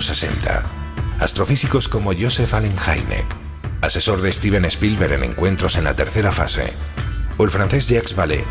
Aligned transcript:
años 0.00 0.18
60, 0.18 0.62
astrofísicos 1.18 1.88
como 1.88 2.14
Joseph 2.14 2.54
Allen 2.54 2.74
Hynek, 2.74 3.26
asesor 3.82 4.22
de 4.22 4.32
Steven 4.32 4.64
Spielberg 4.64 5.12
en 5.12 5.24
encuentros 5.24 5.76
en 5.76 5.84
la 5.84 5.94
tercera 5.94 6.32
fase, 6.32 6.72
o 7.36 7.44
el 7.44 7.50
francés 7.50 7.86
Jacques 7.86 8.16
Vallée, 8.16 8.44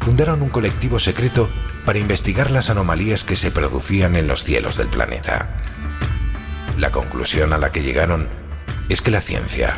fundaron 0.00 0.40
un 0.40 0.48
colectivo 0.48 0.98
secreto 0.98 1.50
para 1.84 1.98
investigar 1.98 2.50
las 2.50 2.70
anomalías 2.70 3.22
que 3.22 3.36
se 3.36 3.50
producían 3.50 4.16
en 4.16 4.26
los 4.26 4.44
cielos 4.44 4.78
del 4.78 4.88
planeta. 4.88 5.50
La 6.78 6.90
conclusión 6.90 7.52
a 7.52 7.58
la 7.58 7.70
que 7.70 7.82
llegaron 7.82 8.28
es 8.88 9.02
que 9.02 9.10
la 9.10 9.20
ciencia, 9.20 9.74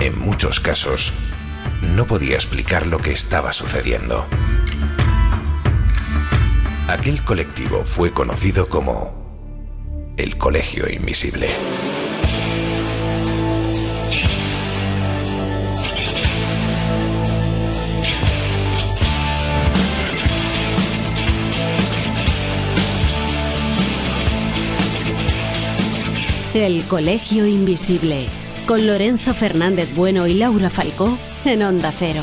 en 0.00 0.18
muchos 0.18 0.60
casos, 0.60 1.14
no 1.96 2.04
podía 2.04 2.34
explicar 2.34 2.86
lo 2.86 2.98
que 2.98 3.12
estaba 3.12 3.54
sucediendo. 3.54 4.26
Aquel 6.88 7.22
colectivo 7.22 7.84
fue 7.86 8.12
conocido 8.12 8.68
como 8.68 9.17
el 10.18 10.36
Colegio 10.36 10.84
Invisible. 10.90 11.48
El 26.52 26.82
Colegio 26.86 27.46
Invisible, 27.46 28.26
con 28.66 28.88
Lorenzo 28.88 29.34
Fernández 29.34 29.94
Bueno 29.94 30.26
y 30.26 30.34
Laura 30.34 30.68
Falcó 30.68 31.16
en 31.44 31.62
Onda 31.62 31.92
Cero. 31.96 32.22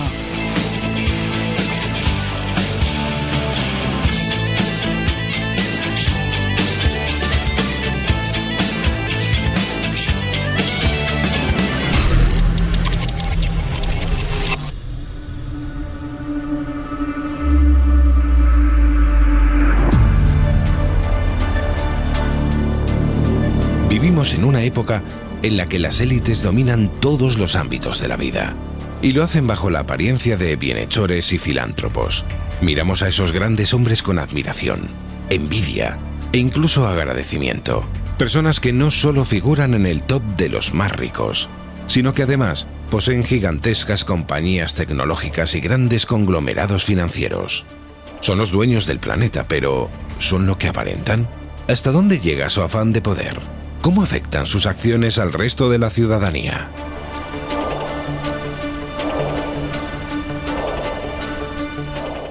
En 24.36 24.44
una 24.44 24.64
época 24.64 25.02
en 25.42 25.58
la 25.58 25.68
que 25.68 25.80
las 25.80 26.00
élites 26.00 26.44
dominan 26.44 26.92
todos 27.00 27.38
los 27.38 27.56
ámbitos 27.56 28.00
de 28.00 28.08
la 28.08 28.18
vida. 28.18 28.56
Y 29.02 29.12
lo 29.12 29.24
hacen 29.24 29.48
bajo 29.48 29.70
la 29.70 29.80
apariencia 29.80 30.38
de 30.38 30.56
bienhechores 30.56 31.32
y 31.34 31.38
filántropos. 31.38 32.26
Miramos 32.62 33.02
a 33.02 33.08
esos 33.08 33.32
grandes 33.32 33.74
hombres 33.74 34.02
con 34.02 34.20
admiración, 34.20 34.88
envidia 35.30 35.98
e 36.32 36.38
incluso 36.38 36.88
agradecimiento. 36.88 37.86
Personas 38.18 38.60
que 38.60 38.74
no 38.74 38.92
solo 38.92 39.26
figuran 39.26 39.74
en 39.74 39.86
el 39.86 40.02
top 40.04 40.24
de 40.38 40.50
los 40.50 40.74
más 40.74 40.92
ricos, 40.96 41.50
sino 41.88 42.14
que 42.14 42.24
además 42.24 42.68
poseen 42.90 43.24
gigantescas 43.24 44.06
compañías 44.06 44.74
tecnológicas 44.74 45.54
y 45.56 45.60
grandes 45.60 46.06
conglomerados 46.06 46.86
financieros. 46.86 47.66
Son 48.22 48.38
los 48.38 48.52
dueños 48.52 48.86
del 48.86 49.00
planeta, 49.00 49.48
pero 49.48 49.90
¿son 50.18 50.48
lo 50.48 50.58
que 50.58 50.68
aparentan? 50.68 51.28
¿Hasta 51.68 51.92
dónde 51.92 52.20
llega 52.20 52.50
su 52.50 52.62
afán 52.62 52.94
de 52.94 53.02
poder? 53.02 53.55
¿Cómo 53.86 54.02
afectan 54.02 54.48
sus 54.48 54.66
acciones 54.66 55.20
al 55.20 55.32
resto 55.32 55.70
de 55.70 55.78
la 55.78 55.92
ciudadanía? 55.92 56.70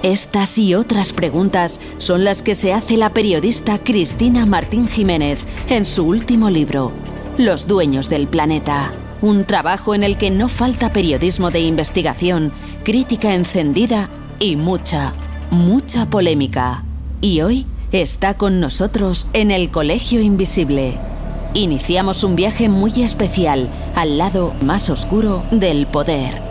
Estas 0.03 0.57
y 0.57 0.75
otras 0.75 1.13
preguntas 1.13 1.79
son 1.97 2.25
las 2.25 2.41
que 2.41 2.55
se 2.55 2.73
hace 2.73 2.97
la 2.97 3.11
periodista 3.11 3.79
Cristina 3.79 4.45
Martín 4.45 4.89
Jiménez 4.89 5.39
en 5.69 5.85
su 5.85 6.05
último 6.05 6.49
libro, 6.49 6.91
Los 7.37 7.67
dueños 7.67 8.09
del 8.09 8.27
planeta. 8.27 8.91
Un 9.21 9.45
trabajo 9.45 9.95
en 9.95 10.03
el 10.03 10.17
que 10.17 10.31
no 10.31 10.49
falta 10.49 10.91
periodismo 10.91 11.51
de 11.51 11.61
investigación, 11.61 12.51
crítica 12.83 13.33
encendida 13.33 14.09
y 14.39 14.57
mucha, 14.57 15.13
mucha 15.51 16.05
polémica. 16.07 16.83
Y 17.21 17.39
hoy 17.39 17.65
está 17.93 18.33
con 18.33 18.59
nosotros 18.59 19.29
en 19.31 19.51
el 19.51 19.71
Colegio 19.71 20.19
Invisible. 20.19 20.97
Iniciamos 21.55 22.25
un 22.25 22.35
viaje 22.35 22.67
muy 22.67 23.01
especial 23.01 23.69
al 23.95 24.17
lado 24.17 24.53
más 24.61 24.89
oscuro 24.89 25.41
del 25.51 25.87
poder. 25.87 26.44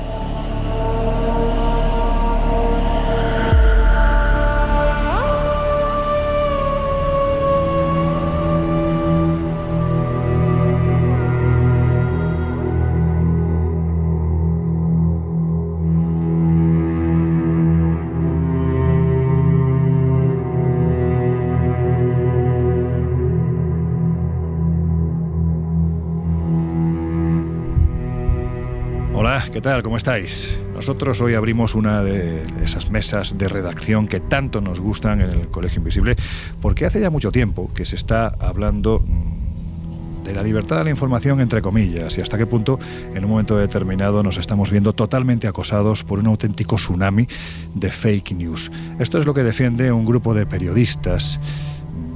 ¿Qué 29.50 29.60
tal? 29.60 29.82
¿Cómo 29.82 29.96
estáis? 29.96 30.58
Nosotros 30.74 31.20
hoy 31.20 31.34
abrimos 31.34 31.74
una 31.74 32.02
de 32.02 32.42
esas 32.62 32.90
mesas 32.90 33.36
de 33.36 33.48
redacción 33.48 34.06
que 34.06 34.20
tanto 34.20 34.60
nos 34.60 34.80
gustan 34.80 35.20
en 35.20 35.30
el 35.30 35.48
Colegio 35.48 35.78
Invisible, 35.78 36.16
porque 36.60 36.86
hace 36.86 37.00
ya 37.00 37.10
mucho 37.10 37.32
tiempo 37.32 37.70
que 37.74 37.84
se 37.84 37.96
está 37.96 38.28
hablando 38.28 39.00
mm, 39.00 40.24
de 40.24 40.34
la 40.34 40.42
libertad 40.42 40.78
de 40.78 40.84
la 40.84 40.90
información, 40.90 41.40
entre 41.40 41.62
comillas, 41.62 42.16
y 42.16 42.20
hasta 42.20 42.38
qué 42.38 42.46
punto 42.46 42.78
en 43.14 43.24
un 43.24 43.30
momento 43.30 43.56
determinado 43.56 44.22
nos 44.22 44.38
estamos 44.38 44.70
viendo 44.70 44.92
totalmente 44.92 45.46
acosados 45.46 46.04
por 46.04 46.18
un 46.18 46.26
auténtico 46.26 46.76
tsunami 46.76 47.26
de 47.74 47.90
fake 47.90 48.32
news. 48.32 48.70
Esto 48.98 49.18
es 49.18 49.26
lo 49.26 49.34
que 49.34 49.42
defiende 49.42 49.92
un 49.92 50.06
grupo 50.06 50.34
de 50.34 50.46
periodistas 50.46 51.40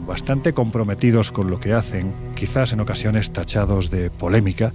bastante 0.06 0.55
comprometidos 0.55 1.33
con 1.33 1.50
lo 1.50 1.61
que 1.61 1.75
hacen, 1.75 2.12
quizás 2.34 2.72
en 2.72 2.81
ocasiones 2.81 3.33
tachados 3.33 3.91
de 3.91 4.11
polémica, 4.11 4.72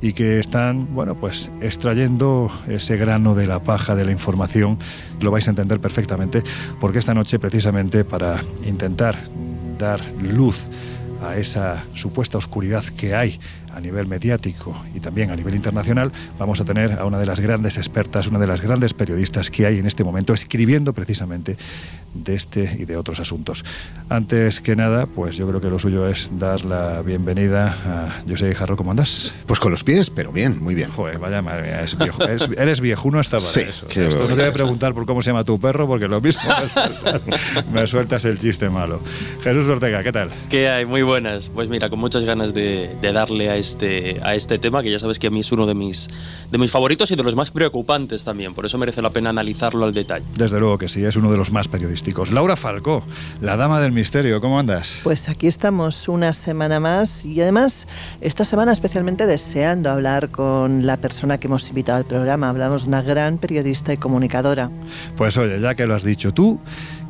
y 0.00 0.12
que 0.12 0.38
están, 0.38 0.94
bueno, 0.94 1.14
pues 1.14 1.50
extrayendo 1.60 2.50
ese 2.68 2.96
grano 2.96 3.34
de 3.34 3.46
la 3.46 3.62
paja 3.62 3.94
de 3.94 4.04
la 4.04 4.12
información. 4.12 4.78
Lo 5.20 5.30
vais 5.30 5.46
a 5.46 5.50
entender 5.50 5.80
perfectamente, 5.80 6.42
porque 6.80 6.98
esta 6.98 7.14
noche, 7.14 7.38
precisamente 7.38 8.04
para 8.04 8.42
intentar 8.64 9.16
dar 9.78 10.00
luz 10.20 10.68
a 11.22 11.36
esa 11.36 11.84
supuesta 11.94 12.38
oscuridad 12.38 12.84
que 12.84 13.14
hay 13.14 13.40
a 13.72 13.80
nivel 13.80 14.06
mediático 14.06 14.76
y 14.94 15.00
también 15.00 15.30
a 15.30 15.36
nivel 15.36 15.54
internacional, 15.54 16.12
vamos 16.38 16.60
a 16.60 16.64
tener 16.64 16.92
a 16.92 17.04
una 17.06 17.18
de 17.18 17.26
las 17.26 17.40
grandes 17.40 17.76
expertas, 17.76 18.26
una 18.28 18.38
de 18.38 18.46
las 18.46 18.60
grandes 18.60 18.94
periodistas 18.94 19.50
que 19.50 19.66
hay 19.66 19.78
en 19.78 19.86
este 19.86 20.04
momento 20.04 20.32
escribiendo 20.32 20.92
precisamente 20.92 21.56
de 22.14 22.34
este 22.34 22.76
y 22.78 22.84
de 22.84 22.96
otros 22.96 23.20
asuntos. 23.20 23.64
Antes 24.08 24.60
que 24.60 24.76
nada, 24.76 25.06
pues 25.06 25.36
yo 25.36 25.48
creo 25.48 25.60
que 25.60 25.68
lo 25.68 25.78
suyo 25.78 26.06
es 26.08 26.30
dar 26.38 26.64
la 26.64 27.02
bienvenida 27.02 27.76
a 27.86 28.22
José 28.28 28.54
Jarro, 28.54 28.76
¿cómo 28.76 28.90
andas? 28.90 29.32
Pues 29.46 29.60
con 29.60 29.70
los 29.72 29.82
pies, 29.84 30.10
pero 30.10 30.30
bien, 30.32 30.62
muy 30.62 30.74
bien. 30.74 30.90
Joder, 30.90 31.18
vaya 31.18 31.42
madre 31.42 31.62
mía, 31.62 31.82
es 31.82 31.96
viejo, 31.98 32.22
es, 32.24 32.48
eres 32.56 32.80
viejuno 32.80 33.18
hasta 33.18 33.38
para 33.38 33.50
Sí, 33.50 33.60
eso. 33.60 33.86
qué 33.88 34.08
Esto 34.08 34.20
no 34.20 34.26
te 34.28 34.34
voy 34.34 34.44
a 34.44 34.52
preguntar 34.52 34.94
por 34.94 35.06
cómo 35.06 35.22
se 35.22 35.30
llama 35.30 35.44
tu 35.44 35.58
perro, 35.58 35.86
porque 35.86 36.06
lo 36.08 36.20
mismo 36.20 36.42
me 36.44 36.68
sueltas, 36.68 37.20
me 37.72 37.86
sueltas 37.86 38.24
el 38.26 38.38
chiste 38.38 38.68
malo. 38.68 39.00
Jesús 39.42 39.68
Ortega, 39.70 40.02
¿qué 40.02 40.12
tal? 40.12 40.30
¿Qué 40.50 40.68
hay? 40.68 40.84
Muy 40.86 41.02
buenas. 41.02 41.48
Pues 41.48 41.68
mira, 41.68 41.88
con 41.90 41.98
muchas 41.98 42.24
ganas 42.24 42.52
de, 42.54 42.94
de 43.00 43.12
darle 43.12 43.50
a 43.50 43.56
este, 43.56 44.20
a 44.22 44.34
este 44.34 44.58
tema, 44.58 44.82
que 44.82 44.90
ya 44.90 44.98
sabes 44.98 45.18
que 45.18 45.28
a 45.28 45.30
mí 45.30 45.40
es 45.40 45.50
uno 45.52 45.66
de 45.66 45.74
mis, 45.74 46.08
de 46.50 46.58
mis 46.58 46.70
favoritos 46.70 47.10
y 47.10 47.16
de 47.16 47.22
los 47.22 47.34
más 47.34 47.50
preocupantes 47.50 48.22
también. 48.24 48.54
Por 48.54 48.66
eso 48.66 48.76
merece 48.78 49.00
la 49.02 49.10
pena 49.10 49.30
analizarlo 49.30 49.84
al 49.84 49.92
detalle. 49.92 50.24
Desde 50.36 50.60
luego 50.60 50.78
que 50.78 50.88
sí, 50.88 51.02
es 51.04 51.16
uno 51.16 51.30
de 51.32 51.38
los 51.38 51.50
más 51.50 51.68
Laura 52.32 52.56
Falcó, 52.56 53.02
la 53.40 53.56
dama 53.56 53.80
del 53.80 53.92
misterio, 53.92 54.40
¿cómo 54.40 54.58
andas? 54.58 55.00
Pues 55.02 55.28
aquí 55.28 55.46
estamos 55.46 56.06
una 56.08 56.32
semana 56.32 56.78
más 56.78 57.24
y 57.24 57.40
además 57.40 57.86
esta 58.20 58.44
semana 58.44 58.72
especialmente 58.72 59.26
deseando 59.26 59.90
hablar 59.90 60.30
con 60.30 60.86
la 60.86 60.98
persona 60.98 61.38
que 61.38 61.46
hemos 61.46 61.68
invitado 61.68 61.98
al 61.98 62.04
programa. 62.04 62.50
Hablamos 62.50 62.82
de 62.82 62.88
una 62.88 63.02
gran 63.02 63.38
periodista 63.38 63.92
y 63.92 63.96
comunicadora. 63.96 64.70
Pues 65.16 65.36
oye, 65.38 65.60
ya 65.60 65.74
que 65.74 65.86
lo 65.86 65.94
has 65.94 66.04
dicho 66.04 66.34
tú, 66.34 66.60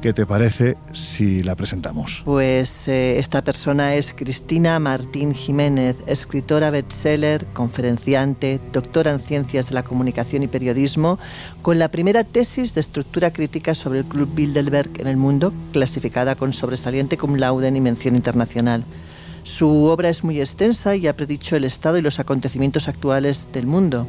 ¿qué 0.05 0.13
te 0.13 0.27
parece 0.27 0.77
si 0.93 1.43
la 1.43 1.55
presentamos? 1.55 2.21
Pues 2.27 2.89
eh, 2.89 3.19
esta 3.19 3.41
persona 3.41 3.95
es 3.95 4.13
Cristina 4.13 4.79
Martín 4.79 5.33
Jiménez, 5.33 5.97
escritora 6.07 6.69
bestseller, 6.69 7.47
conferenciante, 7.55 8.61
doctora 8.71 9.13
en 9.13 9.19
ciencias 9.19 9.71
de 9.71 9.75
la 9.77 9.83
comunicación 9.83 10.43
y 10.43 10.47
periodismo, 10.47 11.19
con 11.63 11.79
la 11.79 11.89
primera 11.89 12.23
tesis 12.23 12.75
de 12.75 12.83
estructura 12.83 13.31
crítica 13.31 13.75
sobre 13.75 14.01
el 14.01 14.05
Club 14.05 14.29
Bilderberg 14.35 14.91
en 15.01 15.07
el 15.07 15.17
mundo, 15.17 15.55
clasificada 15.73 16.35
con 16.35 16.53
sobresaliente 16.53 17.17
cum 17.17 17.37
laude 17.37 17.69
y 17.69 17.81
mención 17.81 18.15
internacional. 18.15 18.85
Su 19.45 19.85
obra 19.85 20.09
es 20.09 20.25
muy 20.25 20.41
extensa 20.41 20.97
y 20.97 21.07
ha 21.07 21.17
predicho 21.17 21.55
el 21.55 21.65
estado 21.65 21.99
y 21.99 22.03
los 22.03 22.19
acontecimientos 22.19 22.89
actuales 22.89 23.49
del 23.53 23.67
mundo. 23.67 24.07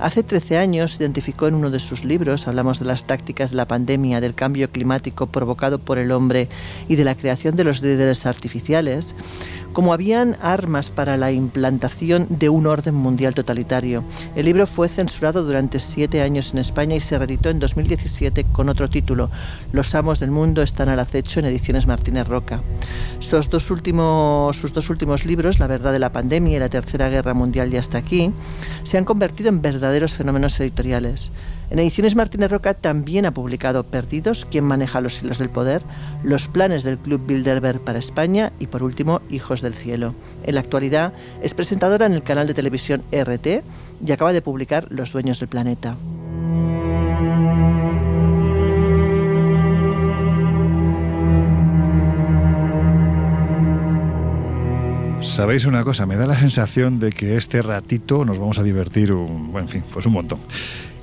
Hace 0.00 0.22
13 0.22 0.56
años 0.56 0.96
identificó 0.98 1.46
en 1.46 1.54
uno 1.54 1.70
de 1.70 1.78
sus 1.78 2.06
libros, 2.06 2.48
hablamos 2.48 2.78
de 2.78 2.86
las 2.86 3.04
tácticas 3.04 3.50
de 3.50 3.58
la 3.58 3.68
pandemia, 3.68 4.22
del 4.22 4.34
cambio 4.34 4.70
climático 4.70 5.26
provocado 5.26 5.78
por 5.78 5.98
el 5.98 6.10
hombre 6.10 6.48
y 6.88 6.96
de 6.96 7.04
la 7.04 7.16
creación 7.16 7.54
de 7.54 7.64
los 7.64 7.82
líderes 7.82 8.24
artificiales, 8.24 9.14
como 9.78 9.92
habían 9.92 10.36
armas 10.42 10.90
para 10.90 11.16
la 11.16 11.30
implantación 11.30 12.26
de 12.30 12.48
un 12.48 12.66
orden 12.66 12.96
mundial 12.96 13.32
totalitario. 13.32 14.02
El 14.34 14.46
libro 14.46 14.66
fue 14.66 14.88
censurado 14.88 15.44
durante 15.44 15.78
siete 15.78 16.20
años 16.20 16.50
en 16.52 16.58
España 16.58 16.96
y 16.96 17.00
se 17.00 17.16
reeditó 17.16 17.48
en 17.48 17.60
2017 17.60 18.42
con 18.50 18.70
otro 18.70 18.90
título, 18.90 19.30
Los 19.70 19.94
amos 19.94 20.18
del 20.18 20.32
mundo 20.32 20.62
están 20.62 20.88
al 20.88 20.98
acecho 20.98 21.38
en 21.38 21.46
ediciones 21.46 21.86
Martínez 21.86 22.26
Roca. 22.26 22.60
Sus 23.20 23.50
dos 23.50 23.70
últimos, 23.70 24.56
sus 24.56 24.72
dos 24.72 24.90
últimos 24.90 25.24
libros, 25.24 25.60
La 25.60 25.68
verdad 25.68 25.92
de 25.92 26.00
la 26.00 26.10
pandemia 26.10 26.56
y 26.56 26.58
La 26.58 26.68
tercera 26.68 27.08
guerra 27.08 27.34
mundial 27.34 27.72
y 27.72 27.76
hasta 27.76 27.98
aquí, 27.98 28.32
se 28.82 28.98
han 28.98 29.04
convertido 29.04 29.48
en 29.48 29.62
verdaderos 29.62 30.12
fenómenos 30.12 30.58
editoriales. 30.58 31.30
En 31.70 31.78
Ediciones 31.78 32.16
Martínez 32.16 32.50
Roca 32.50 32.72
también 32.72 33.26
ha 33.26 33.34
publicado 33.34 33.84
Perdidos, 33.84 34.46
quien 34.46 34.64
maneja 34.64 35.02
los 35.02 35.22
hilos 35.22 35.38
del 35.38 35.50
poder, 35.50 35.82
los 36.22 36.48
planes 36.48 36.82
del 36.82 36.96
Club 36.96 37.26
Bilderberg 37.26 37.80
para 37.80 37.98
España 37.98 38.52
y 38.58 38.68
por 38.68 38.82
último 38.82 39.20
Hijos 39.28 39.60
del 39.60 39.74
Cielo. 39.74 40.14
En 40.44 40.54
la 40.54 40.60
actualidad 40.60 41.12
es 41.42 41.52
presentadora 41.52 42.06
en 42.06 42.14
el 42.14 42.22
canal 42.22 42.46
de 42.46 42.54
televisión 42.54 43.02
RT 43.12 43.62
y 44.06 44.12
acaba 44.12 44.32
de 44.32 44.40
publicar 44.40 44.86
Los 44.90 45.12
Dueños 45.12 45.40
del 45.40 45.48
Planeta. 45.48 45.96
Sabéis 55.20 55.66
una 55.66 55.84
cosa, 55.84 56.06
me 56.06 56.16
da 56.16 56.26
la 56.26 56.38
sensación 56.38 56.98
de 56.98 57.12
que 57.12 57.36
este 57.36 57.62
ratito 57.62 58.24
nos 58.24 58.38
vamos 58.38 58.58
a 58.58 58.62
divertir 58.62 59.12
un, 59.12 59.52
en 59.56 59.68
fin, 59.68 59.84
pues 59.92 60.06
un 60.06 60.14
montón. 60.14 60.40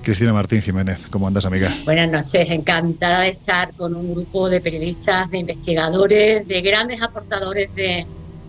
Cristina 0.05 0.33
Martín 0.33 0.61
Jiménez, 0.61 1.07
¿cómo 1.09 1.27
andas, 1.27 1.45
amiga? 1.45 1.67
Buenas 1.83 2.11
noches, 2.11 2.51
encantada 2.51 3.21
de 3.21 3.29
estar 3.29 3.73
con 3.73 3.95
un 3.95 4.13
grupo 4.13 4.47
de 4.47 4.61
periodistas, 4.61 5.31
de 5.31 5.39
investigadores, 5.39 6.47
de 6.47 6.61
grandes 6.61 7.01
aportadores 7.01 7.73
de, 7.73 8.05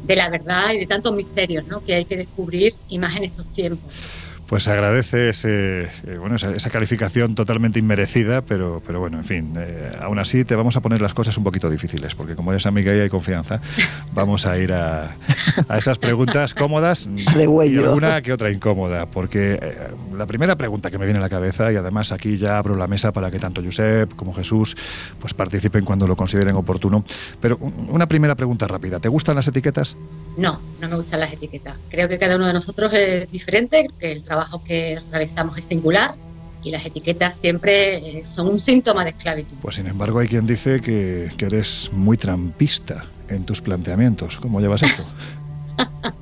la 0.07 0.29
verdad 0.29 0.75
y 0.75 0.81
de 0.81 0.87
tantos 0.87 1.15
misterios 1.15 1.65
que 1.87 1.95
hay 1.95 2.05
que 2.05 2.19
descubrir, 2.19 2.75
y 2.89 2.99
más 2.99 3.17
en 3.17 3.25
estos 3.25 3.51
tiempos. 3.51 3.91
Pues 4.47 4.69
agradece 4.69 5.31
ese, 5.31 5.83
eh, 6.07 6.19
bueno, 6.21 6.37
esa, 6.37 6.71
calificación 6.71 7.35
totalmente 7.35 7.81
inmerecida, 7.81 8.43
pero, 8.43 8.81
pero 8.87 9.01
bueno, 9.01 9.19
en 9.19 9.25
fin, 9.25 9.55
eh, 9.59 9.93
aún 10.01 10.21
así 10.21 10.45
te 10.45 10.55
vamos 10.55 10.77
a 10.77 10.81
poner 10.81 11.01
las 11.01 11.15
cosas 11.15 11.37
un 11.37 11.43
poquito 11.43 11.69
difíciles, 11.69 12.15
porque 12.15 12.37
como 12.37 12.53
eres 12.53 12.65
amiga 12.65 12.95
y 12.95 13.01
hay 13.01 13.09
confianza, 13.09 13.61
vamos 14.15 14.47
a 14.47 14.57
ir 14.59 14.73
a, 14.73 15.17
esas 15.77 15.99
preguntas 15.99 16.55
cómodas 16.55 17.09
y 17.35 17.77
alguna 17.79 18.23
que 18.23 18.33
otra 18.33 18.53
incómoda, 18.53 19.07
porque 19.07 19.59
eh, 19.61 19.89
la 20.17 20.27
primera 20.27 20.55
pregunta 20.55 20.93
que 20.93 20.99
me 20.99 21.07
viene 21.07 21.19
a 21.19 21.23
la 21.23 21.29
cabeza, 21.29 21.73
y 21.73 21.77
además 21.77 22.13
aquí 22.13 22.37
ya 22.37 22.57
abro 22.59 22.77
la 22.77 22.87
mesa 22.87 23.13
para 23.13 23.33
que 23.33 23.41
tanto 23.41 23.65
Josep 23.65 24.15
como 24.15 24.33
Jesús 24.33 24.77
pues 25.19 25.35
participen 25.35 25.85
cuando 25.85 26.07
lo 26.07 26.15
consideren 26.15 26.55
oportuno, 26.55 27.05
pero 27.41 27.59
una 27.89 28.07
primera 28.07 28.37
pregunta 28.37 28.69
rápida, 28.69 29.01
¿te 29.01 29.09
gustan 29.09 29.35
las 29.35 29.49
etiquetas? 29.49 29.97
No, 30.37 30.61
no 30.81 30.89
me 30.89 30.97
gustan 30.97 31.21
las 31.21 31.33
etiquetas. 31.33 31.77
Creo 31.89 32.09
que 32.09 32.19
cada 32.19 32.37
uno 32.37 32.47
de 32.47 32.53
nosotros 32.53 32.93
es 32.93 33.31
diferente, 33.31 33.89
que 33.99 34.13
el 34.13 34.23
trabajo 34.23 34.36
que 34.65 35.01
realizamos 35.11 35.59
es 35.59 35.65
singular 35.65 36.15
y 36.63 36.71
las 36.71 36.85
etiquetas 36.85 37.39
siempre 37.39 38.19
eh, 38.19 38.25
son 38.25 38.49
un 38.49 38.61
síntoma 38.61 39.05
de 39.05 39.11
esclavitud. 39.11 39.57
Pues 39.63 39.77
sin 39.77 39.87
embargo 39.87 40.19
hay 40.19 40.29
quien 40.29 40.47
dice 40.47 40.81
que, 40.81 41.31
eres 41.39 41.91
muy 41.93 42.17
trampista 42.17 43.05
en 43.29 43.45
tus 43.45 43.61
planteamientos. 43.61 44.37
¿Cómo 44.39 44.61
llevas 44.61 44.83
esto? 44.83 45.05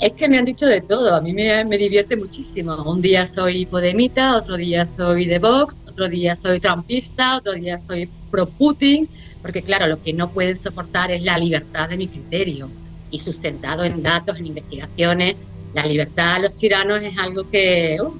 es 0.00 0.12
que 0.12 0.28
me 0.28 0.38
han 0.38 0.44
dicho 0.44 0.66
de 0.66 0.82
todo, 0.82 1.14
a 1.14 1.20
mí 1.20 1.32
me, 1.32 1.64
me, 1.64 1.78
divierte 1.78 2.16
muchísimo. 2.16 2.74
Un 2.82 3.00
día 3.00 3.24
soy 3.24 3.64
podemita, 3.66 4.36
otro 4.36 4.56
día 4.56 4.84
soy 4.84 5.26
de 5.26 5.38
Vox, 5.38 5.82
otro 5.88 6.08
día 6.08 6.36
soy 6.36 6.60
trampista, 6.60 7.36
otro 7.38 7.54
día 7.54 7.78
soy 7.78 8.08
pro 8.30 8.46
Putin, 8.46 9.08
porque 9.40 9.62
claro, 9.62 9.86
lo 9.86 10.02
que 10.02 10.12
no 10.12 10.30
pueden 10.30 10.56
soportar 10.56 11.10
es 11.10 11.22
la 11.22 11.38
libertad 11.38 11.88
de 11.88 11.96
mi 11.96 12.08
criterio 12.08 12.68
y 13.10 13.18
sustentado 13.18 13.84
en 13.84 14.02
datos, 14.02 14.38
en 14.38 14.46
investigaciones. 14.46 15.36
La 15.74 15.86
libertad 15.86 16.34
a 16.34 16.38
los 16.40 16.56
tiranos 16.56 17.02
es 17.02 17.16
algo 17.18 17.48
que, 17.48 17.98
uh, 18.02 18.12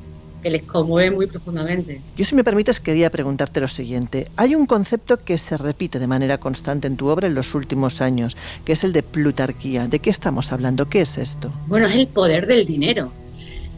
que 0.43 0.51
les 0.51 0.63
conmueve 0.63 1.11
muy 1.11 1.27
profundamente. 1.27 2.01
Yo, 2.17 2.25
si 2.25 2.35
me 2.35 2.45
permites, 2.45 2.81
quería 2.81 3.11
preguntarte 3.11 3.61
lo 3.61 3.69
siguiente. 3.69 4.29
Hay 4.37 4.55
un 4.55 4.67
concepto 4.67 5.19
que 5.19 5.39
se 5.39 5.57
repite 5.57 5.99
de 5.99 6.07
manera 6.07 6.39
constante 6.39 6.87
en 6.87 6.97
tu 6.97 7.09
obra 7.09 7.27
en 7.27 7.35
los 7.35 7.55
últimos 7.55 8.01
años, 8.01 8.37
que 8.65 8.73
es 8.73 8.85
el 8.85 8.93
de 8.93 9.03
plutarquía. 9.03 9.87
¿De 9.87 9.99
qué 9.99 10.11
estamos 10.11 10.53
hablando? 10.53 10.89
¿Qué 10.89 11.03
es 11.03 11.19
esto? 11.19 11.53
Bueno, 11.67 11.87
es 11.87 11.95
el 11.95 12.07
poder 12.07 12.47
del 12.47 12.67
dinero. 12.67 13.13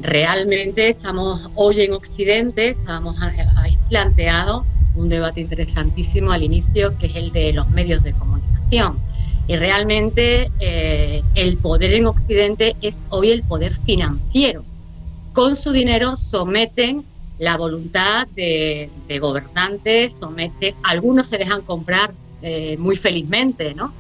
Realmente 0.01 0.89
estamos 0.89 1.51
hoy 1.55 1.83
en 1.83 1.93
Occidente, 1.93 2.71
estamos 2.71 3.17
planteado 3.89 4.65
un 4.97 5.09
debate 5.09 5.41
interesantísimo 5.41 6.33
al 6.33 6.43
inicio, 6.43 6.97
que 6.99 7.07
es 7.07 7.17
el 7.17 7.33
de 7.33 7.53
los 7.53 7.69
medios 7.71 8.03
de 8.03 8.13
comunicación. 8.13 8.99
Y 9.49 9.57
realmente 9.57 10.51
eh, 10.61 11.23
el 11.35 11.57
poder 11.59 11.95
en 11.95 12.07
Occidente 12.07 12.77
es 12.81 12.99
hoy 13.09 13.31
el 13.31 13.43
poder 13.43 13.75
financiero. 13.85 14.65
Con 15.33 15.57
su 15.57 15.73
dinero 15.73 16.17
someten 16.17 17.05
la 17.39 17.57
voluntad 17.57 18.29
de, 18.29 18.91
gobernantes, 19.21 20.15
someten, 20.15 20.75
algunos 20.85 21.29
se 21.29 21.39
dejan 21.39 21.63
comprar 21.63 22.13
eh, 22.43 22.77
muy 22.79 22.97
felizmente, 22.97 23.75
¿no? 23.75 23.93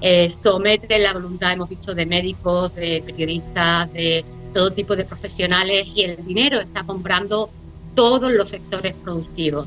Eh, 0.00 0.30
someten 0.30 1.02
la 1.02 1.12
voluntad, 1.12 1.52
hemos 1.52 1.68
dicho, 1.68 1.94
de 1.94 2.06
médicos, 2.06 2.74
de 2.74 3.02
periodistas, 3.04 3.92
de 3.92 4.24
todo 4.54 4.72
tipo 4.72 4.96
de 4.96 5.04
profesionales 5.04 5.88
y 5.94 6.02
el 6.02 6.24
dinero 6.24 6.60
está 6.60 6.84
comprando 6.84 7.50
todos 7.94 8.32
los 8.32 8.48
sectores 8.48 8.94
productivos. 8.94 9.66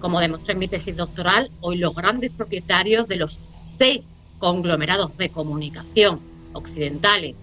Como 0.00 0.20
demostré 0.20 0.54
en 0.54 0.58
mi 0.58 0.68
tesis 0.68 0.96
doctoral, 0.96 1.50
hoy 1.60 1.78
los 1.78 1.94
grandes 1.94 2.30
propietarios 2.32 3.08
de 3.08 3.16
los 3.16 3.40
seis 3.76 4.04
conglomerados 4.42 5.16
de 5.18 5.28
comunicación 5.28 6.18
occidentales 6.52 7.36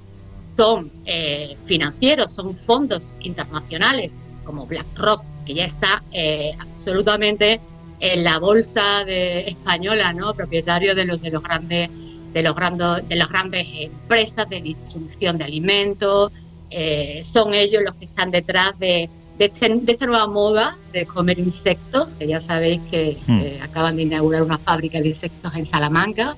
son 0.57 0.91
eh, 1.05 1.55
financieros, 1.63 2.29
son 2.29 2.57
fondos 2.57 3.15
internacionales 3.21 4.11
como 4.43 4.65
BlackRock, 4.65 5.23
que 5.45 5.53
ya 5.53 5.63
está 5.63 6.03
eh, 6.11 6.51
absolutamente 6.59 7.61
en 8.01 8.25
la 8.25 8.37
bolsa 8.39 9.05
de, 9.05 9.47
española, 9.47 10.11
¿no? 10.11 10.33
propietario 10.33 10.93
de 10.93 11.05
los 11.05 11.21
de 11.21 11.31
los 11.31 11.41
grandes 11.41 11.89
de 12.33 12.43
los 12.43 12.53
grandes 12.53 13.07
de 13.07 13.15
las 13.15 13.29
grandes 13.29 13.65
empresas 13.79 14.49
de 14.49 14.61
distribución 14.61 15.37
de 15.37 15.45
alimentos, 15.45 16.33
eh, 16.69 17.21
son 17.23 17.53
ellos 17.53 17.81
los 17.81 17.95
que 17.95 18.05
están 18.05 18.29
detrás 18.29 18.77
de 18.77 19.09
este, 19.39 19.69
de, 19.69 19.91
esta 19.93 20.05
nueva 20.05 20.27
moda 20.27 20.77
de 20.91 21.05
comer 21.05 21.39
insectos, 21.39 22.17
que 22.17 22.27
ya 22.27 22.41
sabéis 22.41 22.81
que 22.91 23.17
hmm. 23.25 23.63
acaban 23.63 23.95
de 23.95 24.01
inaugurar 24.01 24.43
una 24.43 24.57
fábrica 24.57 24.99
de 24.99 25.07
insectos 25.07 25.55
en 25.55 25.65
Salamanca, 25.65 26.35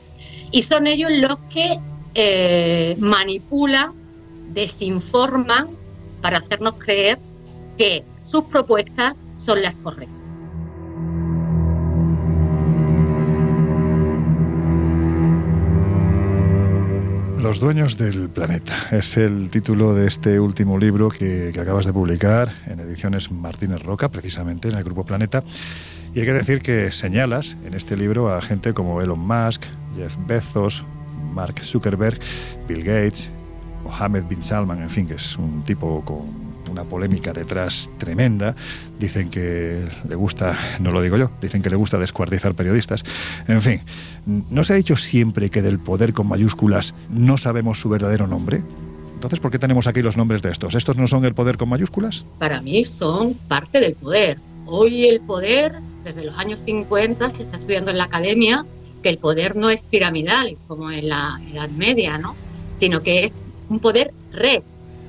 y 0.51 0.63
son 0.63 0.87
ellos 0.87 1.11
los 1.11 1.39
que 1.49 1.79
eh, 2.13 2.95
manipulan, 2.99 3.93
desinforman 4.53 5.69
para 6.21 6.39
hacernos 6.39 6.75
creer 6.77 7.17
que 7.77 8.03
sus 8.21 8.43
propuestas 8.45 9.15
son 9.37 9.61
las 9.61 9.77
correctas. 9.77 10.21
Los 17.41 17.59
dueños 17.59 17.97
del 17.97 18.29
planeta 18.29 18.75
es 18.91 19.17
el 19.17 19.49
título 19.49 19.95
de 19.95 20.07
este 20.07 20.39
último 20.39 20.77
libro 20.77 21.09
que, 21.09 21.51
acabas 21.59 21.85
de 21.85 21.91
publicar 21.91 22.53
en 22.67 22.79
ediciones 22.79 23.31
Martínez 23.31 23.81
Roca, 23.81 24.09
precisamente 24.09 24.69
en 24.69 24.75
el 24.75 24.83
Grupo 24.83 25.05
Planeta. 25.05 25.43
Y 26.13 26.19
hay 26.19 26.25
que 26.27 26.33
decir 26.33 26.61
que 26.61 26.91
señalas 26.91 27.57
en 27.65 27.73
este 27.73 27.97
libro 27.97 28.31
a 28.31 28.41
gente 28.41 28.73
como 28.73 29.01
Elon 29.01 29.19
Musk, 29.19 29.63
Jeff 29.95 30.15
Bezos, 30.27 30.83
Mark 31.33 31.63
Zuckerberg, 31.63 32.19
Bill 32.67 32.83
Gates, 32.83 33.29
Mohammed 33.83 34.25
bin 34.25 34.43
Salman, 34.43 34.81
en 34.81 34.89
fin, 34.89 35.07
que 35.07 35.15
es 35.15 35.37
un 35.37 35.63
tipo 35.63 36.03
con 36.05 36.51
una 36.71 36.83
polémica 36.83 37.33
detrás 37.33 37.89
tremenda. 37.97 38.55
Dicen 38.99 39.29
que 39.29 39.87
le 40.07 40.15
gusta, 40.15 40.57
no 40.79 40.91
lo 40.91 41.01
digo 41.01 41.17
yo, 41.17 41.31
dicen 41.41 41.61
que 41.61 41.69
le 41.69 41.75
gusta 41.75 41.97
descuartizar 41.99 42.55
periodistas. 42.55 43.03
En 43.47 43.61
fin, 43.61 43.81
¿no 44.25 44.63
se 44.63 44.73
ha 44.73 44.75
dicho 44.77 44.95
siempre 44.95 45.49
que 45.49 45.61
del 45.61 45.79
poder 45.79 46.13
con 46.13 46.27
mayúsculas 46.27 46.93
no 47.09 47.37
sabemos 47.37 47.79
su 47.79 47.89
verdadero 47.89 48.27
nombre? 48.27 48.63
Entonces, 49.13 49.39
¿por 49.39 49.51
qué 49.51 49.59
tenemos 49.59 49.85
aquí 49.85 50.01
los 50.01 50.17
nombres 50.17 50.41
de 50.41 50.49
estos? 50.49 50.73
¿Estos 50.73 50.97
no 50.97 51.07
son 51.07 51.25
el 51.25 51.35
poder 51.35 51.57
con 51.57 51.69
mayúsculas? 51.69 52.25
Para 52.39 52.61
mí 52.61 52.83
son 52.85 53.35
parte 53.47 53.79
del 53.79 53.93
poder. 53.93 54.39
Hoy 54.65 55.05
el 55.05 55.21
poder, 55.21 55.75
desde 56.03 56.23
los 56.23 56.37
años 56.39 56.59
50, 56.65 57.29
se 57.29 57.43
está 57.43 57.57
estudiando 57.57 57.91
en 57.91 57.97
la 57.97 58.05
academia 58.05 58.65
que 59.01 59.09
el 59.09 59.17
poder 59.17 59.55
no 59.55 59.69
es 59.69 59.83
piramidal, 59.83 60.57
como 60.67 60.91
en 60.91 61.09
la 61.09 61.41
Edad 61.51 61.69
Media, 61.69 62.17
¿no? 62.17 62.35
sino 62.79 63.03
que 63.03 63.25
es 63.25 63.33
un 63.69 63.79
poder 63.79 64.13
red, 64.31 64.63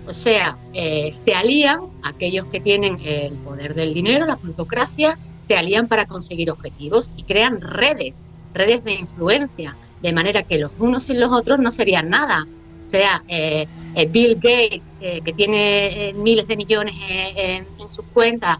o 0.06 0.12
sea, 0.12 0.58
eh, 0.74 1.14
se 1.24 1.34
alían 1.34 1.82
aquellos 2.02 2.46
que 2.46 2.60
tienen 2.60 3.00
el 3.00 3.34
poder 3.38 3.74
del 3.74 3.94
dinero, 3.94 4.26
la 4.26 4.36
plutocracia, 4.36 5.18
se 5.46 5.56
alían 5.56 5.86
para 5.86 6.06
conseguir 6.06 6.50
objetivos 6.50 7.08
y 7.16 7.22
crean 7.22 7.60
redes, 7.60 8.14
redes 8.52 8.84
de 8.84 8.94
influencia, 8.94 9.76
de 10.02 10.12
manera 10.12 10.42
que 10.42 10.58
los 10.58 10.72
unos 10.78 11.04
sin 11.04 11.20
los 11.20 11.30
otros 11.30 11.60
no 11.60 11.70
serían 11.70 12.10
nada. 12.10 12.46
O 12.84 12.88
sea, 12.88 13.22
eh, 13.28 13.66
eh, 13.94 14.06
Bill 14.06 14.34
Gates, 14.34 14.82
que 15.00 15.32
tiene 15.32 16.12
miles 16.16 16.46
de 16.46 16.56
millones 16.56 16.94
en 16.98 17.88
sus 17.88 18.04
cuentas, 18.12 18.58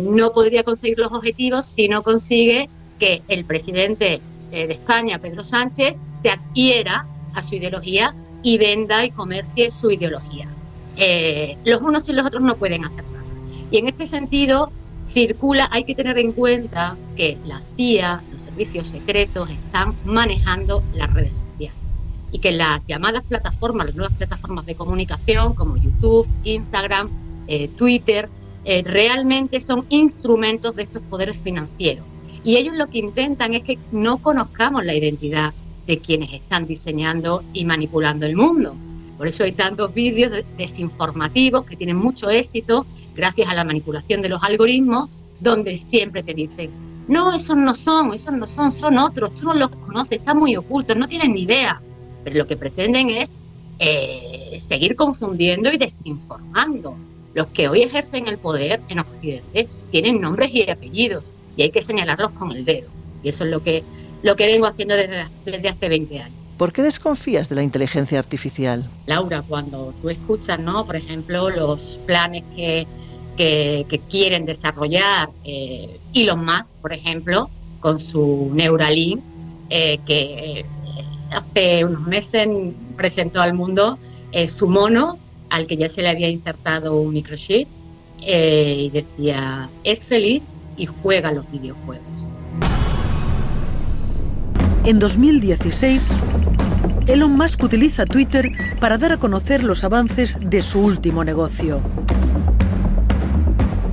no 0.00 0.32
podría 0.32 0.62
conseguir 0.62 0.98
los 0.98 1.12
objetivos 1.12 1.66
si 1.66 1.88
no 1.88 2.02
consigue 2.02 2.68
que 2.98 3.22
el 3.28 3.44
presidente 3.44 4.20
de 4.66 4.72
España, 4.74 5.18
Pedro 5.18 5.44
Sánchez, 5.44 5.96
se 6.22 6.30
adquiera 6.30 7.06
a 7.34 7.42
su 7.42 7.56
ideología 7.56 8.14
y 8.42 8.58
venda 8.58 9.04
y 9.04 9.10
comercie 9.10 9.70
su 9.70 9.90
ideología. 9.90 10.48
los 11.64 11.82
unos 11.82 12.08
y 12.08 12.12
los 12.12 12.24
otros 12.24 12.42
no 12.42 12.56
pueden 12.56 12.84
hacer 12.84 13.04
nada. 13.10 13.24
Y 13.70 13.78
en 13.78 13.88
este 13.88 14.06
sentido, 14.06 14.70
circula, 15.04 15.68
hay 15.70 15.84
que 15.84 15.94
tener 15.94 16.18
en 16.18 16.32
cuenta 16.32 16.96
que 17.16 17.38
la 17.46 17.62
CIA, 17.76 18.22
los 18.30 18.40
servicios 18.40 18.86
secretos, 18.86 19.48
están 19.50 19.94
manejando 20.04 20.82
las 20.94 21.12
redes 21.12 21.34
sociales 21.34 21.46
y 22.32 22.38
que 22.38 22.52
las 22.52 22.84
llamadas 22.86 23.22
plataformas, 23.22 23.86
las 23.86 23.96
nuevas 23.96 24.16
plataformas 24.16 24.66
de 24.66 24.74
comunicación 24.74 25.54
como 25.54 25.76
YouTube, 25.76 26.28
Instagram, 26.44 27.08
eh, 27.46 27.68
Twitter, 27.68 28.28
eh, 28.64 28.82
realmente 28.84 29.60
son 29.60 29.86
instrumentos 29.88 30.76
de 30.76 30.82
estos 30.82 31.02
poderes 31.02 31.38
financieros. 31.38 32.04
Y 32.46 32.58
ellos 32.58 32.76
lo 32.76 32.86
que 32.86 32.98
intentan 32.98 33.54
es 33.54 33.64
que 33.64 33.76
no 33.90 34.18
conozcamos 34.18 34.84
la 34.84 34.94
identidad 34.94 35.52
de 35.84 35.98
quienes 35.98 36.32
están 36.32 36.64
diseñando 36.64 37.42
y 37.52 37.64
manipulando 37.64 38.24
el 38.24 38.36
mundo. 38.36 38.76
Por 39.18 39.26
eso 39.26 39.42
hay 39.42 39.50
tantos 39.50 39.92
vídeos 39.92 40.30
desinformativos 40.56 41.66
que 41.66 41.74
tienen 41.74 41.96
mucho 41.96 42.30
éxito 42.30 42.86
gracias 43.16 43.48
a 43.48 43.54
la 43.54 43.64
manipulación 43.64 44.22
de 44.22 44.28
los 44.28 44.44
algoritmos, 44.44 45.10
donde 45.40 45.76
siempre 45.76 46.22
te 46.22 46.34
dicen, 46.34 46.70
no, 47.08 47.34
esos 47.34 47.56
no 47.56 47.74
son, 47.74 48.14
esos 48.14 48.32
no 48.32 48.46
son, 48.46 48.70
son 48.70 48.96
otros, 48.96 49.34
tú 49.34 49.46
no 49.46 49.54
los 49.54 49.70
conoces, 49.70 50.18
están 50.18 50.38
muy 50.38 50.54
ocultos, 50.54 50.96
no 50.96 51.08
tienen 51.08 51.34
ni 51.34 51.42
idea. 51.42 51.82
Pero 52.22 52.36
lo 52.36 52.46
que 52.46 52.56
pretenden 52.56 53.10
es 53.10 53.28
eh, 53.80 54.56
seguir 54.64 54.94
confundiendo 54.94 55.72
y 55.72 55.78
desinformando. 55.78 56.96
Los 57.34 57.48
que 57.48 57.68
hoy 57.68 57.82
ejercen 57.82 58.28
el 58.28 58.38
poder 58.38 58.82
en 58.88 59.00
Occidente 59.00 59.68
tienen 59.90 60.20
nombres 60.20 60.54
y 60.54 60.70
apellidos 60.70 61.32
y 61.56 61.62
hay 61.62 61.70
que 61.70 61.82
señalarlos 61.82 62.30
con 62.32 62.52
el 62.52 62.64
dedo. 62.64 62.88
Y 63.22 63.28
eso 63.30 63.44
es 63.44 63.50
lo 63.50 63.62
que, 63.62 63.82
lo 64.22 64.36
que 64.36 64.46
vengo 64.46 64.66
haciendo 64.66 64.94
desde, 64.94 65.24
desde 65.44 65.68
hace 65.68 65.88
20 65.88 66.20
años. 66.20 66.38
¿Por 66.56 66.72
qué 66.72 66.82
desconfías 66.82 67.48
de 67.48 67.54
la 67.54 67.62
inteligencia 67.62 68.18
artificial? 68.18 68.88
Laura, 69.06 69.42
cuando 69.46 69.92
tú 70.00 70.08
escuchas, 70.08 70.58
¿no? 70.58 70.86
Por 70.86 70.96
ejemplo, 70.96 71.50
los 71.50 71.98
planes 72.06 72.44
que 72.54 72.86
que, 73.36 74.00
quieren 74.10 74.44
desarrollar 74.46 75.30
eh, 75.44 75.98
Elon 76.14 76.44
Musk, 76.44 76.70
por 76.80 76.92
ejemplo, 76.92 77.50
con 77.80 78.00
su 78.00 78.50
Neuralink, 78.52 79.20
eh, 79.70 79.98
que 80.06 80.60
eh, 80.60 80.64
hace 81.30 81.84
unos 81.84 82.02
meses 82.02 82.48
presentó 82.96 83.40
al 83.40 83.54
mundo 83.54 83.98
eh, 84.32 84.48
su 84.48 84.68
mono, 84.68 85.18
al 85.50 85.66
que 85.66 85.76
ya 85.76 85.88
se 85.88 86.02
le 86.02 86.08
había 86.08 86.28
insertado 86.28 86.96
un 86.96 87.12
microchip, 87.12 87.68
y 88.18 88.90
decía, 88.90 89.68
es 89.84 90.04
feliz 90.04 90.42
y 90.76 90.86
juega 90.86 91.32
los 91.32 91.50
videojuegos. 91.50 92.26
En 94.84 94.98
2016, 94.98 96.08
Elon 97.08 97.32
Musk 97.36 97.62
utiliza 97.62 98.04
Twitter 98.04 98.50
para 98.80 98.98
dar 98.98 99.12
a 99.12 99.16
conocer 99.16 99.64
los 99.64 99.84
avances 99.84 100.38
de 100.48 100.62
su 100.62 100.80
último 100.80 101.24
negocio. 101.24 101.82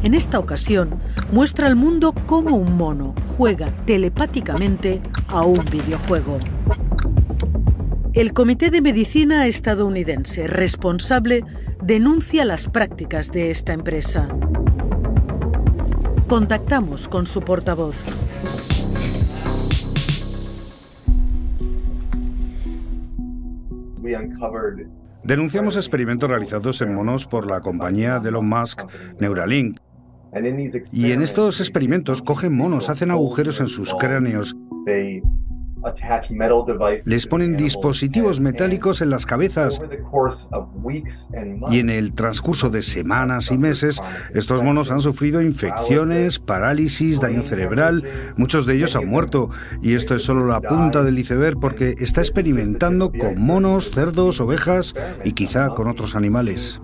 En 0.03 0.13
esta 0.13 0.37
ocasión, 0.37 0.99
muestra 1.31 1.67
al 1.67 1.75
mundo 1.75 2.13
cómo 2.25 2.57
un 2.57 2.75
mono 2.75 3.15
juega 3.37 3.71
telepáticamente 3.85 5.01
a 5.29 5.43
un 5.43 5.63
videojuego. 5.71 6.39
El 8.13 8.33
Comité 8.33 8.69
de 8.69 8.81
Medicina 8.81 9.47
estadounidense 9.47 10.45
responsable 10.45 11.43
denuncia 11.81 12.45
las 12.45 12.67
prácticas 12.67 13.31
de 13.31 13.49
esta 13.49 13.73
empresa. 13.73 14.27
Contactamos 16.33 17.07
con 17.07 17.27
su 17.27 17.41
portavoz. 17.41 17.95
Denunciamos 25.23 25.75
experimentos 25.75 26.27
realizados 26.27 26.81
en 26.81 26.95
monos 26.95 27.27
por 27.27 27.45
la 27.45 27.61
compañía 27.61 28.17
de 28.17 28.29
Elon 28.29 28.49
Musk, 28.49 28.81
Neuralink, 29.19 29.77
y 30.91 31.11
en 31.11 31.21
estos 31.21 31.59
experimentos 31.59 32.23
cogen 32.23 32.57
monos, 32.57 32.89
hacen 32.89 33.11
agujeros 33.11 33.59
en 33.59 33.67
sus 33.67 33.93
cráneos, 33.93 34.55
les 37.05 37.27
ponen 37.27 37.55
dispositivos 37.55 38.39
metálicos 38.39 39.01
en 39.01 39.09
las 39.09 39.25
cabezas. 39.25 39.81
y 41.71 41.79
en 41.79 41.89
el 41.89 42.13
transcurso 42.13 42.69
de 42.69 42.81
semanas 42.81 43.51
y 43.51 43.57
meses 43.57 44.01
estos 44.33 44.63
monos 44.63 44.91
han 44.91 44.99
sufrido 44.99 45.41
infecciones, 45.41 46.39
parálisis, 46.39 47.19
daño 47.19 47.41
cerebral, 47.41 48.03
muchos 48.37 48.65
de 48.65 48.75
ellos 48.75 48.95
han 48.95 49.07
muerto. 49.07 49.49
Y 49.81 49.95
esto 49.95 50.15
es 50.15 50.23
solo 50.23 50.45
la 50.45 50.61
punta 50.61 51.03
del 51.03 51.19
iceberg 51.19 51.59
porque 51.59 51.95
está 51.99 52.21
experimentando 52.21 53.11
con 53.11 53.41
monos, 53.41 53.91
cerdos, 53.91 54.39
ovejas 54.41 54.95
y 55.23 55.33
quizá 55.33 55.69
con 55.69 55.87
otros 55.87 56.15
animales. 56.15 56.81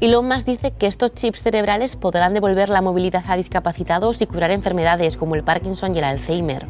Elon 0.00 0.28
Musk 0.28 0.46
dice 0.46 0.72
que 0.72 0.86
estos 0.86 1.14
chips 1.14 1.42
cerebrales 1.42 1.96
podrán 1.96 2.34
devolver 2.34 2.68
la 2.68 2.80
movilidad 2.80 3.24
a 3.28 3.36
discapacitados 3.36 4.22
y 4.22 4.26
curar 4.26 4.50
enfermedades 4.50 5.16
como 5.16 5.34
el 5.34 5.44
Parkinson 5.44 5.94
y 5.94 5.98
el 5.98 6.04
Alzheimer. 6.04 6.66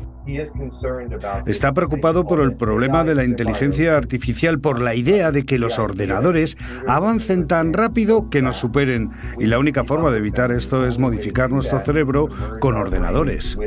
Está 1.47 1.73
preocupado 1.73 2.27
por 2.27 2.41
el 2.41 2.55
problema 2.55 3.05
de 3.05 3.15
la 3.15 3.25
inteligencia 3.25 3.97
artificial, 3.97 4.61
por 4.61 4.81
la 4.81 4.95
idea 4.95 5.33
de 5.33 5.45
que 5.45 5.59
los 5.59 5.79
ordenadores 5.79 6.57
avancen 6.87 7.47
tan 7.47 7.73
rápido 7.73 8.29
que 8.29 8.43
nos 8.43 8.57
superen. 8.57 9.11
Y 9.39 9.47
la 9.47 9.59
única 9.59 9.85
forma 9.85 10.11
de 10.11 10.19
evitar 10.19 10.53
esto 10.53 10.87
es 10.87 10.99
modificar 10.99 11.51
nuestro 11.51 11.81
cerebro 11.81 12.29
con 12.61 12.77
ordenadores. 12.77 13.59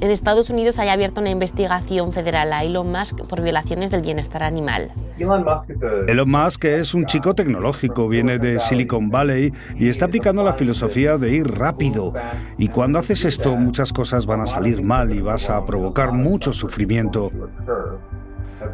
En 0.00 0.10
Estados 0.10 0.50
Unidos 0.50 0.78
hay 0.78 0.88
abierto 0.88 1.20
una 1.20 1.30
investigación 1.30 2.12
federal 2.12 2.52
a 2.52 2.64
Elon 2.64 2.90
Musk 2.90 3.22
por 3.26 3.42
violaciones 3.42 3.90
del 3.90 4.02
bienestar 4.02 4.42
animal. 4.42 4.92
Elon 5.18 6.30
Musk 6.30 6.64
es 6.64 6.79
un 6.94 7.04
chico 7.04 7.34
tecnológico, 7.34 8.08
viene 8.08 8.38
de 8.38 8.58
Silicon 8.58 9.10
Valley 9.10 9.52
y 9.76 9.88
está 9.88 10.06
aplicando 10.06 10.42
la 10.42 10.54
filosofía 10.54 11.18
de 11.18 11.30
ir 11.30 11.46
rápido. 11.46 12.14
Y 12.58 12.68
cuando 12.68 12.98
haces 12.98 13.24
esto, 13.24 13.56
muchas 13.56 13.92
cosas 13.92 14.26
van 14.26 14.40
a 14.40 14.46
salir 14.46 14.82
mal 14.82 15.14
y 15.14 15.20
vas 15.20 15.50
a 15.50 15.64
provocar 15.64 16.12
mucho 16.12 16.52
sufrimiento. 16.52 17.30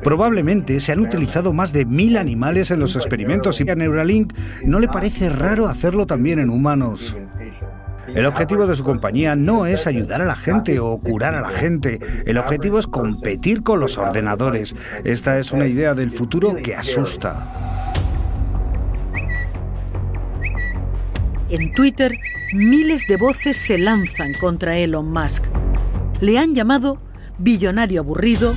Probablemente 0.02 0.80
se 0.80 0.92
han 0.92 1.00
utilizado 1.00 1.52
más 1.52 1.72
de 1.72 1.84
mil 1.84 2.16
animales 2.16 2.70
en 2.70 2.80
los 2.80 2.96
experimentos 2.96 3.60
y 3.60 3.68
a 3.68 3.74
Neuralink 3.74 4.32
no 4.64 4.78
le 4.78 4.88
parece 4.88 5.28
raro 5.28 5.66
hacerlo 5.66 6.06
también 6.06 6.38
en 6.38 6.50
humanos. 6.50 7.16
El 8.14 8.26
objetivo 8.26 8.66
de 8.66 8.76
su 8.76 8.84
compañía 8.84 9.34
no 9.34 9.66
es 9.66 9.86
ayudar 9.86 10.22
a 10.22 10.26
la 10.26 10.36
gente 10.36 10.78
o 10.78 10.96
curar 10.98 11.34
a 11.34 11.40
la 11.40 11.50
gente. 11.50 11.98
El 12.24 12.38
objetivo 12.38 12.78
es 12.78 12.86
competir 12.86 13.62
con 13.62 13.80
los 13.80 13.98
ordenadores. 13.98 14.76
Esta 15.04 15.38
es 15.38 15.52
una 15.52 15.66
idea 15.66 15.94
del 15.94 16.12
futuro 16.12 16.54
que 16.56 16.76
asusta. 16.76 17.85
En 21.48 21.72
Twitter, 21.74 22.18
miles 22.52 23.06
de 23.06 23.16
voces 23.16 23.56
se 23.56 23.78
lanzan 23.78 24.32
contra 24.34 24.76
Elon 24.76 25.12
Musk. 25.12 25.44
Le 26.20 26.38
han 26.38 26.56
llamado 26.56 27.00
billonario 27.38 28.00
aburrido, 28.00 28.54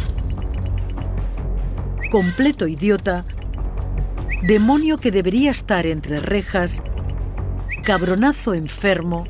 completo 2.10 2.67
idiota, 2.67 3.24
demonio 4.41 4.98
que 4.98 5.12
debería 5.12 5.51
estar 5.51 5.86
entre 5.86 6.19
rejas, 6.19 6.81
cabronazo 7.84 8.55
enfermo, 8.55 9.24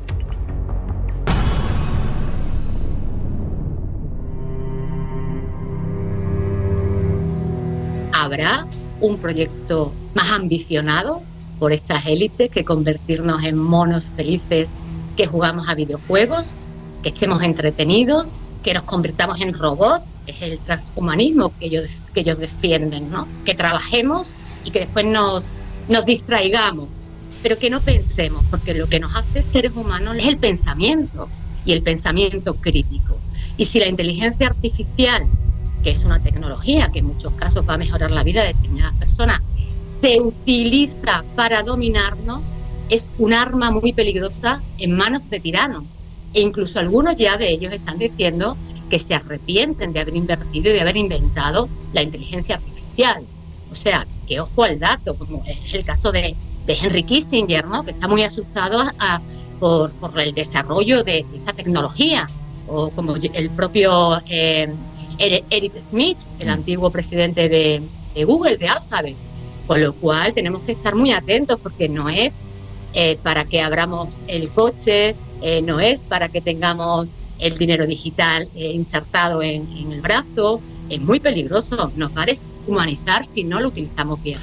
habrá 8.12 8.66
un 9.00 9.18
proyecto 9.18 9.92
más 10.14 10.30
ambicionado 10.30 11.22
por 11.60 11.72
estas 11.72 12.06
élites 12.06 12.50
que 12.50 12.64
convertirnos 12.64 13.44
en 13.44 13.56
monos 13.56 14.08
felices 14.16 14.68
que 15.16 15.26
jugamos 15.26 15.68
a 15.68 15.74
videojuegos, 15.74 16.54
que 17.02 17.10
estemos 17.10 17.42
entretenidos, 17.42 18.32
que 18.64 18.74
nos 18.74 18.82
convirtamos 18.84 19.40
en 19.40 19.52
robots, 19.52 20.04
es 20.26 20.40
el 20.42 20.58
transhumanismo 20.58 21.52
que 21.58 21.66
ellos, 21.66 21.86
que 22.14 22.20
ellos 22.20 22.38
defienden, 22.38 23.10
¿no? 23.10 23.28
Que 23.44 23.54
trabajemos 23.54 24.30
y 24.64 24.70
que 24.70 24.80
después 24.80 25.04
nos, 25.04 25.48
nos 25.88 26.06
distraigamos, 26.06 26.88
pero 27.42 27.58
que 27.58 27.70
no 27.70 27.80
pensemos, 27.80 28.42
porque 28.50 28.74
lo 28.74 28.88
que 28.88 28.98
nos 28.98 29.14
hace 29.14 29.42
seres 29.42 29.76
humanos 29.76 30.16
es 30.18 30.26
el 30.26 30.38
pensamiento 30.38 31.28
y 31.64 31.72
el 31.72 31.82
pensamiento 31.82 32.54
crítico. 32.54 33.18
Y 33.56 33.66
si 33.66 33.78
la 33.78 33.88
inteligencia 33.88 34.48
artificial 34.48 35.26
que 35.82 35.90
es 35.90 36.04
una 36.04 36.20
tecnología 36.20 36.90
que 36.92 36.98
en 36.98 37.06
muchos 37.06 37.32
casos 37.34 37.66
va 37.68 37.74
a 37.74 37.78
mejorar 37.78 38.10
la 38.10 38.22
vida 38.22 38.42
de 38.42 38.48
determinadas 38.48 38.94
personas, 38.96 39.40
se 40.00 40.20
utiliza 40.20 41.24
para 41.36 41.62
dominarnos, 41.62 42.44
es 42.88 43.08
un 43.18 43.34
arma 43.34 43.70
muy 43.70 43.92
peligrosa 43.92 44.62
en 44.78 44.96
manos 44.96 45.28
de 45.30 45.40
tiranos. 45.40 45.94
E 46.32 46.40
incluso 46.40 46.78
algunos 46.78 47.16
ya 47.16 47.36
de 47.36 47.50
ellos 47.50 47.72
están 47.72 47.98
diciendo 47.98 48.56
que 48.88 48.98
se 48.98 49.14
arrepienten 49.14 49.92
de 49.92 50.00
haber 50.00 50.16
invertido 50.16 50.70
y 50.70 50.74
de 50.74 50.80
haber 50.80 50.96
inventado 50.96 51.68
la 51.92 52.02
inteligencia 52.02 52.56
artificial. 52.56 53.24
O 53.70 53.74
sea, 53.74 54.06
que 54.26 54.40
ojo 54.40 54.64
al 54.64 54.78
dato, 54.78 55.16
como 55.16 55.42
es 55.46 55.74
el 55.74 55.84
caso 55.84 56.10
de, 56.10 56.34
de 56.66 56.76
Henry 56.80 57.04
Kissinger, 57.04 57.66
¿no? 57.66 57.84
que 57.84 57.92
está 57.92 58.08
muy 58.08 58.22
asustado 58.22 58.82
por, 59.58 59.92
el 60.20 60.34
desarrollo 60.34 61.04
de, 61.04 61.24
esta 61.34 61.52
tecnología, 61.52 62.28
o 62.66 62.90
como 62.90 63.16
el 63.16 63.50
propio 63.50 64.20
eh, 64.28 64.72
Eric 65.18 65.78
Smith, 65.78 66.18
el 66.38 66.48
mm. 66.48 66.50
antiguo 66.50 66.90
presidente 66.90 67.48
de, 67.48 67.82
Google, 68.24 68.56
de 68.56 68.68
Alphabet. 68.68 69.16
Con 69.70 69.80
lo 69.80 69.92
cual 69.92 70.34
tenemos 70.34 70.62
que 70.62 70.72
estar 70.72 70.96
muy 70.96 71.12
atentos 71.12 71.60
porque 71.62 71.88
no 71.88 72.08
es 72.08 72.34
eh, 72.92 73.16
para 73.22 73.44
que 73.44 73.60
abramos 73.60 74.20
el 74.26 74.48
coche, 74.48 75.14
eh, 75.42 75.62
no 75.62 75.78
es 75.78 76.00
para 76.00 76.28
que 76.28 76.40
tengamos 76.40 77.12
el 77.38 77.56
dinero 77.56 77.86
digital 77.86 78.48
insertado 78.56 79.44
en, 79.44 79.70
en, 79.76 79.92
el 79.92 80.00
brazo, 80.00 80.60
es 80.88 81.00
muy 81.00 81.20
peligroso, 81.20 81.92
nos 81.94 82.10
va 82.16 82.24
a 82.24 82.26
humanizar 82.66 83.24
si 83.24 83.44
no 83.44 83.60
lo 83.60 83.68
utilizamos 83.68 84.20
bien. 84.20 84.40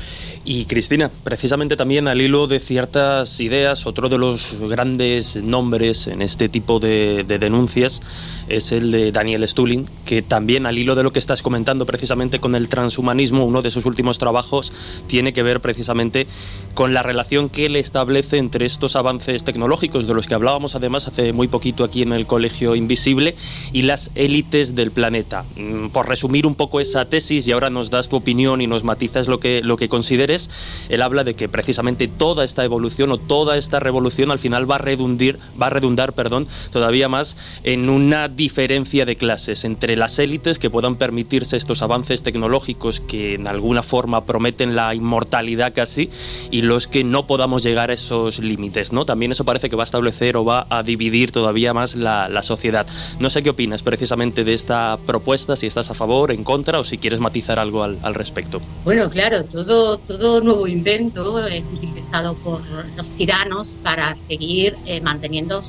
Y 0.49 0.63
Cristina, 0.63 1.11
precisamente 1.25 1.75
también 1.75 2.07
al 2.07 2.21
hilo 2.21 2.47
de 2.47 2.61
ciertas 2.61 3.37
ideas, 3.41 3.85
otro 3.85 4.07
de 4.07 4.17
los 4.17 4.55
grandes 4.61 5.35
nombres 5.35 6.07
en 6.07 6.21
este 6.21 6.47
tipo 6.47 6.79
de, 6.79 7.25
denuncias 7.25 8.01
es 8.49 8.71
el 8.71 8.91
de 8.91 9.11
Daniel 9.11 9.47
Stulin, 9.47 9.87
que 10.05 10.21
también 10.21 10.65
al 10.65 10.77
hilo 10.77 10.95
de 10.95 11.03
lo 11.03 11.11
que 11.11 11.19
estás 11.19 11.41
comentando 11.41 11.85
precisamente 11.85 12.39
con 12.39 12.55
el 12.55 12.69
transhumanismo, 12.69 13.45
uno 13.45 13.61
de 13.61 13.71
sus 13.71 13.85
últimos 13.85 14.17
trabajos 14.17 14.71
tiene 15.07 15.33
que 15.33 15.43
ver 15.43 15.61
precisamente 15.61 16.27
con 16.73 16.93
la 16.93 17.03
relación 17.03 17.49
que 17.49 17.65
él 17.65 17.75
establece 17.75 18.37
entre 18.37 18.65
estos 18.65 18.95
avances 18.95 19.43
tecnológicos, 19.43 20.07
de 20.07 20.13
los 20.13 20.27
que 20.27 20.35
hablábamos 20.35 20.75
además 20.75 21.07
hace 21.07 21.33
muy 21.33 21.47
poquito 21.47 21.83
aquí 21.83 22.01
en 22.01 22.13
el 22.13 22.27
Colegio 22.27 22.75
Invisible, 22.75 23.35
y 23.73 23.83
las 23.83 24.11
élites 24.15 24.75
del 24.75 24.91
planeta. 24.91 25.45
Mm, 25.55 25.87
por 25.89 26.07
resumir 26.07 26.45
un 26.45 26.55
poco 26.55 26.79
esa 26.79 27.05
tesis, 27.05 27.47
y 27.47 27.51
ahora 27.51 27.69
nos 27.69 27.89
das 27.89 28.09
tu 28.09 28.15
opinión 28.15 28.61
y 28.61 28.67
nos 28.67 28.83
matizas 28.83 29.27
lo 29.27 29.39
que, 29.39 29.61
lo 29.61 29.77
que 29.77 29.89
consideres, 29.89 30.49
él 30.89 31.01
habla 31.01 31.23
de 31.23 31.35
que 31.35 31.49
precisamente 31.49 32.07
toda 32.07 32.43
esta 32.43 32.63
evolución 32.63 33.11
o 33.11 33.17
toda 33.17 33.57
esta 33.57 33.79
revolución 33.79 34.31
al 34.31 34.39
final 34.39 34.69
va 34.69 34.75
a 34.75 34.79
redundar, 34.79 35.37
va 35.59 35.67
a 35.67 35.71
redundar 35.71 36.13
perdón, 36.13 36.47
todavía 36.71 37.09
más 37.09 37.35
en 37.63 37.89
una 37.89 38.27
diferencia 38.37 39.03
de 39.03 39.17
clases 39.17 39.65
entre 39.65 39.97
las 39.97 40.19
élites 40.19 40.59
que 40.59 40.69
puedan 40.69 40.95
permitirse 40.95 41.57
estos 41.57 41.81
avances 41.81 42.23
tecnológicos 42.23 43.01
que 43.01 43.33
en 43.33 43.47
alguna 43.47 43.83
forma 43.83 44.23
prometen 44.25 44.75
la 44.75 44.95
inmortalidad 44.95 45.73
casi 45.73 46.09
y 46.51 46.61
los 46.61 46.87
que 46.87 47.03
no 47.03 47.27
podamos 47.27 47.63
llegar 47.63 47.89
a 47.89 47.95
esos 47.95 48.39
límites. 48.39 48.93
¿no? 48.93 49.05
También 49.05 49.33
eso 49.33 49.43
parece 49.43 49.69
que 49.69 49.75
va 49.75 49.83
a 49.83 49.85
establecer 49.85 50.37
o 50.37 50.45
va 50.45 50.67
a 50.69 50.83
dividir 50.83 51.31
todavía 51.31 51.73
más 51.73 51.95
la, 51.95 52.27
sociedad. 52.43 52.85
No 53.19 53.31
sé 53.31 53.41
qué 53.41 53.49
opinas 53.49 53.81
precisamente 53.81 54.43
de 54.43 54.53
esta 54.53 54.99
propuesta, 55.05 55.55
si 55.55 55.65
estás 55.65 55.89
a 55.89 55.95
favor, 55.95 56.31
en 56.31 56.43
contra 56.43 56.79
o 56.79 56.83
si 56.83 56.99
quieres 56.99 57.19
matizar 57.19 57.57
algo 57.57 57.83
al, 57.83 57.97
al 58.03 58.13
respecto. 58.13 58.61
Bueno, 58.85 59.09
claro, 59.09 59.43
todo, 59.43 59.97
todo 59.97 60.39
nuevo 60.41 60.67
invento 60.67 61.45
es 61.47 61.63
utilizado 61.73 62.35
por 62.35 62.61
los 62.95 63.09
tiranos 63.17 63.75
para 63.81 64.15
seguir 64.27 64.75
eh, 64.85 65.01
manteniendo 65.01 65.63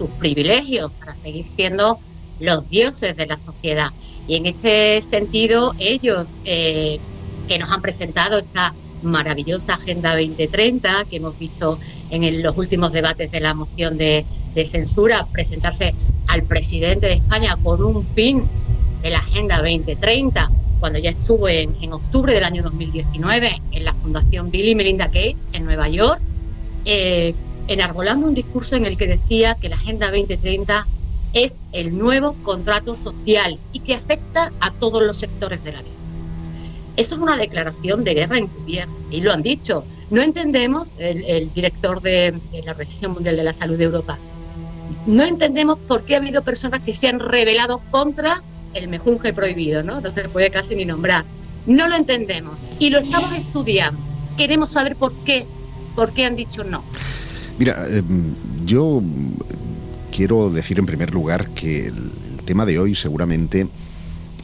sus 0.00 0.10
privilegios, 0.12 0.90
para 0.98 1.14
seguir 1.14 1.44
siendo 1.44 1.98
los 2.40 2.68
dioses 2.70 3.14
de 3.16 3.26
la 3.26 3.36
sociedad. 3.36 3.90
Y 4.26 4.36
en 4.36 4.46
este 4.46 5.02
sentido, 5.02 5.74
ellos 5.78 6.30
eh, 6.46 6.98
que 7.46 7.58
nos 7.58 7.70
han 7.70 7.82
presentado 7.82 8.38
esta 8.38 8.72
maravillosa 9.02 9.74
Agenda 9.74 10.12
2030 10.12 11.04
que 11.10 11.16
hemos 11.16 11.38
visto 11.38 11.78
en 12.08 12.42
los 12.42 12.56
últimos 12.56 12.92
debates 12.92 13.30
de 13.30 13.40
la 13.40 13.52
moción 13.52 13.98
de, 13.98 14.24
de 14.54 14.66
censura, 14.66 15.26
presentarse 15.30 15.94
al 16.28 16.44
presidente 16.44 17.06
de 17.06 17.14
España 17.14 17.58
con 17.62 17.84
un 17.84 18.04
pin 18.06 18.44
de 19.02 19.10
la 19.10 19.18
Agenda 19.18 19.58
2030 19.58 20.50
cuando 20.80 20.98
ya 20.98 21.10
estuve 21.10 21.68
en, 21.80 21.92
octubre 21.92 22.32
del 22.32 22.42
año 22.42 22.62
2019 22.62 23.60
en 23.72 23.84
la 23.84 23.92
Fundación 23.92 24.50
Bill 24.50 24.68
y 24.68 24.74
Melinda 24.74 25.06
Gates 25.06 25.44
en 25.52 25.66
Nueva 25.66 25.90
York, 25.90 26.20
eh, 26.86 27.34
enarbolando 27.70 28.26
un 28.26 28.34
discurso 28.34 28.74
en 28.74 28.84
el 28.84 28.98
que 28.98 29.06
decía 29.06 29.54
que 29.54 29.68
la 29.68 29.76
Agenda 29.76 30.08
2030 30.10 30.88
es 31.34 31.54
el 31.72 31.96
nuevo 31.96 32.34
contrato 32.42 32.96
social 32.96 33.58
y 33.72 33.78
que 33.78 33.94
afecta 33.94 34.52
a 34.60 34.72
todos 34.72 35.04
los 35.04 35.16
sectores 35.16 35.62
de 35.62 35.72
la 35.72 35.82
vida. 35.82 35.94
Eso 36.96 37.14
es 37.14 37.20
una 37.20 37.36
declaración 37.36 38.02
de 38.02 38.14
guerra 38.14 38.38
encubierta 38.38 38.92
y 39.12 39.20
lo 39.20 39.32
han 39.32 39.42
dicho. 39.42 39.84
No 40.10 40.20
entendemos, 40.20 40.94
el, 40.98 41.54
director 41.54 42.02
de, 42.02 42.40
la 42.64 42.72
Organización 42.72 43.12
Mundial 43.12 43.36
de 43.36 43.44
la 43.44 43.52
Salud 43.52 43.78
de 43.78 43.84
Europa, 43.84 44.18
no 45.06 45.22
entendemos 45.22 45.78
por 45.78 46.04
qué 46.04 46.16
ha 46.16 46.18
habido 46.18 46.42
personas 46.42 46.82
que 46.82 46.96
se 46.96 47.06
han 47.06 47.20
rebelado 47.20 47.80
contra 47.92 48.42
el 48.74 48.88
mejunje 48.88 49.32
prohibido, 49.32 49.84
¿no? 49.84 50.00
No 50.00 50.10
se 50.10 50.28
puede 50.28 50.50
casi 50.50 50.74
ni 50.74 50.84
nombrar. 50.84 51.24
No 51.66 51.86
lo 51.86 51.94
entendemos 51.94 52.58
y 52.80 52.90
lo 52.90 52.98
estamos 52.98 53.32
estudiando. 53.32 54.00
Queremos 54.36 54.70
saber 54.72 54.96
por 54.96 55.12
qué, 55.24 55.46
por 55.94 56.12
qué 56.12 56.26
han 56.26 56.34
dicho 56.34 56.64
no. 56.64 56.82
Mira, 57.60 57.86
em, 57.88 58.34
yo 58.64 59.02
quiero 60.10 60.50
decir 60.50 60.78
en 60.78 60.86
primer 60.86 61.12
lugar 61.12 61.50
que 61.50 61.88
el, 61.88 62.10
tema 62.46 62.64
de 62.66 62.80
hoy 62.80 62.96
seguramente 62.96 63.68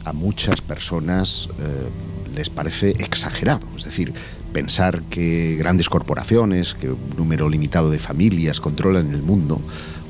a 0.05 0.13
muchas 0.13 0.61
personas 0.61 1.49
eh, 1.59 2.33
les 2.33 2.49
parece 2.49 2.91
exagerado. 2.91 3.67
Es 3.75 3.83
decir, 3.83 4.13
pensar 4.53 5.01
que 5.09 5.57
grandes 5.57 5.89
corporaciones, 5.89 6.73
que 6.75 6.91
un 6.91 7.09
número 7.17 7.49
limitado 7.49 7.89
de 7.89 7.99
familias 7.99 8.61
controlan 8.61 9.13
el 9.13 9.23
mundo 9.23 9.59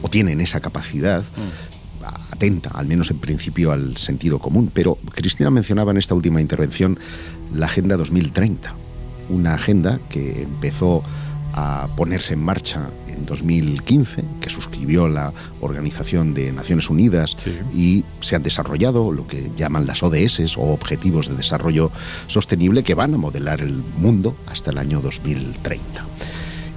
o 0.03 0.09
tienen 0.09 0.41
esa 0.41 0.59
capacidad, 0.59 1.23
mm 1.23 1.77
atenta, 2.31 2.69
al 2.69 2.85
menos 2.85 3.11
en 3.11 3.17
principio, 3.17 3.71
al 3.71 3.97
sentido 3.97 4.39
común. 4.39 4.71
Pero 4.73 4.97
Cristina 5.13 5.49
mencionaba 5.49 5.91
en 5.91 5.97
esta 5.97 6.15
última 6.15 6.39
intervención 6.39 6.97
la 7.53 7.65
Agenda 7.65 7.97
2030, 7.97 8.73
una 9.29 9.55
agenda 9.55 9.99
que 10.09 10.43
empezó 10.43 11.03
a 11.59 11.87
ponerse 11.95 12.35
en 12.35 12.43
marcha 12.43 12.91
en 13.07 13.25
2015, 13.25 14.23
que 14.39 14.49
suscribió 14.51 15.09
la 15.09 15.33
Organización 15.59 16.35
de 16.35 16.51
Naciones 16.51 16.87
Unidas 16.87 17.35
y 17.73 18.05
se 18.19 18.35
han 18.35 18.43
desarrollado 18.43 19.11
lo 19.11 19.25
que 19.25 19.49
llaman 19.57 19.87
las 19.87 20.03
ODS 20.03 20.55
o 20.55 20.71
Objetivos 20.71 21.29
de 21.29 21.35
Desarrollo 21.35 21.89
Sostenible 22.27 22.83
que 22.83 22.93
van 22.93 23.15
a 23.15 23.17
modelar 23.17 23.61
el 23.61 23.73
mundo 23.97 24.37
hasta 24.45 24.69
el 24.69 24.77
año 24.77 25.01
2030. 25.01 26.05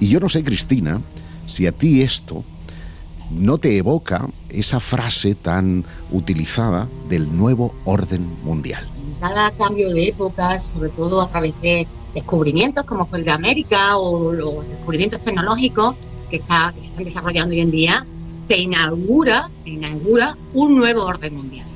Y 0.00 0.08
yo 0.08 0.18
no 0.18 0.30
sé, 0.30 0.42
Cristina, 0.42 1.02
si 1.44 1.66
a 1.66 1.72
ti 1.72 2.00
esto 2.00 2.42
no 3.30 3.58
te 3.58 3.76
evoca 3.76 4.28
esa 4.48 4.80
frase 4.80 5.34
tan 5.34 5.84
utilizada 6.10 6.88
del 7.10 7.36
nuevo 7.36 7.74
orden 7.84 8.34
mundial. 8.44 8.88
Cada 9.20 9.50
cambio 9.50 9.92
de 9.92 10.08
época, 10.08 10.58
sobre 10.58 10.88
todo 10.88 11.20
a 11.20 11.28
través 11.28 11.52
de 11.60 11.86
descubrimientos 12.14 12.84
como 12.84 13.06
fue 13.06 13.18
el 13.18 13.24
de 13.24 13.30
América 13.30 13.96
o 13.98 14.32
los 14.32 14.68
descubrimientos 14.68 15.20
tecnológicos 15.22 15.96
que, 16.30 16.38
se 16.38 16.42
están 16.42 17.04
desarrollando 17.04 17.54
hoy 17.54 17.60
en 17.60 17.70
día, 17.70 18.06
se 18.48 18.58
inaugura, 18.58 19.50
se 19.64 19.70
inaugura 19.70 20.36
un 20.54 20.76
nuevo 20.76 21.04
orden 21.04 21.36
mundial. 21.36 21.66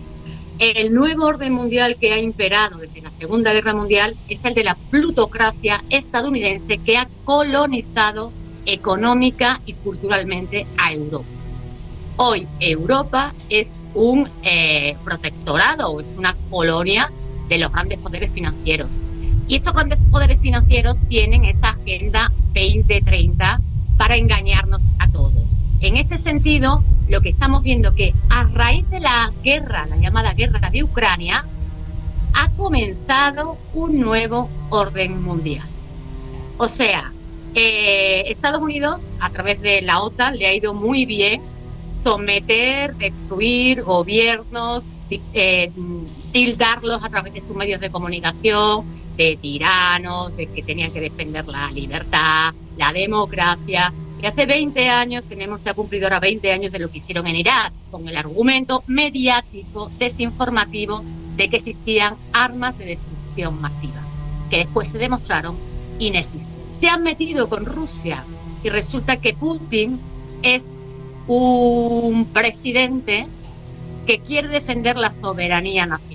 El 0.59 0.95
nuevo 0.95 1.27
orden 1.27 1.53
mundial 1.53 1.97
que 2.01 2.13
ha 2.13 2.19
imperado 2.19 2.79
desde 2.79 3.03
la 3.03 3.11
Segunda 3.19 3.53
Guerra 3.53 3.75
Mundial 3.75 4.17
es 4.29 4.39
el 4.45 4.55
de 4.55 4.65
la 4.65 4.77
plutocracia 4.91 5.83
estadounidense 5.91 6.79
que 6.79 6.97
ha 6.97 7.09
colonizado 7.25 8.31
económica 8.65 9.61
y 9.67 9.73
culturalmente 9.75 10.67
a 10.79 10.93
Europa. 10.93 11.27
Hoy 12.17 12.47
Europa 12.61 13.35
es 13.49 13.69
un 13.95 14.29
eh, 14.43 14.97
protectorado 15.05 16.01
es 16.01 16.07
una 16.17 16.37
colonia 16.51 17.11
de 17.49 17.59
los 17.59 17.73
grandes 17.73 17.99
poderes 17.99 18.31
financieros. 18.31 18.89
Y 19.47 19.57
estos 19.57 19.75
grandes 19.75 19.99
poderes 20.11 20.41
financieros 20.41 20.97
tienen 21.09 21.45
esta 21.45 21.71
Agenda 21.71 22.33
2030 22.55 23.61
para 23.99 24.17
engañarnos 24.17 24.83
a 24.99 25.09
todos. 25.09 25.45
En 25.81 25.97
este 25.97 26.19
sentido, 26.19 26.83
lo 27.09 27.21
que 27.21 27.29
estamos 27.29 27.63
viendo 27.63 27.95
que 27.95 28.13
a 28.31 28.45
raíz 28.45 28.89
de 28.91 29.01
la 29.01 29.31
guerra, 29.43 29.87
la 29.87 29.97
llamada 29.97 30.33
guerra 30.33 30.71
de 30.71 30.83
Ucrania, 30.83 31.45
ha 32.33 32.51
comenzado 32.53 33.59
un 33.75 34.01
nuevo 34.01 34.49
orden 34.71 35.23
mundial. 35.23 35.69
O 36.57 36.69
sea, 36.69 37.13
eh, 37.55 38.25
Estados 38.29 38.63
Unidos, 38.63 39.03
a 39.21 39.31
través 39.31 39.61
de 39.61 39.83
la 39.83 40.01
OTAN, 40.01 40.39
le 40.39 40.47
ha 40.47 40.55
ido 40.55 40.73
muy 40.73 41.05
bien 41.05 41.43
someter, 42.03 42.97
destruir 42.97 43.83
gobiernos, 43.83 44.85
eh, 45.11 45.71
tildarlos 46.33 47.05
a 47.05 47.09
través 47.09 47.35
de 47.35 47.41
sus 47.41 47.55
medios 47.55 47.81
de 47.81 47.91
comunicación 47.91 48.85
de 49.17 49.39
tiranos, 49.41 50.37
de 50.37 50.47
que 50.47 50.63
tenían 50.63 50.93
que 50.93 51.01
defender 51.01 51.47
la 51.47 51.71
libertad, 51.71 52.55
la 52.77 52.93
democracia. 52.93 53.93
Y 54.21 54.27
hace 54.27 54.47
20 54.47 54.89
años, 54.89 55.25
tenemos, 55.29 55.61
se 55.61 55.71
ha 55.71 55.75
cumplido 55.75 56.07
ahora 56.07 56.21
20 56.21 56.53
años 56.53 56.73
de 56.73 56.79
lo 56.79 56.91
que 56.91 56.99
hicieron 56.99 57.27
en 57.27 57.37
Irak, 57.37 57.73
con 57.91 58.09
el 58.09 58.17
argumento 58.17 58.83
mediático, 58.87 59.91
desinformativo, 59.99 61.03
de 61.37 61.49
que 61.49 61.57
existían 61.57 62.17
armas 62.33 62.79
de 62.79 62.87
destrucción 62.87 63.61
masiva, 63.61 64.03
que 64.51 64.59
después 64.59 64.89
se 64.89 64.99
demostraron 64.99 65.57
inexistentes. 65.99 66.55
Se 66.81 66.89
han 66.89 67.03
metido 67.03 67.49
con 67.49 67.67
Rusia 67.67 68.25
y 68.63 68.69
resulta 68.69 69.17
que 69.17 69.35
Putin 69.35 70.01
es 70.43 70.65
un 71.27 72.27
presidente 72.27 73.27
que 74.07 74.19
quiere 74.19 74.49
defender 74.49 74.97
la 74.97 75.13
soberanía 75.13 75.87
nacional. 75.87 76.14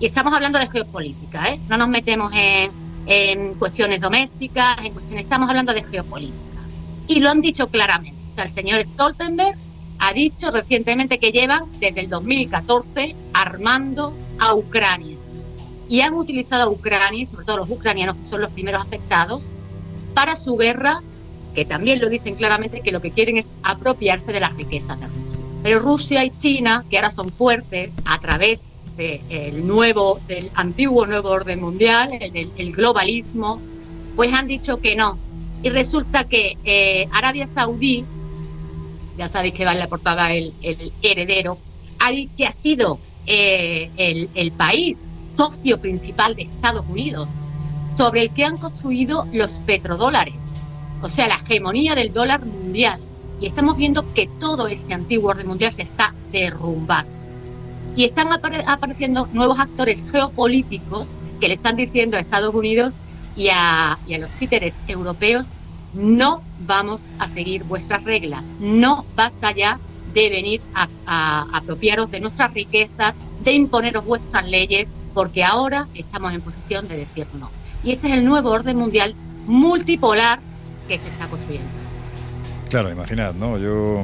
Y 0.00 0.06
estamos 0.06 0.32
hablando 0.32 0.58
de 0.58 0.66
geopolítica, 0.66 1.50
¿eh? 1.50 1.60
No 1.68 1.76
nos 1.76 1.88
metemos 1.88 2.32
en, 2.34 2.70
en 3.04 3.54
cuestiones 3.54 4.00
domésticas, 4.00 4.78
en 4.82 4.94
cuestiones, 4.94 5.24
estamos 5.24 5.50
hablando 5.50 5.74
de 5.74 5.84
geopolítica. 5.84 6.62
Y 7.06 7.20
lo 7.20 7.28
han 7.28 7.42
dicho 7.42 7.68
claramente. 7.68 8.18
O 8.32 8.34
sea, 8.34 8.44
el 8.44 8.50
señor 8.50 8.82
Stoltenberg 8.82 9.58
ha 9.98 10.14
dicho 10.14 10.50
recientemente 10.50 11.18
que 11.18 11.32
llevan 11.32 11.64
desde 11.80 12.00
el 12.00 12.08
2014 12.08 13.14
armando 13.34 14.14
a 14.38 14.54
Ucrania. 14.54 15.18
Y 15.86 16.00
han 16.00 16.14
utilizado 16.14 16.62
a 16.62 16.72
Ucrania, 16.72 17.26
sobre 17.26 17.44
todo 17.44 17.58
los 17.58 17.68
ucranianos 17.68 18.14
que 18.14 18.24
son 18.24 18.40
los 18.40 18.50
primeros 18.52 18.80
afectados, 18.80 19.44
para 20.14 20.34
su 20.34 20.56
guerra, 20.56 21.02
que 21.54 21.66
también 21.66 22.00
lo 22.00 22.08
dicen 22.08 22.36
claramente 22.36 22.80
que 22.80 22.90
lo 22.90 23.02
que 23.02 23.10
quieren 23.10 23.36
es 23.36 23.46
apropiarse 23.62 24.32
de 24.32 24.40
las 24.40 24.56
riquezas 24.56 24.98
de 24.98 25.08
Rusia. 25.08 25.40
Pero 25.62 25.80
Rusia 25.80 26.24
y 26.24 26.30
China, 26.30 26.86
que 26.88 26.96
ahora 26.96 27.10
son 27.10 27.28
fuertes 27.30 27.92
a 28.06 28.18
través 28.18 28.60
del 29.00 29.66
nuevo, 29.66 30.20
del 30.28 30.50
antiguo 30.54 31.06
nuevo 31.06 31.30
orden 31.30 31.60
mundial, 31.60 32.10
el, 32.12 32.72
globalismo, 32.72 33.60
pues 34.14 34.32
han 34.32 34.46
dicho 34.46 34.78
que 34.80 34.94
no. 34.94 35.18
Y 35.62 35.70
resulta 35.70 36.24
que 36.24 36.58
eh, 36.64 37.08
Arabia 37.12 37.48
Saudí, 37.54 38.04
ya 39.16 39.28
sabéis 39.28 39.54
que 39.54 39.64
va 39.64 39.72
en 39.72 39.78
la 39.78 39.88
portada 39.88 40.32
el, 40.32 40.52
heredero, 41.02 41.58
que 42.36 42.46
ha 42.46 42.52
sido 42.52 42.98
eh, 43.26 43.90
el, 43.96 44.30
el 44.34 44.52
país 44.52 44.98
socio 45.34 45.80
principal 45.80 46.34
de 46.34 46.42
Estados 46.42 46.84
Unidos, 46.88 47.26
sobre 47.96 48.22
el 48.22 48.30
que 48.30 48.44
han 48.44 48.58
construido 48.58 49.26
los 49.32 49.58
petrodólares, 49.60 50.34
o 51.02 51.08
sea, 51.08 51.28
la 51.28 51.36
hegemonía 51.36 51.94
del 51.94 52.12
dólar 52.12 52.44
mundial. 52.44 53.00
Y 53.40 53.46
estamos 53.46 53.78
viendo 53.78 54.12
que 54.12 54.28
todo 54.38 54.68
ese 54.68 54.92
antiguo 54.92 55.30
orden 55.30 55.48
mundial 55.48 55.72
se 55.72 55.82
está 55.82 56.14
derrumbando. 56.30 57.19
Y 57.96 58.04
están 58.04 58.28
apareciendo 58.32 59.28
nuevos 59.32 59.58
actores 59.58 60.02
geopolíticos 60.10 61.08
que 61.40 61.48
le 61.48 61.54
están 61.54 61.76
diciendo 61.76 62.16
a 62.16 62.20
Estados 62.20 62.54
Unidos 62.54 62.94
y 63.36 63.48
a, 63.48 63.98
los 64.06 64.30
títeres 64.32 64.74
europeos, 64.86 65.48
no 65.94 66.42
vamos 66.66 67.02
a 67.18 67.28
seguir 67.28 67.64
vuestras 67.64 68.04
reglas, 68.04 68.44
no 68.60 69.04
basta 69.16 69.52
ya 69.52 69.78
de 70.12 70.28
venir 70.28 70.60
a, 70.74 70.88
a 71.06 71.46
apropiaros 71.52 72.10
de 72.10 72.20
nuestras 72.20 72.52
riquezas, 72.52 73.14
de 73.42 73.52
imponeros 73.52 74.04
vuestras 74.04 74.48
leyes, 74.48 74.88
porque 75.14 75.42
ahora 75.42 75.88
estamos 75.94 76.32
en 76.32 76.40
posición 76.40 76.86
de 76.88 76.96
decir 76.96 77.26
no. 77.34 77.50
Y 77.82 77.92
este 77.92 78.08
es 78.08 78.12
el 78.14 78.24
nuevo 78.24 78.50
orden 78.50 78.76
mundial 78.76 79.14
multipolar 79.46 80.40
que 80.88 80.98
se 80.98 81.08
está 81.08 81.28
construyendo. 81.28 81.72
Claro, 82.68 82.90
imaginad, 82.90 83.34
¿no? 83.34 83.58
Yo 83.58 83.98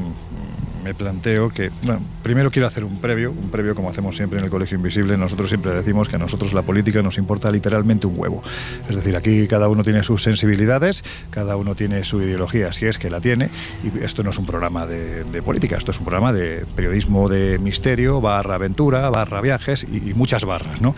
me 0.86 0.94
planteo 0.94 1.48
que, 1.48 1.72
bueno, 1.82 2.00
primero 2.22 2.52
quiero 2.52 2.68
hacer 2.68 2.84
un 2.84 3.00
previo, 3.00 3.32
un 3.32 3.50
previo 3.50 3.74
como 3.74 3.88
hacemos 3.88 4.14
siempre 4.14 4.38
en 4.38 4.44
el 4.44 4.50
Colegio 4.52 4.76
Invisible. 4.76 5.16
Nosotros 5.16 5.48
siempre 5.48 5.74
decimos 5.74 6.08
que 6.08 6.14
a 6.14 6.18
nosotros 6.20 6.52
la 6.52 6.62
política 6.62 7.02
nos 7.02 7.18
importa 7.18 7.50
literalmente 7.50 8.06
un 8.06 8.16
huevo. 8.16 8.40
Es 8.88 8.94
decir, 8.94 9.16
aquí 9.16 9.48
cada 9.48 9.68
uno 9.68 9.82
tiene 9.82 10.04
sus 10.04 10.22
sensibilidades, 10.22 11.02
cada 11.30 11.56
uno 11.56 11.74
tiene 11.74 12.04
su 12.04 12.22
ideología, 12.22 12.72
si 12.72 12.86
es 12.86 12.98
que 12.98 13.10
la 13.10 13.20
tiene, 13.20 13.50
y 13.82 14.04
esto 14.04 14.22
no 14.22 14.30
es 14.30 14.38
un 14.38 14.46
programa 14.46 14.86
de, 14.86 15.42
política, 15.42 15.76
esto 15.76 15.90
es 15.90 15.98
un 15.98 16.04
programa 16.04 16.32
de 16.32 16.64
periodismo 16.76 17.28
de 17.28 17.58
misterio, 17.58 18.20
barra 18.20 18.54
aventura, 18.54 19.10
barra 19.10 19.40
viajes 19.40 19.84
y, 19.92 20.14
muchas 20.14 20.44
barras, 20.44 20.80
¿no? 20.80 20.94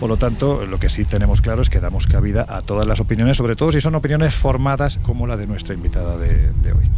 Por 0.00 0.08
lo 0.08 0.16
tanto, 0.16 0.64
lo 0.64 0.78
que 0.78 0.88
sí 0.88 1.04
tenemos 1.04 1.42
claro 1.42 1.60
es 1.60 1.68
que 1.68 1.80
damos 1.80 2.06
cabida 2.06 2.46
a 2.48 2.62
todas 2.62 2.86
las 2.86 3.00
opiniones, 3.00 3.36
sobre 3.36 3.54
todo 3.54 3.70
si 3.70 3.82
son 3.82 3.94
opiniones 3.96 4.34
formadas 4.34 4.98
como 5.02 5.26
la 5.26 5.36
de 5.36 5.46
nuestra 5.46 5.74
invitada 5.74 6.16
de, 6.16 6.52
de 6.62 6.72
hoy. 6.72 6.90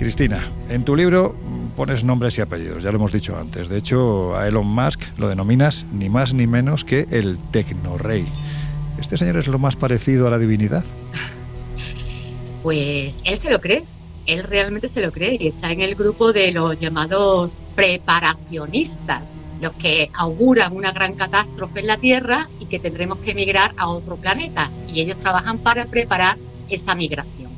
Cristina, 0.00 0.42
en 0.70 0.82
tu 0.82 0.96
libro 0.96 1.36
pones 1.76 2.04
nombres 2.04 2.38
y 2.38 2.40
apellidos, 2.40 2.82
ya 2.82 2.90
lo 2.90 2.96
hemos 2.96 3.12
dicho 3.12 3.36
antes. 3.36 3.68
De 3.68 3.76
hecho, 3.76 4.34
a 4.34 4.48
Elon 4.48 4.66
Musk 4.66 5.02
lo 5.18 5.28
denominas 5.28 5.84
ni 5.92 6.08
más 6.08 6.32
ni 6.32 6.46
menos 6.46 6.86
que 6.86 7.06
el 7.10 7.36
tecnorrey. 7.50 8.24
¿Este 8.98 9.18
señor 9.18 9.36
es 9.36 9.46
lo 9.46 9.58
más 9.58 9.76
parecido 9.76 10.26
a 10.26 10.30
la 10.30 10.38
divinidad? 10.38 10.84
Pues 12.62 13.14
él 13.24 13.36
se 13.36 13.50
lo 13.50 13.60
cree, 13.60 13.84
él 14.24 14.42
realmente 14.44 14.88
se 14.88 15.02
lo 15.02 15.12
cree 15.12 15.36
y 15.38 15.48
está 15.48 15.70
en 15.70 15.82
el 15.82 15.94
grupo 15.94 16.32
de 16.32 16.50
los 16.50 16.80
llamados 16.80 17.60
preparacionistas, 17.74 19.24
los 19.60 19.72
que 19.72 20.10
auguran 20.14 20.74
una 20.74 20.92
gran 20.92 21.14
catástrofe 21.14 21.80
en 21.80 21.88
la 21.88 21.98
Tierra 21.98 22.48
y 22.58 22.64
que 22.64 22.78
tendremos 22.78 23.18
que 23.18 23.32
emigrar 23.32 23.72
a 23.76 23.88
otro 23.88 24.16
planeta. 24.16 24.70
Y 24.88 25.02
ellos 25.02 25.18
trabajan 25.18 25.58
para 25.58 25.84
preparar 25.84 26.38
esa 26.70 26.94
migración. 26.94 27.49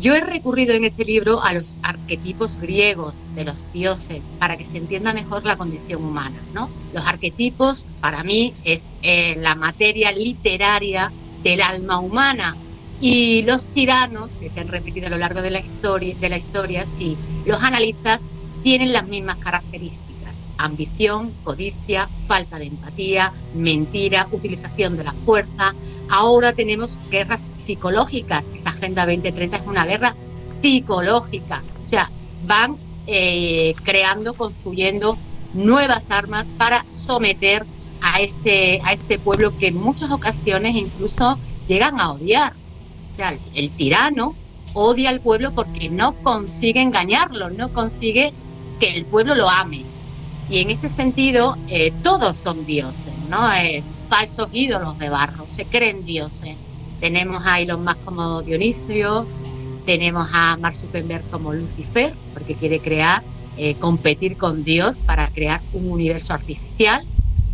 Yo 0.00 0.14
he 0.14 0.20
recurrido 0.20 0.74
en 0.74 0.84
este 0.84 1.04
libro 1.04 1.42
a 1.42 1.52
los 1.52 1.76
arquetipos 1.82 2.58
griegos 2.58 3.16
de 3.34 3.44
los 3.44 3.70
dioses 3.72 4.24
para 4.38 4.56
que 4.56 4.64
se 4.64 4.78
entienda 4.78 5.12
mejor 5.12 5.44
la 5.44 5.56
condición 5.56 6.04
humana. 6.04 6.40
¿no? 6.54 6.70
Los 6.94 7.06
arquetipos 7.06 7.86
para 8.00 8.24
mí 8.24 8.54
es 8.64 8.80
eh, 9.02 9.36
la 9.38 9.54
materia 9.54 10.10
literaria 10.10 11.12
del 11.42 11.60
alma 11.60 11.98
humana 11.98 12.56
y 13.00 13.42
los 13.42 13.66
tiranos 13.66 14.30
que 14.40 14.48
se 14.48 14.60
han 14.60 14.68
repetido 14.68 15.08
a 15.08 15.10
lo 15.10 15.18
largo 15.18 15.42
de 15.42 15.50
la 15.50 15.60
historia, 15.60 16.14
de 16.14 16.28
la 16.28 16.38
historia 16.38 16.86
si 16.98 17.16
los 17.44 17.62
analizas, 17.62 18.20
tienen 18.62 18.92
las 18.92 19.06
mismas 19.06 19.36
características. 19.38 20.32
Ambición, 20.56 21.32
codicia, 21.42 22.08
falta 22.28 22.58
de 22.58 22.66
empatía, 22.66 23.32
mentira, 23.54 24.28
utilización 24.30 24.96
de 24.96 25.04
la 25.04 25.12
fuerza. 25.12 25.74
Ahora 26.08 26.52
tenemos 26.52 26.96
guerras 27.10 27.42
psicológicas. 27.62 28.44
Esa 28.54 28.70
Agenda 28.70 29.06
2030 29.06 29.56
es 29.56 29.66
una 29.66 29.86
guerra 29.86 30.14
psicológica. 30.60 31.62
O 31.84 31.88
sea, 31.88 32.10
van 32.44 32.76
eh, 33.06 33.74
creando, 33.82 34.34
construyendo 34.34 35.16
nuevas 35.54 36.02
armas 36.08 36.46
para 36.56 36.84
someter 36.90 37.64
a 38.00 38.20
ese, 38.20 38.80
a 38.84 38.92
ese 38.92 39.18
pueblo 39.18 39.56
que 39.58 39.68
en 39.68 39.76
muchas 39.76 40.10
ocasiones 40.10 40.74
incluso 40.74 41.38
llegan 41.68 42.00
a 42.00 42.12
odiar. 42.12 42.54
O 43.12 43.16
sea, 43.16 43.36
el 43.54 43.70
tirano 43.70 44.34
odia 44.74 45.10
al 45.10 45.20
pueblo 45.20 45.52
porque 45.52 45.88
no 45.90 46.14
consigue 46.22 46.80
engañarlo, 46.80 47.50
no 47.50 47.72
consigue 47.72 48.32
que 48.80 48.96
el 48.96 49.04
pueblo 49.04 49.34
lo 49.34 49.48
ame. 49.48 49.84
Y 50.48 50.58
en 50.58 50.70
este 50.70 50.88
sentido, 50.88 51.56
eh, 51.68 51.92
todos 52.02 52.36
son 52.36 52.66
dioses, 52.66 53.14
¿no? 53.28 53.52
Eh, 53.52 53.82
falsos 54.08 54.48
ídolos 54.52 54.98
de 54.98 55.08
barro, 55.08 55.44
se 55.48 55.64
creen 55.64 56.04
dioses. 56.04 56.56
Tenemos 57.02 57.44
a 57.44 57.58
Elon 57.58 57.82
Musk 57.82 58.04
como 58.04 58.42
Dionisio, 58.42 59.26
tenemos 59.84 60.30
a 60.32 60.56
Mark 60.56 60.76
Zuckerberg 60.76 61.28
como 61.32 61.52
Lucifer, 61.52 62.14
porque 62.32 62.54
quiere 62.54 62.78
crear, 62.78 63.24
eh, 63.56 63.74
competir 63.74 64.36
con 64.36 64.62
Dios 64.62 64.98
para 64.98 65.26
crear 65.30 65.60
un 65.72 65.90
universo 65.90 66.32
artificial, 66.32 67.04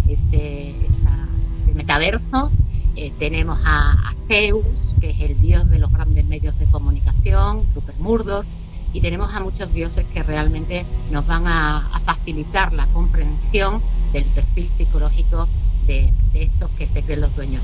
este, 0.06 0.74
este 0.76 1.72
metaverso. 1.72 2.50
Eh, 2.94 3.10
tenemos 3.18 3.58
a, 3.64 4.12
Zeus, 4.28 4.94
que 5.00 5.08
es 5.08 5.20
el 5.22 5.40
dios 5.40 5.70
de 5.70 5.78
los 5.78 5.90
grandes 5.90 6.26
medios 6.26 6.58
de 6.58 6.66
comunicación, 6.66 7.64
Murdoch, 8.00 8.44
y 8.92 9.00
tenemos 9.00 9.34
a 9.34 9.40
muchos 9.40 9.72
dioses 9.72 10.04
que 10.12 10.22
realmente 10.22 10.84
nos 11.10 11.26
van 11.26 11.46
a, 11.46 11.88
facilitar 12.04 12.74
la 12.74 12.86
comprensión 12.88 13.80
del 14.12 14.24
perfil 14.24 14.68
psicológico 14.68 15.48
de, 15.86 16.12
de 16.34 16.42
estos 16.42 16.70
que 16.72 16.86
se 16.86 17.02
creen 17.02 17.22
los 17.22 17.34
dueños. 17.34 17.62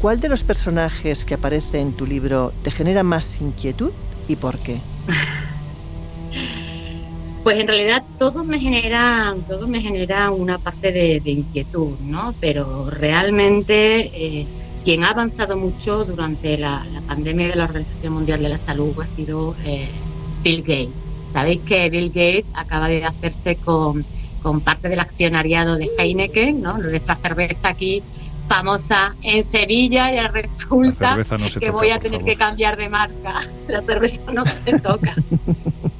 ¿Cuál 0.00 0.20
de 0.20 0.28
los 0.28 0.44
personajes 0.44 1.24
que 1.24 1.34
aparece 1.34 1.80
en 1.80 1.92
tu 1.92 2.06
libro 2.06 2.52
te 2.62 2.70
genera 2.70 3.02
más 3.02 3.40
inquietud 3.40 3.90
y 4.28 4.36
por 4.36 4.58
qué? 4.58 4.80
Pues 7.44 7.60
en 7.60 7.68
realidad 7.68 8.02
todos 8.18 8.44
me 8.44 8.58
generan, 8.58 9.40
todos 9.42 9.66
me 9.68 9.80
generan 9.80 10.34
una 10.34 10.58
parte 10.58 10.92
de, 10.92 11.22
inquietud, 11.24 11.98
¿no? 12.00 12.34
Pero 12.40 12.90
realmente 12.90 14.10
eh, 14.12 14.46
quien 14.84 15.02
ha 15.02 15.10
avanzado 15.10 15.56
mucho 15.56 16.04
durante 16.04 16.58
la, 16.58 16.84
pandemia 17.06 17.48
de 17.48 17.56
la 17.56 17.64
Organización 17.64 18.12
Mundial 18.12 18.42
de 18.42 18.50
la 18.50 18.58
Salud 18.58 18.92
ha 19.00 19.06
sido 19.06 19.54
eh, 19.64 19.88
Bill 20.42 20.60
Gates. 20.60 20.90
Sabéis 21.32 21.60
que 21.60 21.88
Bill 21.88 22.08
Gates 22.08 22.44
acaba 22.52 22.88
de 22.88 23.04
hacerse 23.04 23.56
con, 23.56 24.04
con 24.42 24.60
parte 24.60 24.90
del 24.90 25.00
accionariado 25.00 25.76
de 25.76 25.90
Heineken, 25.96 26.60
¿no? 26.60 26.76
Nuestra 26.76 27.14
cerveza 27.16 27.68
aquí 27.70 28.02
famosa 28.48 29.14
en 29.22 29.44
Sevilla 29.44 30.12
y 30.12 30.26
resulta 30.28 31.18
que 31.60 31.70
voy 31.70 31.90
a 31.90 31.98
tener 31.98 32.24
que 32.24 32.36
cambiar 32.36 32.76
de 32.76 32.88
marca. 32.88 33.42
La 33.68 33.82
cerveza 33.82 34.20
no 34.32 34.44
se 34.46 34.78
toca. 34.78 35.14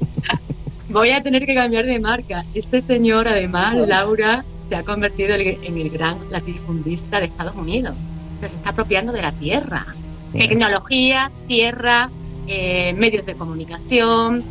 voy 0.89 1.11
a 1.11 1.21
tener 1.21 1.45
que 1.45 1.53
cambiar 1.53 1.85
de 1.85 1.99
marca. 1.99 2.43
Este 2.53 2.81
señor, 2.81 3.27
además, 3.27 3.75
Laura, 3.75 4.43
se 4.67 4.75
ha 4.75 4.83
convertido 4.83 5.35
en 5.35 5.77
el 5.77 5.89
gran 5.89 6.29
latifundista 6.29 7.19
de 7.19 7.27
Estados 7.27 7.55
Unidos. 7.55 7.95
se 8.39 8.47
está 8.47 8.71
apropiando 8.71 9.13
de 9.13 9.21
la 9.21 9.31
tierra. 9.31 9.85
Tecnología, 10.33 11.31
tierra, 11.47 12.09
eh, 12.47 12.93
medios 12.93 13.25
de 13.25 13.35
comunicación, 13.35 14.43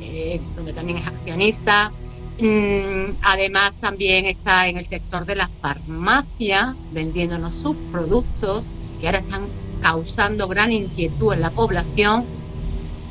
eh, 0.00 0.40
donde 0.56 0.72
también 0.72 0.98
es 0.98 1.06
accionista. 1.06 1.90
Mm, 2.38 3.16
además, 3.22 3.72
también 3.80 4.26
está 4.26 4.68
en 4.68 4.76
el 4.76 4.86
sector 4.86 5.24
de 5.24 5.36
la 5.36 5.48
farmacia, 5.60 6.74
vendiéndonos 6.92 7.54
sus 7.54 7.76
productos, 7.92 8.66
que 9.00 9.06
ahora 9.06 9.18
están 9.18 9.46
causando 9.80 10.48
gran 10.48 10.72
inquietud 10.72 11.34
en 11.34 11.40
la 11.40 11.50
población. 11.50 12.24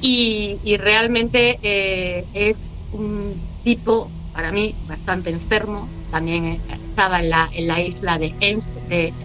Y, 0.01 0.59
realmente 0.77 1.59
eh, 1.61 2.25
es 2.33 2.59
un 2.91 3.35
tipo, 3.63 4.09
para 4.33 4.51
mí, 4.51 4.75
bastante 4.87 5.29
enfermo, 5.29 5.87
también 6.11 6.59
estaba 6.89 7.21
en 7.21 7.29
la, 7.29 7.49
en 7.53 7.67
la 7.67 7.81
isla 7.81 8.17
de 8.17 8.33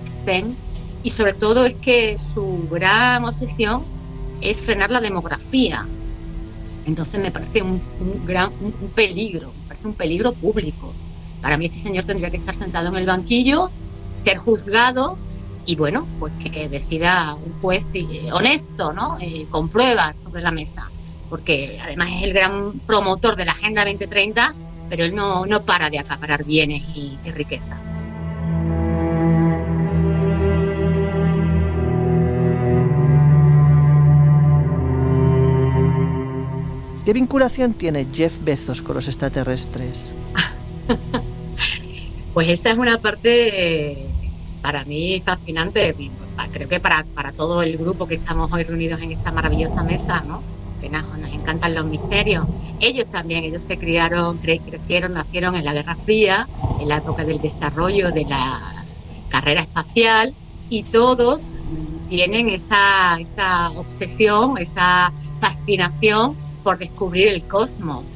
Sten 0.06 0.56
y 1.02 1.10
sobre 1.10 1.32
todo 1.32 1.66
es 1.66 1.74
que 1.74 2.18
su 2.34 2.68
gran 2.70 3.24
obsesión 3.24 3.84
es 4.40 4.60
frenar 4.60 4.90
la 4.90 5.00
demografía. 5.00 5.86
Entonces 6.86 7.20
me 7.20 7.30
parece 7.30 7.62
un, 7.62 7.80
gran 8.26 8.52
un, 8.60 8.72
peligro, 8.94 9.52
un 9.84 9.94
peligro 9.94 10.32
público. 10.32 10.92
Para 11.42 11.56
mí 11.56 11.66
este 11.66 11.80
señor 11.80 12.04
tendría 12.04 12.30
que 12.30 12.38
estar 12.38 12.54
sentado 12.56 12.88
en 12.88 12.96
el 12.96 13.06
banquillo, 13.06 13.70
ser 14.24 14.38
juzgado 14.38 15.16
y 15.66 15.76
bueno, 15.76 16.06
pues 16.18 16.32
que 16.42 16.68
decida 16.68 17.34
un 17.34 17.60
juez 17.60 17.84
eh, 17.94 18.30
honesto, 18.32 18.92
¿no? 18.92 19.18
Eh, 19.20 19.46
con 19.50 19.68
pruebas 19.68 20.16
sobre 20.22 20.42
la 20.42 20.50
mesa, 20.50 20.90
porque 21.28 21.78
además 21.82 22.08
es 22.16 22.22
el 22.24 22.32
gran 22.32 22.72
promotor 22.80 23.36
de 23.36 23.44
la 23.44 23.52
Agenda 23.52 23.84
2030 23.84 24.54
pero 24.88 25.04
él 25.04 25.14
no, 25.14 25.46
no 25.46 25.64
para 25.64 25.90
de 25.90 25.98
acaparar 25.98 26.44
bienes 26.44 26.82
y, 26.94 27.18
riqueza. 27.30 27.76
¿Qué 37.08 37.14
vinculación 37.14 37.72
tiene 37.72 38.06
Jeff 38.12 38.34
Bezos 38.44 38.82
con 38.82 38.94
los 38.94 39.08
extraterrestres? 39.08 40.12
pues 42.34 42.48
esta 42.50 42.70
es 42.72 42.76
una 42.76 42.98
parte 42.98 43.92
eh, 43.92 44.06
para 44.60 44.84
mí 44.84 45.22
fascinante, 45.24 45.96
creo 46.52 46.68
que 46.68 46.80
para, 46.80 47.04
para 47.14 47.32
todo 47.32 47.62
el 47.62 47.78
grupo 47.78 48.06
que 48.06 48.16
estamos 48.16 48.52
hoy 48.52 48.64
reunidos 48.64 49.00
en 49.00 49.12
esta 49.12 49.32
maravillosa 49.32 49.82
mesa, 49.84 50.20
¿no? 50.20 50.42
que 50.82 50.90
nos, 50.90 51.02
encantan 51.32 51.74
los 51.76 51.86
misterios. 51.86 52.44
Ellos 52.78 53.06
también, 53.06 53.42
ellos 53.42 53.62
se 53.62 53.78
criaron, 53.78 54.36
crecieron, 54.36 55.14
nacieron 55.14 55.56
en 55.56 55.64
la 55.64 55.72
Guerra 55.72 55.96
Fría, 55.96 56.46
en 56.78 56.90
la 56.90 56.98
época 56.98 57.24
del 57.24 57.40
desarrollo 57.40 58.12
de 58.12 58.26
la 58.26 58.84
carrera 59.30 59.62
espacial 59.62 60.34
y 60.68 60.82
todos 60.82 61.40
tienen 62.10 62.50
esa, 62.50 63.18
esa 63.18 63.70
obsesión, 63.70 64.58
esa 64.58 65.10
fascinación 65.40 66.36
por 66.68 66.76
descubrir 66.76 67.28
el 67.28 67.44
cosmos. 67.44 68.10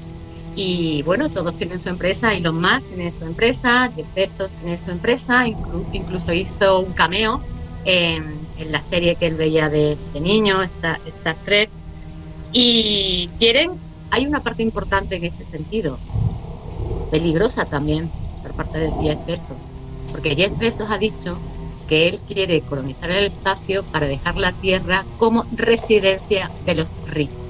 Y 0.54 1.02
bueno, 1.04 1.30
todos 1.30 1.56
tienen 1.56 1.78
su 1.78 1.88
empresa, 1.88 2.34
Elon 2.34 2.60
Musk 2.60 2.86
tiene 2.88 3.10
su 3.10 3.24
empresa, 3.24 3.90
Jeff 3.96 4.06
Bezos 4.14 4.52
tiene 4.52 4.76
su 4.76 4.90
empresa, 4.90 5.46
incluso 5.46 6.34
hizo 6.34 6.80
un 6.80 6.92
cameo 6.92 7.40
en, 7.86 8.42
la 8.70 8.82
serie 8.82 9.14
que 9.14 9.28
él 9.28 9.36
veía 9.36 9.70
de, 9.70 9.96
niño, 10.20 10.60
Star, 10.60 11.00
Star 11.06 11.34
Trek, 11.46 11.70
y 12.52 13.30
quieren, 13.38 13.70
hay 14.10 14.26
una 14.26 14.40
parte 14.40 14.62
importante 14.62 15.16
en 15.16 15.24
este 15.24 15.46
sentido, 15.46 15.98
peligrosa 17.10 17.64
también 17.64 18.10
por 18.42 18.52
parte 18.52 18.80
de 18.80 18.92
Jeff 19.00 19.26
Bezos, 19.26 19.62
porque 20.10 20.36
Jeff 20.36 20.58
Bezos 20.58 20.90
ha 20.90 20.98
dicho 20.98 21.38
que 21.88 22.06
él 22.06 22.20
quiere 22.28 22.60
colonizar 22.60 23.10
el 23.10 23.24
espacio 23.24 23.82
para 23.84 24.06
dejar 24.06 24.36
la 24.36 24.52
Tierra 24.52 25.06
como 25.16 25.46
residencia 25.56 26.50
de 26.66 26.74
los 26.74 26.92
ricos. 27.06 27.41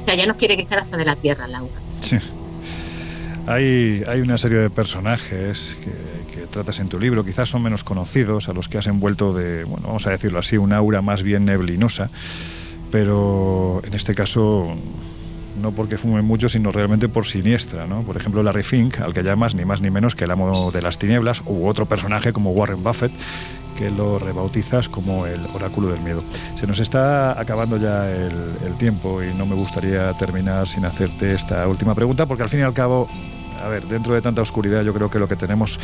O 0.00 0.02
sea, 0.02 0.14
ya 0.14 0.26
nos 0.26 0.36
quieren 0.36 0.60
echar 0.60 0.78
hasta 0.78 0.96
de 0.96 1.04
la 1.04 1.16
Tierra, 1.16 1.46
Laura. 1.46 1.74
Sí. 2.00 2.16
Hay, 3.46 4.02
hay 4.06 4.20
una 4.20 4.38
serie 4.38 4.58
de 4.58 4.70
personajes 4.70 5.76
que, 5.82 5.90
tratas 6.50 6.80
en 6.80 6.88
tu 6.88 6.98
libro, 6.98 7.22
quizás 7.24 7.48
son 7.48 7.62
menos 7.62 7.84
conocidos, 7.84 8.48
a 8.48 8.54
los 8.54 8.68
que 8.68 8.78
has 8.78 8.86
envuelto 8.86 9.34
de, 9.34 9.62
bueno, 9.64 9.88
vamos 9.88 10.06
a 10.06 10.10
decirlo 10.10 10.38
así, 10.38 10.56
un 10.56 10.72
aura 10.72 11.00
más 11.02 11.22
bien 11.22 11.44
neblinosa 11.44 12.10
pero 12.90 13.80
en 13.84 13.94
este 13.94 14.14
caso 14.14 14.76
no 15.60 15.72
porque 15.72 15.98
fume 15.98 16.22
mucho, 16.22 16.48
sino 16.48 16.72
realmente 16.72 17.08
por 17.08 17.26
siniestra, 17.26 17.86
¿no? 17.86 18.02
Por 18.02 18.16
ejemplo, 18.16 18.42
Larry 18.42 18.62
Fink, 18.62 19.00
al 19.00 19.12
que 19.12 19.22
llamas 19.22 19.54
ni 19.54 19.64
más 19.64 19.80
ni 19.80 19.90
menos 19.90 20.14
que 20.14 20.24
el 20.24 20.30
amo 20.30 20.70
de 20.70 20.80
las 20.80 20.98
tinieblas, 20.98 21.42
u 21.46 21.66
otro 21.66 21.86
personaje 21.86 22.32
como 22.32 22.52
Warren 22.52 22.82
Buffett, 22.82 23.12
que 23.80 23.90
lo 23.90 24.18
rebautizas 24.18 24.90
como 24.90 25.24
el 25.24 25.40
oráculo 25.54 25.88
del 25.88 26.00
miedo. 26.00 26.22
Se 26.60 26.66
nos 26.66 26.80
está 26.80 27.40
acabando 27.40 27.78
ya 27.78 28.10
el, 28.10 28.34
el 28.62 28.74
tiempo 28.76 29.22
y 29.22 29.32
no 29.32 29.46
me 29.46 29.54
gustaría 29.54 30.12
terminar 30.18 30.68
sin 30.68 30.84
hacerte 30.84 31.32
esta 31.32 31.66
última 31.66 31.94
pregunta, 31.94 32.26
porque 32.26 32.42
al 32.42 32.50
fin 32.50 32.60
y 32.60 32.62
al 32.62 32.74
cabo 32.74 33.08
a 33.60 33.68
ver, 33.68 33.86
dentro 33.86 34.14
de 34.14 34.22
tanta 34.22 34.42
oscuridad 34.42 34.82
yo 34.84 34.94
creo 34.94 35.10
que 35.10 35.18
lo 35.18 35.28
que 35.28 35.36
tenemos 35.36 35.78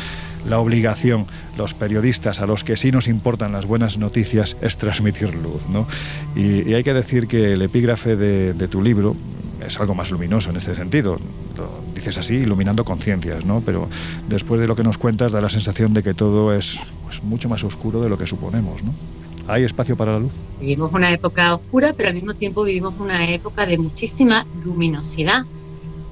la 0.47 0.59
obligación, 0.59 1.27
los 1.57 1.73
periodistas, 1.73 2.41
a 2.41 2.45
los 2.45 2.63
que 2.63 2.77
sí 2.77 2.91
nos 2.91 3.07
importan 3.07 3.51
las 3.51 3.65
buenas 3.65 3.97
noticias, 3.97 4.57
es 4.61 4.77
transmitir 4.77 5.33
luz, 5.35 5.67
¿no? 5.69 5.87
Y, 6.35 6.73
hay 6.73 6.83
que 6.83 6.93
decir 6.93 7.27
que 7.27 7.53
el 7.53 7.61
epígrafe 7.61 8.15
de, 8.15 8.67
tu 8.67 8.81
libro 8.81 9.15
es 9.65 9.79
algo 9.79 9.95
más 9.95 10.11
luminoso 10.11 10.49
en 10.49 10.57
este 10.57 10.75
sentido. 10.75 11.19
Lo 11.55 11.69
dices 11.93 12.17
así, 12.17 12.35
iluminando 12.35 12.83
conciencias, 12.83 13.45
¿no? 13.45 13.61
Pero 13.65 13.89
después 14.27 14.61
de 14.61 14.67
lo 14.67 14.75
que 14.75 14.83
nos 14.83 14.97
cuentas 14.97 15.31
da 15.31 15.41
la 15.41 15.49
sensación 15.49 15.93
de 15.93 16.03
que 16.03 16.13
todo 16.13 16.53
es 16.53 16.79
pues, 17.03 17.23
mucho 17.23 17.49
más 17.49 17.63
oscuro 17.63 18.01
de 18.01 18.09
lo 18.09 18.17
que 18.17 18.27
suponemos, 18.27 18.83
¿no? 18.83 18.93
¿Hay 19.47 19.63
espacio 19.63 19.95
para 19.95 20.13
la 20.13 20.19
luz? 20.19 20.31
Vivimos 20.59 20.91
una 20.93 21.11
época 21.11 21.55
oscura, 21.55 21.93
pero 21.95 22.09
al 22.09 22.15
mismo 22.15 22.33
tiempo 22.33 22.63
vivimos 22.63 22.95
una 22.99 23.29
época 23.29 23.65
de 23.65 23.77
muchísima 23.77 24.45
luminosidad 24.63 25.45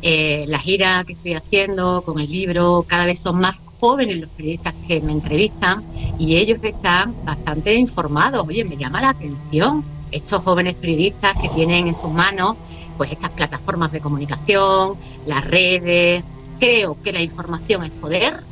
eh, 0.07 0.45
la 0.47 0.59
gira 0.59 1.03
que 1.03 1.13
estoy 1.13 1.33
haciendo 1.33 2.03
con 2.03 2.19
el 2.19 2.29
libro, 2.29 2.85
cada 2.87 3.07
vez 3.07 3.17
son 3.17 3.39
más 3.39 3.63
jóvenes 3.79 4.17
los 4.17 4.29
periodistas 4.29 4.75
que 4.87 5.01
me 5.01 5.11
entrevistan 5.11 5.83
y 6.19 6.35
ellos 6.35 6.59
están 6.61 7.15
bastante 7.25 7.73
informados. 7.73 8.47
Oye, 8.47 8.63
me 8.65 8.77
llama 8.77 9.01
la 9.01 9.09
atención 9.09 9.83
estos 10.11 10.43
jóvenes 10.43 10.75
periodistas 10.75 11.35
que 11.41 11.49
tienen 11.49 11.87
en 11.87 11.95
sus 11.95 12.11
manos 12.11 12.55
pues 12.99 13.11
estas 13.11 13.31
plataformas 13.31 13.91
de 13.91 13.99
comunicación, 13.99 14.95
las 15.25 15.43
redes. 15.43 16.23
Creo 16.59 17.01
que 17.01 17.11
la 17.11 17.23
información 17.23 17.83
es 17.83 17.89
poder 17.89 18.43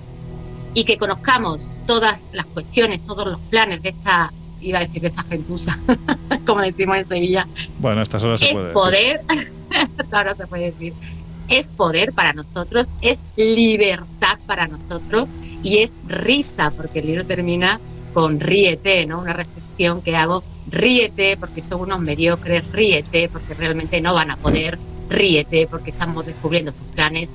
y 0.73 0.85
que 0.85 0.97
conozcamos 0.97 1.69
todas 1.85 2.25
las 2.31 2.47
cuestiones, 2.47 3.05
todos 3.05 3.27
los 3.27 3.39
planes 3.41 3.83
de 3.83 3.89
esta 3.89 4.33
iba 4.59 4.79
a 4.79 4.81
decir 4.81 5.03
de 5.03 5.09
esta 5.09 5.21
gentuza, 5.21 5.77
como 6.47 6.61
decimos 6.61 6.97
en 6.97 7.07
Sevilla. 7.07 7.45
Bueno, 7.77 8.01
estas 8.01 8.23
horas 8.23 8.39
se 8.39 8.49
es 8.49 8.65
poder, 8.73 9.21
ahora 10.11 10.33
se 10.33 10.47
puede 10.47 10.71
decir 10.71 10.93
es 11.47 11.67
poder 11.67 12.13
para 12.13 12.33
nosotros, 12.33 12.87
es 13.01 13.19
libertad 13.35 14.39
para 14.45 14.67
nosotros 14.67 15.29
y 15.61 15.79
es 15.79 15.91
risa, 16.07 16.71
porque 16.71 16.99
el 16.99 17.07
libro 17.07 17.25
termina 17.25 17.79
con 18.13 18.39
ríete, 18.39 19.05
¿no? 19.05 19.19
Una 19.19 19.33
reflexión 19.33 20.01
que 20.01 20.15
hago, 20.15 20.43
ríete 20.67 21.37
porque 21.37 21.61
son 21.61 21.81
unos 21.81 21.99
mediocres, 21.99 22.69
ríete 22.71 23.29
porque 23.29 23.53
realmente 23.53 24.01
no 24.01 24.13
van 24.13 24.31
a 24.31 24.37
poder, 24.37 24.77
ríete 25.09 25.67
porque 25.67 25.91
estamos 25.91 26.25
descubriendo 26.25 26.71
sus 26.71 26.85
planes 26.87 27.29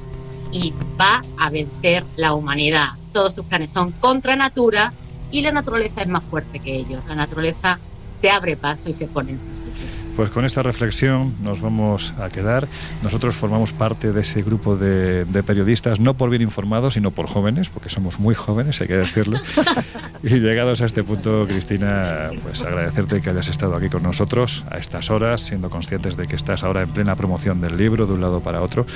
y 0.52 0.72
va 1.00 1.22
a 1.38 1.50
vencer 1.50 2.04
la 2.16 2.34
humanidad. 2.34 2.90
Todos 3.12 3.34
sus 3.34 3.44
planes 3.46 3.70
son 3.70 3.92
contra 3.92 4.36
natura 4.36 4.92
y 5.30 5.42
la 5.42 5.52
naturaleza 5.52 6.02
es 6.02 6.08
más 6.08 6.22
fuerte 6.24 6.58
que 6.60 6.74
ellos. 6.74 7.02
La 7.06 7.14
naturaleza 7.14 7.78
se 8.08 8.30
abre 8.30 8.56
paso 8.56 8.88
y 8.88 8.92
se 8.92 9.06
pone 9.06 9.32
en 9.32 9.40
su 9.40 9.52
sitio. 9.52 10.07
Pues 10.18 10.30
con 10.30 10.44
esta 10.44 10.64
reflexión 10.64 11.32
nos 11.44 11.60
vamos 11.60 12.12
a 12.18 12.28
quedar. 12.28 12.66
Nosotros 13.04 13.36
formamos 13.36 13.72
parte 13.72 14.10
de 14.10 14.22
ese 14.22 14.42
grupo 14.42 14.76
de, 14.76 15.24
periodistas, 15.46 16.00
no 16.00 16.14
por 16.14 16.28
bien 16.28 16.42
informados, 16.42 16.94
sino 16.94 17.12
por 17.12 17.28
jóvenes, 17.28 17.68
porque 17.68 17.88
somos 17.88 18.18
muy 18.18 18.34
jóvenes, 18.34 18.80
hay 18.80 18.88
que 18.88 18.96
decirlo. 18.96 19.38
y 20.24 20.40
llegados 20.40 20.80
a 20.80 20.86
este 20.86 21.04
punto, 21.04 21.46
Cristina, 21.46 22.32
pues 22.42 22.62
agradecerte 22.62 23.20
que 23.20 23.30
hayas 23.30 23.46
estado 23.46 23.76
aquí 23.76 23.90
con 23.90 24.02
nosotros 24.02 24.64
a 24.68 24.78
estas 24.78 25.08
horas, 25.08 25.42
siendo 25.42 25.70
conscientes 25.70 26.16
de 26.16 26.26
que 26.26 26.34
estás 26.34 26.64
ahora 26.64 26.82
en 26.82 26.88
plena 26.88 27.14
promoción 27.14 27.60
del 27.60 27.76
libro 27.76 28.08
de 28.08 28.14
un 28.14 28.20
lado 28.20 28.40
para 28.40 28.60
otro. 28.60 28.86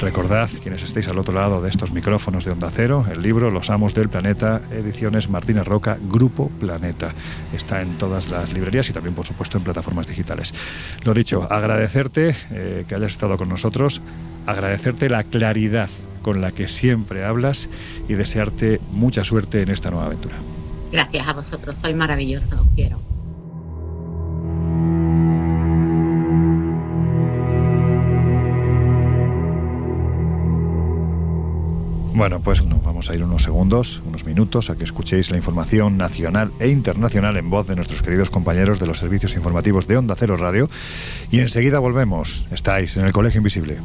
Recordad, 0.00 0.48
quienes 0.62 0.82
estéis 0.82 1.08
al 1.08 1.18
otro 1.18 1.34
lado 1.34 1.60
de 1.60 1.68
estos 1.68 1.92
micrófonos 1.92 2.46
de 2.46 2.52
Onda 2.52 2.70
Cero, 2.74 3.04
el 3.12 3.20
libro 3.20 3.50
Los 3.50 3.68
Amos 3.68 3.92
del 3.92 4.08
Planeta, 4.08 4.62
ediciones 4.70 5.28
Martínez 5.28 5.66
Roca, 5.66 5.98
Grupo 6.08 6.48
Planeta. 6.58 7.12
Está 7.52 7.82
en 7.82 7.98
todas 7.98 8.30
las 8.30 8.50
librerías 8.54 8.88
y 8.88 8.94
también, 8.94 9.14
por 9.14 9.26
supuesto, 9.26 9.58
en 9.58 9.64
plataformas 9.64 10.06
digitales. 10.06 10.54
Lo 11.04 11.14
dicho, 11.14 11.46
agradecerte 11.50 12.36
eh, 12.50 12.84
que 12.88 12.94
hayas 12.94 13.12
estado 13.12 13.36
con 13.36 13.48
nosotros, 13.48 14.00
agradecerte 14.46 15.08
la 15.08 15.24
claridad 15.24 15.88
con 16.22 16.40
la 16.40 16.52
que 16.52 16.68
siempre 16.68 17.24
hablas 17.24 17.68
y 18.08 18.14
desearte 18.14 18.80
mucha 18.90 19.24
suerte 19.24 19.62
en 19.62 19.70
esta 19.70 19.90
nueva 19.90 20.06
aventura. 20.06 20.36
Gracias 20.92 21.26
a 21.26 21.32
vosotros, 21.32 21.78
soy 21.78 21.94
maravilloso, 21.94 22.60
os 22.60 22.68
quiero. 22.74 22.99
Bueno, 32.12 32.40
pues 32.40 32.64
nos 32.64 32.82
vamos 32.82 33.08
a 33.08 33.14
ir 33.14 33.22
unos 33.22 33.42
segundos, 33.42 34.02
unos 34.04 34.24
minutos, 34.24 34.68
a 34.68 34.76
que 34.76 34.84
escuchéis 34.84 35.30
la 35.30 35.36
información 35.36 35.96
nacional 35.96 36.52
e 36.58 36.68
internacional 36.68 37.36
en 37.36 37.48
voz 37.50 37.66
de 37.66 37.76
nuestros 37.76 38.02
queridos 38.02 38.30
compañeros 38.30 38.78
de 38.80 38.86
los 38.86 38.98
servicios 38.98 39.34
informativos 39.34 39.86
de 39.86 39.96
Onda 39.96 40.16
Cero 40.18 40.36
Radio. 40.36 40.68
Y 41.30 41.40
enseguida 41.40 41.78
volvemos. 41.78 42.44
Estáis 42.50 42.96
en 42.96 43.06
el 43.06 43.12
Colegio 43.12 43.38
Invisible. 43.38 43.78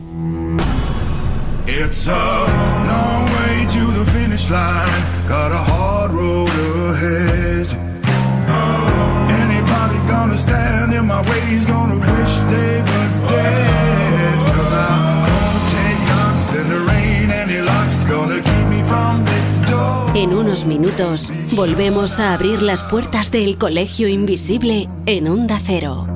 En 20.16 20.34
unos 20.34 20.66
minutos 20.66 21.34
volvemos 21.52 22.22
a 22.22 22.34
abrir 22.34 22.62
las 22.62 22.84
puertas 22.84 23.32
del 23.32 23.58
Colegio 23.58 24.08
Invisible 24.08 24.88
en 25.06 25.28
Onda 25.28 25.60
Cero. 25.62 26.08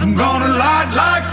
I'm 0.00 0.16
coming 0.16 0.54
down 0.56 0.94
like 0.96 1.24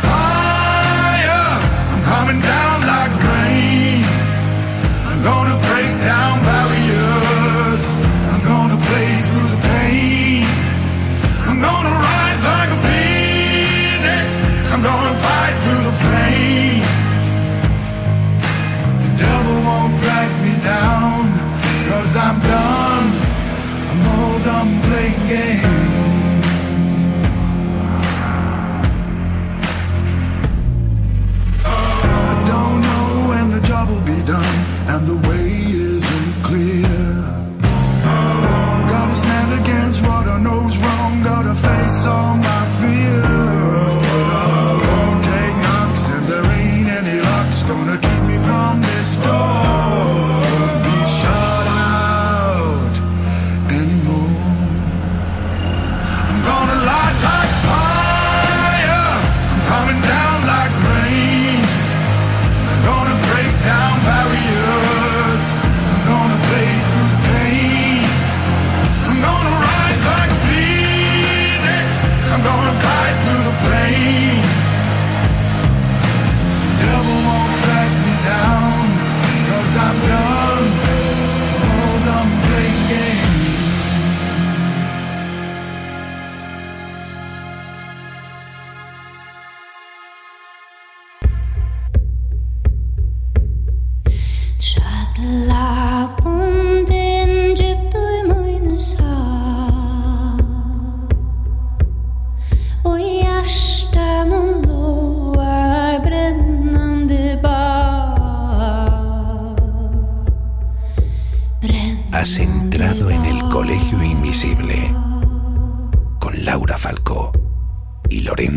so 42.01 42.09
much. 42.09 42.50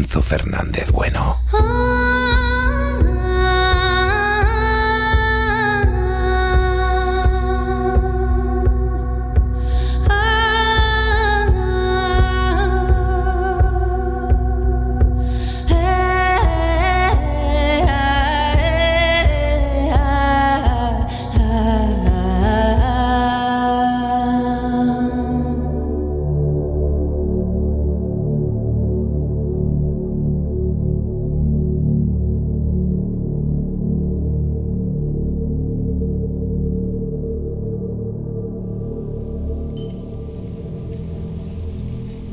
Lorenzo 0.05 0.21
Fernández 0.23 0.91
Bueno. 0.91 1.41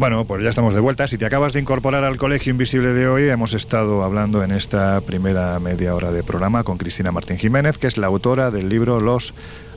Bueno, 0.01 0.25
pues 0.25 0.41
ya 0.41 0.49
estamos 0.49 0.73
de 0.73 0.79
vuelta. 0.79 1.07
Si 1.07 1.19
te 1.19 1.27
acabas 1.27 1.53
de 1.53 1.59
incorporar 1.59 2.03
al 2.05 2.17
Colegio 2.17 2.49
Invisible 2.49 2.91
de 2.93 3.07
hoy, 3.07 3.29
hemos 3.29 3.53
estado 3.53 4.01
hablando 4.03 4.43
en 4.43 4.49
esta 4.49 4.99
primera 5.01 5.59
media 5.59 5.93
hora 5.93 6.11
de 6.11 6.23
programa 6.23 6.63
con 6.63 6.79
Cristina 6.79 7.11
Martín 7.11 7.37
Jiménez, 7.37 7.77
que 7.77 7.85
es 7.85 7.99
la 7.99 8.07
autora 8.07 8.49
del 8.49 8.67
libro 8.67 8.99
Los 8.99 9.35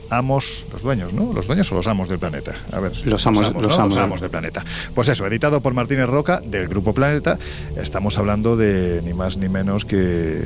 amos, 0.09 0.65
los 0.73 0.81
dueños, 0.81 1.13
¿no? 1.13 1.31
Los 1.31 1.45
dueños 1.45 1.71
o 1.71 1.75
los 1.75 1.85
amos 1.85 2.09
del 2.09 2.17
planeta. 2.17 2.55
A 2.71 2.79
ver, 2.79 2.93
Los 3.05 3.27
amos- 3.27 3.53
los 3.53 3.77
amos. 3.77 3.93
Los 3.93 4.03
amos 4.03 4.19
del 4.19 4.31
planeta. 4.31 4.65
Pues 4.95 5.09
eso, 5.09 5.27
editado 5.27 5.61
por 5.61 5.75
Martínez 5.75 6.07
Roca 6.07 6.41
del 6.43 6.67
Grupo 6.69 6.95
Planeta, 6.95 7.37
estamos 7.77 8.17
hablando 8.17 8.57
de 8.57 9.03
ni 9.05 9.13
más 9.13 9.37
ni 9.37 9.47
menos 9.47 9.85
que 9.85 10.41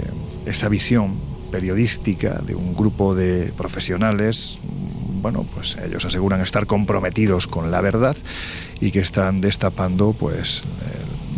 esa 0.45 0.67
visión 0.67 1.15
periodística 1.53 2.41
de 2.45 2.53
un 2.53 2.75
grupo 2.75 3.15
de 3.15 3.53
profesionales 3.55 4.59
bueno, 5.21 5.45
pues 5.53 5.75
ellos 5.85 6.05
aseguran 6.05 6.39
estar 6.39 6.65
comprometidos 6.65 7.45
con 7.47 7.71
la 7.71 7.81
verdad 7.81 8.15
y 8.81 8.91
que 8.91 8.99
están 8.99 9.41
destapando, 9.41 10.13
pues, 10.13 10.61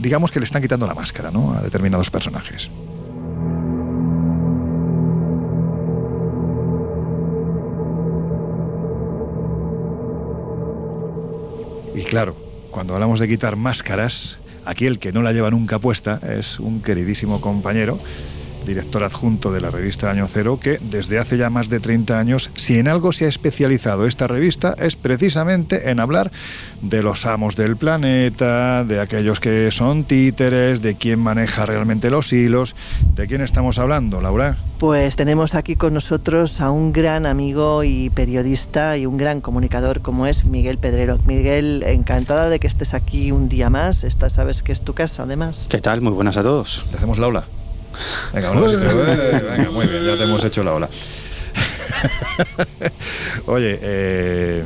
digamos 0.01 0.32
que 0.32 0.39
le 0.39 0.45
están 0.45 0.62
quitando 0.62 0.88
la 0.88 0.93
máscara, 0.93 1.32
¿no? 1.32 1.54
A 1.54 1.62
determinados 1.62 2.10
personajes. 2.10 2.69
Y 11.93 12.04
claro, 12.04 12.36
cuando 12.71 12.93
hablamos 12.93 13.19
de 13.19 13.27
quitar 13.27 13.56
máscaras, 13.56 14.38
aquí 14.65 14.86
el 14.86 14.97
que 14.97 15.12
no 15.12 15.21
la 15.21 15.34
lleva 15.34 15.51
nunca 15.51 15.77
puesta 15.77 16.19
es 16.38 16.60
un 16.60 16.82
queridísimo 16.82 17.41
compañero, 17.41 17.99
director 18.65 19.04
adjunto 19.04 19.52
de 19.52 19.62
la 19.62 19.71
revista 19.71 20.10
Año 20.10 20.28
Cero, 20.28 20.60
que 20.62 20.80
desde 20.82 21.19
hace 21.19 21.38
ya 21.38 21.50
más 21.50 21.69
de 21.69 21.80
30 21.80 22.19
años, 22.19 22.50
si 22.56 22.78
en 22.78 22.88
algo 22.88 23.12
se 23.12 23.26
ha 23.26 23.30
especializado 23.30 24.06
esta 24.06 24.28
revista, 24.28 24.76
es 24.78 24.95
precisamente 24.95 25.89
en 25.89 26.00
hablar 26.00 26.32
de 26.82 27.02
los 27.02 27.26
amos 27.26 27.56
del 27.56 27.78
planeta, 27.78 28.84
de 28.84 29.00
aquellos 29.00 29.39
que 29.39 29.71
son 29.71 30.04
títeres, 30.04 30.82
de 30.82 30.95
quién 30.95 31.19
maneja 31.19 31.65
realmente 31.65 32.10
los 32.10 32.34
hilos. 32.34 32.76
¿De 33.15 33.28
quién 33.28 33.41
estamos 33.41 33.80
hablando, 33.80 34.21
Laura? 34.21 34.58
Pues 34.80 35.15
tenemos 35.15 35.54
aquí 35.54 35.76
con 35.76 35.93
nosotros 35.93 36.60
a 36.60 36.71
un 36.71 36.91
gran 36.91 37.26
amigo 37.26 37.84
y 37.84 38.10
periodista 38.10 38.97
y 38.97 39.06
un 39.06 39.17
gran 39.17 39.41
comunicador 39.41 40.02
como 40.02 40.26
es 40.26 40.45
Miguel 40.45 40.78
Pedrero. 40.78 41.19
Miguel, 41.26 41.84
encantada 41.86 42.50
de 42.50 42.60
que 42.60 42.67
estés 42.67 42.93
aquí 42.93 43.32
un 43.32 43.50
día 43.50 43.69
más. 43.69 44.04
Esta 44.04 44.30
sabes 44.30 44.63
que 44.63 44.71
es 44.71 44.82
tu 44.82 44.93
casa, 44.93 45.24
además. 45.24 45.67
¿Qué 45.69 45.80
tal? 45.80 46.02
Muy 46.02 46.13
buenas 46.13 46.38
a 46.38 46.41
todos. 46.41 46.84
¿Le 46.91 46.97
hacemos 46.97 47.19
la 47.19 47.28
ola? 47.28 47.61
Venga, 48.34 48.51
bueno, 48.51 48.69
si 48.69 48.77
te- 48.77 48.86
eh, 49.38 49.43
venga, 49.58 49.71
muy 49.71 49.88
bien, 49.88 50.04
ya 50.06 50.17
te 50.17 50.23
hemos 50.23 50.43
hecho 50.43 50.63
la 50.63 50.73
ola. 50.73 50.89
Oye, 53.45 53.78
eh, 53.82 54.63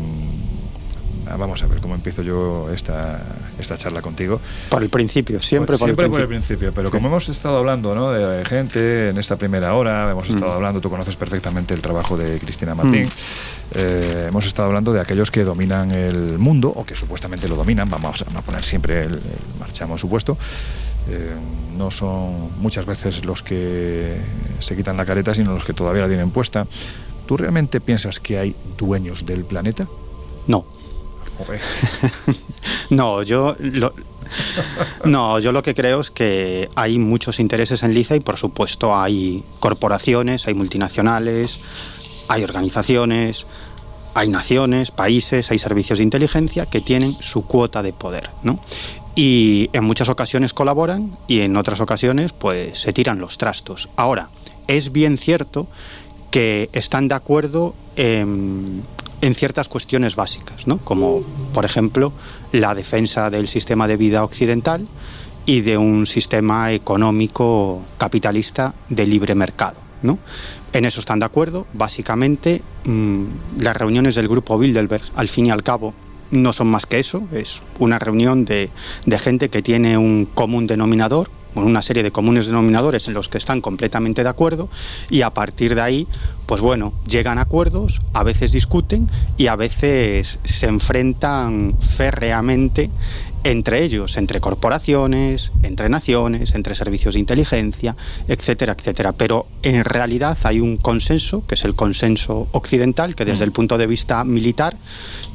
vamos 1.38 1.62
a 1.64 1.68
ver 1.68 1.80
cómo 1.82 1.96
empiezo 1.96 2.22
yo 2.22 2.70
esta, 2.72 3.22
esta 3.60 3.78
charla 3.78 4.02
contigo. 4.02 4.40
Por 4.70 4.84
el 4.84 4.90
principio, 4.90 5.42
siempre 5.42 5.78
por 5.78 5.90
el 5.90 5.96
Siempre 5.96 6.10
por 6.10 6.22
el 6.22 6.28
principio. 6.28 6.58
principio, 6.70 6.74
pero 6.74 6.90
Sí. 6.90 6.92
como 6.94 7.08
hemos 7.08 7.28
estado 7.30 7.58
hablando 7.58 7.96
¿no? 7.96 8.12
de 8.12 8.46
gente 8.46 9.10
en 9.10 9.18
esta 9.18 9.36
primera 9.36 9.74
hora, 9.74 10.12
hemos 10.12 10.30
estado 10.30 10.52
Mm. 10.52 10.56
hablando, 10.56 10.82
tú 10.82 10.90
conoces 10.90 11.16
perfectamente 11.16 11.74
el 11.74 11.82
trabajo 11.82 12.16
de 12.16 12.38
Cristina 12.40 12.76
Martín, 12.76 13.06
Mm. 13.06 13.10
eh, 13.74 14.26
hemos 14.30 14.46
estado 14.46 14.68
hablando 14.68 14.94
de 14.94 15.02
aquellos 15.02 15.32
que 15.32 15.44
dominan 15.44 15.92
el 15.92 16.38
mundo 16.40 16.70
o 16.70 16.86
que 16.86 16.96
supuestamente 16.96 17.50
lo 17.50 17.56
dominan, 17.56 17.90
vamos 17.90 18.22
a, 18.22 18.40
a 18.40 18.42
poner 18.42 18.64
siempre 18.64 19.04
el, 19.04 19.14
el 19.16 19.22
marchamo 19.60 19.98
supuesto. 19.98 20.38
Eh, 21.08 21.36
no 21.78 21.92
son 21.92 22.60
muchas 22.60 22.86
veces 22.86 23.26
los 23.26 23.44
que 23.44 24.18
se 24.60 24.76
quitan 24.76 24.98
la 24.98 25.06
careta, 25.06 25.36
sino 25.36 25.54
los 25.54 25.66
que 25.66 25.74
todavía 25.74 26.04
la 26.04 26.08
tienen 26.08 26.32
puesta. 26.32 26.68
¿Tú 27.26 27.38
realmente 27.38 27.82
piensas 27.82 28.20
que 28.20 28.38
hay 28.38 28.56
dueños 28.78 29.26
del 29.26 29.46
planeta? 29.46 29.88
No. 30.48 30.66
Joder. 31.38 31.62
No, 32.90 33.24
yo 33.24 33.56
lo, 33.60 33.94
no, 35.04 35.40
yo 35.40 35.52
lo 35.52 35.62
que 35.62 35.74
creo 35.74 36.02
es 36.02 36.12
que 36.12 36.70
hay 36.76 37.00
muchos 37.00 37.40
intereses 37.40 37.84
en 37.84 37.94
Liza 37.94 38.16
y 38.16 38.20
por 38.20 38.38
supuesto 38.38 38.96
hay 38.96 39.44
corporaciones, 39.60 40.48
hay 40.48 40.54
multinacionales, 40.54 42.26
hay 42.28 42.44
organizaciones, 42.44 43.46
hay 44.14 44.30
naciones, 44.30 44.92
países, 44.92 45.52
hay 45.52 45.60
servicios 45.60 46.00
de 46.00 46.04
inteligencia 46.04 46.66
que 46.66 46.82
tienen 46.82 47.14
su 47.14 47.46
cuota 47.46 47.84
de 47.84 47.94
poder, 47.94 48.32
¿no? 48.44 48.60
Y 49.16 49.70
en 49.72 49.86
muchas 49.86 50.10
ocasiones 50.10 50.54
colaboran 50.54 51.18
y 51.28 51.40
en 51.40 51.56
otras 51.56 51.80
ocasiones 51.80 52.34
pues 52.34 52.80
se 52.80 52.92
tiran 52.92 53.20
los 53.20 53.38
trastos. 53.38 53.90
Ahora, 53.96 54.30
es 54.68 54.92
bien 54.92 55.18
cierto 55.18 55.68
que 56.32 56.70
están 56.74 57.08
de 57.08 57.16
acuerdo 57.16 57.76
en, 57.96 58.84
ciertas 59.34 59.70
cuestiones 59.70 60.16
básicas, 60.16 60.68
¿no? 60.68 60.78
como 60.78 61.24
por 61.54 61.66
ejemplo 61.66 62.12
la 62.52 62.76
defensa 62.76 63.30
del 63.30 63.48
sistema 63.48 63.88
de 63.88 63.98
vida 63.98 64.24
occidental 64.24 64.86
y 65.48 65.62
de 65.62 65.78
un 65.78 66.06
sistema 66.06 66.72
económico 66.74 67.82
capitalista 67.98 68.76
de 68.90 69.08
libre 69.08 69.34
mercado. 69.34 69.78
¿no? 70.02 70.20
En 70.74 70.86
eso 70.86 71.00
están 71.00 71.20
de 71.20 71.26
acuerdo. 71.26 71.66
Básicamente, 71.74 72.62
mmm, 72.84 73.24
las 73.62 73.78
reuniones 73.78 74.16
del 74.16 74.28
grupo 74.28 74.58
Bilderberg, 74.58 75.06
al 75.16 75.28
fin 75.28 75.48
y 75.48 75.52
al 75.52 75.64
cabo, 75.64 75.94
no 76.32 76.54
son 76.54 76.68
más 76.68 76.86
que 76.86 77.00
eso. 77.00 77.24
Es 77.32 77.62
una 77.80 78.00
reunión 78.00 78.46
de, 78.46 78.70
de 79.06 79.20
gente 79.20 79.50
que 79.50 79.62
tiene 79.62 79.98
un 79.98 80.26
común 80.26 80.68
denominador, 80.68 81.30
una 81.56 81.82
serie 81.82 82.04
de 82.04 82.12
comunes 82.12 82.46
denominadores 82.46 83.08
en 83.08 83.14
los 83.14 83.30
que 83.30 83.38
están 83.38 83.62
completamente 83.62 84.24
de 84.24 84.30
acuerdo 84.30 84.70
y 85.10 85.22
a 85.22 85.32
partir 85.32 85.76
de 85.76 85.82
ahí, 85.82 86.08
pues 86.46 86.62
bueno, 86.62 86.94
llegan 87.08 87.38
a 87.38 87.42
acuerdos, 87.42 88.02
a 88.14 88.24
veces 88.24 88.52
discuten 88.52 89.10
y 89.38 89.48
a 89.48 89.56
veces 89.56 90.40
se 90.44 90.68
enfrentan 90.68 91.76
férreamente 91.80 92.90
entre 93.46 93.84
ellos, 93.84 94.18
entre 94.18 94.42
corporaciones, 94.42 95.52
entre 95.62 95.88
naciones, 95.88 96.56
entre 96.56 96.74
servicios 96.74 97.14
de 97.14 97.20
inteligencia, 97.20 97.96
etcétera, 98.28 98.76
etcétera. 98.78 99.14
Pero 99.14 99.46
en 99.62 99.84
realidad 99.86 100.36
hay 100.44 100.60
un 100.60 100.78
consenso, 100.78 101.46
que 101.46 101.54
es 101.54 101.64
el 101.64 101.76
consenso 101.76 102.48
occidental, 102.54 103.16
que 103.16 103.24
desde 103.24 103.44
el 103.44 103.52
punto 103.52 103.78
de 103.78 103.86
vista 103.86 104.24
militar 104.24 104.78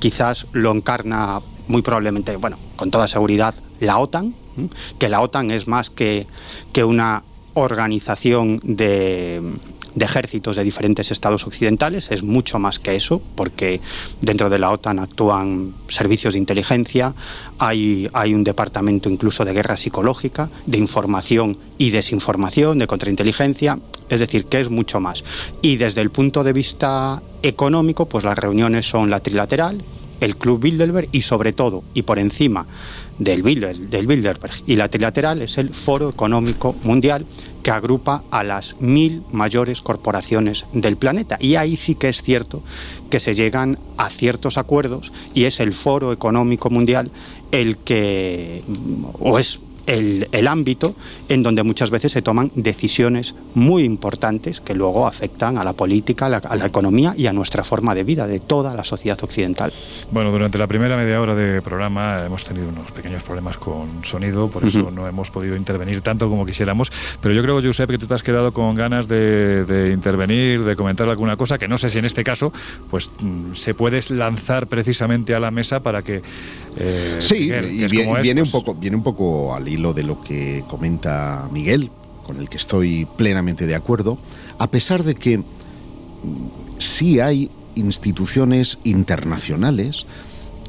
quizás 0.01 0.49
lo 0.53 0.73
encarna 0.73 1.41
muy 1.69 1.83
probablemente, 1.83 2.35
bueno, 2.35 2.59
con 2.75 2.91
toda 2.91 3.07
seguridad, 3.07 3.55
la 3.79 3.99
OTAN, 3.99 4.35
que 4.99 5.09
la 5.09 5.21
OTAN 5.21 5.51
es 5.51 5.69
más 5.69 5.91
que, 5.91 6.27
que 6.73 6.85
una 6.85 7.23
organización 7.55 8.61
de, 8.63 9.43
ejércitos 9.99 10.57
de 10.57 10.65
diferentes 10.65 11.11
estados 11.11 11.47
occidentales, 11.47 12.11
es 12.11 12.23
mucho 12.23 12.59
más 12.59 12.79
que 12.79 12.97
eso, 12.97 13.21
porque 13.35 13.81
dentro 14.21 14.49
de 14.49 14.59
la 14.59 14.71
OTAN 14.71 14.99
actúan 14.99 15.75
servicios 15.89 16.35
de 16.35 16.39
inteligencia, 16.39 17.15
hay, 17.59 18.09
hay 18.13 18.35
un 18.35 18.45
departamento 18.45 19.11
incluso 19.11 19.45
de 19.45 19.53
guerra 19.53 19.77
psicológica, 19.77 20.49
de 20.67 20.79
información 20.79 21.57
y 21.77 21.91
desinformación, 21.91 22.79
de 22.79 22.87
contrainteligencia, 22.87 23.79
es 24.09 24.21
decir, 24.21 24.47
que 24.47 24.61
es 24.61 24.71
mucho 24.71 25.01
más. 25.01 25.25
Y 25.61 25.77
desde 25.77 26.01
el 26.01 26.11
punto 26.11 26.45
de 26.45 26.53
vista 26.53 27.23
económico, 27.43 28.07
pues 28.07 28.25
las 28.25 28.39
reuniones 28.39 28.89
son 28.89 29.11
la 29.11 29.21
trilateral, 29.21 29.83
el 30.21 30.37
Club 30.37 30.61
Bilderberg 30.61 31.09
y 31.13 31.23
sobre 31.23 31.53
todo, 31.53 31.83
y 31.95 32.03
por 32.03 32.19
encima 32.19 32.67
del, 33.21 33.43
del 33.91 34.07
Bilderberg 34.07 34.55
y 34.67 34.77
la 34.77 34.89
trilateral, 34.89 35.43
es 35.43 35.59
el 35.59 35.71
Foro 35.71 36.09
Económico 36.09 36.75
Mundial 36.83 37.27
que 37.63 37.71
agrupa 37.71 38.25
a 38.31 38.43
las 38.43 38.81
mil 38.81 39.23
mayores 39.31 39.83
corporaciones 39.83 40.65
del 40.73 40.97
planeta. 40.97 41.37
Y 41.39 41.57
ahí 41.57 41.77
sí 41.77 41.95
que 41.95 42.09
es 42.09 42.23
cierto 42.23 42.63
que 43.11 43.21
se 43.21 43.35
llegan 43.35 43.79
a 43.99 44.09
ciertos 44.09 44.57
acuerdos 44.57 45.13
y 45.35 45.45
es 45.45 45.61
el 45.61 45.75
Foro 45.75 46.13
Económico 46.13 46.71
Mundial 46.71 47.11
el 47.53 47.77
que, 47.77 48.65
o 49.19 49.39
es 49.39 49.61
el, 49.91 50.29
el, 50.31 50.47
ámbito 50.47 50.95
en 51.29 51.43
donde 51.43 51.63
muchas 51.63 51.91
veces 51.91 52.13
se 52.13 52.23
toman 52.23 52.53
decisiones 52.55 53.35
muy 53.55 53.83
importantes 53.83 54.61
que 54.61 54.75
luego 54.75 55.07
afectan 55.07 55.59
a 55.59 55.65
la 55.65 55.73
política, 55.73 56.27
a 56.27 56.29
la, 56.29 56.37
a 56.39 56.57
la, 56.57 56.67
economía 56.67 57.15
y 57.17 57.27
a 57.27 57.33
nuestra 57.33 57.65
forma 57.65 57.95
de 57.95 58.05
vida 58.05 58.27
de 58.27 58.39
toda 58.39 58.75
la 58.75 58.85
sociedad 58.85 59.19
occidental. 59.23 59.73
Bueno, 60.13 60.31
durante 60.31 60.59
la 60.59 60.69
primera 60.69 60.97
media 60.97 61.21
hora 61.21 61.35
de 61.35 61.61
programa 61.61 62.25
hemos 62.25 62.45
tenido 62.45 62.69
unos 62.69 62.91
pequeños 62.93 63.23
problemas 63.25 63.57
con 63.59 64.05
sonido, 64.05 64.49
por 64.49 64.65
eso 64.65 64.79
uh 64.79 64.83
-huh. 64.85 64.95
no 64.95 65.09
hemos 65.09 65.31
podido 65.31 65.57
intervenir 65.57 66.01
tanto 66.03 66.29
como 66.29 66.47
quisiéramos, 66.47 66.93
pero 67.21 67.35
yo 67.35 67.43
creo, 67.43 67.61
Josep, 67.61 67.91
que 67.91 67.99
tú 67.99 68.07
te 68.07 68.15
has 68.15 68.23
quedado 68.23 68.53
con 68.53 68.75
ganas 68.77 69.09
de, 69.09 69.65
de 69.65 69.93
intervenir, 69.93 70.63
de 70.63 70.77
comentar 70.77 71.09
alguna 71.09 71.37
cosa, 71.37 71.59
que 71.59 71.67
no 71.67 71.79
sé 71.79 71.91
si 71.91 71.99
en 71.99 72.05
este 72.05 72.23
caso 72.23 72.53
pues 72.91 73.11
se 73.55 73.75
puedes 73.75 74.11
lanzar 74.11 74.69
precisamente 74.69 75.35
a 75.35 75.41
la 75.41 75.51
mesa 75.51 75.83
para 75.83 76.03
que... 76.03 76.23
Eh, 76.77 77.17
sí, 77.19 77.41
Miguel, 77.41 77.65
y 77.73 77.87
viene, 77.89 78.13
es, 78.13 78.23
viene, 78.23 78.43
pues... 78.43 78.55
un 78.55 78.61
poco, 78.61 78.75
viene 78.79 78.97
un 78.97 79.03
poco 79.03 79.55
al 79.55 79.67
hilo 79.67 79.80
de 79.95 80.03
lo 80.03 80.23
que 80.23 80.65
comenta 80.69 81.49
Miguel, 81.53 81.91
con 82.25 82.39
el 82.39 82.49
que 82.49 82.59
estoy 82.59 83.07
plenamente 83.17 83.67
de 83.67 83.75
acuerdo, 83.75 84.19
a 84.59 84.71
pesar 84.71 85.03
de 85.03 85.15
que 85.15 85.43
sí 86.79 87.21
hay 87.21 87.51
instituciones 87.75 88.79
internacionales 88.85 90.07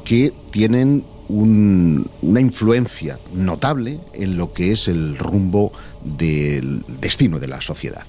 que 0.04 0.32
tienen 0.50 1.04
un, 1.28 2.10
una 2.20 2.40
influencia 2.40 3.18
notable 3.32 4.00
en 4.12 4.36
lo 4.36 4.52
que 4.52 4.72
es 4.72 4.88
el 4.88 5.16
rumbo 5.16 5.72
del 6.04 6.84
destino 7.00 7.38
de 7.38 7.48
la 7.48 7.60
sociedad. 7.60 8.04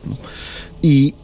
Y, 0.81 1.15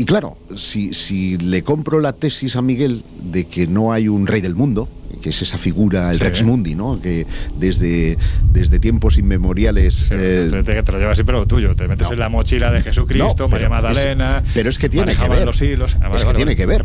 y, 0.00 0.04
claro, 0.06 0.38
si, 0.56 0.94
si, 0.94 1.36
le 1.36 1.62
compro 1.62 2.00
la 2.00 2.14
tesis 2.14 2.56
a 2.56 2.62
Miguel 2.62 3.04
de 3.22 3.44
que 3.44 3.66
no 3.66 3.92
hay 3.92 4.08
un 4.08 4.26
rey 4.26 4.40
del 4.40 4.54
mundo, 4.54 4.88
que 5.20 5.28
es 5.28 5.42
esa 5.42 5.58
figura, 5.58 6.10
el 6.10 6.16
sí. 6.16 6.24
Rex 6.24 6.42
Mundi, 6.42 6.74
¿no? 6.74 6.98
Que 7.02 7.26
desde, 7.58 8.16
desde 8.50 8.78
tiempos 8.78 9.18
inmemoriales. 9.18 9.94
Sí, 9.94 10.14
eh... 10.16 10.48
te, 10.64 10.82
te, 10.82 10.92
lo 10.92 10.98
llevas 10.98 11.18
siempre 11.18 11.36
lo 11.36 11.44
tuyo, 11.44 11.76
te 11.76 11.86
metes 11.86 12.06
no. 12.06 12.14
en 12.14 12.18
la 12.18 12.30
mochila 12.30 12.72
de 12.72 12.80
Jesucristo, 12.80 13.34
no, 13.44 13.48
María 13.48 13.68
Magdalena. 13.68 14.38
Es, 14.38 14.52
pero 14.54 14.70
es 14.70 14.78
que 14.78 14.88
tiene 14.88 15.14
que 15.14 15.28
ver. 15.28 15.44
Los 15.44 15.60
hilos. 15.60 15.94
Ah, 16.00 16.08
vale, 16.08 16.16
es 16.16 16.20
que 16.22 16.26
vale, 16.26 16.36
tiene 16.36 16.52
vale. 16.52 16.56
que 16.56 16.66
ver. 16.66 16.84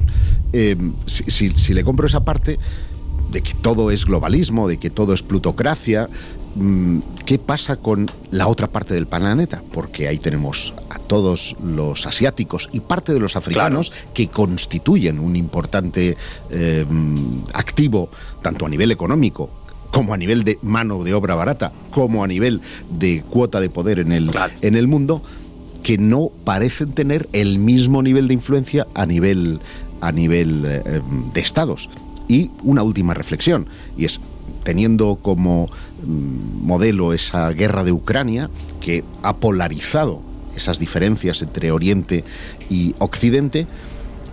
Eh, 0.52 0.76
si, 1.06 1.24
si, 1.32 1.50
si 1.52 1.74
le 1.74 1.86
compro 1.86 2.08
esa 2.08 2.26
parte 2.26 2.60
de 3.32 3.42
que 3.42 3.54
todo 3.54 3.92
es 3.92 4.06
globalismo, 4.06 4.68
de 4.68 4.78
que 4.78 4.90
todo 4.90 5.14
es 5.14 5.24
plutocracia, 5.24 6.10
mm, 6.56 7.00
¿qué 7.26 7.40
pasa 7.40 7.78
con 7.78 8.10
la 8.32 8.48
otra 8.48 8.68
parte 8.68 8.94
del 8.94 9.08
planeta? 9.08 9.64
Porque 9.72 10.08
ahí 10.08 10.18
tenemos 10.18 10.74
a 10.90 11.00
todos 11.00 11.56
los 11.64 12.06
asiáticos 12.06 12.70
y 12.72 12.80
parte 12.80 13.14
de 13.14 13.20
los 13.20 13.36
africanos 13.36 13.90
claro. 13.90 14.08
que 14.14 14.28
constituyen 14.28 15.20
un 15.20 15.36
importante 15.36 16.18
eh, 16.50 16.86
activo, 17.54 18.10
tanto 18.42 18.66
a 18.66 18.70
nivel 18.70 18.92
económico 18.92 19.50
como 19.92 20.14
a 20.14 20.18
nivel 20.18 20.44
de 20.44 20.60
mano 20.62 21.04
de 21.06 21.14
obra 21.14 21.36
barata, 21.36 21.72
como 21.90 22.22
a 22.22 22.28
nivel 22.28 22.60
de 22.90 23.24
cuota 23.30 23.62
de 23.62 23.70
poder 23.70 24.00
en 24.00 24.12
el, 24.12 24.30
claro. 24.30 24.54
en 24.62 24.76
el 24.76 24.90
mundo, 24.90 25.22
que 25.84 25.98
no 25.98 26.32
parecen 26.44 26.92
tener 26.92 27.30
el 27.32 27.60
mismo 27.60 28.02
nivel 28.02 28.28
de 28.28 28.34
influencia 28.34 28.88
a 28.94 29.06
nivel, 29.06 29.62
a 30.02 30.12
nivel 30.12 30.66
eh, 30.66 31.02
de 31.34 31.40
estados. 31.40 31.90
Y 32.28 32.52
una 32.64 32.84
última 32.84 33.14
reflexión, 33.14 33.68
y 33.98 34.06
es 34.06 34.20
teniendo 34.64 35.20
como 35.22 35.68
mm, 36.04 36.66
modelo 36.66 37.14
esa 37.14 37.50
guerra 37.52 37.84
de 37.84 37.92
Ucrania 37.92 38.50
que 38.82 39.04
ha 39.22 39.36
polarizado 39.38 40.22
esas 40.56 40.80
diferencias 40.80 41.42
entre 41.42 41.72
Oriente 41.72 42.24
y 42.70 42.96
Occidente, 43.00 43.68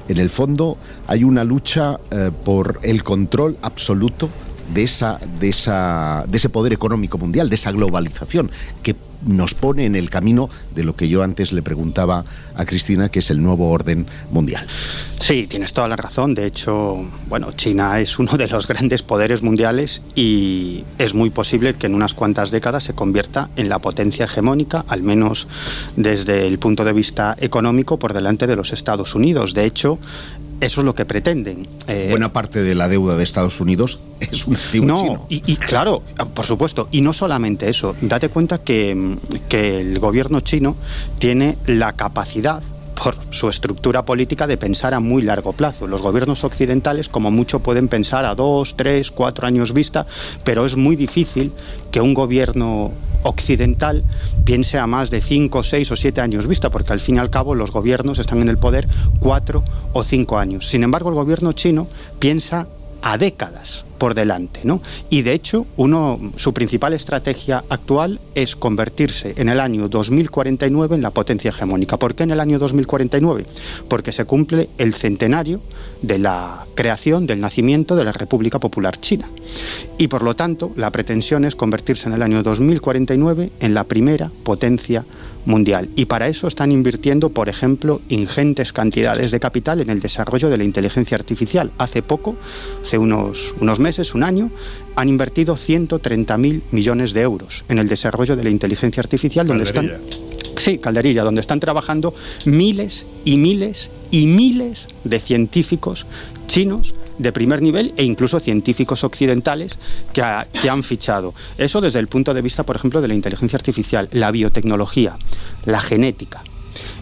en 0.09 0.19
el 0.19 0.31
fondo 0.31 0.79
hay 1.07 1.25
una 1.25 1.45
lucha 1.45 2.01
eh, 2.11 2.31
por 2.45 2.81
el 2.83 3.05
control 3.05 3.59
absoluto 3.63 4.29
de, 4.73 4.83
esa, 4.83 5.19
de, 5.41 5.49
esa, 5.49 6.25
de 6.29 6.39
ese 6.39 6.49
poder 6.49 6.73
económico 6.73 7.19
mundial, 7.19 7.49
de 7.49 7.57
esa 7.57 7.73
globalización, 7.73 8.51
que 8.83 8.97
nos 9.25 9.55
pone 9.55 9.87
en 9.87 9.95
el 9.95 10.11
camino 10.11 10.49
de 10.75 10.85
lo 10.85 10.97
que 10.97 11.09
yo 11.09 11.23
antes 11.23 11.53
le 11.53 11.63
preguntaba 11.63 12.25
a 12.55 12.65
Cristina, 12.65 13.09
que 13.09 13.21
es 13.21 13.31
el 13.31 13.43
nuevo 13.43 13.71
orden 13.71 14.07
mundial. 14.31 14.67
Sí, 15.21 15.47
tienes 15.47 15.73
toda 15.73 15.89
la 15.89 15.97
razón. 15.97 16.35
De 16.35 16.47
hecho, 16.47 17.07
bueno, 17.29 17.53
China 17.53 18.01
es 18.01 18.19
uno 18.19 18.37
de 18.37 18.49
los 18.49 18.67
grandes 18.67 19.03
poderes 19.03 19.43
mundiales 19.43 20.03
y 20.15 20.85
es 20.99 21.15
muy 21.15 21.31
posible 21.31 21.75
que 21.75 21.87
en 21.87 21.95
unas 21.95 22.15
cuantas 22.15 22.51
décadas 22.51 22.85
se 22.85 22.95
convierta 22.95 23.51
en 23.57 23.69
la 23.69 23.79
potencia 23.79 24.25
hegemónica, 24.25 24.85
al 24.89 25.03
menos 25.03 25.47
desde 25.97 26.47
el 26.47 26.59
punto 26.59 26.85
de 26.85 26.93
vista 26.93 27.37
económico, 27.39 27.99
por 27.99 28.13
delante 28.13 28.47
de 28.47 28.57
los 28.57 28.73
Estados 28.73 29.15
Unidos. 29.15 29.55
De 29.55 29.65
hecho, 29.65 29.99
eso 30.63 30.81
es 30.81 30.85
lo 30.85 30.95
que 30.95 31.05
pretenden. 31.05 31.67
Eh, 31.89 32.07
Buena 32.11 32.33
parte 32.33 32.63
de 32.63 32.75
la 32.75 32.89
deuda 32.89 33.17
de 33.17 33.25
Estados 33.25 33.61
Unidos 33.61 33.99
es 34.21 34.47
un 34.47 34.55
activo 34.57 34.87
no, 34.87 35.03
chino. 35.03 35.27
Y, 35.29 35.43
y, 35.53 35.57
claro, 35.57 36.03
por 36.35 36.47
supuesto, 36.47 36.89
y 36.93 37.01
no 37.01 37.13
solamente 37.13 37.69
eso. 37.69 37.97
Date 38.01 38.29
cuenta 38.29 38.59
que, 38.59 39.19
que 39.49 39.81
el 39.81 39.99
gobierno 39.99 40.41
chino 40.41 40.77
tiene 41.19 41.59
la 41.67 41.95
capacidad 41.95 42.63
por 42.95 43.17
su 43.31 43.49
estructura 43.49 44.05
política 44.05 44.47
de 44.47 44.57
pensar 44.57 44.95
a 44.95 45.01
muy 45.01 45.23
largo 45.23 45.53
plazo. 45.53 45.89
Los 45.89 46.01
gobiernos 46.01 46.45
occidentales 46.45 47.09
como 47.09 47.33
mucho 47.33 47.59
pueden 47.59 47.89
pensar 47.89 48.25
a 48.25 48.37
dos, 48.37 48.77
tres, 48.77 49.11
cuatro 49.11 49.49
años 49.49 49.73
vista, 49.73 50.07
pero 50.45 50.65
es 50.65 50.77
muy 50.77 50.95
difícil 50.95 51.53
que 51.91 52.01
un 52.01 52.15
gobierno 52.15 52.93
occidental 53.23 54.05
piense 54.45 54.79
a 54.79 54.87
más 54.87 55.11
de 55.11 55.21
cinco, 55.21 55.63
seis 55.63 55.91
o 55.91 55.97
siete 55.97 56.21
años 56.21 56.47
vista, 56.47 56.71
porque 56.71 56.93
al 56.93 57.01
fin 57.01 57.17
y 57.17 57.19
al 57.19 57.31
cabo 57.31 57.55
los 57.55 57.71
gobiernos 57.71 58.19
están 58.19 58.41
en 58.41 58.49
el 58.49 58.59
poder 58.59 58.89
cuatro 59.21 59.65
o 59.93 60.05
cinco 60.05 60.39
años. 60.39 60.69
Sin 60.69 60.83
embargo, 60.83 61.09
el 61.09 61.15
gobierno 61.15 61.53
chino 61.53 61.89
piensa 62.19 62.67
a 63.03 63.19
décadas 63.19 63.85
por 63.99 64.15
delante. 64.15 64.63
¿no? 64.65 64.83
Y 65.11 65.23
de 65.23 65.33
hecho, 65.33 65.65
uno, 65.77 66.33
su 66.35 66.53
principal 66.53 66.93
estrategia 66.93 67.63
actual 67.69 68.19
es 68.35 68.57
convertirse 68.57 69.35
en 69.37 69.49
el 69.49 69.61
año 69.61 69.89
2049 69.89 70.97
en 70.97 71.03
la 71.03 71.11
potencia 71.11 71.51
hegemónica. 71.51 71.99
¿Por 71.99 72.17
qué 72.17 72.25
en 72.25 72.33
el 72.33 72.41
año 72.41 72.59
2049? 72.59 73.47
Porque 73.89 74.11
se 74.11 74.25
cumple 74.25 74.71
el 74.79 74.95
centenario 74.95 75.61
de 76.01 76.19
la 76.19 76.67
creación, 76.75 77.29
del 77.29 77.41
nacimiento 77.41 77.95
de 77.95 78.05
la 78.05 78.13
República 78.13 78.59
Popular 78.59 78.99
China. 78.99 79.29
Y 79.99 80.09
por 80.09 80.25
lo 80.25 80.35
tanto, 80.35 80.73
la 80.75 80.91
pretensión 80.91 81.45
es 81.45 81.55
convertirse 81.55 82.09
en 82.09 82.15
el 82.15 82.23
año 82.23 82.43
2049 82.43 83.53
en 83.61 83.75
la 83.75 83.85
primera 83.85 84.33
potencia 84.43 85.05
mundial. 85.45 85.89
Y 85.97 86.07
para 86.07 86.29
eso 86.29 86.47
están 86.47 86.73
invirtiendo, 86.73 87.31
por 87.31 87.49
ejemplo, 87.49 88.01
ingentes 88.09 88.73
cantidades 88.73 89.31
de 89.31 89.41
capital 89.41 89.81
en 89.81 89.91
el 89.91 90.01
desarrollo 90.01 90.49
de 90.49 90.59
la 90.59 90.65
inteligencia 90.65 91.17
artificial. 91.17 91.71
Hace 91.79 92.03
poco, 92.03 92.37
hace 92.83 92.99
unos, 92.99 93.55
unos 93.61 93.79
meses, 93.79 94.15
un 94.15 94.23
año, 94.23 94.51
han 94.97 95.09
invertido 95.09 95.57
130.000 95.57 96.63
millones 96.71 97.13
de 97.13 97.23
euros 97.23 97.65
en 97.69 97.79
el 97.79 97.89
desarrollo 97.89 98.37
de 98.37 98.45
la 98.45 98.51
inteligencia 98.51 99.01
artificial, 99.01 99.47
donde 99.47 99.65
están... 99.65 99.91
Sí, 100.59 100.79
Calderilla, 100.79 101.25
donde 101.25 101.41
están 101.41 101.61
trabajando 101.61 102.15
miles 102.45 103.07
y 103.25 103.39
miles 103.39 103.91
y 104.11 104.27
miles 104.27 104.87
de 105.03 105.19
científicos 105.19 106.07
chinos 106.47 106.95
de 107.23 107.33
primer 107.33 107.63
nivel 107.63 107.95
e 107.97 108.05
incluso 108.05 108.41
científicos 108.41 109.05
occidentales 109.05 109.79
que, 110.13 110.21
ha- 110.23 110.47
que 110.61 110.69
han 110.69 110.83
fichado. 110.83 111.35
Eso 111.57 111.81
desde 111.81 111.99
el 112.01 112.09
punto 112.09 112.35
de 112.35 112.43
vista, 112.43 112.65
por 112.65 112.77
ejemplo, 112.77 113.01
de 113.01 113.09
la 113.09 113.15
inteligencia 113.15 113.57
artificial, 113.57 114.09
la 114.13 114.31
biotecnología, 114.31 115.17
la 115.65 115.81
genética, 115.81 116.43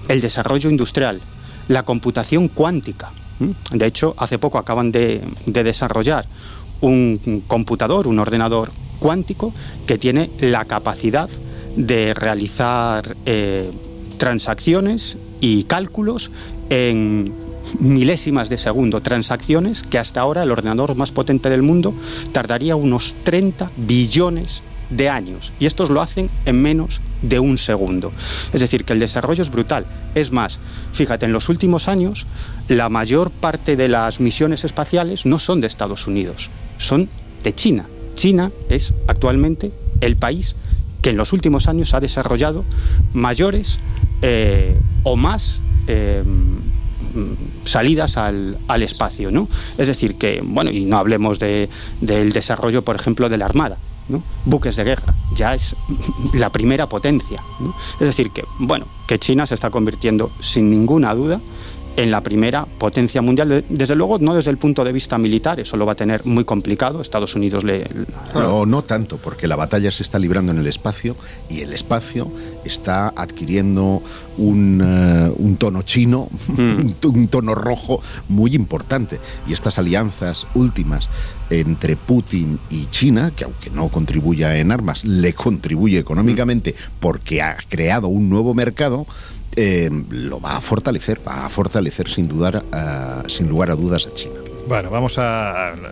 el 0.09 0.21
desarrollo 0.21 0.71
industrial, 0.71 1.21
la 1.68 1.85
computación 1.85 2.49
cuántica. 2.49 3.12
¿m? 3.41 3.55
De 3.73 3.87
hecho, 3.87 4.14
hace 4.18 4.39
poco 4.39 4.59
acaban 4.59 4.93
de, 4.93 5.23
de 5.47 5.64
desarrollar 5.64 6.27
un 6.83 7.43
computador, 7.47 8.07
un 8.07 8.18
ordenador 8.18 8.71
cuántico 8.99 9.53
que 9.87 9.99
tiene 9.99 10.31
la 10.41 10.64
capacidad 10.66 11.29
de 11.77 12.12
realizar 12.14 13.16
eh, 13.27 13.71
transacciones 14.18 15.16
y 15.41 15.64
cálculos 15.64 16.31
en 16.68 17.33
milésimas 17.79 18.49
de 18.49 18.59
segundo, 18.59 19.01
transacciones 19.01 19.83
que 19.83 19.99
hasta 19.99 20.21
ahora 20.21 20.43
el 20.43 20.51
ordenador 20.51 20.95
más 20.95 21.12
potente 21.12 21.51
del 21.51 21.62
mundo 21.62 21.95
tardaría 22.33 22.77
unos 22.77 23.14
30 23.25 23.71
billones 23.77 24.62
de 24.91 25.09
años 25.09 25.53
y 25.61 25.66
estos 25.66 25.89
lo 25.89 26.01
hacen 26.01 26.31
en 26.47 26.61
menos 26.61 27.01
de 27.23 27.39
un 27.39 27.59
segundo. 27.59 28.12
Es 28.53 28.61
decir, 28.61 28.85
que 28.85 28.93
el 28.93 28.99
desarrollo 28.99 29.43
es 29.43 29.51
brutal. 29.51 29.87
Es 30.14 30.33
más, 30.33 30.59
fíjate, 30.93 31.27
en 31.27 31.33
los 31.33 31.49
últimos 31.49 31.89
años 31.89 32.27
la 32.68 32.89
mayor 32.89 33.31
parte 33.31 33.77
de 33.77 33.89
las 33.89 34.21
misiones 34.21 34.64
espaciales 34.64 35.27
no 35.27 35.39
son 35.39 35.61
de 35.61 35.66
Estados 35.66 36.07
Unidos, 36.07 36.51
son 36.79 37.09
de 37.43 37.55
China. 37.55 37.87
China 38.14 38.51
es 38.68 38.93
actualmente 39.07 39.73
el 40.01 40.16
país 40.16 40.57
que 41.03 41.11
en 41.11 41.16
los 41.16 41.33
últimos 41.33 41.68
años 41.68 41.95
ha 41.95 42.01
desarrollado 42.01 42.64
mayores 43.14 43.79
eh, 44.23 44.79
o 45.03 45.16
más 45.16 45.61
eh, 45.87 46.23
salidas 47.65 48.17
al, 48.17 48.59
al 48.69 48.83
espacio, 48.83 49.31
¿no? 49.31 49.49
Es 49.79 49.87
decir, 49.87 50.17
que, 50.17 50.41
bueno, 50.45 50.71
y 50.71 50.85
no 50.85 50.99
hablemos 50.99 51.39
de- 51.39 51.69
del 52.01 52.33
desarrollo, 52.33 52.83
por 52.83 52.97
ejemplo, 52.97 53.29
de 53.29 53.37
la 53.39 53.47
Armada, 53.47 53.77
¿no? 54.09 54.23
Buques 54.45 54.77
de 54.77 54.85
guerra, 54.85 55.15
ya 55.35 55.55
es 55.55 55.75
la 56.33 56.51
primera 56.51 56.89
potencia. 56.89 57.43
Es 57.95 58.07
decir, 58.07 58.31
que, 58.31 58.45
bueno, 58.59 58.87
que 59.07 59.19
China 59.19 59.47
se 59.47 59.55
está 59.55 59.71
convirtiendo, 59.71 60.31
sin 60.41 60.71
ninguna 60.71 61.15
duda, 61.15 61.41
en 61.97 62.11
la 62.11 62.22
primera 62.22 62.64
potencia 62.66 63.20
mundial. 63.20 63.49
De- 63.49 63.64
Desde 63.68 63.95
luego, 63.95 64.18
no 64.18 64.34
desde 64.34 64.51
el 64.51 64.59
punto 64.59 64.84
de 64.84 64.93
vista 64.93 65.18
militar, 65.18 65.61
eso 65.61 65.76
lo 65.76 65.84
va 65.86 65.93
a 65.93 65.97
tener 65.97 66.24
muy 66.24 66.45
complicado. 66.45 67.01
Estados 67.03 67.34
Unidos 67.34 67.64
le. 67.64 67.86
No, 68.34 68.64
no 68.66 68.82
tanto, 68.82 69.18
porque 69.18 69.47
la 69.47 69.57
batalla 69.57 69.91
se 69.91 70.03
está 70.03 70.18
librando 70.18 70.53
en 70.53 70.59
el 70.59 70.66
espacio 70.66 71.16
y 71.49 71.61
el 71.61 71.72
espacio 71.72 72.30
está 72.64 73.09
adquiriendo 73.16 74.03
un, 74.38 74.80
eh, 74.84 75.32
un 75.36 75.57
tono 75.57 75.82
chino, 75.82 76.28
un, 76.57 76.95
to- 77.01 77.11
un 77.11 77.28
tono 77.28 77.55
rojo 77.55 78.01
muy 78.28 78.55
importante. 78.55 79.18
Y 79.47 79.53
estas 79.53 79.78
alianzas 79.78 80.47
últimas 80.55 81.09
entre 81.51 81.97
Putin 81.97 82.59
y 82.70 82.86
China, 82.86 83.32
que 83.34 83.45
aunque 83.45 83.70
no 83.70 83.88
contribuya 83.88 84.57
en 84.59 84.70
armas, 84.70 85.05
le 85.05 85.32
contribuye 85.32 85.99
económicamente 85.99 86.74
porque 87.01 87.43
ha 87.43 87.57
creado 87.68 88.07
un 88.09 88.28
nuevo 88.30 88.55
mercado, 88.55 89.05
eh, 89.61 89.91
lo 90.11 90.41
va 90.41 90.57
a 90.57 90.61
fortalecer, 90.61 91.21
va 91.27 91.45
a 91.45 91.49
fortalecer 91.49 92.09
sin 92.09 92.29
sin 93.29 93.49
lugar 93.49 93.71
a 93.71 93.77
dudas 93.77 94.07
a 94.07 94.15
China. 94.15 94.39
Bueno, 94.67 94.91
vamos 94.91 95.19
a, 95.19 95.71
a 95.71 95.77
lo 95.77 95.91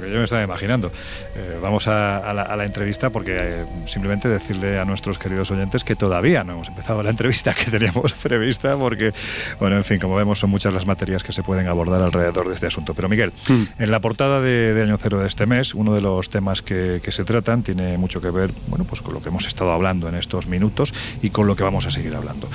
que 0.00 0.10
yo 0.10 0.18
me 0.18 0.24
estaba 0.24 0.42
imaginando. 0.42 0.92
Eh, 1.34 1.58
vamos 1.60 1.86
a, 1.86 2.18
a 2.18 2.34
la, 2.34 2.42
a 2.42 2.56
la 2.56 2.64
entrevista 2.64 3.10
porque 3.10 3.36
eh, 3.36 3.66
simplemente 3.86 4.28
decirle 4.28 4.78
a 4.78 4.84
nuestros 4.84 5.18
queridos 5.18 5.50
oyentes 5.50 5.84
que 5.84 5.96
todavía 5.96 6.44
no 6.44 6.52
hemos 6.54 6.68
empezado 6.68 7.02
la 7.02 7.10
entrevista 7.16 7.54
que 7.54 7.70
teníamos 7.70 8.12
prevista 8.12 8.76
porque, 8.76 9.12
bueno, 9.58 9.76
en 9.76 9.84
fin, 9.84 9.98
como 9.98 10.16
vemos 10.16 10.38
son 10.38 10.50
muchas 10.50 10.74
las 10.74 10.86
materias 10.86 11.22
que 11.22 11.32
se 11.32 11.42
pueden 11.42 11.68
abordar 11.68 12.02
alrededor 12.02 12.48
de 12.48 12.54
este 12.54 12.66
asunto. 12.66 12.94
Pero 12.94 13.08
Miguel, 13.08 13.32
en 13.78 13.90
la 13.90 14.00
portada 14.00 14.40
de, 14.40 14.74
de 14.74 14.82
Año 14.82 14.96
Cero 14.98 15.18
de 15.18 15.28
este 15.28 15.46
mes, 15.46 15.74
uno 15.74 15.94
de 15.94 16.02
los 16.02 16.30
temas 16.30 16.62
que, 16.62 17.00
que 17.02 17.12
se 17.12 17.24
tratan 17.24 17.62
tiene 17.62 17.96
mucho 17.96 18.20
que 18.20 18.30
ver, 18.30 18.50
bueno, 18.66 18.84
pues 18.84 19.00
con 19.00 19.14
lo 19.14 19.22
que 19.22 19.28
hemos 19.28 19.46
estado 19.46 19.72
hablando 19.72 20.08
en 20.08 20.14
estos 20.14 20.46
minutos 20.46 20.92
y 21.22 21.30
con 21.30 21.46
lo 21.46 21.56
que 21.56 21.62
vamos 21.62 21.86
a 21.86 21.90
seguir 21.90 22.14
hablando. 22.14 22.48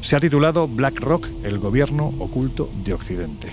Se 0.00 0.16
ha 0.16 0.20
titulado 0.20 0.66
BlackRock, 0.66 1.28
el 1.44 1.58
gobierno 1.58 2.06
oculto 2.18 2.70
de 2.84 2.94
Occidente. 2.94 3.52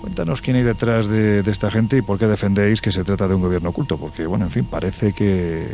Cuéntanos 0.00 0.40
quién 0.40 0.56
hay 0.56 0.62
detrás 0.62 1.08
de, 1.08 1.40
esta 1.46 1.70
gente 1.70 1.96
y 1.96 2.02
por 2.02 2.18
qué 2.18 2.26
defendéis 2.26 2.80
que 2.80 2.92
se 2.92 3.04
trata 3.04 3.26
de 3.26 3.34
un 3.34 3.42
gobierno 3.42 3.70
oculto, 3.70 3.96
porque, 3.96 4.26
bueno, 4.26 4.44
en 4.44 4.50
fin, 4.50 4.64
parece 4.64 5.12
que, 5.12 5.66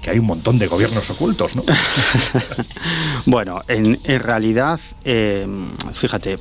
que 0.00 0.10
hay 0.10 0.18
un 0.18 0.26
montón 0.26 0.58
de 0.58 0.66
gobiernos 0.66 1.10
ocultos, 1.10 1.56
¿no? 1.56 1.64
Bueno, 3.26 3.62
en, 3.66 3.98
en 4.04 4.20
realidad, 4.20 4.78
eh, 5.04 5.48
fíjate, 5.92 6.38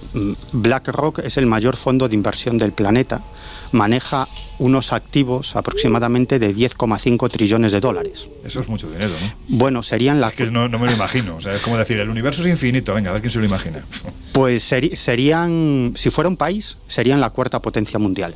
BlackRock 0.51 1.19
es 1.19 1.37
el 1.37 1.47
mayor 1.47 1.77
fondo 1.77 2.07
de 2.07 2.13
inversión 2.13 2.59
del 2.59 2.73
planeta. 2.73 3.23
Maneja 3.71 4.27
unos 4.59 4.93
activos 4.93 5.55
aproximadamente 5.55 6.39
de 6.39 6.55
10,5 6.55 7.29
trillones 7.29 7.71
de 7.71 7.79
dólares. 7.79 8.27
Eso 8.43 8.59
es 8.59 8.67
mucho 8.67 8.89
dinero, 8.89 9.13
¿no? 9.21 9.33
Bueno, 9.47 9.83
serían 9.83 10.21
la 10.21 10.29
Es 10.29 10.35
que 10.35 10.45
no, 10.45 10.67
no 10.67 10.79
me 10.79 10.87
lo 10.87 10.93
imagino. 10.93 11.35
O 11.35 11.41
sea, 11.41 11.55
es 11.55 11.61
como 11.61 11.77
decir, 11.77 11.99
el 11.99 12.09
universo 12.09 12.41
es 12.41 12.47
infinito. 12.47 12.93
Venga, 12.93 13.09
a 13.09 13.13
ver 13.13 13.21
quién 13.21 13.31
se 13.31 13.39
lo 13.39 13.45
imagina. 13.45 13.83
Pues 14.35 14.63
serían, 14.63 15.93
si 15.95 16.09
fuera 16.09 16.27
un 16.27 16.35
país, 16.35 16.77
serían 16.89 17.21
la 17.21 17.29
cuarta 17.29 17.61
potencia 17.61 17.97
mundial. 17.99 18.35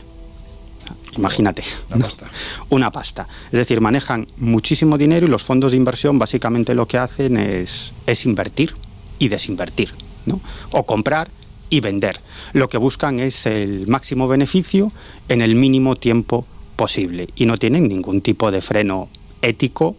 Imagínate. 1.18 1.64
Una 1.90 2.06
pasta. 2.06 2.32
Una 2.70 2.92
pasta. 2.92 3.28
Es 3.52 3.60
decir, 3.60 3.82
manejan 3.82 4.28
muchísimo 4.38 4.98
dinero 4.98 5.28
y 5.28 5.30
los 5.30 5.44
fondos 5.44 5.72
de 5.72 5.78
inversión 5.78 6.18
básicamente 6.18 6.74
lo 6.74 6.88
que 6.88 6.98
hacen 6.98 7.36
es, 7.36 7.92
es 8.06 8.26
invertir 8.26 8.76
y 9.18 9.28
desinvertir, 9.28 9.94
¿no? 10.26 10.40
O 10.72 10.86
comprar 10.86 11.30
y 11.70 11.80
vender. 11.80 12.22
Lo 12.54 12.70
que 12.70 12.78
buscan 12.78 13.20
es 13.20 13.46
el 13.46 13.88
máximo 13.88 14.28
beneficio 14.28 14.92
en 15.28 15.42
el 15.42 15.56
mínimo 15.56 15.96
tiempo 15.96 16.46
posible 16.76 17.30
y 17.36 17.46
no 17.46 17.58
tienen 17.58 17.88
ningún 17.88 18.22
tipo 18.22 18.52
de 18.52 18.62
freno 18.62 19.10
ético 19.42 19.96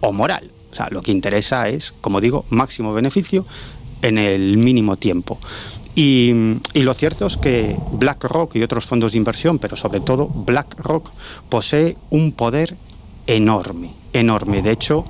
o 0.00 0.12
moral. 0.12 0.50
O 0.72 0.74
sea, 0.74 0.88
lo 0.90 1.02
que 1.02 1.10
interesa 1.10 1.68
es, 1.68 1.92
como 2.00 2.20
digo, 2.20 2.44
máximo 2.50 2.92
beneficio 2.92 3.44
en 4.02 4.18
el 4.18 4.56
mínimo 4.56 4.96
tiempo. 4.96 5.38
Y, 5.94 6.32
y 6.72 6.82
lo 6.82 6.94
cierto 6.94 7.26
es 7.26 7.36
que 7.36 7.76
BlackRock 7.92 8.54
y 8.54 8.62
otros 8.62 8.86
fondos 8.86 9.12
de 9.12 9.18
inversión, 9.18 9.58
pero 9.58 9.76
sobre 9.76 10.00
todo 10.00 10.28
BlackRock, 10.28 11.10
posee 11.48 11.96
un 12.10 12.32
poder 12.32 12.76
enorme, 13.26 13.94
enorme. 14.12 14.62
De 14.62 14.70
hecho, 14.70 15.04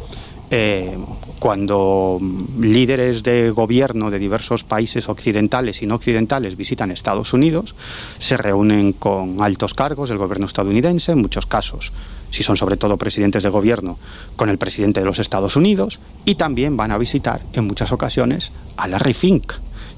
eh, 0.51 0.99
cuando 1.39 2.19
líderes 2.59 3.23
de 3.23 3.51
gobierno 3.51 4.11
de 4.11 4.19
diversos 4.19 4.65
países 4.65 5.09
occidentales 5.09 5.81
y 5.81 5.87
no 5.87 5.95
occidentales 5.95 6.57
visitan 6.57 6.91
Estados 6.91 7.33
Unidos, 7.33 7.77
se 8.19 8.37
reúnen 8.37 8.93
con 8.93 9.43
altos 9.43 9.75
cargos 9.75 10.09
del 10.09 10.19
gobierno 10.19 10.47
estadounidense, 10.47 11.13
en 11.13 11.23
muchos 11.23 11.47
casos, 11.47 11.93
si 12.33 12.43
son 12.43 12.57
sobre 12.57 12.77
todo 12.77 12.97
presidentes 12.97 13.45
de 13.45 13.49
gobierno, 13.49 13.99
con 14.35 14.49
el 14.49 14.59
presidente 14.59 15.01
de 15.01 15.07
los 15.07 15.21
Estados 15.21 15.55
Unidos, 15.55 16.01
y 16.25 16.35
también 16.35 16.77
van 16.77 16.91
a 16.91 16.99
visitar 16.99 17.43
en 17.53 17.67
muchas 17.67 17.93
ocasiones 17.93 18.51
a 18.77 18.89
Larry 18.89 19.15
Fink, 19.15 19.53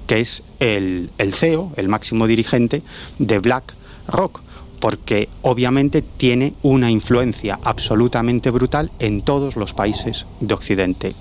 que 0.06 0.20
es 0.20 0.42
el, 0.60 1.10
el 1.16 1.32
CEO, 1.32 1.72
el 1.76 1.88
máximo 1.88 2.26
dirigente 2.26 2.82
de 3.18 3.38
BlackRock 3.38 4.42
porque 4.82 5.28
obviamente 5.42 6.02
tiene 6.02 6.54
una 6.64 6.90
influencia 6.90 7.60
absolutamente 7.62 8.50
brutal 8.50 8.90
en 8.98 9.22
todos 9.22 9.54
los 9.54 9.74
países 9.74 10.26
de 10.40 10.54
Occidente. 10.54 11.14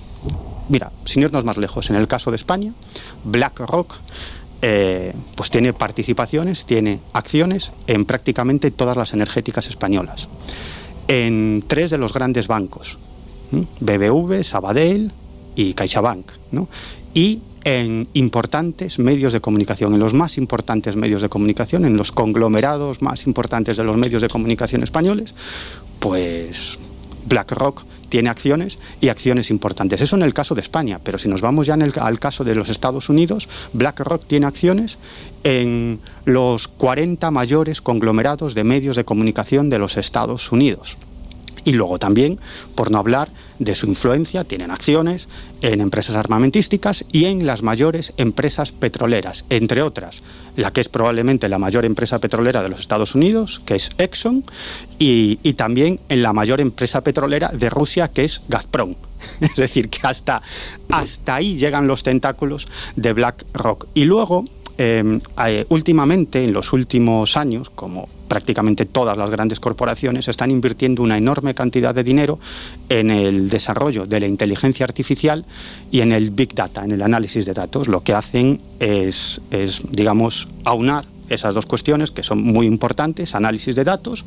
Mira, 0.68 0.90
sin 1.04 1.22
irnos 1.22 1.44
más 1.44 1.56
lejos, 1.56 1.88
en 1.88 1.94
el 1.94 2.08
caso 2.08 2.32
de 2.32 2.38
España, 2.38 2.72
BlackRock 3.22 3.94
eh, 4.62 5.14
pues 5.36 5.52
tiene 5.52 5.72
participaciones, 5.72 6.66
tiene 6.66 6.98
acciones 7.12 7.70
en 7.86 8.04
prácticamente 8.04 8.72
todas 8.72 8.96
las 8.96 9.12
energéticas 9.12 9.68
españolas, 9.68 10.28
en 11.06 11.62
tres 11.68 11.90
de 11.90 11.98
los 11.98 12.12
grandes 12.12 12.48
bancos. 12.48 12.98
BBV, 13.52 14.42
Sabadell 14.42 15.12
y 15.54 15.74
CaixaBank, 15.74 16.32
¿no? 16.50 16.66
y 17.14 17.42
en 17.64 18.08
importantes 18.14 18.98
medios 18.98 19.32
de 19.32 19.40
comunicación, 19.40 19.94
en 19.94 20.00
los 20.00 20.14
más 20.14 20.38
importantes 20.38 20.96
medios 20.96 21.22
de 21.22 21.28
comunicación, 21.28 21.84
en 21.84 21.96
los 21.96 22.12
conglomerados 22.12 23.02
más 23.02 23.26
importantes 23.26 23.76
de 23.76 23.84
los 23.84 23.96
medios 23.96 24.22
de 24.22 24.28
comunicación 24.28 24.82
españoles, 24.82 25.34
pues 26.00 26.78
BlackRock 27.26 27.84
tiene 28.08 28.28
acciones 28.28 28.78
y 29.00 29.08
acciones 29.08 29.50
importantes. 29.50 30.00
Eso 30.00 30.16
en 30.16 30.22
el 30.22 30.34
caso 30.34 30.54
de 30.54 30.60
España, 30.60 31.00
pero 31.02 31.18
si 31.18 31.28
nos 31.28 31.40
vamos 31.40 31.66
ya 31.66 31.74
al 31.74 32.18
caso 32.18 32.44
de 32.44 32.54
los 32.54 32.68
Estados 32.68 33.08
Unidos, 33.08 33.48
BlackRock 33.72 34.26
tiene 34.26 34.46
acciones 34.46 34.98
en 35.44 36.00
los 36.24 36.68
40 36.68 37.30
mayores 37.30 37.80
conglomerados 37.80 38.54
de 38.54 38.64
medios 38.64 38.96
de 38.96 39.04
comunicación 39.04 39.70
de 39.70 39.78
los 39.78 39.96
Estados 39.96 40.52
Unidos. 40.52 40.98
Y 41.64 41.72
luego 41.72 41.98
también, 41.98 42.38
por 42.74 42.90
no 42.90 42.98
hablar 42.98 43.28
de 43.58 43.74
su 43.74 43.86
influencia, 43.86 44.44
tienen 44.44 44.70
acciones 44.70 45.28
en 45.60 45.80
empresas 45.80 46.16
armamentísticas 46.16 47.04
y 47.12 47.26
en 47.26 47.46
las 47.46 47.62
mayores 47.62 48.12
empresas 48.16 48.72
petroleras, 48.72 49.44
entre 49.48 49.82
otras, 49.82 50.22
la 50.56 50.72
que 50.72 50.80
es 50.80 50.88
probablemente 50.88 51.48
la 51.48 51.58
mayor 51.58 51.84
empresa 51.84 52.18
petrolera 52.18 52.62
de 52.62 52.68
los 52.68 52.80
Estados 52.80 53.14
Unidos, 53.14 53.60
que 53.64 53.76
es 53.76 53.90
Exxon, 53.98 54.44
y, 54.98 55.38
y 55.42 55.52
también 55.54 56.00
en 56.08 56.22
la 56.22 56.32
mayor 56.32 56.60
empresa 56.60 57.02
petrolera 57.02 57.48
de 57.48 57.70
Rusia, 57.70 58.08
que 58.08 58.24
es 58.24 58.42
Gazprom. 58.48 58.96
Es 59.40 59.54
decir, 59.54 59.88
que 59.88 60.00
hasta, 60.02 60.42
hasta 60.90 61.36
ahí 61.36 61.56
llegan 61.56 61.86
los 61.86 62.02
tentáculos 62.02 62.66
de 62.96 63.12
BlackRock. 63.12 63.86
Y 63.94 64.04
luego, 64.04 64.44
eh, 64.84 65.64
últimamente, 65.68 66.42
en 66.42 66.52
los 66.52 66.72
últimos 66.72 67.36
años, 67.36 67.70
como 67.70 68.08
prácticamente 68.26 68.84
todas 68.84 69.16
las 69.16 69.30
grandes 69.30 69.60
corporaciones, 69.60 70.26
están 70.26 70.50
invirtiendo 70.50 71.02
una 71.02 71.16
enorme 71.16 71.54
cantidad 71.54 71.94
de 71.94 72.02
dinero 72.02 72.38
en 72.88 73.10
el 73.10 73.48
desarrollo 73.48 74.06
de 74.06 74.20
la 74.20 74.26
inteligencia 74.26 74.84
artificial 74.84 75.44
y 75.90 76.00
en 76.00 76.12
el 76.12 76.30
big 76.30 76.54
data, 76.54 76.84
en 76.84 76.92
el 76.92 77.02
análisis 77.02 77.44
de 77.46 77.52
datos. 77.52 77.88
Lo 77.88 78.02
que 78.02 78.14
hacen 78.14 78.60
es, 78.80 79.40
digamos, 79.90 80.48
aunar 80.64 81.04
esas 81.28 81.54
dos 81.54 81.66
cuestiones 81.66 82.10
que 82.10 82.22
son 82.22 82.42
muy 82.42 82.66
importantes, 82.66 83.34
análisis 83.34 83.76
de 83.76 83.84
datos 83.84 84.24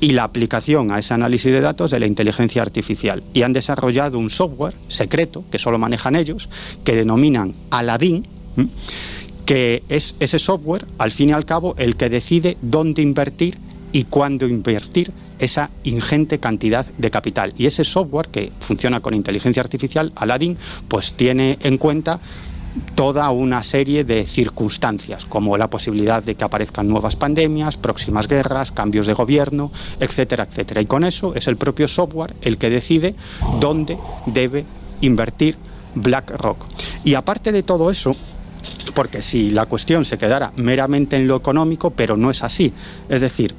y 0.00 0.12
la 0.12 0.24
aplicación 0.24 0.90
a 0.90 0.98
ese 0.98 1.14
análisis 1.14 1.52
de 1.52 1.60
datos 1.60 1.90
de 1.90 2.00
la 2.00 2.06
inteligencia 2.06 2.62
artificial. 2.62 3.22
Y 3.32 3.42
han 3.42 3.52
desarrollado 3.52 4.18
un 4.18 4.30
software 4.30 4.74
secreto 4.88 5.44
que 5.50 5.58
solo 5.58 5.78
manejan 5.78 6.16
ellos, 6.16 6.48
que 6.84 6.94
denominan 6.94 7.54
Aladdin. 7.70 8.26
Que 9.44 9.82
es 9.88 10.14
ese 10.20 10.38
software, 10.38 10.86
al 10.98 11.12
fin 11.12 11.30
y 11.30 11.32
al 11.32 11.44
cabo, 11.44 11.74
el 11.78 11.96
que 11.96 12.08
decide 12.08 12.56
dónde 12.62 13.02
invertir 13.02 13.58
y 13.92 14.04
cuándo 14.04 14.48
invertir 14.48 15.12
esa 15.38 15.70
ingente 15.84 16.38
cantidad 16.38 16.86
de 16.86 17.10
capital. 17.10 17.54
Y 17.56 17.66
ese 17.66 17.84
software 17.84 18.28
que 18.28 18.52
funciona 18.60 19.00
con 19.00 19.14
inteligencia 19.14 19.62
artificial, 19.62 20.12
Aladdin, 20.16 20.56
pues 20.88 21.12
tiene 21.12 21.58
en 21.60 21.78
cuenta 21.78 22.20
toda 22.94 23.30
una 23.30 23.62
serie 23.62 24.04
de 24.04 24.26
circunstancias, 24.26 25.24
como 25.26 25.56
la 25.56 25.70
posibilidad 25.70 26.22
de 26.22 26.34
que 26.34 26.44
aparezcan 26.44 26.88
nuevas 26.88 27.14
pandemias, 27.14 27.76
próximas 27.76 28.26
guerras, 28.26 28.72
cambios 28.72 29.06
de 29.06 29.12
gobierno, 29.12 29.70
etcétera, 30.00 30.48
etcétera. 30.50 30.80
Y 30.80 30.86
con 30.86 31.04
eso 31.04 31.34
es 31.34 31.46
el 31.46 31.56
propio 31.56 31.86
software 31.86 32.34
el 32.42 32.58
que 32.58 32.70
decide 32.70 33.14
dónde 33.60 33.96
debe 34.26 34.64
invertir 35.00 35.56
BlackRock. 35.94 36.66
Y 37.04 37.14
aparte 37.14 37.52
de 37.52 37.62
todo 37.62 37.90
eso, 37.90 38.16
porque 38.94 39.22
si 39.22 39.50
la 39.50 39.66
cuestión 39.66 40.04
se 40.04 40.18
quedara 40.18 40.52
meramente 40.56 41.16
en 41.16 41.26
lo 41.26 41.36
económico, 41.36 41.90
pero 41.90 42.16
no 42.16 42.30
es 42.30 42.42
así. 42.42 42.72
Es 43.08 43.20
decir, 43.20 43.54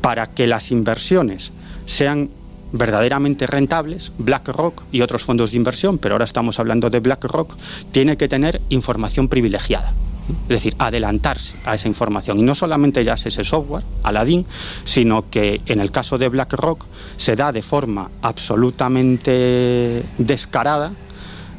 para 0.00 0.28
que 0.28 0.46
las 0.46 0.70
inversiones 0.70 1.52
sean 1.86 2.30
verdaderamente 2.72 3.46
rentables, 3.46 4.12
BlackRock 4.18 4.84
y 4.92 5.00
otros 5.00 5.24
fondos 5.24 5.50
de 5.50 5.56
inversión, 5.56 5.98
pero 5.98 6.14
ahora 6.14 6.24
estamos 6.24 6.58
hablando 6.58 6.90
de 6.90 7.00
BlackRock, 7.00 7.56
tiene 7.92 8.16
que 8.16 8.28
tener 8.28 8.60
información 8.68 9.28
privilegiada. 9.28 9.92
Es 10.42 10.48
decir, 10.48 10.76
adelantarse 10.78 11.56
a 11.64 11.74
esa 11.74 11.88
información. 11.88 12.38
Y 12.38 12.42
no 12.42 12.54
solamente 12.54 13.02
ya 13.04 13.14
es 13.14 13.26
ese 13.26 13.42
software, 13.42 13.82
Aladdin, 14.04 14.46
sino 14.84 15.28
que 15.28 15.60
en 15.66 15.80
el 15.80 15.90
caso 15.90 16.18
de 16.18 16.28
BlackRock 16.28 16.86
se 17.16 17.34
da 17.34 17.50
de 17.50 17.62
forma 17.62 18.10
absolutamente 18.22 20.04
descarada 20.18 20.92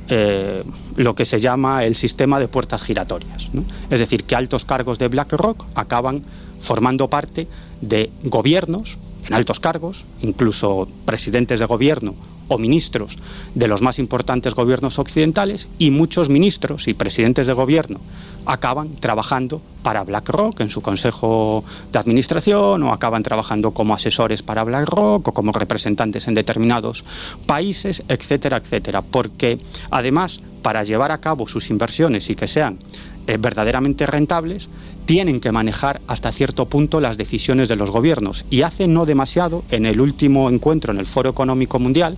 eh, 0.08 0.64
lo 0.96 1.16
que 1.16 1.26
se 1.26 1.40
llama 1.40 1.86
el 1.86 1.96
sistema 1.96 2.40
de 2.40 2.48
puertas 2.48 2.82
giratorias. 2.82 3.50
Es 3.90 4.00
decir, 4.00 4.24
que 4.24 4.36
altos 4.36 4.66
cargos 4.66 5.00
de 5.00 5.08
BlackRock 5.08 5.66
acaban 5.76 6.24
formando 6.62 7.08
parte 7.08 7.48
de 7.82 8.12
gobiernos 8.24 8.98
en 9.28 9.34
altos 9.34 9.60
cargos, 9.60 10.06
incluso 10.22 10.88
presidentes 11.06 11.60
de 11.60 11.66
gobierno 11.66 12.16
o 12.52 12.58
ministros 12.58 13.18
de 13.56 13.68
los 13.70 13.82
más 13.82 13.98
importantes 13.98 14.54
gobiernos 14.54 15.00
occidentales, 15.00 15.70
y 15.80 15.90
muchos 15.90 16.28
ministros 16.28 16.90
y 16.90 16.94
presidentes 16.94 17.48
de 17.48 17.54
gobierno 17.54 18.02
acaban 18.46 18.96
trabajando 18.96 19.62
para 19.84 20.04
BlackRock 20.04 20.60
en 20.60 20.70
su 20.70 20.82
consejo 20.82 21.64
de 21.94 22.00
administración 22.00 22.84
o 22.84 22.92
acaban 22.92 23.24
trabajando 23.24 23.72
como 23.72 23.94
asesores 23.94 24.44
para 24.44 24.64
BlackRock 24.66 25.30
o 25.30 25.34
como 25.34 25.54
representantes 25.54 26.28
en 26.28 26.34
determinados 26.34 27.06
países, 27.46 28.04
etcétera, 28.10 28.58
etcétera. 28.58 29.02
Porque 29.02 29.60
además, 29.90 30.42
para 30.62 30.84
llevar 30.84 31.12
a 31.12 31.20
cabo 31.20 31.48
sus 31.48 31.70
inversiones 31.70 32.30
y 32.30 32.36
que 32.36 32.48
sean 32.48 32.80
eh, 33.28 33.38
verdaderamente 33.38 34.06
rentables, 34.06 34.68
tienen 35.12 35.42
que 35.42 35.52
manejar 35.52 36.00
hasta 36.08 36.32
cierto 36.32 36.68
punto 36.68 37.02
las 37.02 37.18
decisiones 37.18 37.68
de 37.68 37.76
los 37.76 37.92
gobiernos. 37.92 38.46
Y 38.50 38.62
hace 38.62 38.88
no 38.88 39.06
demasiado, 39.06 39.66
en 39.70 39.86
el 39.86 40.00
último 40.00 40.50
encuentro 40.50 40.94
en 40.94 41.00
el 41.00 41.06
Foro 41.06 41.32
Económico 41.32 41.80
Mundial, 41.80 42.18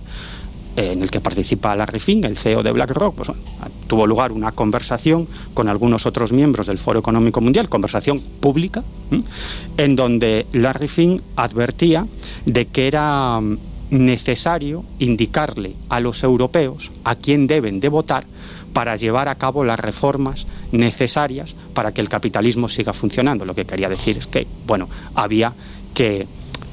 eh, 0.76 0.92
en 0.92 1.02
el 1.02 1.10
que 1.10 1.20
participa 1.20 1.74
Larry 1.74 1.98
Fink, 1.98 2.24
el 2.24 2.36
CEO 2.36 2.62
de 2.62 2.70
BlackRock, 2.70 3.16
pues, 3.16 3.32
tuvo 3.88 4.06
lugar 4.06 4.30
una 4.30 4.52
conversación 4.52 5.26
con 5.54 5.68
algunos 5.68 6.06
otros 6.06 6.30
miembros 6.30 6.68
del 6.68 6.78
Foro 6.78 7.00
Económico 7.00 7.40
Mundial, 7.40 7.68
conversación 7.68 8.20
pública, 8.20 8.84
en 9.76 9.96
donde 9.96 10.46
Larry 10.52 10.86
Fink 10.86 11.22
advertía 11.34 12.06
de 12.46 12.66
que 12.66 12.86
era 12.86 13.40
mm, 13.40 13.58
necesario 13.90 14.84
indicarle 15.00 15.74
a 15.88 15.98
los 15.98 16.22
europeos 16.22 16.92
a 17.02 17.16
quién 17.16 17.48
deben 17.48 17.80
de 17.80 17.88
votar 17.88 18.24
para 18.74 18.96
llevar 18.96 19.28
a 19.28 19.36
cabo 19.36 19.64
las 19.64 19.80
reformas 19.80 20.46
necesarias 20.70 21.56
para 21.72 21.92
que 21.92 22.02
el 22.02 22.10
capitalismo 22.10 22.68
siga 22.68 22.92
funcionando. 22.92 23.46
Lo 23.46 23.54
que 23.54 23.64
quería 23.64 23.88
decir 23.88 24.18
es 24.18 24.26
que, 24.26 24.46
bueno, 24.66 24.88
había 25.14 25.54
que 25.94 26.26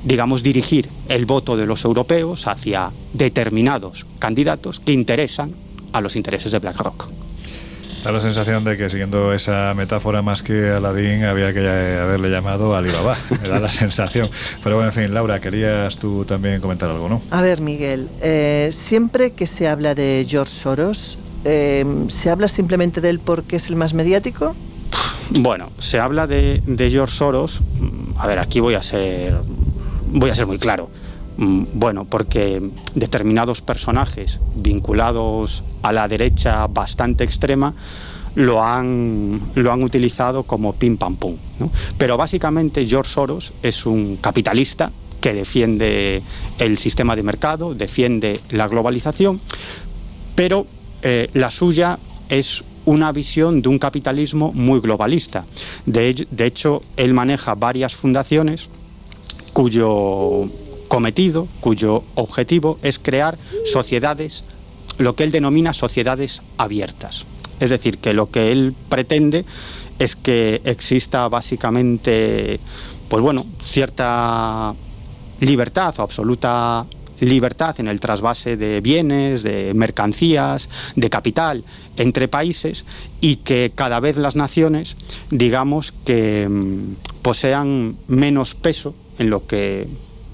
digamos, 0.04 0.44
dirigir 0.44 0.90
el 1.10 1.26
voto 1.26 1.56
de 1.56 1.66
los 1.66 1.86
europeos 1.86 2.48
hacia 2.48 2.92
determinados 3.14 4.06
candidatos 4.20 4.80
que 4.80 4.94
interesan 4.94 5.54
a 5.94 6.02
los 6.02 6.16
intereses 6.16 6.52
de 6.52 6.60
BlackRock. 6.60 7.10
Da 8.04 8.12
la 8.12 8.20
sensación 8.20 8.64
de 8.64 8.78
que 8.78 8.90
siguiendo 8.90 9.32
esa 9.32 9.76
metáfora 9.76 10.24
más 10.24 10.42
que 10.42 10.72
Aladín 10.72 11.24
había 11.24 11.54
que 11.54 11.60
haberle 11.60 12.32
llamado 12.32 12.76
Alibaba, 12.76 13.16
me 13.44 13.48
da 13.48 13.60
la 13.60 13.70
sensación. 13.70 14.28
Pero 14.64 14.78
bueno, 14.78 14.90
en 14.90 14.96
fin, 14.96 15.14
Laura, 15.14 15.40
querías 15.40 15.98
tú 15.98 16.26
también 16.26 16.62
comentar 16.62 16.90
algo, 16.90 17.08
¿no? 17.08 17.22
A 17.30 17.44
ver, 17.44 17.62
Miguel, 17.62 18.10
eh, 18.22 18.70
siempre 18.72 19.34
que 19.34 19.46
se 19.46 19.68
habla 19.68 19.94
de 19.94 20.26
George 20.28 20.52
Soros, 20.52 21.20
eh, 21.46 21.86
¿se 22.08 22.30
habla 22.30 22.48
simplemente 22.48 23.02
de 23.02 23.10
él 23.10 23.20
porque 23.20 23.56
es 23.56 23.70
el 23.70 23.76
más 23.76 23.94
mediático? 23.94 24.56
Bueno, 25.30 25.72
se 25.80 26.00
habla 26.00 26.28
de, 26.28 26.62
George 26.90 27.16
Soros. 27.16 27.60
A 28.18 28.28
ver, 28.28 28.40
aquí 28.40 28.60
voy 28.60 28.76
a 28.76 28.84
ser 28.84 29.36
voy 30.12 30.30
a 30.30 30.36
ser 30.36 30.46
muy 30.46 30.58
claro. 30.58 30.90
Mm, 31.38 31.64
Bueno, 31.74 32.06
porque 32.06 32.62
determinados 32.96 33.62
personajes 33.62 34.40
vinculados 34.56 35.64
a 35.84 35.94
la 35.94 36.08
derecha 36.08 36.68
bastante 36.68 37.24
extrema 37.24 37.74
lo 38.36 38.64
han, 38.64 39.42
lo 39.56 39.72
han 39.72 39.84
utilizado 39.84 40.44
como 40.44 40.74
pim 40.74 40.98
pam 40.98 41.16
pum. 41.16 41.38
Pero 41.98 42.18
básicamente 42.18 42.86
George 42.86 43.12
Soros 43.12 43.54
es 43.64 43.86
un 43.86 44.18
capitalista 44.18 44.92
que 45.22 45.34
defiende 45.34 46.22
el 46.58 46.78
sistema 46.78 47.16
de 47.16 47.24
mercado, 47.24 47.76
defiende 47.76 48.40
la 48.50 48.68
globalización, 48.68 49.40
pero 50.36 50.66
eh, 51.02 51.30
la 51.34 51.50
suya 51.50 52.00
es 52.30 52.64
una 52.86 53.12
visión 53.12 53.62
de 53.62 53.70
un 53.70 53.80
capitalismo 53.80 54.52
muy 54.54 54.80
globalista. 54.80 55.46
De, 55.86 56.28
de 56.30 56.46
hecho, 56.46 56.82
él 56.98 57.14
maneja 57.14 57.56
varias 57.56 57.94
fundaciones 57.94 58.70
cuyo 59.54 60.50
cometido, 60.88 61.48
cuyo 61.60 62.04
objetivo 62.16 62.78
es 62.82 63.00
crear 63.00 63.38
sociedades, 63.72 64.44
lo 64.98 65.16
que 65.16 65.24
él 65.24 65.32
denomina 65.32 65.74
sociedades 65.74 66.42
abiertas. 66.58 67.26
Es 67.60 67.70
decir, 67.70 68.00
que 68.00 68.14
lo 68.14 68.32
que 68.32 68.52
él 68.52 68.74
pretende 68.90 69.46
es 70.00 70.16
que 70.16 70.62
exista 70.66 71.28
básicamente, 71.28 72.60
pues 73.08 73.22
bueno, 73.22 73.46
cierta 73.62 74.74
libertad 75.40 75.94
o 75.98 76.02
absoluta 76.02 76.86
libertad 77.22 77.80
en 77.80 77.88
el 77.88 78.00
trasvase 78.00 78.58
de 78.58 78.82
bienes, 78.82 79.44
de 79.44 79.74
mercancías, 79.74 80.70
de 80.96 81.10
capital 81.10 81.64
entre 81.96 82.28
países 82.28 82.86
y 83.22 83.38
que 83.38 83.72
cada 83.74 84.00
vez 84.00 84.18
las 84.18 84.36
naciones, 84.36 84.98
digamos, 85.30 85.94
que 86.06 86.48
mm, 86.50 87.22
posean 87.22 87.96
menos 88.08 88.56
peso 88.56 88.96
en 89.20 89.30
lo 89.30 89.46
que 89.48 89.88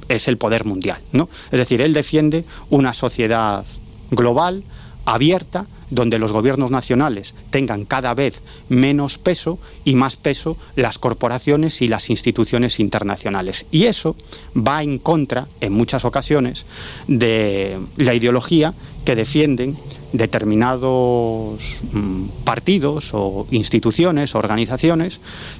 es 0.08 0.28
el 0.28 0.38
poder 0.38 0.66
mundial, 0.66 1.02
¿no? 1.12 1.30
Es 1.52 1.60
decir, 1.60 1.82
él 1.82 1.94
defiende 1.94 2.46
una 2.70 2.94
sociedad 2.94 3.66
global, 4.12 4.64
abierta, 5.08 5.66
donde 5.89 6.20
los 6.20 6.34
gobiernos 6.34 6.70
nacionales 6.70 7.34
tengan 7.49 7.86
cada 7.86 8.14
vez 8.14 8.41
menos 8.68 9.18
peso 9.18 9.58
y 9.86 9.95
más 9.95 10.18
peso 10.18 10.58
las 10.76 10.99
corporaciones 10.99 11.82
y 11.82 11.88
las 11.88 12.10
instituciones 12.10 12.78
internacionales. 12.82 13.66
Y 13.72 13.86
eso 13.86 14.18
va 14.55 14.84
en 14.84 14.99
contra, 14.99 15.47
en 15.62 15.72
muchas 15.72 16.03
ocasiones, 16.03 16.66
de 17.08 17.80
la 17.95 18.14
ideología 18.14 18.74
que 19.05 19.16
defienden 19.16 19.78
determinados 20.14 21.78
mm, 21.91 22.43
partidos 22.43 23.14
o 23.14 23.47
instituciones, 23.51 24.36
organizaciones 24.36 25.20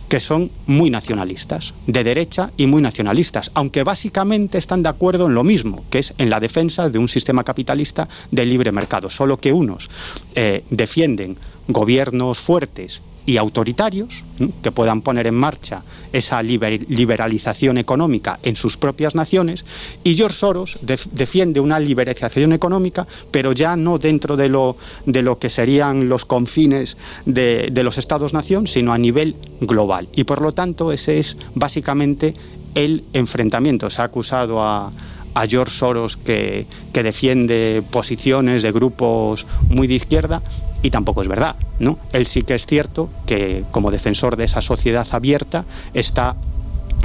que 0.10 0.20
son 0.20 0.50
muy 0.66 0.90
nacionalistas, 0.90 1.74
de 1.86 2.04
derecha 2.04 2.52
y 2.58 2.68
muy 2.68 2.82
nacionalistas, 2.82 3.52
aunque 3.54 3.84
básicamente 3.84 4.58
están 4.58 4.84
de 4.84 4.90
acuerdo 4.90 5.28
en 5.28 5.34
lo 5.34 5.44
mismo, 5.44 5.84
que 5.90 6.00
es 6.00 6.14
en 6.18 6.30
la 6.30 6.40
defensa 6.40 6.90
de 6.90 7.00
un 7.00 7.08
sistema 7.08 7.44
capitalista 7.44 8.08
de 8.32 8.46
libre 8.46 8.72
mercado, 8.72 9.10
solo 9.10 9.38
que 9.38 9.54
unos 9.54 9.90
eh, 10.36 10.64
defienden 10.70 11.38
gobiernos 11.68 12.40
fuertes 12.40 13.02
y 13.28 13.38
autoritarios 13.38 14.24
que 14.64 14.72
puedan 14.72 15.02
poner 15.02 15.28
en 15.28 15.36
marcha 15.36 15.84
esa 16.14 16.42
liberalización 16.42 17.78
económica 17.78 18.40
en 18.42 18.56
sus 18.56 18.78
propias 18.78 19.16
naciones. 19.16 19.66
Y 20.04 20.16
George 20.16 20.38
Soros 20.38 20.80
defiende 20.82 21.60
una 21.60 21.80
liberalización 21.80 22.54
económica 22.54 23.06
pero 23.30 23.52
ya 23.52 23.76
no 23.76 24.00
dentro 24.00 24.38
de 24.38 24.48
lo, 24.48 24.78
de 25.06 25.22
lo 25.22 25.40
que 25.40 25.50
serían 25.50 26.08
los 26.08 26.24
confines 26.24 26.96
de, 27.26 27.70
de 27.72 27.84
los 27.84 27.98
estados-nación 27.98 28.66
sino 28.66 28.94
a 28.94 28.98
nivel 28.98 29.36
global. 29.60 30.08
Y 30.14 30.24
por 30.24 30.42
lo 30.42 30.54
tanto 30.54 30.94
ese 30.94 31.20
es 31.20 31.38
básicamente 31.54 32.34
el 32.76 33.04
enfrentamiento. 33.12 33.90
Se 33.90 34.02
ha 34.02 34.06
acusado 34.06 34.64
a, 34.64 34.92
a 35.34 35.48
George 35.48 35.76
Soros 35.76 36.16
que, 36.16 36.66
que, 36.94 37.04
defiende 37.04 37.84
posiciones 37.92 38.64
de 38.64 38.72
grupos 38.72 39.46
muy 39.70 39.88
de 39.88 39.96
izquierda 39.96 40.42
y 40.82 40.92
tampoco 40.92 41.22
es 41.22 41.28
verdad. 41.28 41.56
¿no? 41.80 41.98
Él 42.14 42.28
sí 42.28 42.44
que 42.44 42.56
es 42.56 42.66
cierto 42.66 43.10
que 43.26 43.64
como 43.72 43.92
defensor 43.92 44.36
de 44.36 44.46
esa 44.46 44.62
sociedad 44.62 45.08
abierta 45.12 45.66
está 45.94 46.36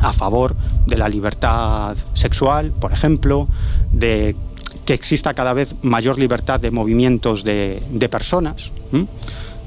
a 0.00 0.12
favor 0.12 0.56
de 0.86 0.96
la 0.96 1.08
libertad 1.08 1.96
sexual, 2.14 2.72
por 2.72 2.92
ejemplo, 2.92 3.48
de 3.92 4.34
que 4.84 4.94
exista 4.94 5.34
cada 5.34 5.52
vez 5.52 5.74
mayor 5.82 6.18
libertad 6.18 6.58
de 6.58 6.70
movimientos 6.70 7.44
de, 7.44 7.82
de 7.90 8.08
personas. 8.08 8.72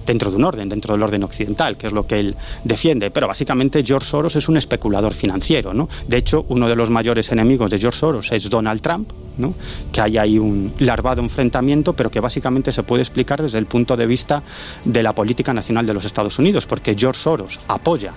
Dentro 0.06 0.32
de 0.32 0.38
un 0.38 0.44
orden, 0.44 0.70
dentro 0.70 0.94
del 0.94 1.04
orden 1.04 1.24
occidental, 1.24 1.78
que 1.78 1.88
es 1.88 1.94
lo 1.94 2.06
que 2.06 2.20
él 2.20 2.36
defiende. 2.64 3.12
Pero 3.12 3.28
básicamente 3.28 3.84
George 3.84 4.10
Soros 4.10 4.36
es 4.36 4.48
un 4.48 4.58
especulador 4.58 5.14
financiero. 5.14 5.74
¿no? 5.74 5.90
De 6.08 6.18
hecho, 6.18 6.46
uno 6.50 6.68
de 6.68 6.76
los 6.76 6.90
mayores 6.90 7.32
enemigos 7.32 7.72
de 7.72 7.80
George 7.80 8.00
Soros 8.00 8.32
es 8.32 8.50
Donald 8.50 8.82
Trump, 8.82 9.12
¿no? 9.38 9.54
que 9.92 10.02
hay 10.02 10.18
ahí 10.18 10.40
un 10.40 10.74
larvado 10.80 11.22
enfrentamiento, 11.22 11.94
pero 11.94 12.12
que 12.12 12.20
básicamente 12.20 12.72
se 12.72 12.84
puede 12.84 13.02
explicar 13.04 13.42
desde 13.42 13.58
el 13.58 13.66
punto 13.66 13.98
de 13.98 14.06
vista 14.06 14.44
de 14.84 15.04
la 15.04 15.14
política 15.14 15.54
nacional 15.54 15.86
de 15.86 15.94
los 15.94 16.06
Estados 16.06 16.40
Unidos, 16.40 16.66
porque 16.66 16.96
George 16.98 17.22
Soros 17.22 17.60
apoya 17.68 18.14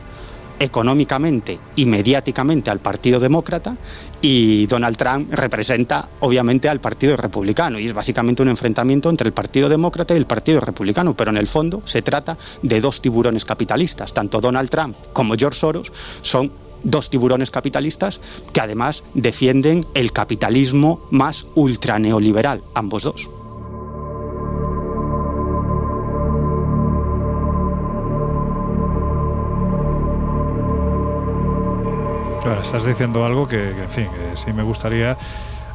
económicamente 0.59 1.59
y 1.77 1.87
mediáticamente 1.87 2.71
al 2.71 2.81
Partido 2.81 3.21
Demócrata 3.21 3.77
y 4.21 4.67
Donald 4.67 4.97
Trump 4.97 5.33
representa 5.33 6.09
obviamente 6.21 6.69
al 6.69 6.81
Partido 6.81 7.17
Republicano. 7.17 7.79
Y 7.79 7.87
es 7.87 7.95
básicamente 7.95 8.43
un 8.43 8.49
enfrentamiento 8.49 9.11
entre 9.11 9.29
el 9.29 9.33
Partido 9.33 9.69
Demócrata 9.69 10.15
y 10.15 10.17
el 10.17 10.27
Partido 10.27 10.61
Republicano, 10.61 11.15
pero 11.15 11.31
en 11.31 11.37
el 11.37 11.47
fondo 11.47 11.83
se 11.85 12.03
trata 12.03 12.37
de 12.63 12.81
dos 12.81 13.01
tiburones 13.01 13.45
capitalistas, 13.45 14.13
tanto 14.13 14.41
Donald 14.41 14.71
Trump 14.71 14.97
como 15.13 15.37
George 15.37 15.59
Soros 15.59 15.93
son 16.23 16.51
dos 16.85 17.11
tiburones 17.11 17.51
capitalistas 17.51 18.21
que 18.53 18.61
además 18.61 19.03
defienden 19.15 19.85
el 19.95 20.13
capitalismo 20.13 21.01
más 21.11 21.47
ultraneoliberal, 21.55 22.63
ambos 22.75 23.03
dos. 23.03 23.38
Claro, 32.43 32.61
estás 32.63 32.85
diciendo 32.85 33.25
algo 33.25 33.47
que, 33.47 33.57
que, 33.57 33.83
en 33.83 33.91
fin, 33.91 34.07
que 34.07 34.37
sí 34.37 34.53
me 34.53 34.63
gustaría 34.63 35.17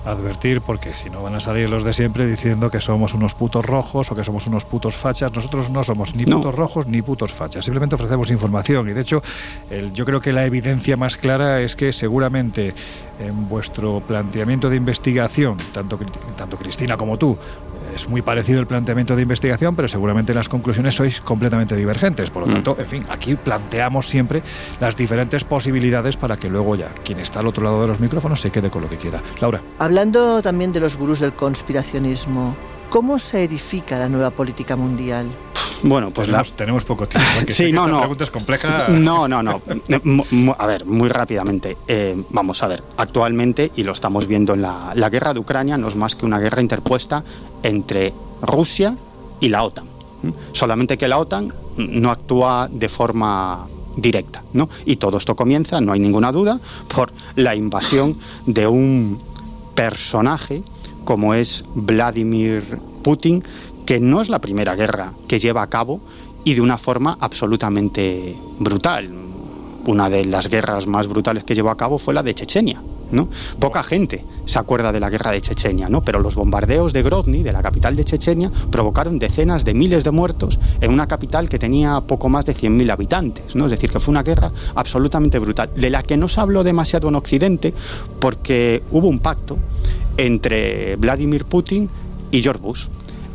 advertir, 0.06 0.62
porque 0.62 0.94
si 0.96 1.10
no 1.10 1.24
van 1.24 1.36
a 1.36 1.40
salir 1.40 1.70
los 1.70 1.84
de 1.84 1.94
siempre 1.94 2.28
diciendo 2.28 2.70
que 2.70 2.82
somos 2.82 3.14
unos 3.14 3.36
putos 3.36 3.66
rojos 3.66 4.12
o 4.12 4.16
que 4.16 4.24
somos 4.24 4.48
unos 4.48 4.66
putos 4.66 4.96
fachas. 4.96 5.32
Nosotros 5.34 5.70
no 5.70 5.84
somos 5.84 6.16
ni 6.16 6.26
putos 6.26 6.46
no. 6.46 6.52
rojos 6.52 6.88
ni 6.88 7.02
putos 7.02 7.32
fachas, 7.32 7.66
simplemente 7.66 7.96
ofrecemos 7.96 8.30
información. 8.30 8.90
Y 8.90 8.94
de 8.94 9.02
hecho, 9.02 9.22
el, 9.70 9.94
yo 9.94 10.06
creo 10.06 10.20
que 10.20 10.34
la 10.34 10.46
evidencia 10.46 10.98
más 10.98 11.18
clara 11.18 11.62
es 11.62 11.76
que 11.76 11.94
seguramente 11.94 12.74
en 13.20 13.48
vuestro 13.48 14.02
planteamiento 14.02 14.70
de 14.70 14.76
investigación, 14.76 15.58
tanto, 15.72 15.98
tanto 16.36 16.58
Cristina 16.58 16.98
como 16.98 17.18
tú, 17.18 17.38
es 17.96 18.08
muy 18.08 18.22
parecido 18.22 18.60
el 18.60 18.68
planteamiento 18.68 19.16
de 19.16 19.22
investigación, 19.22 19.76
pero 19.76 19.88
seguramente 19.88 20.34
las 20.34 20.50
conclusiones 20.50 20.96
sois 20.96 21.22
completamente 21.22 21.76
divergentes. 21.76 22.30
Por 22.30 22.48
lo 22.48 22.54
tanto, 22.54 22.76
en 22.80 22.86
fin, 22.86 23.06
aquí 23.10 23.36
planteamos 23.36 24.08
siempre 24.08 24.42
las 24.80 24.96
diferentes 24.96 25.44
posibilidades 25.44 26.18
para 26.18 26.38
que 26.38 26.50
luego 26.50 26.76
ya 26.76 26.90
quien 27.04 27.20
está 27.20 27.40
al 27.40 27.48
otro 27.48 27.64
lado 27.64 27.82
de 27.82 27.88
los 27.88 28.00
micrófonos 28.00 28.42
se 28.42 28.52
quede 28.52 28.70
con 28.70 28.82
lo 28.82 28.90
que 28.90 28.98
quiera. 28.98 29.22
Laura. 29.40 29.62
Hablando 29.80 30.42
también 30.42 30.72
de 30.72 30.80
los 30.80 30.98
gurús 30.98 31.20
del 31.20 31.34
conspiracionismo, 31.34 32.56
¿cómo 32.94 33.18
se 33.18 33.44
edifica 33.44 33.98
la 33.98 34.08
nueva 34.08 34.30
política 34.30 34.76
mundial? 34.76 35.26
Bueno, 35.82 36.12
pues 36.12 36.28
tenemos, 36.28 36.50
la... 36.52 36.56
tenemos 36.56 36.84
poco 36.84 37.08
tiempo. 37.08 37.28
¿eh? 37.40 37.46
sí, 37.52 37.72
no, 37.72 37.88
no. 37.88 38.02
pregunta 38.02 38.24
es 38.24 38.30
compleja. 38.30 38.88
No, 38.90 39.28
no, 39.28 39.42
no. 39.42 39.64
a 40.56 40.68
ver, 40.68 40.86
muy 40.86 41.10
rápidamente. 41.10 41.76
Eh, 41.88 42.16
vamos 42.30 42.62
a 42.62 42.68
ver. 42.68 42.84
Actualmente, 42.98 43.72
y 43.76 43.82
lo 43.82 43.94
estamos 43.94 44.28
viendo 44.28 44.54
en 44.54 44.62
la, 44.62 44.92
la 44.94 45.10
guerra 45.10 45.34
de 45.34 45.40
Ucrania, 45.40 45.76
no 45.76 45.88
es 45.88 45.96
más 45.96 46.16
que 46.16 46.28
una 46.28 46.38
guerra 46.38 46.62
interpuesta 46.62 47.24
entre 47.64 48.14
Rusia 48.44 48.96
y 49.40 49.50
la 49.50 49.64
OTAN. 49.64 49.88
Solamente 50.52 50.96
que 50.96 51.08
la 51.08 51.18
OTAN 51.18 51.52
no 51.78 52.12
actúa 52.12 52.70
de 52.72 52.90
forma 52.90 53.66
directa, 53.98 54.44
¿no? 54.54 54.70
Y 54.86 54.98
todo 54.98 55.18
esto 55.18 55.36
comienza, 55.36 55.82
no 55.82 55.94
hay 55.94 56.00
ninguna 56.00 56.32
duda, 56.32 56.60
por 56.94 57.12
la 57.38 57.56
invasión 57.56 58.20
de 58.46 58.68
un 58.68 59.20
personaje 59.74 60.62
como 61.04 61.34
es 61.34 61.64
Vladimir 61.76 62.80
Putin, 63.04 63.44
que 63.86 64.00
no 64.00 64.22
es 64.22 64.30
la 64.30 64.40
primera 64.40 64.76
guerra 64.76 65.14
que 65.28 65.40
lleva 65.40 65.62
a 65.62 65.70
cabo 65.70 66.02
y 66.44 66.54
de 66.54 66.62
una 66.62 66.78
forma 66.78 67.18
absolutamente 67.20 68.36
brutal. 68.60 69.10
Una 69.86 70.10
de 70.10 70.26
las 70.26 70.48
guerras 70.48 70.88
más 70.88 71.08
brutales 71.08 71.44
que 71.44 71.56
llevó 71.56 71.70
a 71.70 71.78
cabo 71.78 71.98
fue 71.98 72.14
la 72.14 72.24
de 72.24 72.34
Chechenia. 72.34 72.82
Poca 73.60 73.84
gente 73.84 74.26
se 74.46 74.60
acuerda 74.60 74.92
de 74.92 75.00
la 75.00 75.10
guerra 75.10 75.32
de 75.32 75.42
Chechenia, 75.42 75.90
¿no? 75.90 76.02
pero 76.02 76.20
los 76.20 76.36
bombardeos 76.36 76.94
de 76.94 77.04
Grozny, 77.04 77.44
de 77.44 77.54
la 77.54 77.62
capital 77.62 77.96
de 77.96 78.04
Chechenia, 78.04 78.52
provocaron 78.72 79.20
decenas 79.20 79.64
de 79.64 79.74
miles 79.74 80.04
de 80.04 80.12
muertos 80.12 80.60
en 80.82 80.92
una 80.92 81.08
capital 81.08 81.50
que 81.50 81.60
tenía 81.60 82.02
poco 82.02 82.30
más 82.30 82.46
de 82.46 82.56
100.000 82.56 82.92
habitantes. 82.92 83.56
Es 83.56 83.72
decir, 83.72 83.90
que 83.90 84.00
fue 84.00 84.12
una 84.12 84.24
guerra 84.24 84.52
absolutamente 84.76 85.40
brutal, 85.40 85.70
de 85.76 85.90
la 85.90 86.04
que 86.04 86.18
no 86.18 86.28
se 86.28 86.42
habló 86.42 86.64
demasiado 86.64 87.08
en 87.10 87.16
Occidente 87.16 87.74
porque 88.20 88.84
hubo 88.92 89.08
un 89.08 89.20
pacto 89.20 89.58
entre 90.18 90.96
Vladimir 90.98 91.46
Putin 91.46 91.90
y 92.32 92.42
George 92.42 92.62
Bush. 92.62 92.88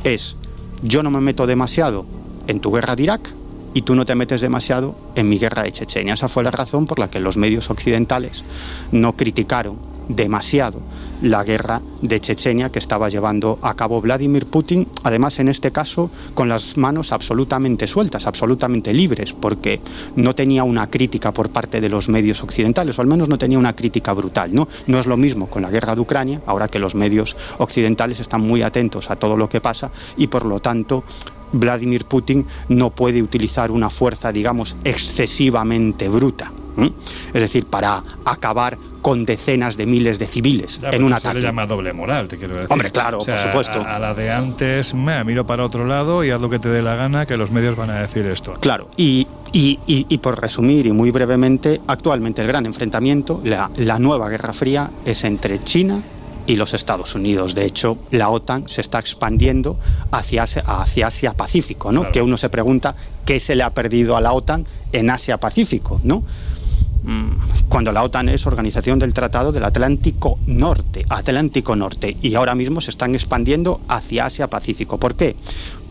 Es, 0.04 0.36
yo 0.82 1.02
no 1.02 1.10
me 1.10 1.20
meto 1.20 1.46
demasiado 1.46 2.04
en 2.46 2.60
tu 2.60 2.72
guerra 2.72 2.96
de 2.96 3.02
Irak, 3.04 3.34
y 3.78 3.82
tú 3.82 3.94
no 3.94 4.04
te 4.04 4.16
metes 4.16 4.40
demasiado 4.40 4.96
en 5.14 5.28
mi 5.28 5.38
guerra 5.38 5.62
de 5.62 5.70
Chechenia. 5.70 6.14
Esa 6.14 6.26
fue 6.26 6.42
la 6.42 6.50
razón 6.50 6.84
por 6.84 6.98
la 6.98 7.10
que 7.10 7.20
los 7.20 7.36
medios 7.36 7.70
occidentales 7.70 8.42
no 8.90 9.12
criticaron 9.16 9.76
demasiado 10.08 10.80
la 11.22 11.44
guerra 11.44 11.80
de 12.02 12.20
Chechenia 12.20 12.70
que 12.70 12.80
estaba 12.80 13.08
llevando 13.08 13.60
a 13.62 13.74
cabo 13.74 14.00
Vladimir 14.00 14.46
Putin, 14.46 14.88
además 15.04 15.38
en 15.38 15.46
este 15.46 15.70
caso 15.70 16.10
con 16.34 16.48
las 16.48 16.76
manos 16.76 17.12
absolutamente 17.12 17.86
sueltas, 17.86 18.26
absolutamente 18.26 18.92
libres, 18.92 19.32
porque 19.32 19.80
no 20.16 20.34
tenía 20.34 20.64
una 20.64 20.88
crítica 20.88 21.32
por 21.32 21.50
parte 21.50 21.80
de 21.80 21.88
los 21.88 22.08
medios 22.08 22.42
occidentales, 22.42 22.98
o 22.98 23.02
al 23.02 23.06
menos 23.06 23.28
no 23.28 23.38
tenía 23.38 23.58
una 23.58 23.76
crítica 23.76 24.12
brutal. 24.12 24.52
No, 24.52 24.66
no 24.88 24.98
es 24.98 25.06
lo 25.06 25.16
mismo 25.16 25.48
con 25.48 25.62
la 25.62 25.70
guerra 25.70 25.94
de 25.94 26.00
Ucrania, 26.00 26.40
ahora 26.46 26.66
que 26.66 26.80
los 26.80 26.96
medios 26.96 27.36
occidentales 27.58 28.18
están 28.18 28.40
muy 28.40 28.62
atentos 28.62 29.08
a 29.08 29.16
todo 29.16 29.36
lo 29.36 29.48
que 29.48 29.60
pasa 29.60 29.92
y 30.16 30.26
por 30.26 30.46
lo 30.46 30.58
tanto 30.58 31.04
Vladimir 31.52 32.04
Putin 32.04 32.46
no 32.68 32.90
puede 32.90 33.22
utilizar 33.22 33.70
una 33.70 33.90
fuerza, 33.90 34.32
digamos, 34.32 34.76
excesivamente 34.84 36.08
bruta. 36.08 36.52
¿eh? 36.78 36.90
Es 37.28 37.40
decir, 37.40 37.66
para 37.66 38.02
acabar 38.24 38.76
con 39.02 39.24
decenas 39.24 39.76
de 39.76 39.86
miles 39.86 40.18
de 40.18 40.26
civiles 40.26 40.78
ya, 40.78 40.90
en 40.90 41.04
un 41.04 41.12
ataque. 41.12 41.36
Se 41.36 41.40
le 41.40 41.42
llama 41.42 41.66
doble 41.66 41.92
moral, 41.92 42.28
te 42.28 42.36
quiero 42.36 42.54
decir. 42.54 42.72
Hombre, 42.72 42.90
claro, 42.90 43.18
o 43.18 43.24
sea, 43.24 43.36
por 43.36 43.44
supuesto. 43.44 43.80
A, 43.80 43.96
a, 43.96 43.98
la 43.98 44.14
de 44.14 44.30
antes, 44.30 44.92
me 44.94 45.22
miro 45.24 45.46
para 45.46 45.64
otro 45.64 45.86
lado 45.86 46.24
y 46.24 46.30
haz 46.30 46.40
lo 46.40 46.50
que 46.50 46.58
te 46.58 46.68
dé 46.68 46.82
la 46.82 46.96
gana, 46.96 47.24
que 47.24 47.36
los 47.36 47.50
medios 47.50 47.76
van 47.76 47.90
a 47.90 48.00
decir 48.00 48.26
esto. 48.26 48.54
Claro, 48.54 48.88
y, 48.96 49.26
y, 49.52 49.78
y, 49.86 50.06
y 50.08 50.18
por 50.18 50.40
resumir 50.40 50.86
y 50.86 50.92
muy 50.92 51.10
brevemente, 51.10 51.80
actualmente 51.86 52.42
el 52.42 52.48
gran 52.48 52.66
enfrentamiento, 52.66 53.40
la, 53.44 53.70
la 53.76 53.98
nueva 53.98 54.28
Guerra 54.28 54.52
Fría, 54.52 54.90
es 55.04 55.24
entre 55.24 55.62
China 55.62 56.02
y 56.48 56.56
los 56.56 56.72
Estados 56.72 57.14
Unidos. 57.14 57.54
De 57.54 57.66
hecho, 57.66 57.98
la 58.10 58.30
OTAN 58.30 58.68
se 58.68 58.80
está 58.80 58.98
expandiendo 58.98 59.78
hacia, 60.10 60.44
hacia 60.44 61.06
Asia-Pacífico, 61.06 61.92
¿no? 61.92 62.00
Claro. 62.00 62.12
Que 62.12 62.22
uno 62.22 62.36
se 62.38 62.48
pregunta 62.48 62.96
qué 63.26 63.38
se 63.38 63.54
le 63.54 63.62
ha 63.62 63.70
perdido 63.70 64.16
a 64.16 64.22
la 64.22 64.32
OTAN 64.32 64.66
en 64.92 65.10
Asia-Pacífico, 65.10 66.00
¿no? 66.02 66.24
mm, 67.04 67.68
cuando 67.68 67.92
la 67.92 68.02
OTAN 68.02 68.30
es 68.30 68.46
Organización 68.46 68.98
del 68.98 69.12
Tratado 69.12 69.52
del 69.52 69.62
Atlántico 69.62 70.38
Norte, 70.46 71.04
Atlántico 71.10 71.76
Norte, 71.76 72.16
y 72.22 72.34
ahora 72.34 72.54
mismo 72.54 72.80
se 72.80 72.92
están 72.92 73.14
expandiendo 73.14 73.82
hacia 73.86 74.24
Asia-Pacífico. 74.24 74.98
¿Por 74.98 75.16
qué? 75.16 75.36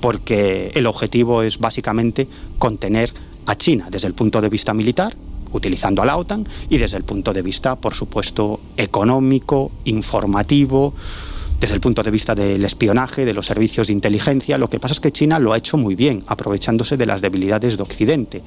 Porque 0.02 0.72
el 0.74 0.88
objetivo 0.88 1.44
es 1.44 1.60
básicamente 1.60 2.28
contener 2.58 3.14
a 3.46 3.56
China 3.56 3.90
desde 3.92 4.08
el 4.08 4.16
punto 4.16 4.42
de 4.42 4.50
vista 4.50 4.74
militar, 4.74 5.16
utilizando 5.58 6.02
a 6.02 6.06
la 6.06 6.18
OTAN, 6.18 6.48
y 6.70 6.78
desde 6.78 6.98
el 6.98 7.04
punto 7.04 7.34
de 7.34 7.42
vista, 7.42 7.76
por 7.76 7.94
supuesto, 7.94 8.60
económico, 8.78 9.72
informativo, 9.86 10.94
desde 11.60 11.74
el 11.76 11.82
punto 11.82 12.04
de 12.04 12.12
vista 12.12 12.36
del 12.36 12.64
espionaje, 12.66 13.26
de 13.26 13.34
los 13.34 13.48
servicios 13.48 13.88
de 13.88 13.94
inteligencia. 13.94 14.58
Lo 14.58 14.70
que 14.70 14.80
pasa 14.80 14.94
es 14.94 15.00
que 15.00 15.12
China 15.12 15.40
lo 15.40 15.54
ha 15.54 15.58
hecho 15.58 15.78
muy 15.78 15.96
bien, 15.96 16.24
aprovechándose 16.28 16.98
de 16.98 17.06
las 17.06 17.22
debilidades 17.22 17.78
de 17.78 17.84
Occidente 17.84 18.44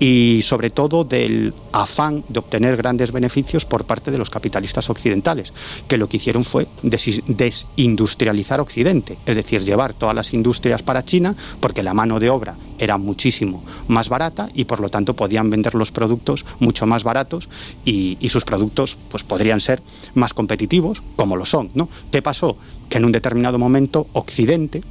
y 0.00 0.40
sobre 0.42 0.70
todo 0.70 1.04
del 1.04 1.52
afán 1.72 2.24
de 2.28 2.38
obtener 2.38 2.76
grandes 2.76 3.12
beneficios 3.12 3.64
por 3.66 3.84
parte 3.84 4.10
de 4.10 4.18
los 4.18 4.30
capitalistas 4.30 4.88
occidentales, 4.88 5.52
que 5.88 5.98
lo 5.98 6.08
que 6.08 6.16
hicieron 6.16 6.44
fue 6.44 6.66
des- 6.82 7.22
desindustrializar 7.26 8.60
Occidente, 8.60 9.18
es 9.26 9.36
decir, 9.36 9.62
llevar 9.62 9.92
todas 9.92 10.14
las 10.14 10.32
industrias 10.32 10.82
para 10.82 11.04
China, 11.04 11.34
porque 11.60 11.82
la 11.82 11.94
mano 11.94 12.18
de 12.18 12.30
obra 12.30 12.56
era 12.78 12.96
muchísimo 12.98 13.62
más 13.88 14.08
barata 14.08 14.48
y 14.54 14.64
por 14.64 14.80
lo 14.80 14.88
tanto 14.88 15.14
podían 15.14 15.50
vender 15.50 15.74
los 15.74 15.90
productos 15.92 16.44
mucho 16.60 16.86
más 16.86 17.04
baratos 17.04 17.48
y, 17.84 18.16
y 18.20 18.30
sus 18.30 18.44
productos 18.44 18.96
pues 19.10 19.22
podrían 19.22 19.60
ser 19.60 19.82
más 20.14 20.32
competitivos, 20.34 21.02
como 21.16 21.36
lo 21.36 21.44
son. 21.44 21.70
¿no? 21.74 21.88
¿Qué 22.10 22.22
pasó? 22.22 22.53
Que 22.88 22.98
en 22.98 23.04
un 23.04 23.12
determinado 23.12 23.58
momento 23.58 24.06
Occidente 24.12 24.82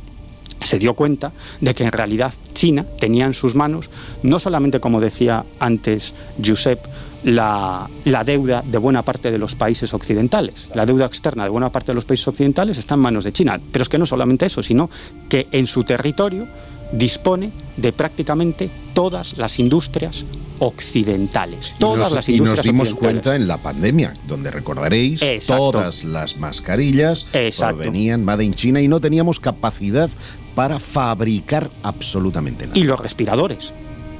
se 0.61 0.79
dio 0.79 0.93
cuenta 0.93 1.33
de 1.61 1.73
que 1.73 1.83
en 1.83 1.91
realidad 1.91 2.33
China 2.53 2.85
tenía 2.99 3.25
en 3.25 3.33
sus 3.33 3.55
manos, 3.55 3.89
no 4.23 4.39
solamente 4.39 4.79
como 4.79 5.01
decía 5.01 5.45
antes 5.59 6.13
Josep, 6.43 6.79
la, 7.23 7.89
la, 8.03 8.23
deuda 8.23 8.63
de 8.65 8.77
buena 8.77 9.01
parte 9.01 9.31
de 9.31 9.37
los 9.37 9.55
países 9.55 9.93
occidentales. 9.93 10.67
La 10.73 10.85
deuda 10.85 11.05
externa 11.05 11.43
de 11.43 11.49
buena 11.49 11.71
parte 11.71 11.91
de 11.91 11.95
los 11.95 12.05
países 12.05 12.27
occidentales 12.27 12.77
está 12.77 12.95
en 12.95 12.99
manos 12.99 13.23
de 13.23 13.31
China. 13.31 13.59
Pero 13.71 13.83
es 13.83 13.89
que 13.89 13.97
no 13.97 14.05
solamente 14.05 14.45
eso, 14.45 14.61
sino 14.61 14.89
que 15.29 15.47
en 15.51 15.67
su 15.67 15.85
territorio 15.85 16.47
dispone 16.93 17.51
de 17.75 17.91
prácticamente 17.91 18.69
todas 18.93 19.37
las 19.37 19.59
industrias 19.59 20.25
occidentales. 20.59 21.73
Todas 21.79 21.97
y 21.97 22.01
nos, 22.01 22.13
las 22.13 22.29
y 22.29 22.35
industrias 22.35 22.65
nos 22.65 22.87
dimos 22.87 22.95
cuenta 22.95 23.35
en 23.35 23.47
la 23.47 23.57
pandemia, 23.57 24.15
donde 24.27 24.51
recordaréis, 24.51 25.21
Exacto. 25.21 25.71
todas 25.71 26.03
las 26.03 26.37
mascarillas 26.37 27.25
Exacto. 27.33 27.77
venían 27.77 28.23
Made 28.23 28.45
in 28.45 28.53
China 28.53 28.81
y 28.81 28.87
no 28.87 29.01
teníamos 29.01 29.39
capacidad 29.39 30.09
para 30.55 30.79
fabricar 30.79 31.69
absolutamente 31.81 32.67
nada. 32.67 32.77
Y 32.77 32.83
los 32.83 32.99
respiradores. 32.99 33.73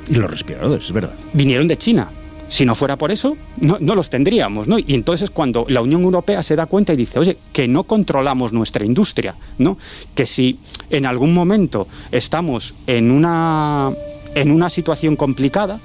Y 0.10 0.16
los 0.16 0.30
respiradores, 0.30 0.86
es 0.86 0.92
verdad. 0.92 1.14
Vinieron 1.34 1.68
de 1.68 1.78
China. 1.78 2.10
Si 2.54 2.66
no 2.66 2.76
fuera 2.76 2.99
por 2.99 3.12
eso, 3.12 3.36
no, 3.62 3.80
los 3.80 4.12
tendríamos, 4.12 4.68
¿no? 4.68 4.78
Y 4.78 4.93
entonces 4.93 5.32
cuando 5.32 5.66
la 5.70 5.82
Unión 5.82 6.04
Europea 6.04 6.43
se 6.43 6.56
da 6.56 6.68
cuenta 6.68 6.93
y 6.93 6.95
dice, 6.95 7.18
oye, 7.18 7.39
que 7.51 7.68
no 7.68 7.86
controlamos 7.86 8.54
nuestra 8.54 8.86
industria, 8.86 9.34
¿no? 9.58 9.80
Que 10.14 10.28
si 10.28 10.60
en 10.91 11.08
algún 11.08 11.34
momento 11.34 11.88
estamos 12.12 12.76
en 12.86 13.10
una, 13.10 13.91
en 14.36 14.51
una 14.51 14.70
situación 14.70 15.16
complicada, 15.16 15.80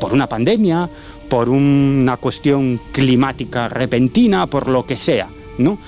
por 0.00 0.12
una 0.12 0.28
pandemia, 0.28 0.90
por 1.30 1.48
una 1.48 2.16
cuestión 2.16 2.80
climática 2.90 3.68
repentina, 3.68 4.48
por 4.48 4.66
lo 4.66 4.86
que 4.86 4.96
sea, 4.96 5.28
¿no? 5.58 5.78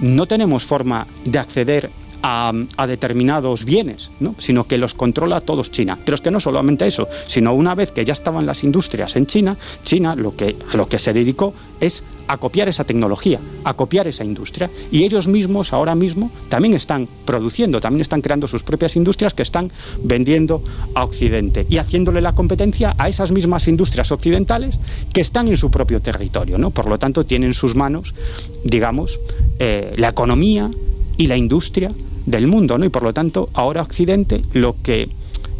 No 0.00 0.24
tenemos 0.24 0.64
forma 0.64 1.06
de 1.26 1.38
acceder 1.38 1.90
a, 2.22 2.52
determinados 2.86 3.64
bienes, 3.64 4.10
¿no? 4.20 4.34
sino 4.38 4.66
que 4.66 4.78
los 4.78 4.94
controla 4.94 5.40
todos 5.40 5.70
China. 5.70 5.98
Pero 6.04 6.14
es 6.16 6.20
que 6.20 6.30
no 6.30 6.40
solamente 6.40 6.86
eso, 6.86 7.08
sino 7.26 7.54
una 7.54 7.74
vez 7.74 7.92
que 7.92 8.04
ya 8.04 8.12
estaban 8.12 8.46
las 8.46 8.64
industrias 8.64 9.16
en 9.16 9.26
China, 9.26 9.56
China 9.84 10.14
lo 10.14 10.36
que, 10.36 10.56
a 10.72 10.76
lo 10.76 10.88
que 10.88 10.98
se 10.98 11.12
dedicó 11.12 11.54
es 11.80 12.02
a 12.28 12.36
copiar 12.36 12.68
esa 12.68 12.84
tecnología, 12.84 13.40
a 13.64 13.74
copiar 13.74 14.06
esa 14.06 14.24
industria. 14.24 14.70
Y 14.92 15.04
ellos 15.04 15.26
mismos 15.26 15.72
ahora 15.72 15.94
mismo 15.94 16.30
también 16.48 16.74
están 16.74 17.08
produciendo, 17.24 17.80
también 17.80 18.02
están 18.02 18.20
creando 18.20 18.46
sus 18.46 18.62
propias 18.62 18.94
industrias 18.96 19.34
que 19.34 19.42
están 19.42 19.72
vendiendo 20.02 20.62
a 20.94 21.04
Occidente 21.04 21.66
y 21.68 21.78
haciéndole 21.78 22.20
la 22.20 22.34
competencia 22.34 22.94
a 22.98 23.08
esas 23.08 23.32
mismas 23.32 23.66
industrias 23.66 24.12
occidentales 24.12 24.78
que 25.12 25.22
están 25.22 25.48
en 25.48 25.56
su 25.56 25.70
propio 25.70 26.00
territorio. 26.00 26.58
Por 26.70 26.86
lo 26.86 26.98
tanto, 26.98 27.24
tienen 27.24 27.48
en 27.48 27.54
sus 27.54 27.74
manos, 27.74 28.14
digamos, 28.62 29.18
eh, 29.58 29.94
la 29.96 30.10
economía 30.10 30.70
y 31.18 31.26
la 31.26 31.36
industria 31.36 31.92
del 32.24 32.46
mundo, 32.46 32.78
¿no? 32.78 32.86
Y 32.86 32.88
por 32.88 33.02
lo 33.02 33.12
tanto, 33.12 33.50
ahora 33.52 33.82
Occidente 33.82 34.42
lo 34.54 34.76
que 34.82 35.10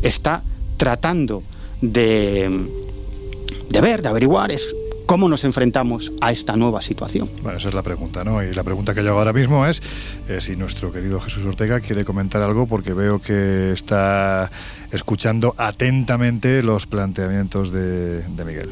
está 0.01 0.43
tratando 0.79 1.43
de, 1.83 2.67
de 3.69 3.81
ver, 3.81 4.01
de 4.01 4.09
averiguar, 4.09 4.51
es 4.51 4.75
cómo 5.07 5.29
nos 5.29 5.43
enfrentamos 5.45 6.13
a 6.21 6.33
esta 6.33 6.55
nueva 6.55 6.83
situación. 6.83 7.31
Bueno, 7.43 7.59
esa 7.59 7.69
es 7.69 7.75
la 7.75 7.83
pregunta, 7.83 8.25
¿no? 8.25 8.43
Y 8.43 8.55
la 8.55 8.63
pregunta 8.63 8.95
que 8.95 9.03
yo 9.03 9.11
hago 9.11 9.19
ahora 9.19 9.33
mismo 9.33 9.67
es 9.67 9.83
eh, 10.29 10.41
si 10.41 10.55
nuestro 10.55 10.93
querido 10.93 11.21
Jesús 11.21 11.45
Ortega 11.45 11.81
quiere 11.81 12.05
comentar 12.05 12.43
algo, 12.43 12.67
porque 12.67 12.93
veo 12.93 13.21
que 13.21 13.73
está 13.73 14.51
escuchando 14.93 15.55
atentamente 15.57 16.63
los 16.63 16.87
planteamientos 16.87 17.73
de, 17.73 18.23
de 18.23 18.45
Miguel. 18.45 18.71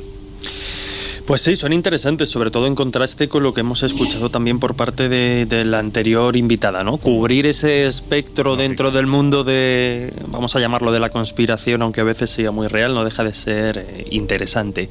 Pues 1.27 1.43
sí, 1.43 1.57
son 1.57 1.73
interesantes, 1.73 2.29
sobre 2.29 2.53
todo 2.53 2.69
en 2.69 2.77
contraste 2.77 3.29
con 3.29 3.43
lo 3.43 3.53
que 3.53 3.63
hemos 3.63 3.83
escuchado 3.83 4.31
también 4.31 4.61
por 4.61 4.77
parte 4.77 5.09
de, 5.09 5.45
de 5.45 5.65
la 5.65 5.81
anterior 5.81 6.37
invitada, 6.37 6.85
¿no? 6.85 6.99
Cubrir 6.99 7.49
ese 7.49 7.87
espectro 7.87 8.55
dentro 8.55 8.93
del 8.93 9.09
mundo 9.09 9.43
de, 9.43 10.13
vamos 10.29 10.55
a 10.55 10.61
llamarlo 10.61 10.93
de 10.93 11.01
la 11.01 11.11
conspiración, 11.11 11.83
aunque 11.83 12.01
a 12.01 12.05
veces 12.05 12.31
sea 12.31 12.53
muy 12.53 12.69
real, 12.69 12.95
no 12.95 13.03
deja 13.03 13.25
de 13.25 13.35
ser 13.35 13.79
eh, 13.79 14.07
interesante. 14.13 14.89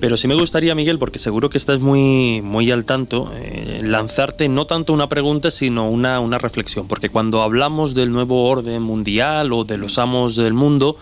Pero 0.00 0.16
sí 0.16 0.26
me 0.26 0.34
gustaría, 0.34 0.74
Miguel, 0.74 0.98
porque 0.98 1.18
seguro 1.18 1.50
que 1.50 1.58
estás 1.58 1.80
muy, 1.80 2.40
muy 2.40 2.70
al 2.70 2.86
tanto, 2.86 3.30
eh, 3.34 3.80
lanzarte 3.82 4.48
no 4.48 4.66
tanto 4.66 4.94
una 4.94 5.10
pregunta, 5.10 5.50
sino 5.50 5.86
una, 5.86 6.18
una 6.18 6.38
reflexión, 6.38 6.88
porque 6.88 7.10
cuando 7.10 7.42
hablamos 7.42 7.92
del 7.94 8.10
nuevo 8.10 8.48
orden 8.48 8.82
mundial 8.82 9.52
o 9.52 9.64
de 9.64 9.76
los 9.76 9.98
amos 9.98 10.34
del 10.34 10.54
mundo, 10.54 10.96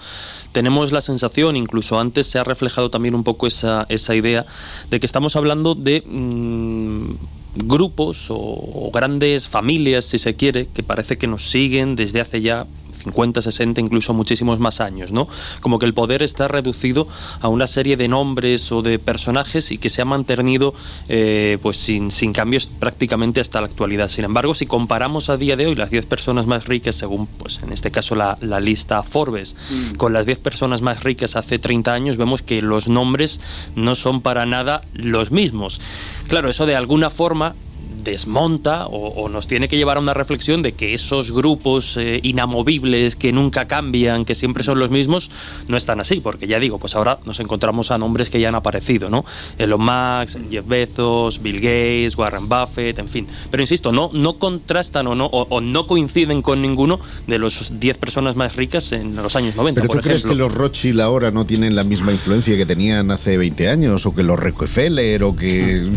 tenemos 0.52 0.92
la 0.92 1.00
sensación, 1.00 1.56
incluso 1.56 1.98
antes 1.98 2.26
se 2.26 2.38
ha 2.38 2.44
reflejado 2.44 2.90
también 2.90 3.14
un 3.14 3.24
poco 3.24 3.46
esa, 3.46 3.86
esa 3.88 4.14
idea, 4.14 4.46
de 4.90 5.00
que 5.00 5.06
estamos 5.06 5.34
hablando 5.34 5.74
de 5.74 6.02
mmm, 6.06 7.14
grupos 7.56 8.26
o, 8.28 8.90
grandes 8.92 9.48
familias, 9.48 10.04
si 10.04 10.18
se 10.18 10.34
quiere, 10.34 10.66
que 10.66 10.82
parece 10.82 11.18
que 11.18 11.26
nos 11.26 11.50
siguen 11.50 11.96
desde 11.96 12.20
hace 12.20 12.40
ya 12.40 12.66
50, 13.02 13.42
60, 13.42 13.80
incluso 13.80 14.14
muchísimos 14.14 14.58
más 14.58 14.80
años, 14.80 15.12
¿no? 15.12 15.28
Como 15.60 15.78
que 15.78 15.86
el 15.86 15.94
poder 15.94 16.22
está 16.22 16.48
reducido 16.48 17.08
a 17.40 17.48
una 17.48 17.66
serie 17.66 17.96
de 17.96 18.08
nombres 18.08 18.70
o 18.72 18.82
de 18.82 18.98
personajes 18.98 19.70
y 19.70 19.78
que 19.78 19.90
se 19.90 20.02
ha 20.02 20.04
mantenido 20.04 20.74
eh, 21.08 21.58
pues 21.62 21.76
sin, 21.76 22.10
sin, 22.10 22.32
cambios 22.32 22.66
prácticamente 22.66 23.40
hasta 23.40 23.60
la 23.60 23.66
actualidad. 23.66 24.08
Sin 24.08 24.24
embargo, 24.24 24.54
si 24.54 24.66
comparamos 24.66 25.28
a 25.28 25.36
día 25.36 25.56
de 25.56 25.66
hoy 25.66 25.74
las 25.74 25.90
10 25.90 26.06
personas 26.06 26.46
más 26.46 26.66
ricas, 26.66 26.96
según 26.96 27.26
pues 27.26 27.60
en 27.62 27.72
este 27.72 27.90
caso 27.90 28.14
la, 28.14 28.38
la 28.40 28.60
lista 28.60 29.02
Forbes, 29.02 29.54
mm. 29.70 29.96
con 29.96 30.12
las 30.12 30.26
10 30.26 30.38
personas 30.38 30.82
más 30.82 31.02
ricas 31.02 31.36
hace 31.36 31.58
30 31.58 31.92
años, 31.92 32.16
vemos 32.16 32.42
que 32.42 32.62
los 32.62 32.88
nombres 32.88 33.40
no 33.74 33.94
son 33.94 34.22
para 34.22 34.46
nada 34.46 34.82
los 34.94 35.30
mismos. 35.30 35.80
Claro, 36.28 36.50
eso 36.50 36.66
de 36.66 36.76
alguna 36.76 37.10
forma 37.10 37.54
desmonta 38.02 38.86
o, 38.86 39.08
o, 39.08 39.28
nos 39.28 39.46
tiene 39.46 39.68
que 39.68 39.76
llevar 39.76 39.96
a 39.96 40.00
una 40.00 40.14
reflexión 40.14 40.62
de 40.62 40.72
que 40.72 40.94
esos 40.94 41.32
grupos 41.32 41.96
eh, 41.96 42.20
inamovibles 42.22 43.16
que 43.16 43.32
nunca 43.32 43.66
cambian, 43.66 44.24
que 44.24 44.34
siempre 44.34 44.64
son 44.64 44.78
los 44.78 44.90
mismos, 44.90 45.30
no 45.68 45.76
están 45.76 46.00
así, 46.00 46.20
porque 46.20 46.46
ya 46.46 46.58
digo, 46.58 46.78
pues 46.78 46.94
ahora 46.94 47.18
nos 47.24 47.40
encontramos 47.40 47.90
a 47.90 47.98
nombres 47.98 48.30
que 48.30 48.40
ya 48.40 48.48
han 48.48 48.54
aparecido, 48.54 49.10
¿no? 49.10 49.24
Elon 49.58 49.80
Musk, 49.80 50.38
Jeff 50.50 50.66
Bezos, 50.66 51.42
Bill 51.42 51.60
Gates, 51.60 52.16
Warren 52.16 52.48
Buffett, 52.48 52.98
en 52.98 53.08
fin. 53.08 53.26
Pero 53.50 53.62
insisto, 53.62 53.92
no, 53.92 54.10
no 54.12 54.38
contrastan 54.38 55.06
o 55.06 55.14
no, 55.14 55.26
o, 55.26 55.46
o 55.48 55.60
no 55.60 55.86
coinciden 55.86 56.42
con 56.42 56.62
ninguno 56.62 57.00
de 57.26 57.38
los 57.38 57.78
10 57.78 57.98
personas 57.98 58.36
más 58.36 58.56
ricas 58.56 58.92
en 58.92 59.16
los 59.16 59.36
años 59.36 59.56
90, 59.56 59.80
¿Pero 59.80 59.88
por 59.88 59.96
tú 59.96 60.08
ejemplo. 60.08 60.20
crees 60.20 60.32
que 60.32 60.38
los 60.38 60.54
Rothschild 60.54 61.00
ahora 61.00 61.30
no 61.30 61.46
tienen 61.46 61.74
la 61.76 61.84
misma 61.84 62.12
influencia 62.12 62.56
que 62.56 62.66
tenían 62.66 63.10
hace 63.10 63.36
20 63.36 63.68
años? 63.68 64.06
¿O 64.06 64.14
que 64.14 64.22
los 64.22 64.38
Rockefeller? 64.38 65.22
¿O 65.24 65.36
que...? 65.36 65.90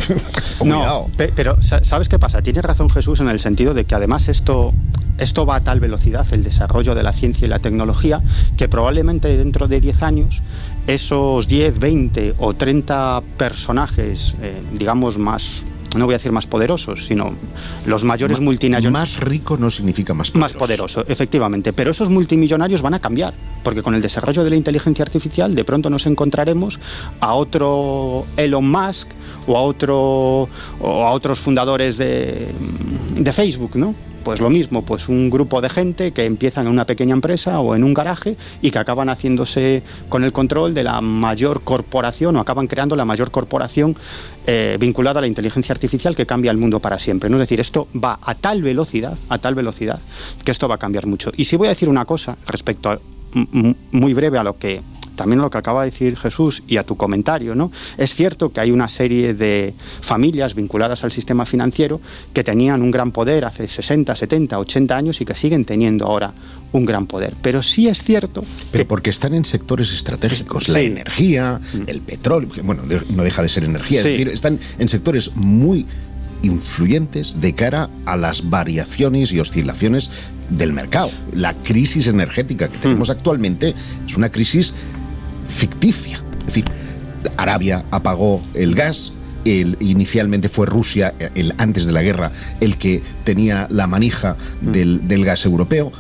no, 0.64 1.10
pero 1.36 1.58
¿sabes 1.96 2.10
qué 2.10 2.20
pasa? 2.20 2.42
Tiene 2.42 2.62
razón 2.62 2.90
Jesús 2.90 3.22
en 3.22 3.30
el 3.30 3.40
sentido 3.40 3.74
de 3.74 3.86
que 3.86 3.96
además 3.96 4.28
esto, 4.28 4.74
esto 5.18 5.46
va 5.46 5.56
a 5.56 5.62
tal 5.62 5.80
velocidad, 5.80 6.28
el 6.32 6.44
desarrollo 6.44 6.94
de 6.94 7.04
la 7.04 7.14
ciencia 7.14 7.46
y 7.46 7.48
la 7.48 7.60
tecnología, 7.60 8.22
que 8.58 8.68
probablemente 8.68 9.38
dentro 9.38 9.70
de 9.70 9.80
10 9.80 10.02
años 10.02 10.42
esos 10.88 11.48
10, 11.48 11.80
20 11.80 12.36
o 12.38 12.54
30 12.54 13.24
personajes, 13.38 14.36
eh, 14.42 14.62
digamos, 14.74 15.18
más 15.18 15.64
no 15.96 16.06
voy 16.06 16.14
a 16.14 16.18
decir 16.18 16.32
más 16.32 16.48
poderosos, 16.48 17.06
sino 17.06 17.34
los 17.86 18.04
mayores 18.04 18.40
Ma 18.40 18.46
multimillonarios. 18.46 18.92
Más 18.92 19.20
rico 19.20 19.58
no 19.58 19.70
significa 19.70 20.14
más 20.14 20.32
poderoso. 20.32 20.40
Más 20.40 20.60
poderoso, 20.60 21.06
efectivamente. 21.08 21.74
Pero 21.74 21.92
esos 21.92 22.10
multimillonarios 22.10 22.82
van 22.82 22.94
a 22.94 23.00
cambiar, 23.00 23.34
porque 23.64 23.82
con 23.82 23.96
el 23.96 24.02
desarrollo 24.02 24.44
de 24.44 24.50
la 24.50 24.56
inteligencia 24.56 25.04
artificial 25.04 25.56
de 25.56 25.64
pronto 25.64 25.90
nos 25.90 26.06
encontraremos 26.06 26.80
a 27.20 27.34
otro 27.34 28.26
Elon 28.38 28.70
Musk 28.70 29.08
o 29.48 29.58
a, 29.58 29.62
otro, 29.62 30.48
o 30.80 31.04
a 31.04 31.12
otros 31.12 31.40
fundadores 31.40 31.98
de, 31.98 32.48
de 33.16 33.34
Facebook, 33.34 33.76
¿no? 33.76 33.94
Pues 34.26 34.42
lo 34.42 34.50
mismo, 34.50 34.82
pues 34.82 35.08
un 35.08 35.30
grupo 35.30 35.62
de 35.62 35.70
gente 35.70 36.12
que 36.12 36.26
empiezan 36.26 36.66
en 36.66 36.72
una 36.72 36.86
pequeña 36.86 37.14
empresa 37.14 37.60
o 37.60 37.76
en 37.76 37.84
un 37.84 37.94
garaje 37.94 38.38
y 38.60 38.72
que 38.72 38.80
acaban 38.80 39.08
haciéndose 39.08 39.84
con 40.10 40.24
el 40.24 40.32
control 40.32 40.74
de 40.74 40.84
la 40.84 41.00
mayor 41.00 41.62
corporación 41.62 42.36
o 42.36 42.40
acaban 42.40 42.66
creando 42.66 42.96
la 42.96 43.06
mayor 43.06 43.30
corporación 43.30 43.96
eh, 44.48 44.78
vinculada 44.80 45.20
a 45.20 45.22
la 45.22 45.28
inteligencia 45.28 45.74
artificial 45.74 46.16
que 46.16 46.26
cambia 46.26 46.50
el 46.50 46.58
mundo 46.58 46.80
para 46.80 46.98
siempre. 46.98 47.30
¿no? 47.30 47.38
Es 47.38 47.42
decir, 47.42 47.60
esto 47.60 47.88
va 47.96 48.18
a 48.20 48.34
tal 48.34 48.64
velocidad, 48.64 49.16
a 49.30 49.38
tal 49.38 49.54
velocidad, 49.54 50.00
que 50.44 50.50
esto 50.50 50.68
va 50.68 50.74
a 50.74 50.80
cambiar 50.80 51.06
mucho. 51.06 51.32
Y 51.38 51.46
si 51.46 51.56
voy 51.56 51.68
a 51.68 51.70
decir 51.70 51.88
una 51.88 52.06
cosa 52.06 52.36
respecto 52.48 52.90
a, 52.90 53.00
muy 53.92 54.16
breve 54.16 54.40
a 54.40 54.44
lo 54.44 54.58
que 54.58 54.82
también 55.16 55.42
lo 55.42 55.50
que 55.50 55.58
acaba 55.58 55.84
de 55.84 55.92
decir 55.92 56.18
Jesús 56.18 56.64
y 56.68 56.78
a 56.78 56.84
tu 56.84 56.96
comentario, 56.96 57.56
¿no? 57.56 57.72
Es 57.98 58.14
cierto 58.14 58.52
que 58.52 58.60
hay 58.60 58.72
una 58.72 58.88
serie 58.88 59.34
de 59.34 59.74
familias 60.02 60.56
vinculadas 60.56 61.04
al 61.04 61.12
sistema 61.12 61.46
financiero 61.46 62.02
que 62.34 62.44
tenían 62.44 62.82
un 62.82 62.92
gran 62.92 63.12
poder 63.12 63.46
hace 63.46 63.68
60, 63.68 64.16
70, 64.16 64.60
80 64.60 64.96
años 64.96 65.22
y 65.22 65.26
que 65.26 65.36
siguen 65.36 65.66
teniendo 65.66 66.06
ahora 66.06 66.34
un 66.72 66.86
gran 66.86 67.08
poder. 67.08 67.34
Pero 67.42 67.62
sí 67.64 67.88
es 67.88 68.04
cierto. 68.04 68.44
Pero 68.72 68.88
porque 68.88 69.10
están 69.10 69.34
en 69.34 69.46
sectores 69.46 69.92
estratégicos, 69.94 70.68
la 70.68 70.82
energía, 70.82 71.60
mm. 71.74 71.82
el 71.88 72.02
petróleo, 72.02 72.50
bueno, 72.64 72.84
no 73.10 73.24
deja 73.24 73.42
de 73.42 73.50
ser 73.50 73.64
energía, 73.64 74.02
es 74.02 74.06
decir, 74.06 74.30
están 74.30 74.60
en 74.78 74.88
sectores 74.88 75.32
muy 75.36 75.86
influyentes 76.42 77.40
de 77.40 77.54
cara 77.54 77.90
a 78.06 78.18
las 78.18 78.50
variaciones 78.50 79.32
y 79.32 79.40
oscilaciones 79.40 80.10
del 80.50 80.74
mercado. 80.74 81.12
La 81.34 81.54
crisis 81.54 82.08
energética 82.08 82.68
que 82.68 82.78
tenemos 82.78 83.10
mm. 83.10 83.12
actualmente 83.12 83.74
es 84.06 84.16
una 84.16 84.30
crisis 84.30 84.74
ficticia. 85.48 86.24
Es 86.40 86.46
decir, 86.48 86.66
Arabia 87.38 87.86
apagó 87.92 88.42
el 88.54 88.76
gas, 88.76 89.12
el, 89.46 89.78
inicialmente 89.80 90.50
fue 90.50 90.66
Rusia, 90.66 91.14
el, 91.36 91.54
antes 91.58 91.86
de 91.86 91.92
la 91.92 92.02
guerra, 92.02 92.32
el 92.60 92.78
que 92.78 93.02
tenía 93.24 93.68
la 93.70 93.88
manija 93.88 94.36
mm. 94.62 94.72
del, 94.72 95.26
gas 95.26 95.46
europeo. 95.46 95.92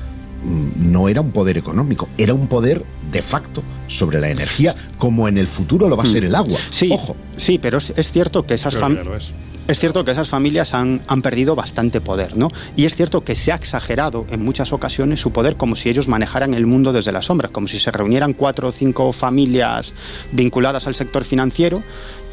Mm, 0.44 0.92
no 0.92 1.10
era 1.10 1.22
un 1.22 1.32
poder 1.32 1.58
económico, 1.58 2.10
era 2.18 2.34
un 2.34 2.48
poder 2.48 2.86
de 3.12 3.22
facto 3.22 3.64
sobre 3.88 4.20
la 4.20 4.30
energía, 4.30 4.76
como 4.98 5.28
en 5.28 5.38
el 5.38 5.48
futuro 5.48 5.90
lo 5.90 5.98
va 5.98 6.04
a 6.04 6.08
ser 6.08 6.24
mm. 6.24 6.28
el 6.28 6.36
agua. 6.36 6.60
Sí, 6.70 6.90
Ojo. 6.92 7.16
Sí, 7.38 7.60
pero 7.60 7.78
es, 7.78 8.12
cierto 8.12 8.46
que 8.46 8.54
esas 8.54 8.76
familias 8.76 9.34
es 9.68 9.80
cierto 9.80 10.06
que 10.06 10.12
esas 10.12 10.30
familias 10.30 10.74
han, 10.74 11.02
han, 11.08 11.22
perdido 11.22 11.56
bastante 11.56 12.02
poder, 12.02 12.38
¿no? 12.38 12.52
Y 12.76 12.86
es 12.86 12.96
cierto 12.96 13.24
que 13.24 13.36
se 13.36 13.52
ha 13.52 13.56
exagerado 13.56 14.26
en 14.30 14.44
muchas 14.44 14.72
ocasiones 14.74 15.20
su 15.20 15.32
poder 15.32 15.56
como 15.56 15.76
si 15.76 15.90
ellos 15.90 16.08
manejaran 16.08 16.54
el 16.54 16.66
mundo 16.66 16.94
desde 16.94 17.12
la 17.12 17.22
sombra, 17.22 17.50
como 17.50 17.68
si 17.68 17.80
se 17.80 17.92
reunieran 17.92 18.34
cuatro 18.34 18.70
o 18.70 18.72
cinco 18.72 19.12
familias 19.12 19.94
vinculadas 20.32 20.88
al 20.88 20.96
sector 20.96 21.24
financiero 21.24 21.82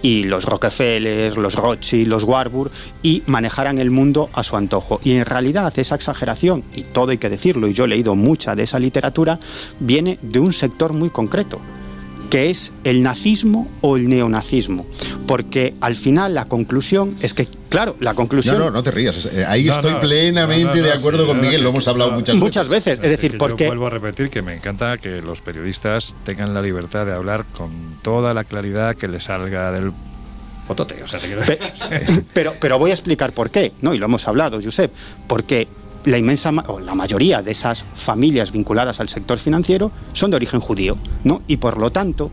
y 0.03 0.25
los 0.25 0.45
Rockefeller, 0.45 1.39
los 1.39 1.55
Rothschild, 1.55 2.09
los 2.09 2.25
Warburg 2.25 2.71
y 3.03 3.23
manejaran 3.27 3.79
el 3.79 3.91
mundo 3.91 4.29
a 4.33 4.43
su 4.43 4.57
antojo. 4.57 5.01
Y 5.05 5.13
en 5.13 5.25
realidad 5.25 5.73
esa 5.77 5.95
exageración, 5.95 6.65
y 6.75 6.83
todo 6.83 7.13
hay 7.13 7.19
que 7.19 7.31
decirlo, 7.31 7.69
y 7.69 7.73
yo 7.73 7.85
he 7.85 7.89
leído 7.89 8.15
mucha 8.15 8.55
de 8.55 8.65
esa 8.65 8.79
literatura, 8.79 9.39
viene 9.79 10.19
de 10.21 10.41
un 10.41 10.53
sector 10.53 10.93
muy 10.93 11.11
concreto, 11.11 11.61
que 12.33 12.49
es 12.49 12.73
el 12.85 13.03
nazismo 13.03 13.71
o 13.83 13.99
el 13.99 14.09
neonazismo. 14.09 14.87
Porque 15.27 15.75
al 15.83 15.95
final 15.95 16.33
la 16.33 16.47
conclusión 16.47 17.15
es 17.21 17.35
que, 17.35 17.47
claro, 17.69 17.95
la 18.01 18.15
conclusión... 18.15 18.57
No, 18.57 18.65
no, 18.65 18.71
no 18.71 18.83
te 18.83 18.91
rías. 18.91 19.29
Ahí 19.47 19.69
estoy 19.69 19.97
plenamente 19.97 20.81
de 20.81 20.93
acuerdo 20.93 21.27
con 21.27 21.43
Miguel, 21.43 21.63
lo 21.63 21.69
hemos 21.69 21.87
hablado 21.89 22.13
muchas 22.13 22.37
veces. 22.37 22.43
Muchas 22.43 22.69
veces, 22.71 23.01
es 23.03 23.11
decir, 23.11 23.37
porque... 23.37 23.67
vuelvo 23.67 23.87
a 23.87 23.91
repetir 23.91 24.31
que 24.31 24.41
me 24.41 24.55
encanta 24.55 24.97
que 24.97 25.21
los 25.21 25.43
periodistas 25.43 26.15
tengan 26.25 26.55
la 26.55 26.63
libertad 26.63 27.05
de 27.05 27.13
hablar 27.13 27.45
con 27.53 27.99
toda 28.01 28.33
la 28.33 28.45
claridad 28.45 28.97
que 28.97 29.09
les 29.09 29.25
salga 29.25 29.71
del 29.71 29.93
potote. 30.67 31.03
O 31.03 31.09
sea, 31.09 31.21
pero, 32.33 32.55
pero 32.59 32.79
voy 32.79 32.93
a 32.93 32.95
explicar 32.95 33.33
por 33.33 33.51
qué, 33.51 33.75
¿no? 33.83 33.93
Y 33.93 33.99
lo 33.99 34.07
hemos 34.07 34.27
hablado, 34.27 34.59
Josep. 34.63 34.91
Porque 35.27 35.69
la 36.05 36.19
inmensa 36.19 36.51
o 36.67 36.81
la 36.81 36.95
mayoría 36.95 37.43
de 37.43 37.53
esas 37.53 37.85
familias 37.95 38.53
vinculadas 38.53 39.01
al 39.01 39.09
sector 39.09 39.39
financiero 39.39 39.91
son 40.13 40.31
de 40.31 40.37
origen 40.37 40.61
judío, 40.61 40.97
¿no? 41.25 41.43
Y 41.47 41.59
por 41.59 41.79
lo 41.79 41.91
tanto, 41.91 42.31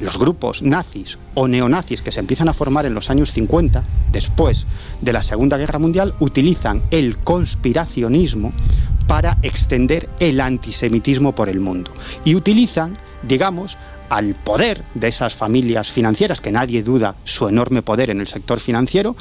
los 0.00 0.18
grupos 0.18 0.62
nazis 0.62 1.18
o 1.34 1.46
neonazis 1.46 2.02
que 2.02 2.10
se 2.10 2.20
empiezan 2.20 2.48
a 2.48 2.54
formar 2.54 2.86
en 2.86 2.94
los 2.94 3.10
años 3.10 3.32
50, 3.32 3.84
después 4.10 4.66
de 5.00 5.12
la 5.12 5.22
Segunda 5.22 5.58
Guerra 5.58 5.78
Mundial, 5.78 6.14
utilizan 6.20 6.82
el 6.90 7.18
conspiracionismo 7.18 8.52
para 9.06 9.38
extender 9.42 10.08
el 10.18 10.40
antisemitismo 10.40 11.34
por 11.34 11.48
el 11.48 11.60
mundo. 11.60 11.92
Y 12.24 12.34
utilizan, 12.34 12.96
digamos, 13.22 13.76
al 14.08 14.34
poder 14.34 14.82
de 14.94 15.08
esas 15.08 15.34
familias 15.34 15.90
financieras, 15.90 16.40
que 16.40 16.50
nadie 16.50 16.82
duda 16.82 17.14
su 17.24 17.48
enorme 17.48 17.82
poder 17.82 18.10
en 18.10 18.20
el 18.20 18.26
sector 18.26 18.58
financiero, 18.58 19.16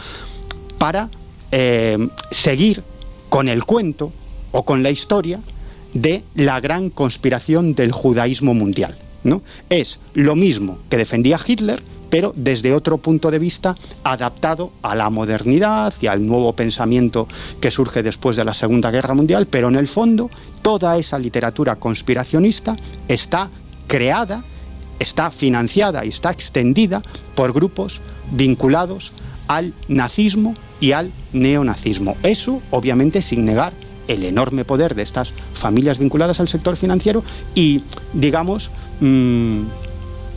para 0.77 1.09
eh, 1.51 1.97
seguir 2.31 2.83
con 3.29 3.47
el 3.47 3.63
cuento 3.63 4.11
o 4.51 4.63
con 4.65 4.83
la 4.83 4.91
historia 4.91 5.39
de 5.93 6.23
la 6.35 6.59
gran 6.59 6.89
conspiración 6.89 7.73
del 7.73 7.91
judaísmo 7.91 8.53
mundial. 8.53 8.97
¿no? 9.23 9.41
Es 9.69 9.99
lo 10.13 10.35
mismo 10.35 10.79
que 10.89 10.97
defendía 10.97 11.39
Hitler, 11.45 11.81
pero 12.09 12.33
desde 12.35 12.73
otro 12.73 12.97
punto 12.97 13.29
de 13.29 13.39
vista 13.39 13.75
adaptado 14.03 14.71
a 14.81 14.95
la 14.95 15.09
modernidad 15.09 15.93
y 16.01 16.07
al 16.07 16.25
nuevo 16.25 16.53
pensamiento 16.53 17.27
que 17.61 17.71
surge 17.71 18.01
después 18.01 18.35
de 18.35 18.45
la 18.45 18.53
Segunda 18.53 18.91
Guerra 18.91 19.13
Mundial, 19.13 19.47
pero 19.47 19.67
en 19.67 19.75
el 19.75 19.87
fondo 19.87 20.29
toda 20.61 20.97
esa 20.97 21.19
literatura 21.19 21.75
conspiracionista 21.75 22.75
está 23.07 23.49
creada, 23.87 24.43
está 24.99 25.29
financiada 25.29 26.03
y 26.03 26.09
está 26.09 26.31
extendida 26.31 27.03
por 27.35 27.53
grupos 27.53 28.01
vinculados 28.31 29.11
al 29.47 29.73
nazismo 29.87 30.55
y 30.79 30.91
al 30.93 31.11
neonazismo. 31.33 32.15
Eso, 32.23 32.61
obviamente, 32.71 33.21
sin 33.21 33.45
negar 33.45 33.73
el 34.07 34.23
enorme 34.23 34.65
poder 34.65 34.95
de 34.95 35.03
estas 35.03 35.33
familias 35.53 35.99
vinculadas 35.99 36.39
al 36.39 36.47
sector 36.47 36.75
financiero 36.75 37.23
y, 37.53 37.83
digamos, 38.13 38.71
mm, 38.99 39.63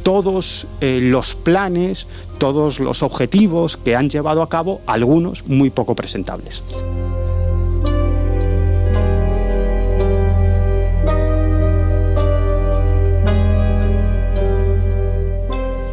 todos 0.03 0.67
eh, 0.81 1.01
los 1.01 1.35
planes, 1.35 2.07
todos 2.39 2.81
los 2.81 3.03
objetivos 3.03 3.77
que 3.77 3.97
han 3.97 4.11
llevado 4.11 4.43
a 4.43 4.49
cabo 4.49 4.81
algunos 4.87 5.47
muy 5.47 5.71
poco 5.71 5.95
presentables. 5.95 6.63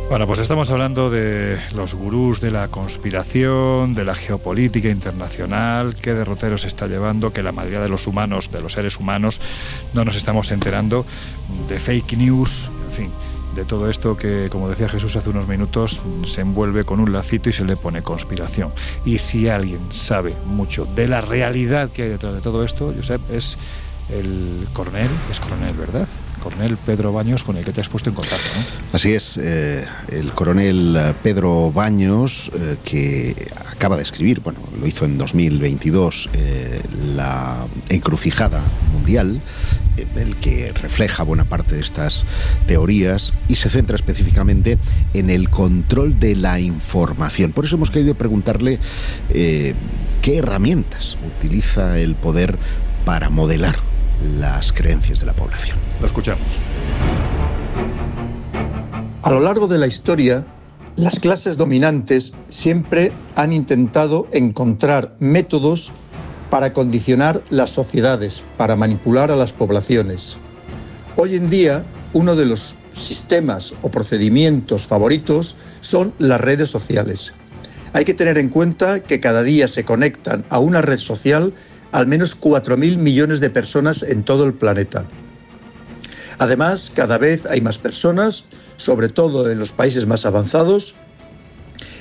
Bueno, 0.09 0.25
pues 0.25 0.39
estamos 0.39 0.71
hablando 0.71 1.11
de 1.11 1.59
los 1.75 1.93
gurús 1.93 2.41
de 2.41 2.49
la 2.49 2.69
conspiración, 2.69 3.93
de 3.93 4.03
la 4.03 4.15
geopolítica 4.15 4.89
internacional, 4.89 5.95
qué 6.01 6.15
derroteros 6.15 6.65
está 6.65 6.87
llevando, 6.87 7.31
que 7.31 7.43
la 7.43 7.51
mayoría 7.51 7.79
de 7.79 7.89
los 7.89 8.07
humanos, 8.07 8.49
de 8.51 8.59
los 8.59 8.73
seres 8.73 8.97
humanos, 8.97 9.39
no 9.93 10.03
nos 10.03 10.15
estamos 10.15 10.49
enterando 10.49 11.05
de 11.67 11.79
fake 11.79 12.17
news, 12.17 12.71
en 12.87 12.91
fin, 12.91 13.11
de 13.53 13.65
todo 13.65 13.87
esto 13.87 14.17
que, 14.17 14.47
como 14.51 14.67
decía 14.67 14.89
Jesús 14.89 15.15
hace 15.15 15.29
unos 15.29 15.47
minutos, 15.47 16.01
se 16.25 16.41
envuelve 16.41 16.85
con 16.85 16.99
un 16.99 17.13
lacito 17.13 17.49
y 17.49 17.53
se 17.53 17.63
le 17.63 17.77
pone 17.77 18.01
conspiración. 18.01 18.71
Y 19.05 19.19
si 19.19 19.47
alguien 19.47 19.91
sabe 19.91 20.33
mucho 20.43 20.85
de 20.85 21.07
la 21.07 21.21
realidad 21.21 21.91
que 21.91 22.01
hay 22.01 22.09
detrás 22.09 22.33
de 22.33 22.41
todo 22.41 22.65
esto, 22.65 22.95
Josep, 22.97 23.21
es 23.31 23.59
el 24.09 24.67
coronel, 24.73 25.09
es 25.29 25.39
coronel, 25.39 25.75
¿verdad? 25.75 26.07
Coronel 26.39 26.77
Pedro 26.77 27.11
Baños, 27.11 27.43
con 27.43 27.57
el 27.57 27.65
que 27.65 27.71
te 27.71 27.81
has 27.81 27.89
puesto 27.89 28.09
en 28.09 28.15
contacto. 28.15 28.49
Así 28.93 29.13
es, 29.13 29.37
eh, 29.41 29.85
el 30.11 30.31
coronel 30.31 30.95
eh, 30.97 31.13
Pedro 31.21 31.71
Baños, 31.71 32.51
eh, 32.53 32.77
que 32.83 33.47
acaba 33.67 33.97
de 33.97 34.03
escribir, 34.03 34.39
bueno, 34.39 34.59
lo 34.79 34.87
hizo 34.87 35.05
en 35.05 35.17
2022, 35.17 36.29
La 37.15 37.67
encrucijada 37.89 38.61
mundial, 38.93 39.41
el 40.15 40.35
que 40.37 40.71
refleja 40.73 41.23
buena 41.23 41.45
parte 41.45 41.75
de 41.75 41.81
estas 41.81 42.25
teorías 42.67 43.33
y 43.47 43.55
se 43.55 43.69
centra 43.69 43.95
específicamente 43.95 44.77
en 45.13 45.29
el 45.29 45.49
control 45.49 46.19
de 46.19 46.35
la 46.35 46.59
información. 46.59 47.51
Por 47.51 47.65
eso 47.65 47.75
hemos 47.75 47.91
querido 47.91 48.15
preguntarle 48.15 48.79
qué 49.29 49.75
herramientas 50.37 51.17
utiliza 51.37 51.99
el 51.99 52.15
poder 52.15 52.57
para 53.05 53.29
modelar 53.29 53.79
las 54.23 54.71
creencias 54.71 55.19
de 55.19 55.25
la 55.25 55.33
población. 55.33 55.77
Lo 55.99 56.07
escuchamos. 56.07 56.47
A 59.21 59.31
lo 59.31 59.39
largo 59.39 59.67
de 59.67 59.77
la 59.77 59.87
historia, 59.87 60.45
las 60.95 61.19
clases 61.19 61.57
dominantes 61.57 62.33
siempre 62.49 63.11
han 63.35 63.53
intentado 63.53 64.27
encontrar 64.31 65.15
métodos 65.19 65.91
para 66.49 66.73
condicionar 66.73 67.43
las 67.49 67.69
sociedades, 67.69 68.43
para 68.57 68.75
manipular 68.75 69.31
a 69.31 69.35
las 69.35 69.53
poblaciones. 69.53 70.37
Hoy 71.15 71.35
en 71.35 71.49
día, 71.49 71.83
uno 72.13 72.35
de 72.35 72.45
los 72.45 72.75
sistemas 72.93 73.73
o 73.81 73.89
procedimientos 73.89 74.87
favoritos 74.87 75.55
son 75.79 76.13
las 76.17 76.41
redes 76.41 76.69
sociales. 76.69 77.33
Hay 77.93 78.05
que 78.05 78.13
tener 78.13 78.37
en 78.37 78.49
cuenta 78.49 79.01
que 79.01 79.19
cada 79.19 79.43
día 79.43 79.67
se 79.67 79.83
conectan 79.83 80.45
a 80.49 80.59
una 80.59 80.81
red 80.81 80.97
social 80.97 81.53
al 81.91 82.07
menos 82.07 82.39
4.000 82.39 82.97
millones 82.97 83.39
de 83.39 83.49
personas 83.49 84.03
en 84.03 84.23
todo 84.23 84.45
el 84.45 84.53
planeta. 84.53 85.05
Además, 86.37 86.91
cada 86.93 87.17
vez 87.17 87.45
hay 87.45 87.61
más 87.61 87.77
personas, 87.77 88.45
sobre 88.77 89.09
todo 89.09 89.51
en 89.51 89.59
los 89.59 89.71
países 89.71 90.05
más 90.05 90.25
avanzados, 90.25 90.95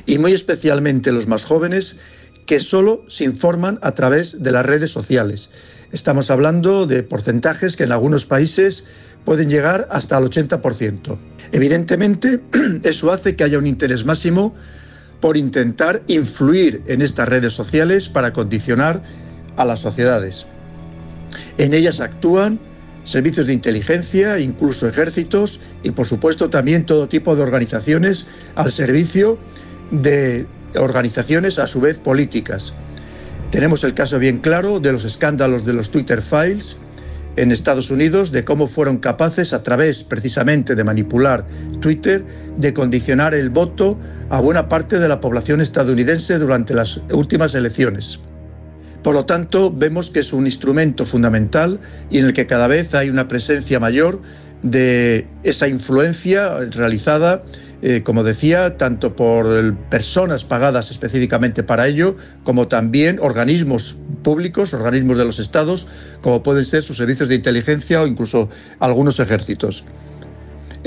y 0.07 0.19
muy 0.19 0.33
especialmente 0.33 1.13
los 1.13 1.27
más 1.27 1.45
jóvenes, 1.45 1.97
que 2.47 2.61
solo 2.61 3.05
se 3.09 3.25
informan 3.25 3.79
a 3.83 3.93
través 3.93 4.43
de 4.43 4.53
las 4.53 4.65
redes 4.65 4.91
sociales. 4.91 5.51
Estamos 5.93 6.31
hablando 6.31 6.87
de 6.87 7.03
porcentajes 7.03 7.77
que 7.77 7.85
en 7.85 7.93
algunos 7.93 8.27
países 8.27 8.85
pueden 9.25 9.51
llegar 9.51 9.87
hasta 9.91 10.17
el 10.17 10.25
80%. 10.25 11.19
Evidentemente, 11.53 12.41
eso 12.85 13.13
hace 13.13 13.37
que 13.37 13.45
haya 13.45 13.59
un 13.59 13.67
interés 13.67 14.05
máximo 14.05 14.55
por 15.21 15.37
intentar 15.37 16.03
influir 16.07 16.83
en 16.87 17.03
estas 17.03 17.29
redes 17.29 17.53
sociales 17.53 18.09
para 18.09 18.33
condicionar 18.33 19.03
a 19.59 19.65
las 19.65 19.81
sociedades. 19.81 20.47
En 21.59 21.75
ellas 21.75 22.01
actúan 22.01 22.59
servicios 23.05 23.47
de 23.47 23.55
inteligencia, 23.55 24.39
incluso 24.39 24.89
ejércitos 24.89 25.61
y 25.83 25.91
por 25.91 26.07
supuesto 26.07 26.49
también 26.49 26.87
todo 26.87 27.09
tipo 27.09 27.37
de 27.37 27.43
organizaciones 27.43 28.27
al 28.55 28.73
servicio 28.73 29.39
de 29.91 30.47
organizaciones 30.77 31.59
a 31.59 31.67
su 31.67 31.81
vez 31.81 31.99
políticas. 31.99 32.73
Tenemos 33.51 33.83
el 33.85 33.95
caso 33.95 34.19
bien 34.19 34.39
claro 34.39 34.79
de 34.79 34.93
los 34.93 35.05
escándalos 35.05 35.65
de 35.65 35.73
los 35.73 35.91
Twitter 35.91 36.23
Files 36.23 36.77
en 37.37 37.51
Estados 37.53 37.91
Unidos, 37.91 38.31
de 38.31 38.45
cómo 38.45 38.67
fueron 38.67 38.99
capaces 38.99 39.53
a 39.53 39.63
través 39.63 40.05
precisamente 40.05 40.75
de 40.75 40.85
manipular 40.85 41.47
Twitter, 41.81 42.25
de 42.57 42.75
condicionar 42.75 43.33
el 43.33 43.49
voto 43.49 43.99
a 44.29 44.41
buena 44.41 44.69
parte 44.69 44.99
de 44.99 45.09
la 45.09 45.21
población 45.21 45.61
estadounidense 45.61 46.39
durante 46.39 46.75
las 46.75 47.01
últimas 47.11 47.55
elecciones. 47.55 48.21
Por 49.03 49.15
lo 49.15 49.25
tanto, 49.25 49.73
vemos 49.73 50.11
que 50.11 50.21
es 50.21 50.33
un 50.33 50.47
instrumento 50.47 51.07
fundamental 51.07 51.81
y 52.11 52.19
en 52.19 52.27
el 52.27 52.33
que 52.33 52.47
cada 52.47 52.67
vez 52.67 52.95
hay 52.95 53.11
una 53.11 53.29
presencia 53.29 53.79
mayor 53.79 54.21
de 54.63 55.27
esa 55.45 55.69
influencia 55.69 56.59
realizada, 56.71 57.43
eh, 57.81 58.03
como 58.03 58.25
decía, 58.25 58.77
tanto 58.77 59.15
por 59.15 59.77
personas 59.89 60.45
pagadas 60.45 60.91
específicamente 60.91 61.63
para 61.63 61.87
ello, 61.87 62.17
como 62.43 62.67
también 62.67 63.19
organismos 63.21 63.97
públicos, 64.25 64.75
organismos 64.75 65.17
de 65.17 65.25
los 65.25 65.39
estados, 65.39 65.87
como 66.21 66.43
pueden 66.43 66.65
ser 66.65 66.83
sus 66.83 66.97
servicios 66.97 67.29
de 67.29 67.37
inteligencia 67.37 68.03
o 68.03 68.07
incluso 68.07 68.49
algunos 68.81 69.21
ejércitos. 69.21 69.85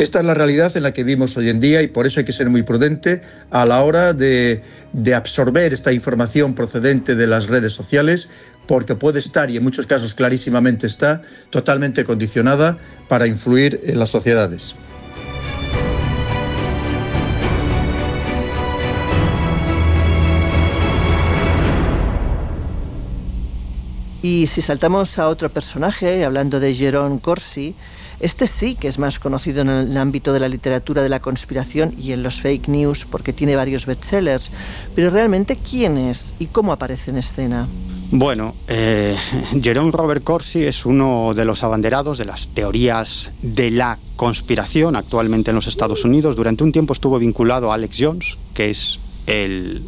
Esta 0.01 0.17
es 0.17 0.25
la 0.25 0.33
realidad 0.33 0.75
en 0.75 0.81
la 0.81 0.93
que 0.93 1.03
vivimos 1.03 1.37
hoy 1.37 1.51
en 1.51 1.59
día 1.59 1.83
y 1.83 1.87
por 1.87 2.07
eso 2.07 2.19
hay 2.19 2.25
que 2.25 2.31
ser 2.31 2.49
muy 2.49 2.63
prudente 2.63 3.21
a 3.51 3.67
la 3.67 3.83
hora 3.83 4.13
de, 4.13 4.63
de, 4.93 5.13
absorber 5.13 5.73
esta 5.73 5.93
información 5.93 6.55
procedente 6.55 7.13
de 7.13 7.27
las 7.27 7.45
redes 7.45 7.73
sociales, 7.73 8.27
porque 8.65 8.95
puede 8.95 9.19
estar, 9.19 9.51
y 9.51 9.57
en 9.57 9.63
muchos 9.63 9.85
casos 9.85 10.15
clarísimamente 10.15 10.87
está, 10.87 11.21
totalmente 11.51 12.03
condicionada 12.03 12.79
para 13.07 13.27
influir 13.27 13.79
en 13.83 13.99
las 13.99 14.09
sociedades. 14.09 14.73
Y 24.23 24.47
si 24.47 24.61
saltamos 24.61 25.19
a 25.19 25.27
otro 25.27 25.49
personaje, 25.49 26.25
hablando 26.25 26.59
de 26.59 26.73
Jerón 26.73 27.19
Corsi, 27.19 27.75
este 28.21 28.47
sí 28.47 28.75
que 28.75 28.87
es 28.87 28.99
más 28.99 29.19
conocido 29.19 29.61
en 29.61 29.69
el 29.69 29.97
ámbito 29.97 30.31
de 30.31 30.39
la 30.39 30.47
literatura 30.47 31.01
de 31.01 31.09
la 31.09 31.19
conspiración 31.19 31.95
y 31.99 32.11
en 32.11 32.21
los 32.21 32.39
fake 32.39 32.67
news 32.67 33.05
porque 33.05 33.33
tiene 33.33 33.55
varios 33.55 33.85
bestsellers. 33.85 34.51
Pero 34.95 35.09
realmente, 35.09 35.57
¿quién 35.57 35.97
es 35.97 36.33
y 36.37 36.45
cómo 36.45 36.71
aparece 36.71 37.11
en 37.11 37.17
escena? 37.17 37.67
Bueno, 38.11 38.55
eh, 38.67 39.15
Jerome 39.61 39.91
Robert 39.91 40.23
Corsi 40.23 40.65
es 40.65 40.85
uno 40.85 41.33
de 41.33 41.45
los 41.45 41.63
abanderados 41.63 42.17
de 42.17 42.25
las 42.25 42.49
teorías 42.49 43.31
de 43.41 43.71
la 43.71 43.97
conspiración 44.17 44.95
actualmente 44.95 45.51
en 45.51 45.55
los 45.55 45.67
Estados 45.67 46.03
Unidos. 46.03 46.35
Durante 46.35 46.63
un 46.63 46.71
tiempo 46.71 46.93
estuvo 46.93 47.17
vinculado 47.17 47.71
a 47.71 47.75
Alex 47.75 47.97
Jones, 47.99 48.37
que 48.53 48.69
es 48.69 48.99
el 49.27 49.81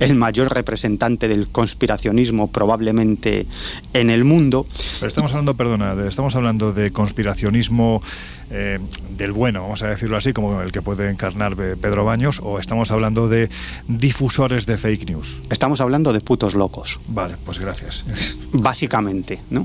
el 0.00 0.14
mayor 0.14 0.52
representante 0.52 1.28
del 1.28 1.48
conspiracionismo 1.48 2.50
probablemente 2.50 3.46
en 3.92 4.10
el 4.10 4.24
mundo. 4.24 4.66
Pero 5.00 5.08
estamos 5.08 5.32
hablando, 5.32 5.54
perdona, 5.54 5.94
estamos 6.08 6.34
hablando 6.36 6.72
de 6.72 6.92
conspiracionismo 6.92 8.02
eh, 8.50 8.78
del 9.10 9.32
bueno, 9.32 9.62
vamos 9.62 9.82
a 9.82 9.88
decirlo 9.88 10.16
así, 10.16 10.32
como 10.32 10.60
el 10.62 10.72
que 10.72 10.82
puede 10.82 11.10
encarnar 11.10 11.56
Pedro 11.56 12.04
Baños, 12.04 12.40
o 12.42 12.58
estamos 12.58 12.90
hablando 12.90 13.28
de 13.28 13.48
difusores 13.88 14.66
de 14.66 14.76
fake 14.76 15.08
news? 15.08 15.42
Estamos 15.50 15.80
hablando 15.80 16.12
de 16.12 16.20
putos 16.20 16.54
locos. 16.54 16.98
Vale, 17.08 17.36
pues 17.44 17.58
gracias. 17.58 18.04
Básicamente, 18.52 19.40
¿no? 19.50 19.64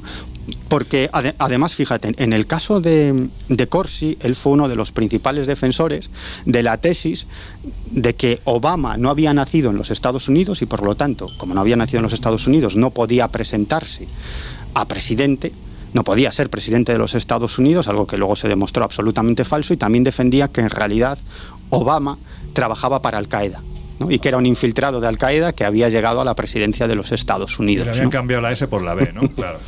Porque 0.67 1.09
ade 1.13 1.35
además, 1.37 1.75
fíjate, 1.75 2.13
en 2.17 2.33
el 2.33 2.47
caso 2.47 2.81
de, 2.81 3.29
de 3.49 3.67
Corsi, 3.67 4.17
él 4.21 4.35
fue 4.35 4.53
uno 4.53 4.67
de 4.67 4.75
los 4.75 4.91
principales 4.91 5.47
defensores 5.47 6.09
de 6.45 6.63
la 6.63 6.77
tesis 6.77 7.27
de 7.91 8.15
que 8.15 8.41
Obama 8.45 8.97
no 8.97 9.09
había 9.09 9.33
nacido 9.33 9.69
en 9.69 9.77
los 9.77 9.91
Estados 9.91 10.27
Unidos 10.27 10.61
y 10.61 10.65
por 10.65 10.83
lo 10.83 10.95
tanto, 10.95 11.27
como 11.37 11.53
no 11.53 11.61
había 11.61 11.75
nacido 11.75 11.99
en 11.99 12.03
los 12.03 12.13
Estados 12.13 12.47
Unidos, 12.47 12.75
no 12.75 12.91
podía 12.91 13.27
presentarse 13.27 14.07
a 14.73 14.85
presidente 14.85 15.51
no 15.93 16.03
podía 16.03 16.31
ser 16.31 16.49
presidente 16.49 16.91
de 16.91 16.97
los 16.97 17.15
Estados 17.15 17.57
Unidos, 17.57 17.87
algo 17.87 18.07
que 18.07 18.17
luego 18.17 18.35
se 18.35 18.47
demostró 18.47 18.83
absolutamente 18.83 19.43
falso, 19.43 19.73
y 19.73 19.77
también 19.77 20.03
defendía 20.03 20.47
que 20.47 20.61
en 20.61 20.69
realidad 20.69 21.17
Obama 21.69 22.17
trabajaba 22.53 23.01
para 23.01 23.17
Al 23.17 23.27
Qaeda. 23.27 23.61
¿no? 23.99 24.09
y 24.09 24.19
que 24.19 24.29
era 24.29 24.37
un 24.37 24.45
infiltrado 24.45 25.01
de 25.01 25.07
Al 25.07 25.17
Qaeda 25.17 25.51
que 25.51 25.65
había 25.65 25.89
llegado 25.89 26.21
a 26.21 26.23
la 26.23 26.33
presidencia 26.33 26.87
de 26.87 26.95
los 26.95 27.11
Estados 27.11 27.59
Unidos. 27.59 27.85
Le 27.85 27.91
habían 27.91 28.05
¿no? 28.05 28.11
cambiado 28.11 28.41
la 28.41 28.53
S 28.53 28.65
por 28.67 28.81
la 28.81 28.93
B, 28.93 29.11
¿no? 29.13 29.27
Claro. 29.35 29.59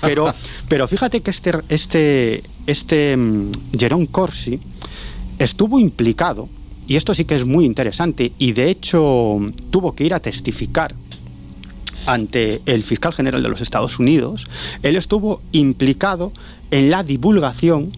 pero, 0.00 0.34
pero 0.68 0.88
fíjate 0.88 1.20
que 1.20 1.30
este, 1.30 1.52
este, 1.68 2.42
este 2.66 3.14
um, 3.14 3.52
Jerome 3.78 4.08
Corsi 4.08 4.60
estuvo 5.38 5.78
implicado, 5.78 6.48
y 6.88 6.96
esto 6.96 7.14
sí 7.14 7.24
que 7.24 7.36
es 7.36 7.44
muy 7.44 7.64
interesante, 7.64 8.32
y 8.38 8.52
de 8.52 8.70
hecho 8.70 9.38
tuvo 9.70 9.94
que 9.94 10.04
ir 10.04 10.14
a 10.14 10.20
testificar 10.20 10.94
ante 12.06 12.62
el 12.66 12.82
fiscal 12.82 13.12
general 13.12 13.42
de 13.42 13.48
los 13.48 13.60
Estados 13.60 13.98
Unidos, 13.98 14.46
él 14.82 14.96
estuvo 14.96 15.40
implicado 15.52 16.32
en 16.70 16.90
la 16.90 17.02
divulgación 17.02 17.92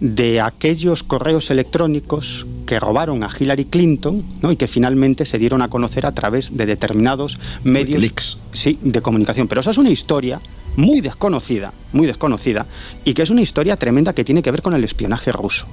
de 0.00 0.40
aquellos 0.40 1.02
correos 1.02 1.50
electrónicos 1.50 2.46
que 2.66 2.80
robaron 2.80 3.22
a 3.22 3.30
Hillary 3.38 3.66
Clinton 3.66 4.24
¿no? 4.40 4.50
y 4.50 4.56
que 4.56 4.66
finalmente 4.66 5.26
se 5.26 5.38
dieron 5.38 5.60
a 5.60 5.68
conocer 5.68 6.06
a 6.06 6.12
través 6.12 6.56
de 6.56 6.64
determinados 6.64 7.38
medios 7.64 8.38
sí, 8.54 8.78
de 8.80 9.02
comunicación. 9.02 9.46
Pero 9.46 9.60
esa 9.60 9.72
es 9.72 9.78
una 9.78 9.90
historia 9.90 10.40
muy 10.76 11.02
desconocida, 11.02 11.74
muy 11.92 12.06
desconocida, 12.06 12.66
y 13.04 13.12
que 13.12 13.22
es 13.22 13.30
una 13.30 13.42
historia 13.42 13.76
tremenda 13.76 14.14
que 14.14 14.24
tiene 14.24 14.42
que 14.42 14.50
ver 14.50 14.62
con 14.62 14.72
el 14.72 14.84
espionaje 14.84 15.32
ruso. 15.32 15.66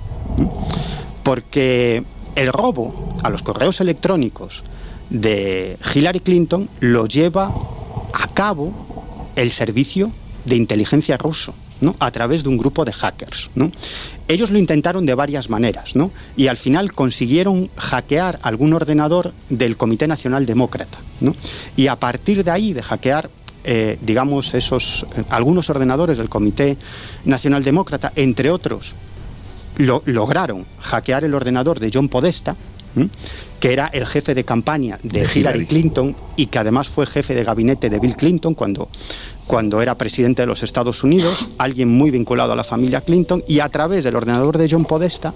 Porque 1.24 2.04
el 2.36 2.52
robo 2.52 3.18
a 3.24 3.30
los 3.30 3.42
correos 3.42 3.80
electrónicos 3.80 4.64
de 5.10 5.78
Hillary 5.94 6.20
Clinton 6.20 6.70
lo 6.82 7.08
lleva 7.08 7.54
a 8.14 8.28
cabo 8.28 8.74
el 9.36 9.52
servicio 9.52 10.12
de 10.46 10.56
inteligencia 10.56 11.18
ruso. 11.18 11.54
¿no? 11.80 11.96
a 12.00 12.10
través 12.10 12.42
de 12.42 12.50
un 12.50 12.58
grupo 12.58 12.86
de 12.86 12.92
hackers. 12.92 13.52
¿no? 13.54 13.72
Ellos 14.28 14.50
lo 14.50 14.58
intentaron 14.58 15.06
de 15.06 15.14
varias 15.14 15.48
maneras 15.48 15.96
¿no? 15.96 16.12
y 16.36 16.48
al 16.48 16.58
final 16.58 16.94
consiguieron 16.94 17.70
hackear 17.78 18.40
algún 18.42 18.74
ordenador 18.74 19.34
del 19.50 19.78
Comité 19.78 20.08
Nacional 20.08 20.48
Demócrata. 20.48 20.98
¿no? 21.22 21.36
Y 21.76 21.86
a 21.86 21.96
partir 21.96 22.44
de 22.44 22.50
ahí, 22.50 22.74
de 22.74 22.82
hackear 22.82 23.30
eh, 23.70 23.98
digamos, 24.02 24.54
esos, 24.54 25.06
algunos 25.30 25.70
ordenadores 25.70 26.18
del 26.18 26.30
Comité 26.30 26.78
Nacional 27.26 27.66
Demócrata, 27.66 28.14
entre 28.16 28.50
otros, 28.50 28.96
lo, 29.76 30.04
lograron 30.06 30.66
hackear 30.80 31.26
el 31.26 31.36
ordenador 31.36 31.82
de 31.82 31.92
John 31.94 32.08
Podesta, 32.08 32.56
¿m? 32.98 33.10
que 33.60 33.74
era 33.74 33.88
el 33.88 34.06
jefe 34.06 34.36
de 34.36 34.44
campaña 34.44 35.00
de, 35.02 35.22
de 35.22 35.26
Hillary. 35.26 35.40
Hillary 35.40 35.66
Clinton 35.66 36.16
y 36.36 36.48
que 36.48 36.60
además 36.60 36.90
fue 36.90 37.06
jefe 37.06 37.34
de 37.34 37.44
gabinete 37.44 37.90
de 37.90 38.00
Bill 38.00 38.16
Clinton 38.16 38.54
cuando, 38.54 38.90
cuando 39.48 39.82
era 39.82 39.96
presidente 39.96 40.44
de 40.44 40.46
los 40.46 40.64
Estados 40.64 41.04
Unidos, 41.04 41.48
alguien 41.58 41.90
muy 41.90 42.12
vinculado 42.12 42.54
a 42.54 42.56
la 42.56 42.64
familia 42.64 43.02
Clinton, 43.02 43.44
y 43.48 43.60
a 43.60 43.70
través 43.70 44.04
del 44.04 44.16
ordenador 44.16 44.58
de 44.58 44.68
John 44.70 44.86
Podesta 44.86 45.34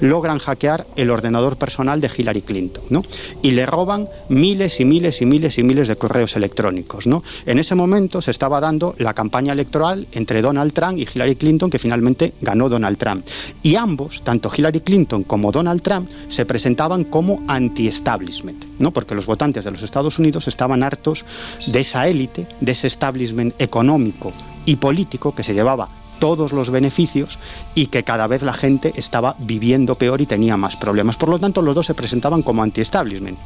logran 0.00 0.38
hackear 0.38 0.86
el 0.96 1.10
ordenador 1.10 1.56
personal 1.56 2.00
de 2.00 2.10
Hillary 2.14 2.42
Clinton, 2.42 2.84
¿no? 2.90 3.04
Y 3.42 3.52
le 3.52 3.66
roban 3.66 4.08
miles 4.28 4.80
y 4.80 4.84
miles 4.84 5.20
y 5.22 5.26
miles 5.26 5.58
y 5.58 5.62
miles 5.62 5.88
de 5.88 5.96
correos 5.96 6.36
electrónicos, 6.36 7.06
¿no? 7.06 7.22
En 7.46 7.58
ese 7.58 7.74
momento 7.74 8.20
se 8.20 8.30
estaba 8.30 8.60
dando 8.60 8.94
la 8.98 9.14
campaña 9.14 9.52
electoral 9.52 10.06
entre 10.12 10.42
Donald 10.42 10.72
Trump 10.72 10.98
y 10.98 11.06
Hillary 11.12 11.36
Clinton, 11.36 11.70
que 11.70 11.78
finalmente 11.78 12.32
ganó 12.40 12.68
Donald 12.68 12.98
Trump. 12.98 13.26
Y 13.62 13.76
ambos, 13.76 14.22
tanto 14.22 14.50
Hillary 14.54 14.80
Clinton 14.80 15.24
como 15.24 15.52
Donald 15.52 15.82
Trump, 15.82 16.10
se 16.28 16.46
presentaban 16.46 17.04
como 17.04 17.42
anti-establishment, 17.46 18.64
¿no? 18.78 18.90
Porque 18.90 19.14
los 19.14 19.26
votantes 19.26 19.64
de 19.64 19.70
los 19.70 19.82
Estados 19.82 20.18
Unidos 20.18 20.48
estaban 20.48 20.82
hartos 20.82 21.24
de 21.66 21.80
esa 21.80 22.08
élite, 22.08 22.46
de 22.60 22.72
ese 22.72 22.86
establishment 22.86 23.54
económico 23.60 24.32
y 24.66 24.76
político 24.76 25.34
que 25.34 25.42
se 25.42 25.54
llevaba 25.54 25.88
todos 26.20 26.52
los 26.52 26.70
beneficios 26.70 27.38
y 27.74 27.86
que 27.86 28.04
cada 28.04 28.28
vez 28.28 28.42
la 28.42 28.52
gente 28.52 28.92
estaba 28.94 29.34
viviendo 29.40 29.96
peor 29.96 30.20
y 30.20 30.26
tenía 30.26 30.56
más 30.56 30.76
problemas. 30.76 31.16
Por 31.16 31.30
lo 31.30 31.40
tanto, 31.40 31.62
los 31.62 31.74
dos 31.74 31.86
se 31.86 31.94
presentaban 31.94 32.42
como 32.42 32.62
anti-establishment. 32.62 33.38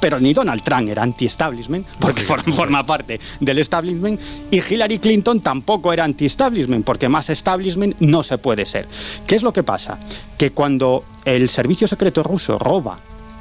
Pero 0.00 0.18
ni 0.18 0.34
Donald 0.34 0.62
Trump 0.64 0.88
era 0.88 1.04
anti-establishment, 1.04 1.86
porque 2.00 2.22
forma 2.22 2.84
parte 2.84 3.20
del 3.38 3.58
establishment, 3.58 4.20
y 4.50 4.60
Hillary 4.60 4.98
Clinton 4.98 5.40
tampoco 5.40 5.92
era 5.92 6.02
anti-establishment, 6.04 6.84
porque 6.84 7.08
más 7.08 7.30
establishment 7.30 7.94
no 8.00 8.24
se 8.24 8.36
puede 8.38 8.66
ser. 8.66 8.88
¿Qué 9.26 9.36
es 9.36 9.44
lo 9.44 9.52
que 9.52 9.62
pasa? 9.62 10.00
Que 10.36 10.50
cuando 10.50 11.04
el 11.24 11.48
servicio 11.48 11.86
secreto 11.86 12.24
ruso 12.24 12.58
roba 12.58 12.98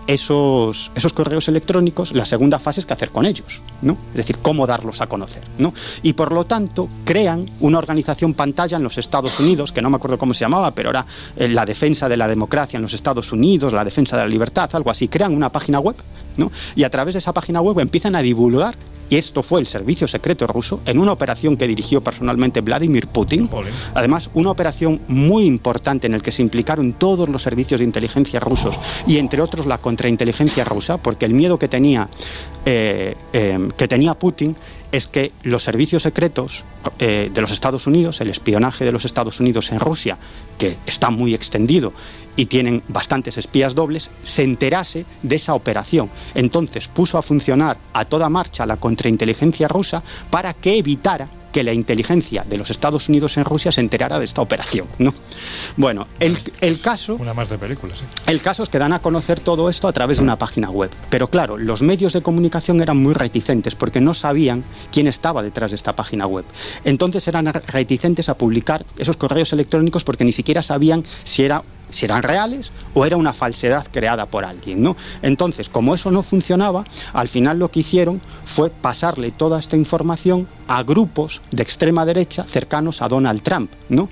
esos, 0.07 0.91
esos 0.95 1.13
correos 1.13 1.47
electrónicos, 1.47 2.11
la 2.13 2.25
segunda 2.25 2.59
fase 2.59 2.79
es 2.79 2.85
qué 2.85 2.93
hacer 2.93 3.09
con 3.09 3.25
ellos, 3.25 3.61
¿no? 3.81 3.93
Es 4.11 4.17
decir, 4.17 4.37
cómo 4.41 4.67
darlos 4.67 5.01
a 5.01 5.07
conocer, 5.07 5.43
¿no? 5.57 5.73
Y 6.03 6.13
por 6.13 6.31
lo 6.31 6.45
tanto, 6.45 6.87
crean 7.03 7.49
una 7.59 7.77
organización 7.77 8.33
pantalla 8.33 8.77
en 8.77 8.83
los 8.83 8.97
Estados 8.97 9.39
Unidos, 9.39 9.71
que 9.71 9.81
no 9.81 9.89
me 9.89 9.97
acuerdo 9.97 10.17
cómo 10.17 10.33
se 10.33 10.41
llamaba, 10.41 10.71
pero 10.71 10.89
era 10.91 11.05
eh, 11.35 11.47
la 11.47 11.65
defensa 11.65 12.07
de 12.07 12.17
la 12.17 12.27
democracia 12.27 12.77
en 12.77 12.83
los 12.83 12.93
Estados 12.93 13.31
Unidos, 13.31 13.73
la 13.73 13.83
defensa 13.83 14.15
de 14.17 14.23
la 14.23 14.29
libertad, 14.29 14.69
algo 14.73 14.91
así. 14.91 15.07
Crean 15.07 15.33
una 15.33 15.49
página 15.51 15.79
web, 15.79 15.95
¿no? 16.37 16.51
Y 16.75 16.83
a 16.83 16.89
través 16.89 17.15
de 17.15 17.19
esa 17.19 17.33
página 17.33 17.61
web 17.61 17.79
empiezan 17.79 18.15
a 18.15 18.21
divulgar 18.21 18.75
y 19.09 19.17
esto 19.17 19.43
fue 19.43 19.59
el 19.59 19.67
servicio 19.67 20.07
secreto 20.07 20.47
ruso 20.47 20.81
en 20.85 20.99
una 20.99 21.11
operación 21.11 21.57
que 21.57 21.67
dirigió 21.67 22.01
personalmente 22.01 22.61
Vladimir 22.61 23.07
Putin. 23.07 23.49
Además, 23.93 24.29
una 24.33 24.51
operación 24.51 25.01
muy 25.07 25.45
importante 25.45 26.07
en 26.07 26.13
la 26.13 26.19
que 26.19 26.31
se 26.31 26.41
implicaron 26.41 26.93
todos 26.93 27.29
los 27.29 27.43
servicios 27.43 27.79
de 27.79 27.85
inteligencia 27.85 28.39
rusos 28.39 28.77
y 29.05 29.17
entre 29.17 29.41
otros 29.41 29.65
la 29.65 29.77
contrainteligencia 29.77 30.63
rusa, 30.63 30.97
porque 30.97 31.25
el 31.25 31.33
miedo 31.33 31.59
que 31.59 31.67
tenía, 31.67 32.09
eh, 32.65 33.15
eh, 33.33 33.69
que 33.77 33.87
tenía 33.87 34.15
Putin 34.15 34.55
es 34.91 35.07
que 35.07 35.33
los 35.43 35.63
servicios 35.63 36.03
secretos 36.03 36.63
eh, 36.99 37.29
de 37.33 37.41
los 37.41 37.51
Estados 37.51 37.87
Unidos, 37.87 38.21
el 38.21 38.29
espionaje 38.29 38.85
de 38.85 38.91
los 38.91 39.05
Estados 39.05 39.39
Unidos 39.39 39.71
en 39.71 39.79
Rusia, 39.79 40.17
que 40.57 40.77
está 40.85 41.09
muy 41.09 41.33
extendido 41.33 41.93
y 42.35 42.47
tienen 42.47 42.83
bastantes 42.87 43.37
espías 43.37 43.75
dobles, 43.75 44.09
se 44.23 44.43
enterase 44.43 45.05
de 45.23 45.35
esa 45.35 45.53
operación. 45.53 46.09
Entonces 46.33 46.87
puso 46.87 47.17
a 47.17 47.21
funcionar 47.21 47.77
a 47.93 48.05
toda 48.05 48.29
marcha 48.29 48.65
la 48.65 48.77
contrainteligencia 48.77 49.67
rusa 49.67 50.03
para 50.29 50.53
que 50.53 50.77
evitara 50.77 51.27
que 51.55 51.63
la 51.63 51.71
inteligencia 51.71 52.43
de 52.43 52.57
los 52.57 52.69
Estados 52.69 53.07
Unidos 53.07 53.37
en 53.37 53.45
Rusia 53.45 53.71
se 53.71 53.79
enterara 53.79 54.19
de 54.19 54.25
esta 54.25 54.41
operación. 54.41 54.87
¿no? 54.99 55.13
Bueno, 55.77 56.05
el, 56.19 56.37
el 56.59 56.81
caso... 56.81 57.15
Una 57.15 57.33
más 57.33 57.47
de 57.47 57.57
películas, 57.57 57.99
sí. 57.99 58.03
El 58.27 58.41
caso 58.41 58.63
es 58.63 58.67
que 58.67 58.77
dan 58.77 58.91
a 58.91 58.99
conocer 58.99 59.39
todo 59.39 59.69
esto 59.69 59.87
a 59.87 59.93
través 59.93 60.17
de 60.17 60.23
una 60.23 60.37
página 60.37 60.69
web. 60.69 60.91
Pero 61.09 61.29
claro, 61.29 61.55
los 61.55 61.81
medios 61.81 62.11
de 62.11 62.21
comunicación 62.21 62.81
eran 62.81 62.97
muy 62.97 63.13
reticentes 63.13 63.73
porque 63.73 64.01
no 64.01 64.13
sabían 64.13 64.65
quién 64.91 65.07
estaba 65.07 65.41
detrás 65.43 65.71
de 65.71 65.77
esta 65.77 65.95
página 65.95 66.27
web. 66.27 66.43
Entonces 66.83 67.25
eran 67.29 67.45
reticentes 67.53 68.27
a 68.27 68.37
publicar 68.37 68.85
esos 68.97 69.15
correos 69.15 69.53
electrónicos 69.53 70.03
porque 70.03 70.25
ni 70.25 70.33
siquiera 70.33 70.61
sabían 70.61 71.05
si 71.23 71.43
era 71.43 71.63
si 71.95 72.05
eran 72.05 72.23
reales 72.23 72.71
o 72.93 73.05
era 73.05 73.17
una 73.17 73.33
falsedad 73.33 73.87
creada 73.91 74.25
por 74.25 74.45
alguien, 74.45 74.83
¿no? 74.83 74.95
Entonces, 75.21 75.69
como 75.69 75.95
eso 75.95 76.11
no 76.11 76.23
funcionaba, 76.23 76.85
al 77.13 77.27
final 77.27 77.59
lo 77.59 77.71
que 77.71 77.79
hicieron 77.79 78.21
fue 78.45 78.69
pasarle 78.69 79.31
toda 79.31 79.59
esta 79.59 79.77
información 79.77 80.47
a 80.67 80.83
grupos 80.83 81.41
de 81.51 81.63
extrema 81.63 82.05
derecha 82.05 82.43
cercanos 82.43 83.01
a 83.01 83.07
Donald 83.07 83.41
Trump, 83.41 83.71
¿no? 83.89 84.09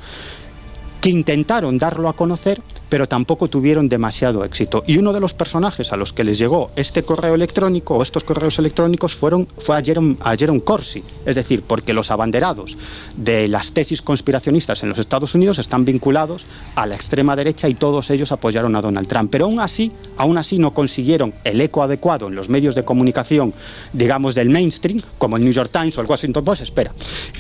que 1.04 1.10
intentaron 1.10 1.78
darlo 1.78 2.08
a 2.08 2.14
conocer, 2.14 2.62
pero 2.94 3.08
tampoco 3.08 3.48
tuvieron 3.48 3.90
demasiado 3.90 4.44
éxito. 4.46 4.84
Y 4.86 5.00
uno 5.00 5.14
de 5.14 5.20
los 5.20 5.34
personajes 5.34 5.92
a 5.92 5.98
los 5.98 6.14
que 6.14 6.24
les 6.24 6.38
llegó 6.38 6.70
este 6.76 7.02
correo 7.02 7.34
electrónico 7.34 7.96
o 7.96 8.04
estos 8.04 8.24
correos 8.24 8.60
electrónicos 8.60 9.16
fueron, 9.16 9.48
fue 9.58 9.76
a 9.76 9.82
Jerome, 9.82 10.16
a 10.20 10.36
Jerome 10.36 10.62
Corsi, 10.62 11.04
es 11.26 11.34
decir, 11.36 11.64
porque 11.66 11.92
los 11.92 12.12
abanderados 12.12 12.78
de 13.18 13.48
las 13.48 13.72
tesis 13.72 14.04
conspiracionistas 14.04 14.84
en 14.84 14.90
los 14.90 15.00
Estados 15.00 15.34
Unidos 15.34 15.58
están 15.58 15.86
vinculados 15.86 16.46
a 16.76 16.86
la 16.86 16.94
extrema 16.94 17.36
derecha 17.36 17.68
y 17.68 17.74
todos 17.74 18.12
ellos 18.12 18.32
apoyaron 18.32 18.76
a 18.76 18.82
Donald 18.84 19.08
Trump. 19.08 19.32
Pero 19.32 19.46
aún 19.46 19.60
así, 19.60 19.92
aún 20.18 20.38
así 20.38 20.60
no 20.60 20.76
consiguieron 20.76 21.34
el 21.46 21.62
eco 21.62 21.82
adecuado 21.82 22.28
en 22.28 22.36
los 22.36 22.48
medios 22.48 22.76
de 22.76 22.86
comunicación, 22.86 23.56
digamos, 23.92 24.36
del 24.36 24.52
mainstream, 24.52 25.02
como 25.18 25.38
el 25.38 25.44
New 25.44 25.52
York 25.54 25.72
Times 25.74 25.98
o 25.98 26.02
el 26.02 26.06
Washington 26.06 26.46
Post, 26.46 26.62
espera. 26.62 26.92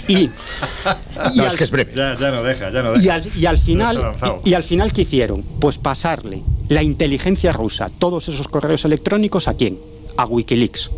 Y, 0.07 0.15
y 0.23 0.30
No, 1.35 1.43
al- 1.43 1.49
es 1.49 1.55
que 1.57 1.63
es 1.65 1.69
breve. 1.69 1.91
Ya, 1.95 2.15
ya 2.15 2.31
no 2.31 2.41
deja, 2.41 2.71
ya 2.71 2.81
no 2.81 2.93
deja. 2.93 3.03
y 3.05 3.45
al, 3.45 3.55
y 3.57 3.61
final, 3.61 4.13
y 4.43 4.53
al 4.55 4.63
final, 4.63 4.91
¿qué 4.91 5.03
hicieron? 5.03 5.42
Pues 5.59 5.77
pasarle 5.77 6.41
la 6.69 6.83
inteligencia 6.83 7.53
rusa, 7.53 7.89
todos 7.89 8.27
esos 8.27 8.47
correos 8.47 8.85
electrónicos, 8.85 9.47
¿a 9.47 9.53
quién? 9.53 9.79
A 10.17 10.25
Wikileaks. 10.25 10.91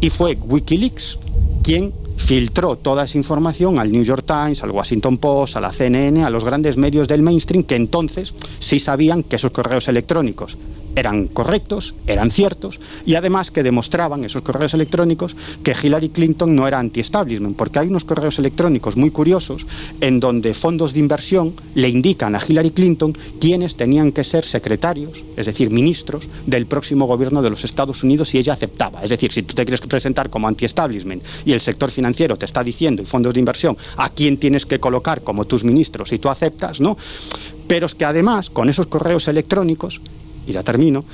Y 0.00 0.10
fue 0.10 0.36
Wikileaks 0.36 1.18
quien 1.62 1.92
filtró 2.16 2.76
toda 2.76 3.04
esa 3.04 3.18
información 3.18 3.78
al 3.78 3.92
New 3.92 4.02
York 4.02 4.24
Times, 4.26 4.62
al 4.62 4.70
Washington 4.70 5.18
Post, 5.18 5.56
a 5.56 5.60
la 5.60 5.72
CNN, 5.72 6.24
a 6.24 6.30
los 6.30 6.44
grandes 6.44 6.76
medios 6.76 7.08
del 7.08 7.22
mainstream 7.22 7.64
que 7.64 7.76
entonces 7.76 8.34
sí 8.58 8.78
sabían 8.78 9.22
que 9.22 9.36
esos 9.36 9.52
correos 9.52 9.88
electrónicos 9.88 10.56
eran 10.96 11.28
correctos, 11.28 11.94
eran 12.06 12.30
ciertos 12.30 12.80
y 13.04 13.14
además 13.14 13.50
que 13.50 13.62
demostraban 13.62 14.24
esos 14.24 14.42
correos 14.42 14.74
electrónicos 14.74 15.36
que 15.62 15.76
Hillary 15.80 16.08
Clinton 16.08 16.56
no 16.56 16.66
era 16.66 16.78
anti-establishment, 16.78 17.56
porque 17.56 17.78
hay 17.78 17.88
unos 17.88 18.04
correos 18.04 18.38
electrónicos 18.38 18.96
muy 18.96 19.10
curiosos 19.10 19.66
en 20.00 20.18
donde 20.18 20.54
fondos 20.54 20.94
de 20.94 21.00
inversión 21.00 21.54
le 21.74 21.88
indican 21.88 22.34
a 22.34 22.40
Hillary 22.46 22.70
Clinton 22.70 23.16
quiénes 23.38 23.76
tenían 23.76 24.10
que 24.10 24.24
ser 24.24 24.44
secretarios, 24.44 25.22
es 25.36 25.46
decir, 25.46 25.70
ministros 25.70 26.26
del 26.46 26.66
próximo 26.66 27.06
gobierno 27.06 27.42
de 27.42 27.50
los 27.50 27.64
Estados 27.64 28.02
Unidos 28.02 28.30
si 28.30 28.38
ella 28.38 28.54
aceptaba. 28.54 29.02
Es 29.02 29.10
decir, 29.10 29.32
si 29.32 29.42
tú 29.42 29.54
te 29.54 29.64
quieres 29.64 29.86
presentar 29.86 30.30
como 30.30 30.48
anti-establishment 30.48 31.22
y 31.44 31.52
el 31.52 31.60
sector 31.60 31.90
financiero 31.90 32.36
te 32.36 32.46
está 32.46 32.64
diciendo 32.64 33.02
y 33.02 33.06
fondos 33.06 33.34
de 33.34 33.40
inversión 33.40 33.76
a 33.98 34.08
quién 34.08 34.38
tienes 34.38 34.64
que 34.64 34.80
colocar 34.80 35.20
como 35.20 35.44
tus 35.44 35.62
ministros 35.62 36.08
si 36.08 36.18
tú 36.18 36.30
aceptas, 36.30 36.80
¿no? 36.80 36.96
Pero 37.68 37.86
es 37.86 37.94
que 37.94 38.04
además 38.04 38.48
con 38.48 38.70
esos 38.70 38.86
correos 38.86 39.28
electrónicos 39.28 40.00
y 40.46 40.52
ya 40.52 40.62
termino, 40.62 41.04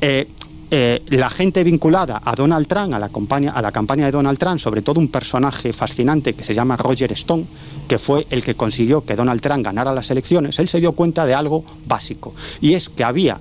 eh, 0.00 0.28
eh, 0.72 1.02
la 1.08 1.28
gente 1.30 1.64
vinculada 1.64 2.22
a 2.24 2.34
Donald 2.36 2.66
Trump, 2.68 2.94
a 2.94 2.98
la, 3.00 3.08
campaña, 3.08 3.50
a 3.50 3.60
la 3.60 3.72
campaña 3.72 4.04
de 4.06 4.12
Donald 4.12 4.38
Trump, 4.38 4.58
sobre 4.60 4.82
todo 4.82 5.00
un 5.00 5.08
personaje 5.08 5.72
fascinante 5.72 6.34
que 6.34 6.44
se 6.44 6.54
llama 6.54 6.76
Roger 6.76 7.10
Stone, 7.12 7.44
que 7.88 7.98
fue 7.98 8.24
el 8.30 8.44
que 8.44 8.54
consiguió 8.54 9.04
que 9.04 9.16
Donald 9.16 9.40
Trump 9.40 9.64
ganara 9.64 9.92
las 9.92 10.10
elecciones, 10.12 10.58
él 10.60 10.68
se 10.68 10.78
dio 10.78 10.92
cuenta 10.92 11.26
de 11.26 11.34
algo 11.34 11.64
básico, 11.86 12.34
y 12.60 12.74
es 12.74 12.88
que 12.88 13.02
había 13.02 13.40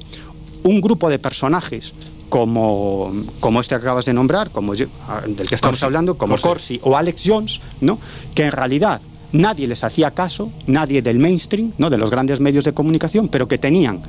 un 0.64 0.82
grupo 0.82 1.08
de 1.10 1.20
personajes 1.20 1.94
como, 2.30 3.12
como 3.40 3.62
este 3.62 3.76
que 3.76 3.82
acabas 3.82 4.06
de 4.06 4.14
nombrar, 4.14 4.50
como 4.52 4.74
yo- 4.74 4.88
ah, 5.08 5.22
del 5.26 5.48
que 5.48 5.56
estamos 5.56 5.76
Corsi. 5.78 5.86
hablando, 5.86 6.18
como 6.18 6.34
Corsi. 6.36 6.48
Corsi 6.48 6.80
o 6.84 6.98
Alex 6.98 7.22
Jones, 7.26 7.60
¿no? 7.82 8.00
que 8.36 8.44
en 8.44 8.52
realidad 8.52 9.02
nadie 9.32 9.68
les 9.68 9.84
hacía 9.84 10.12
caso, 10.12 10.52
nadie 10.68 11.02
del 11.02 11.20
mainstream, 11.20 11.74
¿no? 11.78 11.90
de 11.92 11.98
los 11.98 12.10
grandes 12.10 12.40
medios 12.40 12.64
de 12.66 12.74
comunicación, 12.74 13.30
pero 13.30 13.48
que 13.48 13.58
tenían 13.58 14.02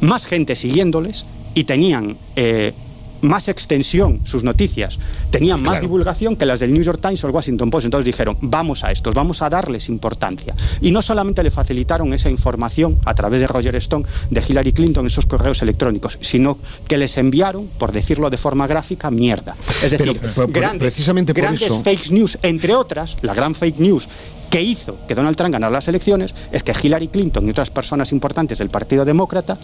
más 0.00 0.26
gente 0.26 0.54
siguiéndoles 0.54 1.24
y 1.54 1.64
tenían 1.64 2.16
eh, 2.36 2.72
más 3.20 3.48
extensión 3.48 4.20
sus 4.24 4.42
noticias, 4.44 4.98
tenían 5.30 5.62
más 5.62 5.80
divulgación 5.80 6.36
que 6.36 6.44
las 6.44 6.60
del 6.60 6.74
New 6.74 6.82
York 6.82 7.00
Times 7.00 7.24
o 7.24 7.26
el 7.26 7.32
Washington 7.32 7.70
Post. 7.70 7.86
Entonces 7.86 8.04
dijeron, 8.04 8.36
vamos 8.42 8.84
a 8.84 8.92
estos, 8.92 9.14
vamos 9.14 9.40
a 9.40 9.48
darles 9.48 9.88
importancia. 9.88 10.54
Y 10.82 10.90
no 10.90 11.00
solamente 11.00 11.42
le 11.42 11.50
facilitaron 11.50 12.12
esa 12.12 12.28
información 12.28 12.98
a 13.06 13.14
través 13.14 13.40
de 13.40 13.46
Roger 13.46 13.74
Stone, 13.76 14.04
de 14.30 14.44
Hillary 14.46 14.72
Clinton, 14.72 15.06
esos 15.06 15.24
correos 15.24 15.62
electrónicos, 15.62 16.18
sino 16.20 16.58
que 16.86 16.98
les 16.98 17.16
enviaron, 17.16 17.68
por 17.78 17.92
decirlo 17.92 18.28
de 18.28 18.36
forma 18.36 18.66
gráfica, 18.66 19.10
mierda. 19.10 19.56
Es 19.82 19.90
decir, 19.92 20.20
Pero, 20.20 20.48
grandes, 20.48 20.80
precisamente 20.92 21.32
por 21.32 21.42
grandes 21.42 21.62
eso- 21.62 21.82
fake 21.82 22.10
news, 22.10 22.38
entre 22.42 22.74
otras, 22.74 23.16
la 23.22 23.32
gran 23.32 23.54
fake 23.54 23.78
news 23.78 24.06
que 24.54 24.62
hizo 24.62 24.98
que 25.08 25.16
Donald 25.16 25.36
Trump 25.36 25.52
ganara 25.52 25.72
las 25.72 25.88
elecciones 25.88 26.32
es 26.52 26.62
que 26.62 26.72
Hillary 26.80 27.08
Clinton 27.08 27.44
y 27.44 27.50
otras 27.50 27.70
personas 27.70 28.12
importantes 28.12 28.56
del 28.58 28.70
Partido 28.70 29.04
Demócrata 29.04 29.58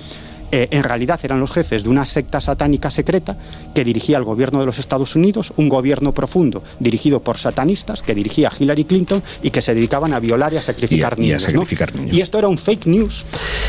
eh, 0.53 0.69
en 0.71 0.83
realidad 0.83 1.21
eran 1.23 1.41
los 1.41 1.51
jefes 1.51 1.83
de 1.83 1.89
una 1.89 2.05
secta 2.05 2.41
satánica 2.41 2.91
secreta 2.91 3.37
que 3.75 3.85
dirigía 3.85 4.17
al 4.17 4.25
gobierno 4.25 4.61
de 4.61 4.67
los 4.67 4.79
Estados 4.79 5.15
Unidos, 5.17 5.53
un 5.57 5.69
gobierno 5.69 6.13
profundo 6.13 6.63
dirigido 6.79 7.21
por 7.21 7.39
satanistas 7.39 8.03
que 8.03 8.15
dirigía 8.15 8.49
a 8.49 8.53
Hillary 8.59 8.85
Clinton 8.85 9.23
y 9.43 9.51
que 9.51 9.63
se 9.63 9.75
dedicaban 9.75 10.13
a 10.13 10.21
violar 10.21 10.53
y 10.53 10.57
a 10.57 10.63
sacrificar 10.63 11.15
Y 11.19 11.23
a- 11.23 11.27
y 11.27 11.33
a 11.33 11.37
niños. 11.37 11.43
¿no? 11.43 11.47
sacrificar 11.61 11.95
niños. 11.95 12.17
Y 12.17 12.21
esto 12.21 12.39
era 12.39 12.49
un 12.49 12.59
fake 12.59 12.87
news. 12.87 13.25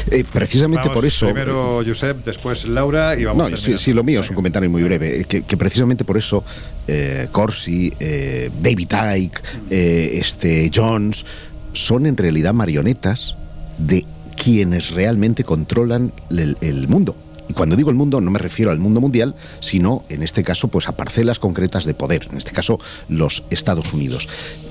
Eh, 0.09 0.23
precisamente 0.31 0.87
Vamos, 0.87 0.93
por 0.95 1.05
eso. 1.05 1.25
Primero 1.27 1.83
Josep, 1.85 2.23
después 2.25 2.65
Laura 2.67 3.15
y 3.17 3.25
vamos 3.25 3.49
No, 3.49 3.55
a 3.55 3.57
sí, 3.59 3.77
sí, 3.77 3.93
lo 3.93 4.03
mío 4.03 4.21
es 4.21 4.29
un 4.29 4.35
comentario 4.35 4.69
muy 4.69 4.83
breve. 4.83 5.21
eh, 5.21 5.25
Que, 5.25 5.43
que 5.43 5.57
precisamente 5.57 6.03
por 6.03 6.17
eso 6.17 6.43
eh, 6.87 7.27
Corsi, 7.31 7.93
eh, 7.99 8.49
David 8.61 8.89
Icke, 9.17 9.41
eh, 9.69 10.17
este 10.19 10.71
Jones, 10.73 11.25
son 11.73 12.05
en 12.05 12.17
realidad 12.17 12.53
marionetas 12.53 13.35
de 13.77 14.03
quienes 14.35 14.91
realmente 14.91 15.43
controlan 15.43 16.11
el, 16.29 16.87
mundo. 16.87 17.15
Y 17.47 17.53
cuando 17.53 17.75
digo 17.75 17.89
el 17.89 17.95
mundo 17.95 18.21
no 18.21 18.31
me 18.31 18.39
refiero 18.39 18.71
al 18.71 18.79
mundo 18.79 19.01
mundial, 19.01 19.35
sino 19.59 20.03
en 20.09 20.23
este 20.23 20.43
caso 20.43 20.67
pues 20.69 20.87
a 20.87 20.95
parcelas 20.95 21.39
concretas 21.39 21.85
de 21.85 21.93
poder, 21.93 22.27
en 22.31 22.37
este 22.37 22.51
caso 22.51 22.79
los 23.09 23.43
Estados 23.49 23.93
Unidos. 23.93 24.27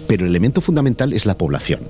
Pero 0.07 0.25
el 0.25 0.31
elemento 0.31 0.61
fundamental 0.61 1.13
es 1.13 1.27
la 1.27 1.37
población 1.37 1.81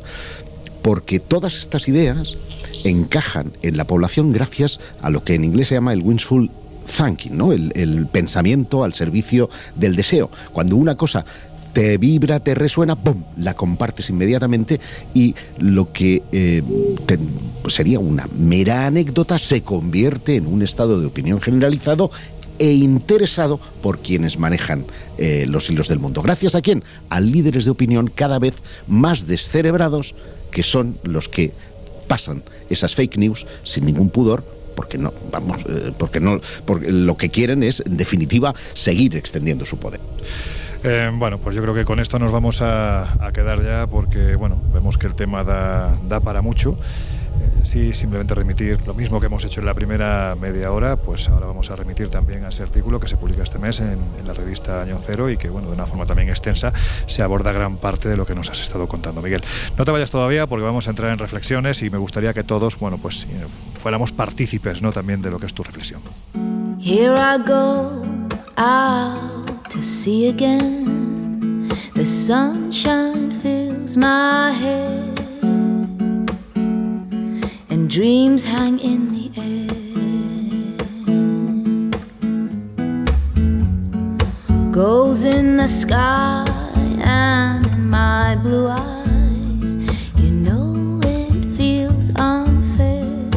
porque 0.82 1.20
todas 1.20 1.58
estas 1.58 1.88
ideas 1.88 2.36
encajan 2.84 3.52
en 3.62 3.76
la 3.76 3.84
población 3.86 4.32
gracias 4.32 4.80
a 5.02 5.10
lo 5.10 5.24
que 5.24 5.34
en 5.34 5.44
inglés 5.44 5.68
se 5.68 5.74
llama 5.74 5.92
el 5.92 6.00
wishful 6.00 6.50
thinking, 6.96 7.36
¿no? 7.36 7.52
el 7.52 8.08
pensamiento 8.10 8.82
al 8.82 8.94
servicio 8.94 9.48
del 9.76 9.94
deseo. 9.94 10.30
Cuando 10.52 10.76
una 10.76 10.96
cosa 10.96 11.24
te 11.72 11.98
vibra, 11.98 12.40
te 12.40 12.54
resuena, 12.54 12.96
¡pum!, 12.96 13.22
la 13.36 13.54
compartes 13.54 14.10
inmediatamente 14.10 14.80
y 15.14 15.34
lo 15.58 15.92
que 15.92 16.22
eh, 16.32 16.62
pues 17.62 17.74
sería 17.74 17.98
una 17.98 18.26
mera 18.36 18.86
anécdota 18.86 19.38
se 19.38 19.62
convierte 19.62 20.36
en 20.36 20.46
un 20.46 20.62
estado 20.62 21.00
de 21.00 21.06
opinión 21.06 21.40
generalizado 21.40 22.10
e 22.58 22.72
interesado 22.72 23.58
por 23.82 24.00
quienes 24.00 24.38
manejan 24.38 24.84
eh, 25.16 25.46
los 25.48 25.70
hilos 25.70 25.88
del 25.88 25.98
mundo. 25.98 26.20
¿Gracias 26.20 26.54
a 26.54 26.60
quién? 26.60 26.84
A 27.08 27.20
líderes 27.20 27.64
de 27.64 27.70
opinión 27.70 28.10
cada 28.14 28.38
vez 28.38 28.54
más 28.86 29.26
descerebrados 29.26 30.14
que 30.50 30.62
son 30.62 30.96
los 31.02 31.28
que 31.28 31.52
pasan 32.06 32.42
esas 32.68 32.94
fake 32.94 33.16
news 33.16 33.46
sin 33.64 33.86
ningún 33.86 34.10
pudor 34.10 34.44
porque 34.74 34.98
no, 34.98 35.12
vamos, 35.30 35.58
eh, 35.68 35.92
porque 35.96 36.20
no, 36.20 36.40
porque 36.64 36.90
lo 36.90 37.16
que 37.16 37.28
quieren 37.28 37.62
es, 37.62 37.82
en 37.84 37.96
definitiva, 37.96 38.54
seguir 38.72 39.16
extendiendo 39.16 39.66
su 39.66 39.78
poder. 39.78 40.00
Eh, 40.82 41.10
bueno, 41.12 41.38
pues 41.38 41.54
yo 41.54 41.62
creo 41.62 41.74
que 41.74 41.84
con 41.84 42.00
esto 42.00 42.18
nos 42.18 42.32
vamos 42.32 42.62
a, 42.62 43.24
a 43.24 43.32
quedar 43.32 43.62
ya 43.62 43.86
porque, 43.86 44.34
bueno, 44.34 44.56
vemos 44.72 44.96
que 44.96 45.06
el 45.06 45.14
tema 45.14 45.44
da, 45.44 45.94
da 46.08 46.20
para 46.20 46.40
mucho. 46.40 46.74
Eh, 47.40 47.64
sí, 47.64 47.92
simplemente 47.92 48.34
remitir 48.34 48.78
lo 48.86 48.94
mismo 48.94 49.20
que 49.20 49.26
hemos 49.26 49.44
hecho 49.44 49.60
en 49.60 49.66
la 49.66 49.74
primera 49.74 50.34
media 50.40 50.72
hora, 50.72 50.96
pues 50.96 51.28
ahora 51.28 51.46
vamos 51.46 51.70
a 51.70 51.76
remitir 51.76 52.08
también 52.08 52.44
a 52.44 52.48
ese 52.48 52.62
artículo 52.62 52.98
que 52.98 53.08
se 53.08 53.16
publica 53.18 53.42
este 53.42 53.58
mes 53.58 53.80
en, 53.80 53.98
en 54.18 54.26
la 54.26 54.32
revista 54.32 54.80
Año 54.80 54.98
Cero 55.04 55.28
y 55.28 55.36
que, 55.36 55.50
bueno, 55.50 55.68
de 55.68 55.74
una 55.74 55.84
forma 55.84 56.06
también 56.06 56.30
extensa 56.30 56.72
se 57.06 57.22
aborda 57.22 57.52
gran 57.52 57.76
parte 57.76 58.08
de 58.08 58.16
lo 58.16 58.24
que 58.24 58.34
nos 58.34 58.48
has 58.48 58.60
estado 58.60 58.88
contando, 58.88 59.20
Miguel. 59.20 59.42
No 59.76 59.84
te 59.84 59.90
vayas 59.90 60.10
todavía 60.10 60.46
porque 60.46 60.64
vamos 60.64 60.86
a 60.86 60.90
entrar 60.90 61.10
en 61.10 61.18
reflexiones 61.18 61.82
y 61.82 61.90
me 61.90 61.98
gustaría 61.98 62.32
que 62.32 62.42
todos, 62.42 62.78
bueno, 62.78 62.96
pues 62.96 63.24
eh, 63.24 63.46
fuéramos 63.82 64.12
partícipes, 64.12 64.80
¿no? 64.80 64.92
También 64.92 65.20
de 65.20 65.30
lo 65.30 65.38
que 65.38 65.44
es 65.44 65.52
tu 65.52 65.62
reflexión. 65.62 66.00
Here 66.82 67.14
I 67.14 67.36
go 67.46 68.02
out 68.56 69.70
to 69.70 69.82
sea 69.82 70.28
again. 70.28 71.68
The 71.94 72.06
sunshine 72.06 73.30
fills 73.30 73.96
my 73.96 74.52
head, 74.52 75.20
and 77.68 77.90
dreams 77.90 78.44
hang 78.44 78.78
in 78.78 79.12
the 79.12 79.30
air. 79.36 79.66
Goals 84.72 85.24
in 85.24 85.56
the 85.56 85.68
sky 85.68 86.44
and 87.02 87.66
in 87.66 87.90
my 87.90 88.36
blue 88.36 88.68
eyes. 88.68 89.74
You 90.16 90.30
know 90.30 91.00
it 91.04 91.54
feels 91.56 92.10
unfair. 92.16 93.28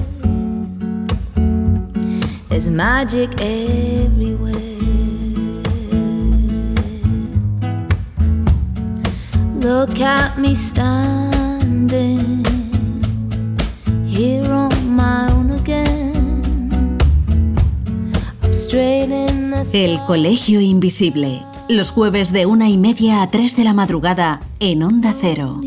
There's 2.50 2.68
magic 2.70 3.42
everywhere. 3.42 4.53
Look 9.64 10.02
at 10.02 10.38
me 10.38 10.56
standing 10.56 12.44
here 14.06 14.52
on 14.52 14.90
my 14.94 15.32
own 15.32 15.52
again. 15.52 16.98
I'm 18.44 18.54
straight 18.54 19.10
in 19.10 19.52
the 19.52 19.64
El 19.74 20.06
Colegio 20.06 20.60
Invisible. 20.60 21.46
Los 21.70 21.92
jueves 21.92 22.34
de 22.34 22.46
una 22.46 22.68
y 22.68 22.76
media 22.76 23.22
a 23.22 23.32
tres 23.32 23.56
de 23.56 23.64
la 23.64 23.74
madrugada 23.74 24.42
en 24.60 24.84
Onda 24.84 25.16
Cero. 25.18 25.62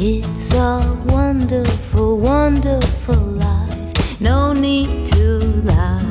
It's 0.00 0.52
a 0.52 0.80
wonderful, 1.06 2.18
wonderful 2.18 3.14
life. 3.36 4.18
No 4.20 4.52
need 4.52 5.06
to 5.06 5.38
laugh 5.64 6.07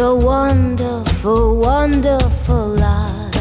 a 0.00 0.14
wonderful, 0.14 1.56
wonderful 1.56 2.68
life. 2.68 3.32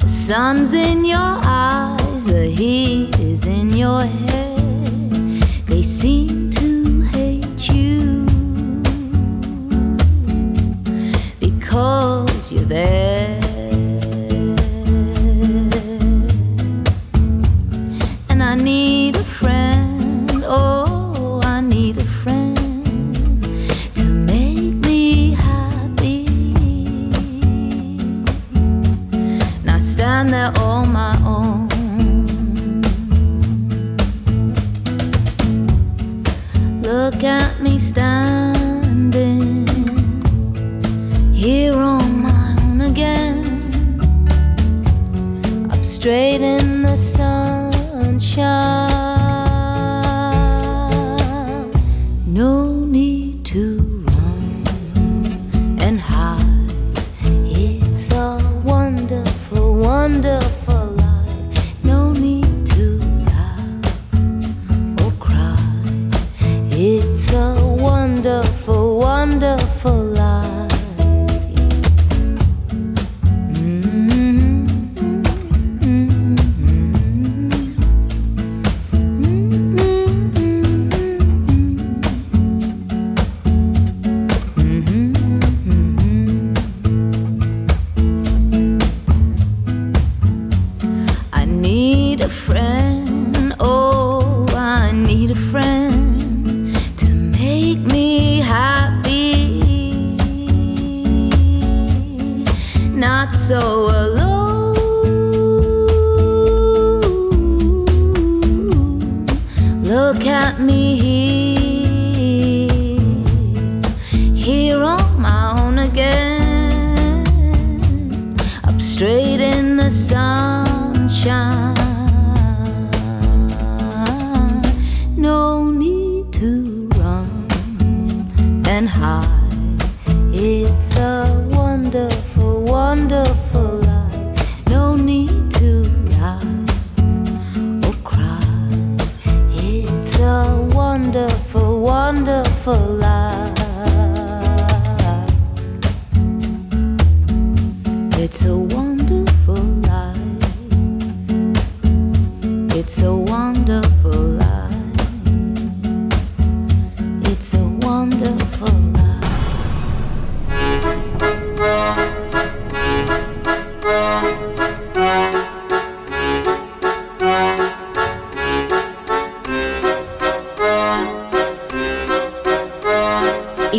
The 0.00 0.08
sun's 0.08 0.74
in 0.74 1.04
your 1.04 1.40
eyes, 1.42 2.26
the 2.26 2.46
heat 2.50 3.18
is 3.18 3.46
in 3.46 3.70
your 3.70 4.02
head. 4.02 5.42
They 5.66 5.82
seem 5.82 6.50
to 6.50 7.00
hate 7.16 7.68
you 7.70 8.26
because 11.40 12.52
you're 12.52 12.64
there. 12.64 13.11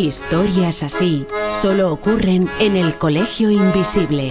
Historias 0.04 0.82
así 0.82 1.26
solo 1.54 1.90
ocurren 1.90 2.50
en 2.60 2.76
el 2.76 2.98
Colegio 2.98 3.50
Invisible. 3.50 4.30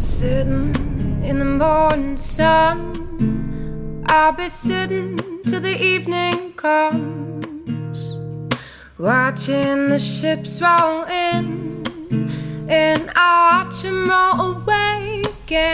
Sitting 0.00 0.74
in 1.24 1.38
the 1.38 1.44
morning 1.44 2.16
sun. 2.16 2.92
I'll 4.08 4.32
be 4.32 4.48
sitting 4.48 5.16
till 5.46 5.60
the 5.60 5.80
evening 5.80 6.54
comes, 6.56 7.03
watching 9.34 9.88
the 9.88 9.98
ships 9.98 10.62
roll 10.62 11.02
in, 11.06 11.82
and 12.68 13.10
I 13.16 13.64
watch 13.64 13.82
them 13.82 14.08
roll 14.08 14.52
away. 14.52 14.93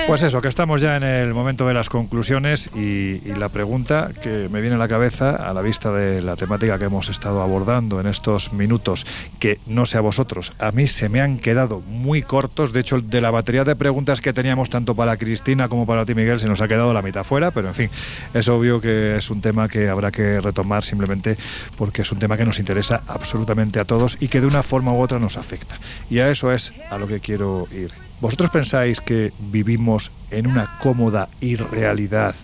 Pues 0.06 0.22
eso, 0.22 0.40
que 0.40 0.48
estamos 0.48 0.80
ya 0.80 0.96
en 0.96 1.02
el 1.02 1.34
momento 1.34 1.66
de 1.66 1.74
las 1.74 1.88
conclusiones 1.88 2.70
y, 2.74 3.20
y, 3.24 3.34
la 3.36 3.48
pregunta 3.48 4.10
que 4.22 4.48
me 4.50 4.60
viene 4.60 4.76
a 4.76 4.78
la 4.78 4.88
cabeza 4.88 5.36
a 5.36 5.54
la 5.54 5.62
vista 5.62 5.92
de 5.92 6.20
la 6.20 6.36
temática 6.36 6.78
que 6.78 6.86
hemos 6.86 7.08
estado 7.08 7.42
abordando 7.42 8.00
en 8.00 8.06
estos 8.06 8.52
minutos, 8.52 9.06
que 9.38 9.58
no 9.66 9.86
sé 9.86 9.98
a 9.98 10.00
vosotros, 10.00 10.52
a 10.58 10.72
mí 10.72 10.86
se 10.86 11.08
me 11.08 11.20
han 11.20 11.38
quedado 11.38 11.80
muy 11.80 12.22
cortos, 12.22 12.72
de 12.72 12.80
hecho 12.80 13.00
de 13.00 13.20
la 13.20 13.30
batería 13.30 13.64
de 13.64 13.76
preguntas 13.76 14.20
que 14.20 14.32
teníamos 14.32 14.70
tanto 14.70 14.94
para 14.94 15.16
Cristina 15.16 15.68
como 15.68 15.86
para 15.86 16.04
ti 16.04 16.14
Miguel 16.14 16.40
se 16.40 16.48
nos 16.48 16.60
ha 16.60 16.68
quedado 16.68 16.92
la 16.92 17.02
mitad 17.02 17.24
fuera, 17.24 17.50
pero 17.50 17.68
en 17.68 17.74
fin, 17.74 17.90
es 18.34 18.48
obvio 18.48 18.80
que 18.80 19.16
es 19.16 19.30
un 19.30 19.40
tema 19.40 19.68
que 19.68 19.88
habrá 19.88 20.10
que 20.10 20.40
retomar 20.40 20.84
simplemente 20.84 21.36
porque 21.76 22.02
es 22.02 22.12
un 22.12 22.18
tema 22.18 22.36
que 22.36 22.44
nos 22.44 22.58
interesa 22.58 23.02
absolutamente 23.06 23.80
a 23.80 23.84
todos 23.84 24.16
y 24.20 24.28
que 24.28 24.40
de 24.40 24.46
una 24.46 24.62
forma 24.62 24.92
u 24.92 25.00
otra 25.00 25.18
nos 25.18 25.36
afecta. 25.36 25.78
Y 26.08 26.18
a 26.18 26.30
eso 26.30 26.52
es 26.52 26.72
a 26.90 26.98
lo 26.98 27.06
que 27.06 27.20
quiero 27.20 27.66
ir. 27.72 28.09
¿Vosotros 28.20 28.50
pensáis 28.50 29.00
que 29.00 29.32
vivimos 29.50 30.10
en 30.30 30.46
una 30.46 30.78
cómoda 30.80 31.28
irrealidad 31.40 32.34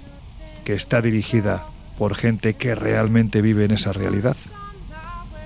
que 0.64 0.72
está 0.74 1.02
dirigida 1.02 1.64
por 1.98 2.14
gente 2.14 2.54
que 2.54 2.74
realmente 2.74 3.42
vive 3.42 3.64
en 3.66 3.72
esa 3.72 3.92
realidad? 3.92 4.36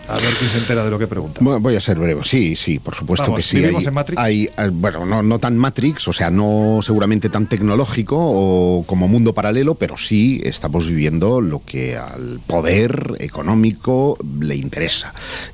A 0.09 0.15
ver 0.15 0.35
quién 0.41 0.51
se 0.51 0.59
entera 0.59 0.85
de 0.85 0.91
lo 0.91 0.99
que 0.99 1.07
pregunta. 1.07 1.41
Voy 1.41 1.77
a 1.77 1.81
ser 1.81 1.97
breve. 1.99 2.23
Sí, 2.25 2.57
sí, 2.57 2.81
por 2.81 2.97
supuesto 2.97 3.25
Vamos, 3.27 3.43
que 3.43 3.47
sí. 3.47 3.57
¿vivimos 3.59 3.87
en 3.87 3.95
Matrix? 3.95 4.21
hay- 4.21 4.49
hay- 4.57 4.71
bueno, 4.71 5.07
no, 5.07 5.23
no 5.23 5.39
tan 5.39 5.57
Matrix, 5.57 6.09
o 6.09 6.13
sea, 6.13 6.31
no 6.31 6.81
seguramente 6.83 7.29
tan 7.29 7.47
tecnológico 7.47 8.17
o 8.19 8.83
como 8.87 9.07
mundo 9.07 9.35
paralelo, 9.35 9.77
pero 9.77 9.97
sí 9.97 10.41
estamos 10.45 10.87
viviendo 10.89 11.41
lo 11.41 11.63
que 11.65 11.97
al 11.97 12.41
poder 12.45 13.15
económico 13.21 14.19
le 14.41 14.57
interesa. 14.57 15.13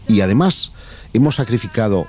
Y 0.09 0.23
además 0.23 0.73
hemos 1.13 1.35
sacrificado 1.37 2.07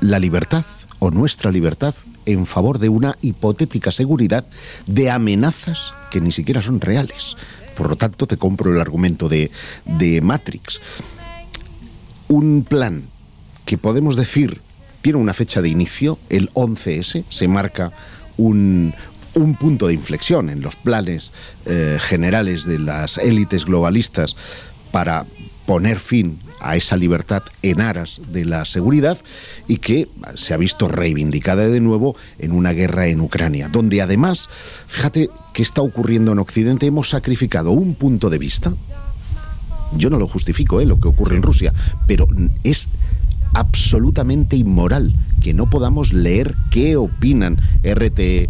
la 0.00 0.18
libertad 0.18 0.64
o 0.98 1.10
nuestra 1.10 1.50
libertad 1.50 1.94
en 2.24 2.46
favor 2.46 2.78
de 2.78 2.88
una 2.88 3.16
hipotética 3.20 3.90
seguridad 3.90 4.46
de 4.86 5.10
amenazas 5.10 5.92
que 6.10 6.20
ni 6.20 6.32
siquiera 6.32 6.62
son 6.62 6.80
reales. 6.80 7.36
Por 7.76 7.90
lo 7.90 7.96
tanto, 7.96 8.26
te 8.26 8.36
compro 8.36 8.72
el 8.72 8.80
argumento 8.80 9.28
de, 9.28 9.50
de 9.84 10.20
Matrix. 10.20 10.80
Un 12.28 12.64
plan 12.68 13.04
que 13.64 13.78
podemos 13.78 14.16
decir 14.16 14.60
tiene 15.02 15.18
una 15.18 15.34
fecha 15.34 15.62
de 15.62 15.68
inicio, 15.68 16.18
el 16.30 16.52
11S, 16.54 17.24
se 17.30 17.46
marca 17.46 17.92
un, 18.36 18.92
un 19.34 19.54
punto 19.54 19.86
de 19.86 19.94
inflexión 19.94 20.48
en 20.48 20.62
los 20.62 20.74
planes 20.74 21.32
eh, 21.66 21.98
generales 22.00 22.64
de 22.64 22.78
las 22.78 23.18
élites 23.18 23.66
globalistas 23.66 24.34
para 24.90 25.26
poner 25.66 25.98
fin 25.98 26.40
a 26.68 26.76
esa 26.76 26.96
libertad 26.96 27.42
en 27.62 27.80
aras 27.80 28.20
de 28.32 28.44
la 28.44 28.64
seguridad 28.64 29.18
y 29.68 29.78
que 29.78 30.08
se 30.34 30.54
ha 30.54 30.56
visto 30.56 30.88
reivindicada 30.88 31.68
de 31.68 31.80
nuevo 31.80 32.16
en 32.38 32.52
una 32.52 32.72
guerra 32.72 33.06
en 33.06 33.20
Ucrania, 33.20 33.68
donde 33.68 34.02
además, 34.02 34.48
fíjate 34.86 35.30
qué 35.52 35.62
está 35.62 35.82
ocurriendo 35.82 36.32
en 36.32 36.38
Occidente, 36.38 36.86
hemos 36.86 37.10
sacrificado 37.10 37.70
un 37.70 37.94
punto 37.94 38.30
de 38.30 38.38
vista, 38.38 38.74
yo 39.96 40.10
no 40.10 40.18
lo 40.18 40.28
justifico, 40.28 40.80
¿eh? 40.80 40.86
lo 40.86 41.00
que 41.00 41.08
ocurre 41.08 41.36
en 41.36 41.42
Rusia, 41.42 41.72
pero 42.06 42.26
es 42.64 42.88
absolutamente 43.54 44.56
inmoral 44.56 45.14
que 45.40 45.54
no 45.54 45.70
podamos 45.70 46.12
leer 46.12 46.54
qué 46.70 46.96
opinan 46.96 47.56
RT, 47.82 48.18
eh, 48.18 48.48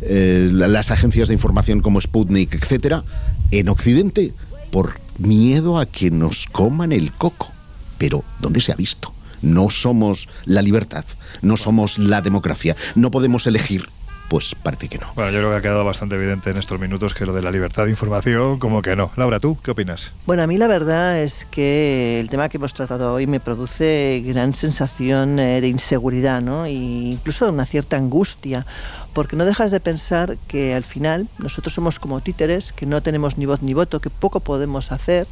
eh, 0.00 0.48
las 0.52 0.90
agencias 0.90 1.28
de 1.28 1.34
información 1.34 1.80
como 1.80 2.00
Sputnik, 2.00 2.54
etcétera, 2.54 3.04
en 3.50 3.68
Occidente 3.68 4.32
por 4.72 4.94
miedo 5.20 5.78
a 5.78 5.86
que 5.86 6.10
nos 6.10 6.46
coman 6.46 6.92
el 6.92 7.12
coco. 7.12 7.52
Pero 7.98 8.24
¿dónde 8.40 8.60
se 8.60 8.72
ha 8.72 8.76
visto? 8.76 9.14
No 9.42 9.70
somos 9.70 10.28
la 10.44 10.62
libertad, 10.62 11.04
no 11.42 11.56
somos 11.56 11.98
la 11.98 12.20
democracia, 12.20 12.76
no 12.94 13.10
podemos 13.10 13.46
elegir. 13.46 13.88
Pues 14.30 14.54
parece 14.54 14.88
que 14.88 14.96
no. 14.96 15.12
Bueno, 15.16 15.32
yo 15.32 15.38
creo 15.38 15.50
que 15.50 15.56
ha 15.56 15.60
quedado 15.60 15.84
bastante 15.84 16.14
evidente 16.14 16.50
en 16.50 16.56
estos 16.56 16.78
minutos 16.78 17.14
que 17.14 17.26
lo 17.26 17.32
de 17.32 17.42
la 17.42 17.50
libertad 17.50 17.86
de 17.86 17.90
información, 17.90 18.60
como 18.60 18.80
que 18.80 18.94
no. 18.94 19.10
Laura, 19.16 19.40
¿tú 19.40 19.58
qué 19.60 19.72
opinas? 19.72 20.12
Bueno, 20.24 20.44
a 20.44 20.46
mí 20.46 20.56
la 20.56 20.68
verdad 20.68 21.18
es 21.18 21.48
que 21.50 22.20
el 22.20 22.30
tema 22.30 22.48
que 22.48 22.58
hemos 22.58 22.72
tratado 22.72 23.12
hoy 23.12 23.26
me 23.26 23.40
produce 23.40 24.22
gran 24.24 24.54
sensación 24.54 25.40
eh, 25.40 25.60
de 25.60 25.66
inseguridad, 25.66 26.40
¿no? 26.42 26.66
E 26.66 26.70
incluso 26.70 27.44
de 27.44 27.50
una 27.50 27.66
cierta 27.66 27.96
angustia, 27.96 28.66
porque 29.14 29.34
no 29.34 29.44
dejas 29.44 29.72
de 29.72 29.80
pensar 29.80 30.38
que 30.46 30.76
al 30.76 30.84
final 30.84 31.26
nosotros 31.38 31.74
somos 31.74 31.98
como 31.98 32.20
títeres, 32.20 32.72
que 32.72 32.86
no 32.86 33.02
tenemos 33.02 33.36
ni 33.36 33.46
voz 33.46 33.62
ni 33.62 33.74
voto, 33.74 34.00
que 34.00 34.10
poco 34.10 34.38
podemos 34.38 34.92
hacer 34.92 35.26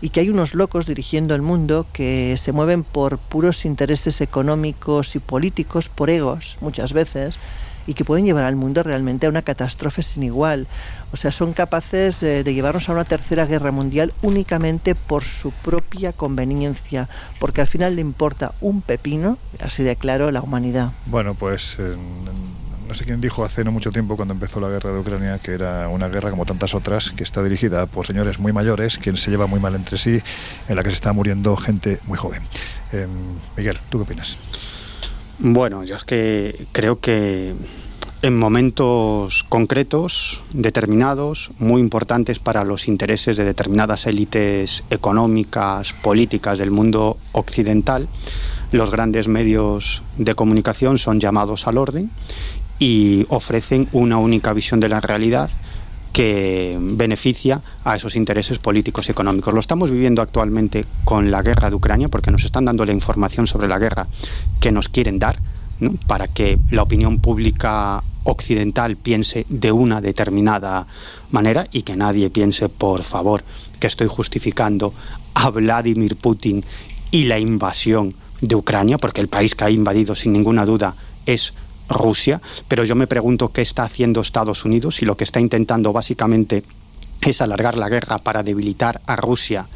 y 0.00 0.08
que 0.08 0.20
hay 0.20 0.30
unos 0.30 0.54
locos 0.54 0.86
dirigiendo 0.86 1.34
el 1.34 1.42
mundo 1.42 1.84
que 1.92 2.34
se 2.38 2.52
mueven 2.52 2.82
por 2.82 3.18
puros 3.18 3.66
intereses 3.66 4.22
económicos 4.22 5.16
y 5.16 5.18
políticos, 5.18 5.90
por 5.90 6.08
egos 6.08 6.56
muchas 6.62 6.94
veces, 6.94 7.38
y 7.88 7.94
que 7.94 8.04
pueden 8.04 8.26
llevar 8.26 8.44
al 8.44 8.54
mundo 8.54 8.82
realmente 8.82 9.26
a 9.26 9.30
una 9.30 9.40
catástrofe 9.40 10.02
sin 10.02 10.22
igual. 10.22 10.68
O 11.10 11.16
sea, 11.16 11.32
son 11.32 11.54
capaces 11.54 12.22
eh, 12.22 12.44
de 12.44 12.54
llevarnos 12.54 12.88
a 12.88 12.92
una 12.92 13.04
tercera 13.04 13.46
guerra 13.46 13.72
mundial 13.72 14.12
únicamente 14.20 14.94
por 14.94 15.24
su 15.24 15.50
propia 15.50 16.12
conveniencia, 16.12 17.08
porque 17.40 17.62
al 17.62 17.66
final 17.66 17.96
le 17.96 18.02
importa 18.02 18.52
un 18.60 18.82
pepino, 18.82 19.38
así 19.58 19.82
de 19.82 19.96
claro, 19.96 20.30
la 20.30 20.42
humanidad. 20.42 20.92
Bueno, 21.06 21.34
pues 21.34 21.76
eh, 21.78 21.96
no 22.86 22.92
sé 22.92 23.06
quién 23.06 23.22
dijo 23.22 23.42
hace 23.42 23.64
no 23.64 23.72
mucho 23.72 23.90
tiempo 23.90 24.16
cuando 24.16 24.34
empezó 24.34 24.60
la 24.60 24.68
guerra 24.68 24.92
de 24.92 24.98
Ucrania 24.98 25.38
que 25.38 25.52
era 25.52 25.88
una 25.88 26.08
guerra 26.08 26.28
como 26.28 26.44
tantas 26.44 26.74
otras, 26.74 27.10
que 27.10 27.24
está 27.24 27.42
dirigida 27.42 27.86
por 27.86 28.06
señores 28.06 28.38
muy 28.38 28.52
mayores, 28.52 28.98
que 28.98 29.16
se 29.16 29.30
lleva 29.30 29.46
muy 29.46 29.60
mal 29.60 29.74
entre 29.74 29.96
sí, 29.96 30.20
en 30.68 30.76
la 30.76 30.82
que 30.82 30.90
se 30.90 30.96
está 30.96 31.14
muriendo 31.14 31.56
gente 31.56 32.00
muy 32.04 32.18
joven. 32.18 32.42
Eh, 32.92 33.06
Miguel, 33.56 33.78
¿tú 33.88 33.96
qué 33.96 34.04
opinas? 34.04 34.36
Bueno, 35.40 35.84
yo 35.84 35.94
es 35.94 36.04
que 36.04 36.66
creo 36.72 36.98
que 36.98 37.54
en 38.22 38.36
momentos 38.36 39.44
concretos, 39.48 40.42
determinados, 40.52 41.52
muy 41.60 41.80
importantes 41.80 42.40
para 42.40 42.64
los 42.64 42.88
intereses 42.88 43.36
de 43.36 43.44
determinadas 43.44 44.06
élites 44.06 44.82
económicas, 44.90 45.92
políticas 45.92 46.58
del 46.58 46.72
mundo 46.72 47.18
occidental, 47.30 48.08
los 48.72 48.90
grandes 48.90 49.28
medios 49.28 50.02
de 50.16 50.34
comunicación 50.34 50.98
son 50.98 51.20
llamados 51.20 51.68
al 51.68 51.78
orden 51.78 52.10
y 52.80 53.24
ofrecen 53.28 53.88
una 53.92 54.18
única 54.18 54.52
visión 54.52 54.80
de 54.80 54.88
la 54.88 55.00
realidad 55.00 55.50
que 56.12 56.76
beneficia 56.80 57.62
a 57.84 57.96
esos 57.96 58.16
intereses 58.16 58.58
políticos 58.58 59.08
y 59.08 59.12
económicos. 59.12 59.54
Lo 59.54 59.60
estamos 59.60 59.90
viviendo 59.90 60.22
actualmente 60.22 60.84
con 61.04 61.30
la 61.30 61.42
guerra 61.42 61.70
de 61.70 61.76
Ucrania 61.76 62.08
porque 62.08 62.30
nos 62.30 62.44
están 62.44 62.64
dando 62.64 62.84
la 62.84 62.92
información 62.92 63.46
sobre 63.46 63.68
la 63.68 63.78
guerra 63.78 64.06
que 64.60 64.72
nos 64.72 64.88
quieren 64.88 65.18
dar 65.18 65.38
para 66.06 66.26
que 66.28 66.58
la 66.70 66.82
opinión 66.82 67.20
pública 67.20 68.02
occidental 68.24 68.96
piense 68.96 69.46
de 69.48 69.72
una 69.72 70.00
determinada 70.00 70.86
manera 71.30 71.66
y 71.72 71.82
que 71.82 71.96
nadie 71.96 72.30
piense, 72.30 72.68
por 72.68 73.02
favor, 73.02 73.44
que 73.78 73.86
estoy 73.86 74.08
justificando 74.08 74.92
a 75.34 75.50
Vladimir 75.50 76.16
Putin 76.16 76.64
y 77.10 77.24
la 77.24 77.38
invasión 77.38 78.14
de 78.40 78.54
Ucrania, 78.54 78.98
porque 78.98 79.20
el 79.20 79.28
país 79.28 79.54
que 79.54 79.64
ha 79.64 79.70
invadido 79.70 80.14
sin 80.14 80.32
ninguna 80.32 80.66
duda 80.66 80.94
es 81.26 81.54
Rusia, 81.88 82.40
pero 82.68 82.84
yo 82.84 82.94
me 82.94 83.06
pregunto 83.06 83.48
qué 83.48 83.62
está 83.62 83.84
haciendo 83.84 84.20
Estados 84.20 84.64
Unidos 84.64 85.02
y 85.02 85.04
lo 85.04 85.16
que 85.16 85.24
está 85.24 85.40
intentando 85.40 85.92
básicamente 85.92 86.64
es 87.20 87.40
alargar 87.40 87.76
la 87.76 87.88
guerra 87.88 88.18
para 88.18 88.42
debilitar 88.42 89.00
a 89.06 89.16
Rusia 89.16 89.66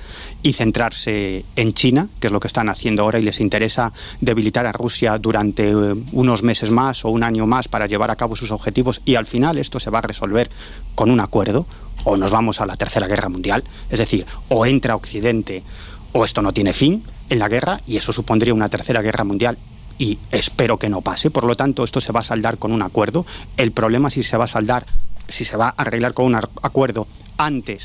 y 0.42 0.52
centrarse 0.52 1.44
en 1.56 1.74
China, 1.74 2.08
que 2.20 2.28
es 2.28 2.32
lo 2.32 2.40
que 2.40 2.46
están 2.46 2.68
haciendo 2.68 3.02
ahora 3.02 3.18
y 3.18 3.22
les 3.22 3.40
interesa 3.40 3.92
debilitar 4.20 4.66
a 4.66 4.72
Rusia 4.72 5.18
durante 5.18 5.70
eh, 5.70 5.94
unos 6.12 6.42
meses 6.42 6.70
más 6.70 7.04
o 7.04 7.10
un 7.10 7.22
año 7.22 7.46
más 7.46 7.68
para 7.68 7.86
llevar 7.86 8.10
a 8.10 8.16
cabo 8.16 8.36
sus 8.36 8.52
objetivos 8.52 9.00
y 9.04 9.16
al 9.16 9.26
final 9.26 9.58
esto 9.58 9.80
se 9.80 9.90
va 9.90 9.98
a 9.98 10.02
resolver 10.02 10.50
con 10.94 11.10
un 11.10 11.20
acuerdo 11.20 11.66
o 12.04 12.16
nos 12.16 12.30
vamos 12.30 12.60
a 12.60 12.66
la 12.66 12.76
Tercera 12.76 13.06
Guerra 13.06 13.28
Mundial, 13.28 13.64
es 13.90 13.98
decir, 13.98 14.26
o 14.48 14.64
entra 14.66 14.96
Occidente 14.96 15.62
o 16.12 16.24
esto 16.24 16.42
no 16.42 16.52
tiene 16.52 16.72
fin 16.72 17.04
en 17.28 17.38
la 17.38 17.48
guerra 17.48 17.80
y 17.86 17.96
eso 17.96 18.12
supondría 18.12 18.54
una 18.54 18.68
Tercera 18.68 19.02
Guerra 19.02 19.24
Mundial 19.24 19.58
y 20.02 20.18
espero 20.32 20.80
que 20.80 20.88
no 20.88 21.00
pase. 21.00 21.30
Por 21.30 21.44
lo 21.44 21.54
tanto, 21.54 21.84
esto 21.84 22.00
se 22.00 22.10
va 22.10 22.20
a 22.20 22.24
saldar 22.24 22.58
con 22.58 22.72
un 22.72 22.82
acuerdo. 22.82 23.24
El 23.56 23.70
problema 23.70 24.10
si 24.10 24.24
se 24.24 24.36
va 24.36 24.46
a 24.46 24.48
saldar, 24.48 24.84
si 25.28 25.44
se 25.44 25.56
va 25.56 25.68
a 25.68 25.82
arreglar 25.82 26.12
con 26.12 26.26
un 26.26 26.34
acuerdo 26.34 27.06
antes 27.38 27.84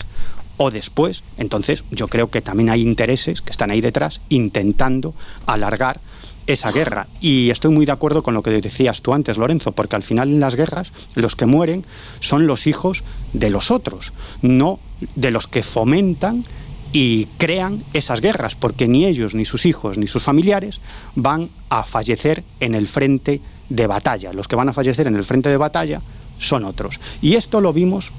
o 0.58 0.72
después. 0.72 1.22
Entonces, 1.38 1.84
yo 1.92 2.08
creo 2.08 2.32
que 2.32 2.42
también 2.42 2.72
hay 2.72 2.82
intereses 2.82 3.44
que 3.44 3.52
están 3.52 3.70
ahí 3.70 3.82
detrás 3.82 4.20
intentando 4.30 5.14
alargar 5.46 6.00
esa 6.48 6.72
guerra. 6.72 7.06
Y 7.22 7.52
estoy 7.52 7.70
muy 7.70 7.86
de 7.86 7.92
acuerdo 7.92 8.24
con 8.24 8.34
lo 8.34 8.42
que 8.42 8.50
decías 8.50 9.04
tú 9.04 9.14
antes, 9.14 9.38
Lorenzo, 9.38 9.74
porque 9.74 9.96
al 9.96 10.02
final 10.02 10.30
en 10.30 10.40
las 10.40 10.56
guerras 10.56 10.92
los 11.14 11.36
que 11.36 11.46
mueren 11.46 11.86
son 12.20 12.48
los 12.48 12.66
hijos 12.66 13.04
de 13.34 13.52
los 13.52 13.70
otros, 13.70 14.12
no 14.42 14.80
de 15.16 15.30
los 15.30 15.46
que 15.46 15.62
fomentan 15.62 16.46
y 16.94 17.26
crean 17.38 17.84
esas 17.94 18.22
guerras, 18.22 18.56
porque 18.56 18.88
ni 18.88 19.06
ellos, 19.06 19.36
ni 19.36 19.46
sus 19.46 19.66
hijos, 19.66 19.98
ni 19.98 20.08
sus 20.08 20.24
familiares 20.24 20.80
van 21.16 21.50
a 21.70 21.84
fallecer 21.84 22.44
en 22.60 22.76
el 22.76 22.88
frente 22.88 23.42
de 23.70 23.88
batalla. 23.88 24.34
Los 24.34 24.48
que 24.48 24.56
van 24.56 24.70
a 24.70 24.74
fallecer 24.74 25.08
en 25.08 25.16
el 25.16 25.24
frente 25.24 25.50
de 25.50 25.58
batalla 25.58 26.02
son 26.40 26.66
otros. 26.66 27.00
Y 27.22 27.36
esto 27.36 27.62
lo 27.62 27.74
vimos 27.74 28.12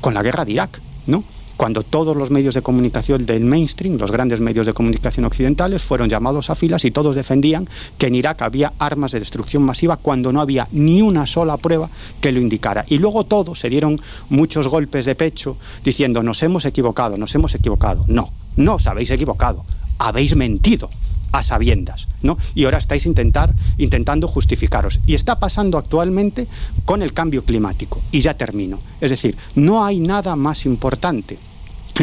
con 0.00 0.14
la 0.14 0.22
guerra 0.22 0.44
de 0.44 0.52
Irak, 0.52 0.80
¿no? 1.06 1.24
Cuando 1.56 1.82
todos 1.82 2.16
los 2.16 2.30
medios 2.30 2.54
de 2.54 2.62
comunicación 2.62 3.24
del 3.24 3.44
mainstream, 3.44 3.96
los 3.96 4.10
grandes 4.10 4.40
medios 4.40 4.66
de 4.66 4.72
comunicación 4.72 5.24
occidentales, 5.24 5.82
fueron 5.82 6.08
llamados 6.08 6.50
a 6.50 6.54
filas 6.54 6.84
y 6.84 6.90
todos 6.90 7.16
defendían 7.16 7.68
que 7.98 8.06
en 8.06 8.14
Irak 8.14 8.42
había 8.42 8.72
armas 8.78 9.12
de 9.12 9.20
destrucción 9.20 9.62
masiva 9.62 9.96
cuando 9.96 10.32
no 10.32 10.40
había 10.40 10.68
ni 10.72 11.02
una 11.02 11.26
sola 11.26 11.56
prueba 11.56 11.90
que 12.20 12.32
lo 12.32 12.40
indicara. 12.40 12.84
Y 12.88 12.98
luego 12.98 13.24
todos 13.24 13.58
se 13.58 13.70
dieron 13.70 14.00
muchos 14.28 14.68
golpes 14.68 15.04
de 15.04 15.14
pecho 15.14 15.56
diciendo 15.84 16.22
nos 16.22 16.42
hemos 16.42 16.64
equivocado, 16.64 17.16
nos 17.16 17.34
hemos 17.34 17.54
equivocado. 17.54 18.04
No, 18.08 18.32
no 18.56 18.74
os 18.74 18.86
habéis 18.86 19.10
equivocado, 19.10 19.64
habéis 19.98 20.36
mentido 20.36 20.90
a 21.32 21.42
sabiendas, 21.42 22.08
¿no? 22.22 22.38
Y 22.54 22.64
ahora 22.64 22.78
estáis 22.78 23.06
intentar, 23.06 23.54
intentando 23.78 24.28
justificaros. 24.28 25.00
Y 25.06 25.14
está 25.14 25.38
pasando 25.38 25.78
actualmente 25.78 26.46
con 26.84 27.02
el 27.02 27.12
cambio 27.12 27.44
climático. 27.44 28.02
Y 28.12 28.20
ya 28.20 28.34
termino. 28.34 28.80
Es 29.00 29.10
decir, 29.10 29.36
no 29.54 29.84
hay 29.84 29.98
nada 29.98 30.36
más 30.36 30.66
importante 30.66 31.38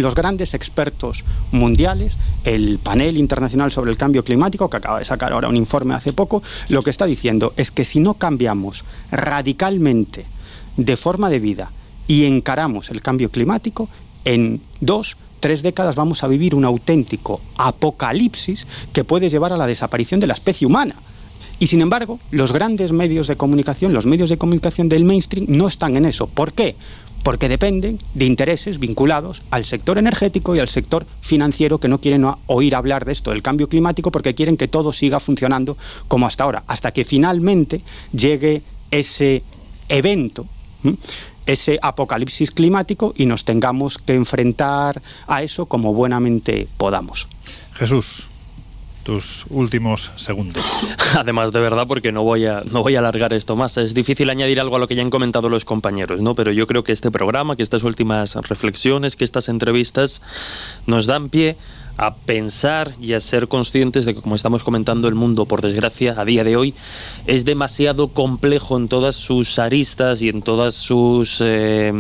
los 0.02 0.16
grandes 0.16 0.54
expertos 0.54 1.24
mundiales, 1.52 2.18
el 2.44 2.80
panel 2.80 3.18
internacional 3.18 3.72
sobre 3.72 3.91
el 3.91 3.98
cambio 3.98 4.24
climático, 4.24 4.70
que 4.70 4.78
acaba 4.78 5.00
de 5.00 5.06
sacar 5.06 5.34
ahora 5.34 5.50
un 5.50 5.58
informe 5.58 5.94
hace 5.94 6.14
poco, 6.14 6.41
lo 6.70 6.82
que 6.82 6.90
está 6.90 7.06
diciendo 7.06 7.54
es 7.58 7.72
que 7.72 7.86
si 7.86 8.00
no 8.00 8.16
cambiamos 8.16 8.84
radicalmente 9.12 10.26
de 10.78 10.98
forma 10.98 11.30
de 11.30 11.40
vida 11.40 11.72
y 12.08 12.26
encaramos 12.26 12.90
el 12.90 13.02
cambio 13.02 13.30
climático, 13.30 13.90
en 14.26 14.62
dos, 14.82 15.18
tres 15.44 15.61
décadas 15.61 15.98
vamos 15.98 16.24
a 16.24 16.30
vivir 16.30 16.56
un 16.56 16.64
auténtico 16.64 17.41
apocalipsis 17.57 18.65
que 18.94 19.03
puede 19.03 19.30
llevar 19.30 19.52
a 19.52 19.57
la 19.57 19.68
desaparición 19.68 20.22
de 20.22 20.28
la 20.28 20.36
especie 20.36 20.65
humana. 20.65 20.95
Y 21.60 21.68
sin 21.68 21.82
embargo, 21.82 22.22
los 22.32 22.53
grandes 22.53 22.94
medios 22.94 23.28
de 23.28 23.36
comunicación, 23.36 23.91
los 23.91 24.06
medios 24.06 24.30
de 24.30 24.38
comunicación 24.38 24.88
del 24.88 25.03
mainstream, 25.03 25.48
no 25.49 25.68
están 25.68 25.98
en 25.98 26.06
eso. 26.06 26.28
¿Por 26.28 26.53
qué? 26.53 26.78
Porque 27.24 27.49
dependen 27.49 27.99
de 28.14 28.24
intereses 28.24 28.80
vinculados 28.80 29.41
al 29.52 29.65
sector 29.65 29.98
energético 29.98 30.56
y 30.56 30.60
al 30.60 30.70
sector 30.70 31.06
financiero 31.20 31.78
que 31.78 31.90
no 31.90 31.99
quieren 31.99 32.26
oír 32.48 32.74
hablar 32.74 33.03
de 33.03 33.11
esto 33.11 33.32
del 33.32 33.41
cambio 33.41 33.68
climático 33.68 34.14
porque 34.14 34.36
quieren 34.36 34.56
que 34.56 34.70
todo 34.70 34.94
siga 34.94 35.20
funcionando 35.20 35.76
como 36.07 36.26
hasta 36.26 36.45
ahora, 36.45 36.64
hasta 36.68 36.94
que 36.94 37.03
finalmente 37.03 37.82
llegue 38.14 38.61
ese 38.91 39.44
evento 39.90 40.48
ese 41.45 41.80
apocalipsis 41.82 42.52
climático 42.52 43.14
y 43.15 43.26
nos 43.26 43.45
tengamos 43.45 43.98
que 43.98 44.15
enfrentar 44.15 45.02
a 45.28 45.44
eso 45.44 45.65
como 45.65 45.94
buenamente 45.94 46.68
podamos. 46.78 47.28
Jesús, 47.74 48.30
tus 49.03 49.45
últimos 49.49 50.11
segundos. 50.15 50.64
Además, 51.18 51.52
de 51.52 51.60
verdad, 51.60 51.86
porque 51.88 52.11
no 52.11 52.24
voy 52.24 52.45
a 52.45 52.61
no 52.72 52.82
voy 52.82 52.95
a 52.95 52.99
alargar 52.99 53.34
esto 53.34 53.56
más. 53.56 53.78
Es 53.78 53.94
difícil 53.94 54.30
añadir 54.30 54.60
algo 54.60 54.78
a 54.78 54.80
lo 54.80 54.88
que 54.88 54.95
ya 54.95 55.02
han 55.02 55.10
comentado 55.10 55.49
los 55.49 55.65
compañeros, 55.65 56.22
¿no? 56.22 56.36
Pero 56.36 56.52
yo 56.52 56.68
creo 56.68 56.84
que 56.84 56.91
este 56.91 57.11
programa, 57.11 57.56
que 57.56 57.64
estas 57.64 57.84
últimas 57.84 58.36
reflexiones, 58.36 59.15
que 59.15 59.26
estas 59.26 59.49
entrevistas 59.49 60.22
nos 60.88 61.06
dan 61.06 61.30
pie 61.30 61.57
a 61.98 62.15
pensar 62.15 62.94
y 62.99 63.14
a 63.14 63.20
ser 63.20 63.48
conscientes 63.48 64.06
de 64.06 64.15
que, 64.15 64.22
como 64.22 64.36
estamos 64.36 64.64
comentando, 64.64 65.07
el 65.07 65.15
mundo, 65.15 65.45
por 65.45 65.61
desgracia, 65.61 66.15
a 66.18 66.26
día 66.26 66.44
de 66.44 66.56
hoy, 66.56 66.74
es 67.28 67.45
demasiado 67.45 68.10
complejo 68.10 68.78
en 68.78 68.88
todas 68.88 69.15
sus 69.15 69.60
aristas 69.60 70.22
y 70.22 70.30
en 70.30 70.41
todas 70.41 70.74
sus, 70.74 71.38
eh, 71.40 71.94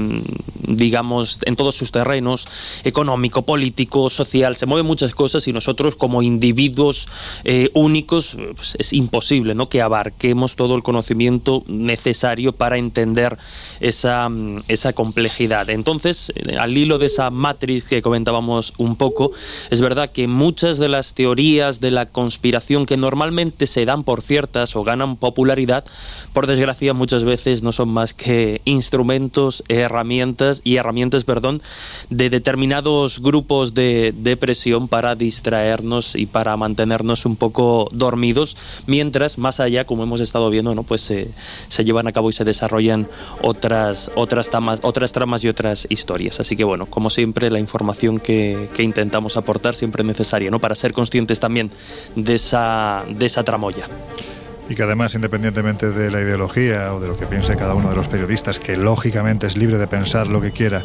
digamos, 0.59 1.39
en 1.45 1.55
todos 1.55 1.75
sus 1.75 1.91
terrenos, 1.91 2.47
económico, 2.83 3.43
político, 3.43 4.09
social, 4.09 4.55
se 4.55 4.65
mueven 4.65 4.85
muchas 4.85 5.13
cosas 5.13 5.47
y 5.47 5.53
nosotros 5.53 5.95
como 5.95 6.21
individuos 6.21 7.07
eh, 7.43 7.69
únicos 7.73 8.35
pues 8.55 8.75
es 8.79 8.93
imposible, 8.93 9.53
¿no? 9.55 9.69
Que 9.69 9.81
abarquemos 9.81 10.55
todo 10.55 10.75
el 10.75 10.83
conocimiento 10.83 11.63
necesario 11.67 12.53
para 12.53 12.77
entender 12.77 13.37
esa, 13.79 14.29
esa 14.67 14.93
complejidad. 14.93 15.69
Entonces, 15.69 16.31
eh, 16.35 16.55
al 16.57 16.75
hilo 16.75 16.97
de 16.97 17.07
esa 17.07 17.29
matriz 17.29 17.83
que 17.83 18.01
comentábamos 18.01 18.73
un 18.77 18.95
poco, 18.95 19.31
es 19.69 19.81
verdad 19.83 20.11
que 20.11 20.27
muchas 20.27 20.77
de 20.79 20.89
las 20.89 21.13
teorías 21.13 21.79
de 21.79 21.91
la 21.91 22.07
conspiración 22.07 22.85
que 22.85 22.97
normalmente 22.97 23.67
se 23.67 23.85
dan 23.85 24.03
por 24.03 24.21
ciertas 24.21 24.75
o 24.75 24.83
ganan 24.83 25.17
popularidad, 25.17 25.83
por 26.33 26.47
desgracia 26.47 26.93
muchas 26.93 27.23
veces 27.23 27.61
no 27.61 27.71
son 27.71 27.89
más 27.89 28.13
que 28.13 28.61
instrumentos, 28.65 29.63
herramientas 29.67 30.61
y 30.63 30.77
herramientas, 30.77 31.25
perdón, 31.25 31.61
de 32.09 32.29
determinados 32.29 33.19
grupos 33.19 33.73
de, 33.73 34.13
presión 34.39 34.87
para 34.87 35.13
distraernos 35.15 36.15
y 36.15 36.25
para 36.25 36.57
mantenernos 36.57 37.25
un 37.25 37.35
poco 37.35 37.89
dormidos, 37.91 38.57
mientras 38.87 39.37
más 39.37 39.59
allá, 39.59 39.83
como 39.83 40.03
hemos 40.03 40.21
estado 40.21 40.49
viendo, 40.49 40.73
no, 40.73 40.83
pues 40.83 41.01
se, 41.01 41.29
se 41.67 41.83
llevan 41.83 42.07
a 42.07 42.13
cabo 42.13 42.29
y 42.29 42.33
se 42.33 42.43
desarrollan 42.43 43.07
otras 43.41 44.09
otras 44.15 44.49
tramas, 44.49 44.79
otras 44.81 45.11
tramas 45.11 45.43
y 45.43 45.49
otras 45.49 45.85
historias. 45.89 46.39
Así 46.39 46.55
que 46.55 46.63
bueno, 46.63 46.85
como 46.87 47.09
siempre 47.09 47.51
la 47.51 47.59
información 47.59 48.19
que, 48.19 48.69
que 48.73 48.83
intentamos 48.83 49.37
aportar 49.37 49.72
siempre 49.75 50.03
necesaria, 50.03 50.49
¿no? 50.49 50.59
Para 50.59 50.75
ser 50.75 50.93
conscientes 50.93 51.39
también 51.39 51.71
de 52.15 52.35
esa, 52.35 53.03
de 53.09 53.25
esa 53.25 53.43
tramoya. 53.43 53.87
Y 54.69 54.75
que 54.75 54.83
además, 54.83 55.13
independientemente 55.13 55.89
de 55.89 56.09
la 56.09 56.21
ideología 56.21 56.93
o 56.93 56.99
de 56.99 57.07
lo 57.09 57.17
que 57.17 57.25
piense 57.25 57.55
cada 57.57 57.75
uno 57.75 57.89
de 57.89 57.95
los 57.95 58.07
periodistas, 58.07 58.59
que 58.59 58.77
lógicamente 58.77 59.45
es 59.45 59.57
libre 59.57 59.77
de 59.77 59.87
pensar 59.87 60.27
lo 60.27 60.41
que 60.41 60.51
quiera, 60.51 60.83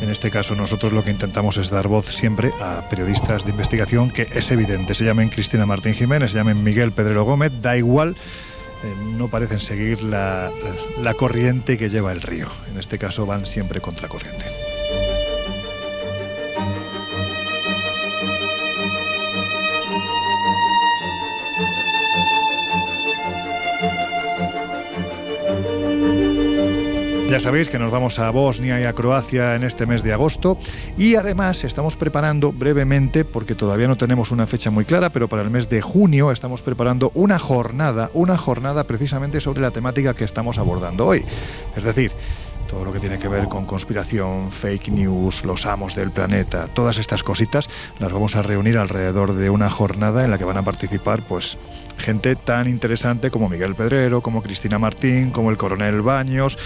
en 0.00 0.10
este 0.10 0.30
caso 0.30 0.56
nosotros 0.56 0.92
lo 0.92 1.04
que 1.04 1.12
intentamos 1.12 1.56
es 1.56 1.70
dar 1.70 1.86
voz 1.86 2.06
siempre 2.06 2.52
a 2.60 2.88
periodistas 2.90 3.44
de 3.44 3.50
investigación 3.50 4.10
que 4.10 4.26
es 4.34 4.50
evidente, 4.50 4.94
se 4.94 5.04
llamen 5.04 5.28
Cristina 5.28 5.66
Martín 5.66 5.94
Jiménez, 5.94 6.32
se 6.32 6.38
llamen 6.38 6.64
Miguel 6.64 6.90
Pedrero 6.90 7.22
Gómez, 7.22 7.52
da 7.62 7.76
igual 7.76 8.16
eh, 8.82 8.94
no 9.16 9.28
parecen 9.28 9.60
seguir 9.60 10.02
la, 10.02 10.50
la 11.00 11.14
corriente 11.14 11.78
que 11.78 11.88
lleva 11.88 12.10
el 12.10 12.20
río. 12.20 12.48
En 12.70 12.78
este 12.78 12.98
caso 12.98 13.26
van 13.26 13.46
siempre 13.46 13.80
contra 13.80 14.08
Ya 27.32 27.40
sabéis 27.40 27.70
que 27.70 27.78
nos 27.78 27.90
vamos 27.90 28.18
a 28.18 28.28
Bosnia 28.28 28.78
y 28.78 28.84
a 28.84 28.92
Croacia 28.92 29.54
en 29.54 29.62
este 29.62 29.86
mes 29.86 30.02
de 30.02 30.12
agosto 30.12 30.58
y 30.98 31.14
además 31.14 31.64
estamos 31.64 31.96
preparando 31.96 32.52
brevemente, 32.52 33.24
porque 33.24 33.54
todavía 33.54 33.88
no 33.88 33.96
tenemos 33.96 34.32
una 34.32 34.46
fecha 34.46 34.70
muy 34.70 34.84
clara, 34.84 35.08
pero 35.08 35.28
para 35.28 35.40
el 35.40 35.48
mes 35.48 35.70
de 35.70 35.80
junio 35.80 36.30
estamos 36.30 36.60
preparando 36.60 37.10
una 37.14 37.38
jornada, 37.38 38.10
una 38.12 38.36
jornada 38.36 38.84
precisamente 38.84 39.40
sobre 39.40 39.62
la 39.62 39.70
temática 39.70 40.12
que 40.12 40.24
estamos 40.24 40.58
abordando 40.58 41.06
hoy. 41.06 41.24
Es 41.74 41.84
decir, 41.84 42.12
todo 42.72 42.86
lo 42.86 42.92
que 42.92 43.00
tiene 43.00 43.18
que 43.18 43.28
ver 43.28 43.48
con 43.48 43.66
conspiración, 43.66 44.50
fake 44.50 44.88
news, 44.88 45.44
los 45.44 45.66
amos 45.66 45.94
del 45.94 46.10
planeta, 46.10 46.68
todas 46.68 46.96
estas 46.96 47.22
cositas 47.22 47.68
las 47.98 48.10
vamos 48.10 48.34
a 48.34 48.40
reunir 48.40 48.78
alrededor 48.78 49.34
de 49.34 49.50
una 49.50 49.68
jornada 49.68 50.24
en 50.24 50.30
la 50.30 50.38
que 50.38 50.44
van 50.44 50.56
a 50.56 50.64
participar 50.64 51.22
pues 51.28 51.58
gente 51.98 52.34
tan 52.34 52.68
interesante 52.68 53.30
como 53.30 53.50
Miguel 53.50 53.74
Pedrero, 53.74 54.22
como 54.22 54.42
Cristina 54.42 54.78
Martín, 54.78 55.32
como 55.32 55.50
el 55.50 55.58
coronel 55.58 56.00
Baños, 56.00 56.56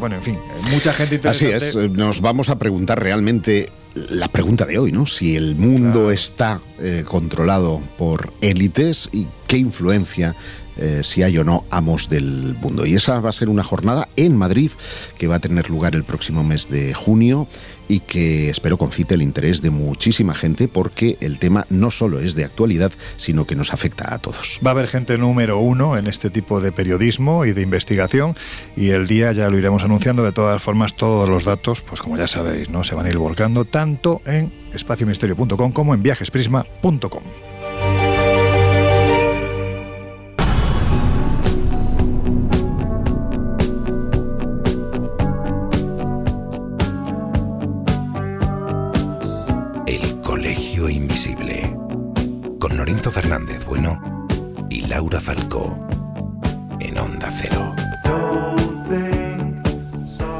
bueno, 0.00 0.16
en 0.16 0.22
fin, 0.22 0.38
mucha 0.72 0.94
gente 0.94 1.16
interesante. 1.16 1.54
Así 1.54 1.78
es, 1.78 1.90
nos 1.90 2.22
vamos 2.22 2.48
a 2.48 2.58
preguntar 2.58 2.98
realmente 2.98 3.70
la 3.94 4.28
pregunta 4.28 4.64
de 4.64 4.78
hoy, 4.78 4.90
¿no? 4.90 5.04
Si 5.04 5.36
el 5.36 5.54
mundo 5.54 6.10
está 6.10 6.62
eh, 6.78 7.04
controlado 7.06 7.82
por 7.98 8.32
élites 8.40 9.10
y 9.12 9.26
qué 9.46 9.58
influencia 9.58 10.34
eh, 10.76 11.00
si 11.02 11.22
hay 11.22 11.38
o 11.38 11.44
no 11.44 11.64
amos 11.70 12.08
del 12.08 12.56
mundo. 12.60 12.86
Y 12.86 12.94
esa 12.94 13.20
va 13.20 13.30
a 13.30 13.32
ser 13.32 13.48
una 13.48 13.62
jornada 13.62 14.08
en 14.16 14.36
Madrid 14.36 14.70
que 15.18 15.26
va 15.26 15.36
a 15.36 15.40
tener 15.40 15.70
lugar 15.70 15.94
el 15.94 16.04
próximo 16.04 16.44
mes 16.44 16.68
de 16.70 16.94
junio 16.94 17.48
y 17.88 18.00
que 18.00 18.50
espero 18.50 18.78
concite 18.78 19.14
el 19.14 19.22
interés 19.22 19.62
de 19.62 19.70
muchísima 19.70 20.34
gente 20.34 20.68
porque 20.68 21.16
el 21.20 21.38
tema 21.38 21.66
no 21.70 21.90
solo 21.90 22.20
es 22.20 22.34
de 22.34 22.44
actualidad, 22.44 22.92
sino 23.16 23.46
que 23.46 23.54
nos 23.54 23.72
afecta 23.72 24.12
a 24.12 24.18
todos. 24.18 24.60
Va 24.64 24.70
a 24.70 24.72
haber 24.72 24.88
gente 24.88 25.18
número 25.18 25.58
uno 25.58 25.96
en 25.96 26.06
este 26.06 26.30
tipo 26.30 26.60
de 26.60 26.72
periodismo 26.72 27.44
y 27.44 27.52
de 27.52 27.62
investigación 27.62 28.36
y 28.76 28.90
el 28.90 29.06
día 29.06 29.32
ya 29.32 29.48
lo 29.50 29.58
iremos 29.58 29.84
anunciando. 29.84 30.24
De 30.24 30.32
todas 30.32 30.62
formas, 30.62 30.96
todos 30.96 31.28
los 31.28 31.44
datos, 31.44 31.80
pues 31.80 32.00
como 32.00 32.16
ya 32.16 32.28
sabéis, 32.28 32.70
¿no? 32.70 32.84
se 32.84 32.94
van 32.94 33.06
a 33.06 33.10
ir 33.10 33.18
volcando 33.18 33.64
tanto 33.64 34.20
en 34.24 34.52
espaciomisterio.com 34.74 35.72
como 35.72 35.94
en 35.94 36.02
viajesprisma.com. 36.02 37.22
Fernández 53.10 53.64
Bueno 53.64 54.26
y 54.68 54.80
Laura 54.86 55.20
Falcó 55.20 55.86
en 56.80 56.98
Onda 56.98 57.30
Cero. 57.30 57.74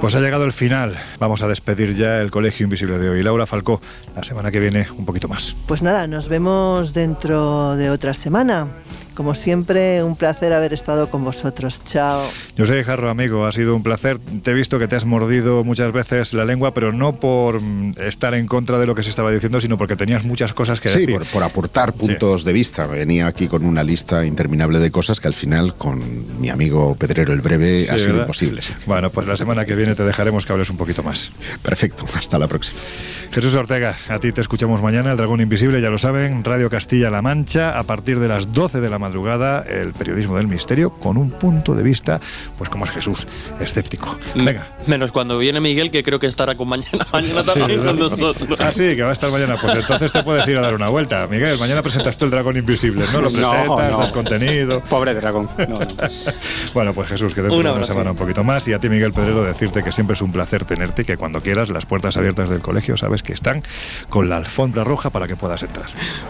Pues 0.01 0.15
ha 0.15 0.21
llegado 0.21 0.45
el 0.45 0.53
final. 0.53 0.97
Vamos 1.19 1.43
a 1.43 1.49
despedir 1.49 1.95
ya 1.95 2.21
el 2.21 2.31
Colegio 2.31 2.65
Invisible 2.65 2.99
de 2.99 3.09
hoy. 3.09 3.23
Laura 3.23 3.47
Falcó, 3.47 3.81
la 4.15 4.23
semana 4.25 4.51
que 4.51 4.61
viene 4.61 4.89
un 4.97 5.05
poquito 5.05 5.29
más. 5.29 5.57
Pues 5.67 5.83
nada, 5.83 6.07
nos 6.07 6.29
vemos 6.29 6.93
dentro 6.93 7.77
de 7.77 7.91
otra 7.91 8.15
semana 8.15 8.69
Como 9.17 9.35
siempre, 9.35 10.03
un 10.03 10.15
placer 10.15 10.53
haber 10.53 10.75
estado 10.75 11.09
con 11.09 11.25
vosotros. 11.25 11.83
Chao. 11.85 12.29
Yo 12.55 12.67
soy 12.67 12.83
Jarro, 12.83 13.09
amigo. 13.09 13.47
Ha 13.47 13.53
sido 13.53 13.75
un 13.75 13.83
placer. 13.83 14.19
Te 14.19 14.51
he 14.51 14.55
visto 14.55 14.79
que 14.79 14.89
te 14.89 14.95
has 14.95 15.07
mordido 15.07 15.65
muchas 15.65 15.91
veces 15.91 16.35
la 16.35 16.45
lengua, 16.45 16.75
pero 16.75 16.93
no 16.93 17.19
por 17.19 17.63
mm, 17.63 17.95
estar 17.97 18.35
en 18.35 18.47
contra 18.47 18.79
de 18.79 18.87
lo 18.87 18.95
que 18.95 19.03
se 19.03 19.09
estaba 19.09 19.33
diciendo, 19.33 19.59
sino 19.59 19.79
porque 19.79 19.97
tenías 19.97 20.23
muchas 20.25 20.53
cosas 20.53 20.83
que 20.83 20.91
decir. 20.91 21.09
Sí, 21.09 21.29
por, 21.33 21.43
aportar 21.43 21.95
puntos 21.95 22.45
de 22.45 22.53
vista. 22.53 22.87
Venía 22.87 23.27
aquí 23.27 23.49
con 23.49 23.65
una 23.65 23.83
lista 23.83 24.27
interminable 24.27 24.81
de 24.81 24.91
cosas 24.91 25.19
que 25.19 25.29
al 25.29 25.35
final, 25.35 25.75
con 25.77 26.39
mi 26.39 26.51
amigo 26.51 26.95
Pedrero 26.95 27.33
el 27.33 27.41
Breve, 27.41 27.89
ha 27.89 27.99
sido 27.99 28.21
imposible. 28.21 28.61
Bueno, 28.85 29.09
pues 29.09 29.27
la 29.27 29.39
semana 29.39 29.65
que 29.65 29.75
viene 29.75 29.95
te 29.95 30.05
dejaremos 30.05 30.45
que 30.45 30.53
hables 30.53 30.69
un 30.69 30.77
poquito 30.77 31.03
más. 31.03 31.33
Perfecto. 31.63 32.05
Hasta 32.15 32.39
la 32.39 32.49
próxima. 32.49 32.81
Jesús 33.33 33.55
Ortega, 33.55 33.97
a 34.09 34.19
ti 34.19 34.33
te 34.33 34.43
escuchamos 34.43 34.83
mañana. 34.83 35.13
El 35.13 35.17
Dragón 35.17 35.41
Invisible, 35.41 35.81
ya 35.81 35.89
lo 35.89 35.99
saben, 35.99 36.45
Radio 36.45 36.69
Castilla-La 36.69 37.23
Mancha, 37.23 37.79
a 37.79 37.83
partir 37.85 38.19
de 38.21 38.29
las 38.29 38.53
12 38.53 38.81
de 38.81 38.91
la 38.91 38.99
madrugada, 39.07 39.63
el 39.63 39.93
periodismo 39.93 40.37
del 40.37 40.49
misterio, 40.49 40.91
con 40.91 41.17
un 41.17 41.31
punto 41.31 41.75
de 41.75 41.83
vista, 41.83 42.21
pues 42.59 42.69
como 42.69 42.85
es 42.85 42.91
Jesús, 42.91 43.27
escéptico. 43.61 44.17
Venga. 44.35 44.69
Menos 44.87 45.13
cuando 45.13 45.39
viene 45.39 45.61
Miguel, 45.61 45.91
que 45.91 46.03
creo 46.03 46.19
que 46.19 46.27
estará 46.27 46.55
con 46.57 46.69
mañana, 46.69 47.07
mañana 47.13 47.43
también 47.45 47.85
con 47.85 47.99
nosotros. 47.99 48.61
Ah, 48.61 48.73
sí, 48.73 48.97
que 48.97 49.03
va 49.03 49.11
a 49.11 49.13
estar 49.13 49.31
mañana. 49.31 49.57
Pues 49.61 49.77
entonces 49.77 50.13
te 50.13 50.23
puedes 50.23 50.47
ir 50.49 50.59
a 50.59 50.63
dar 50.63 50.75
una 50.75 50.89
vuelta. 50.89 51.27
Miguel, 51.29 51.59
mañana 51.59 51.83
presentas 51.83 52.17
tú 52.19 52.25
el 52.25 52.33
Dragón 52.33 52.57
Invisible, 52.57 53.05
¿no? 53.13 53.21
Lo 53.21 53.31
presentas, 53.31 53.91
no, 53.93 53.99
das 53.99 54.13
contenido. 54.13 54.81
Pobre 54.81 55.15
dragón. 55.15 55.49
bueno, 56.75 56.93
pues 56.93 57.09
Jesús, 57.09 57.33
que 57.35 57.43
dentro 57.43 57.63
de 57.63 57.79
una 57.79 57.87
semana 57.87 58.11
un 58.11 58.17
poquito 58.17 58.43
más. 58.43 58.67
Y 58.69 58.73
a 58.73 58.79
ti, 58.79 58.89
Miguel 58.89 59.13
Pedrero, 59.13 59.45
decirte 59.45 59.83
que 59.83 59.93
siempre 59.93 60.15
es 60.15 60.23
un 60.23 60.33
placer 60.33 60.65
tenerte 60.65 61.03
y 61.03 61.05
que 61.05 61.17
cuando 61.17 61.41
quieras, 61.41 61.69
las 61.69 61.87
puertas 61.87 62.17
abiertas 62.17 62.51
del 62.51 62.61
colegio, 62.61 62.97
sabes 62.97 63.23
que 63.23 63.33
están 63.33 63.63
con 64.09 64.29
la 64.29 64.37
alfombra 64.37 64.85
roja 64.85 65.11
para 65.11 65.29
que 65.29 65.37
puedas 65.37 65.63
entrar. 65.63 65.87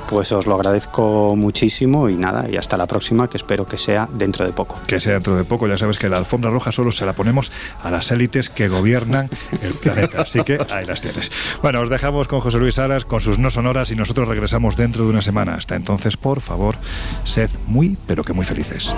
Pues 0.08 0.32
os 0.32 0.46
lo 0.46 0.54
agradezco 0.54 1.34
muchísimo 1.36 2.08
y 2.08 2.14
nada, 2.14 2.48
y 2.50 2.56
hasta 2.66 2.76
la 2.76 2.88
próxima, 2.88 3.30
que 3.30 3.36
espero 3.36 3.64
que 3.64 3.78
sea 3.78 4.08
dentro 4.12 4.44
de 4.44 4.52
poco. 4.52 4.76
Que 4.88 4.98
sea 4.98 5.14
dentro 5.14 5.36
de 5.36 5.44
poco, 5.44 5.68
ya 5.68 5.78
sabes 5.78 5.98
que 5.98 6.08
la 6.08 6.16
alfombra 6.16 6.50
roja 6.50 6.72
solo 6.72 6.90
se 6.90 7.06
la 7.06 7.14
ponemos 7.14 7.52
a 7.80 7.92
las 7.92 8.10
élites 8.10 8.50
que 8.50 8.66
gobiernan 8.66 9.30
el 9.62 9.72
planeta, 9.74 10.22
así 10.22 10.42
que 10.42 10.58
ahí 10.70 10.84
las 10.84 11.00
tienes. 11.00 11.30
Bueno, 11.62 11.80
os 11.80 11.88
dejamos 11.88 12.26
con 12.26 12.40
José 12.40 12.58
Luis 12.58 12.74
Salas, 12.74 13.04
con 13.04 13.20
sus 13.20 13.38
no 13.38 13.50
sonoras, 13.50 13.92
y 13.92 13.96
nosotros 13.96 14.26
regresamos 14.26 14.76
dentro 14.76 15.04
de 15.04 15.10
una 15.10 15.22
semana. 15.22 15.54
Hasta 15.54 15.76
entonces, 15.76 16.16
por 16.16 16.40
favor, 16.40 16.74
sed 17.22 17.50
muy, 17.68 17.96
pero 18.08 18.24
que 18.24 18.32
muy 18.32 18.44
felices. 18.44 18.92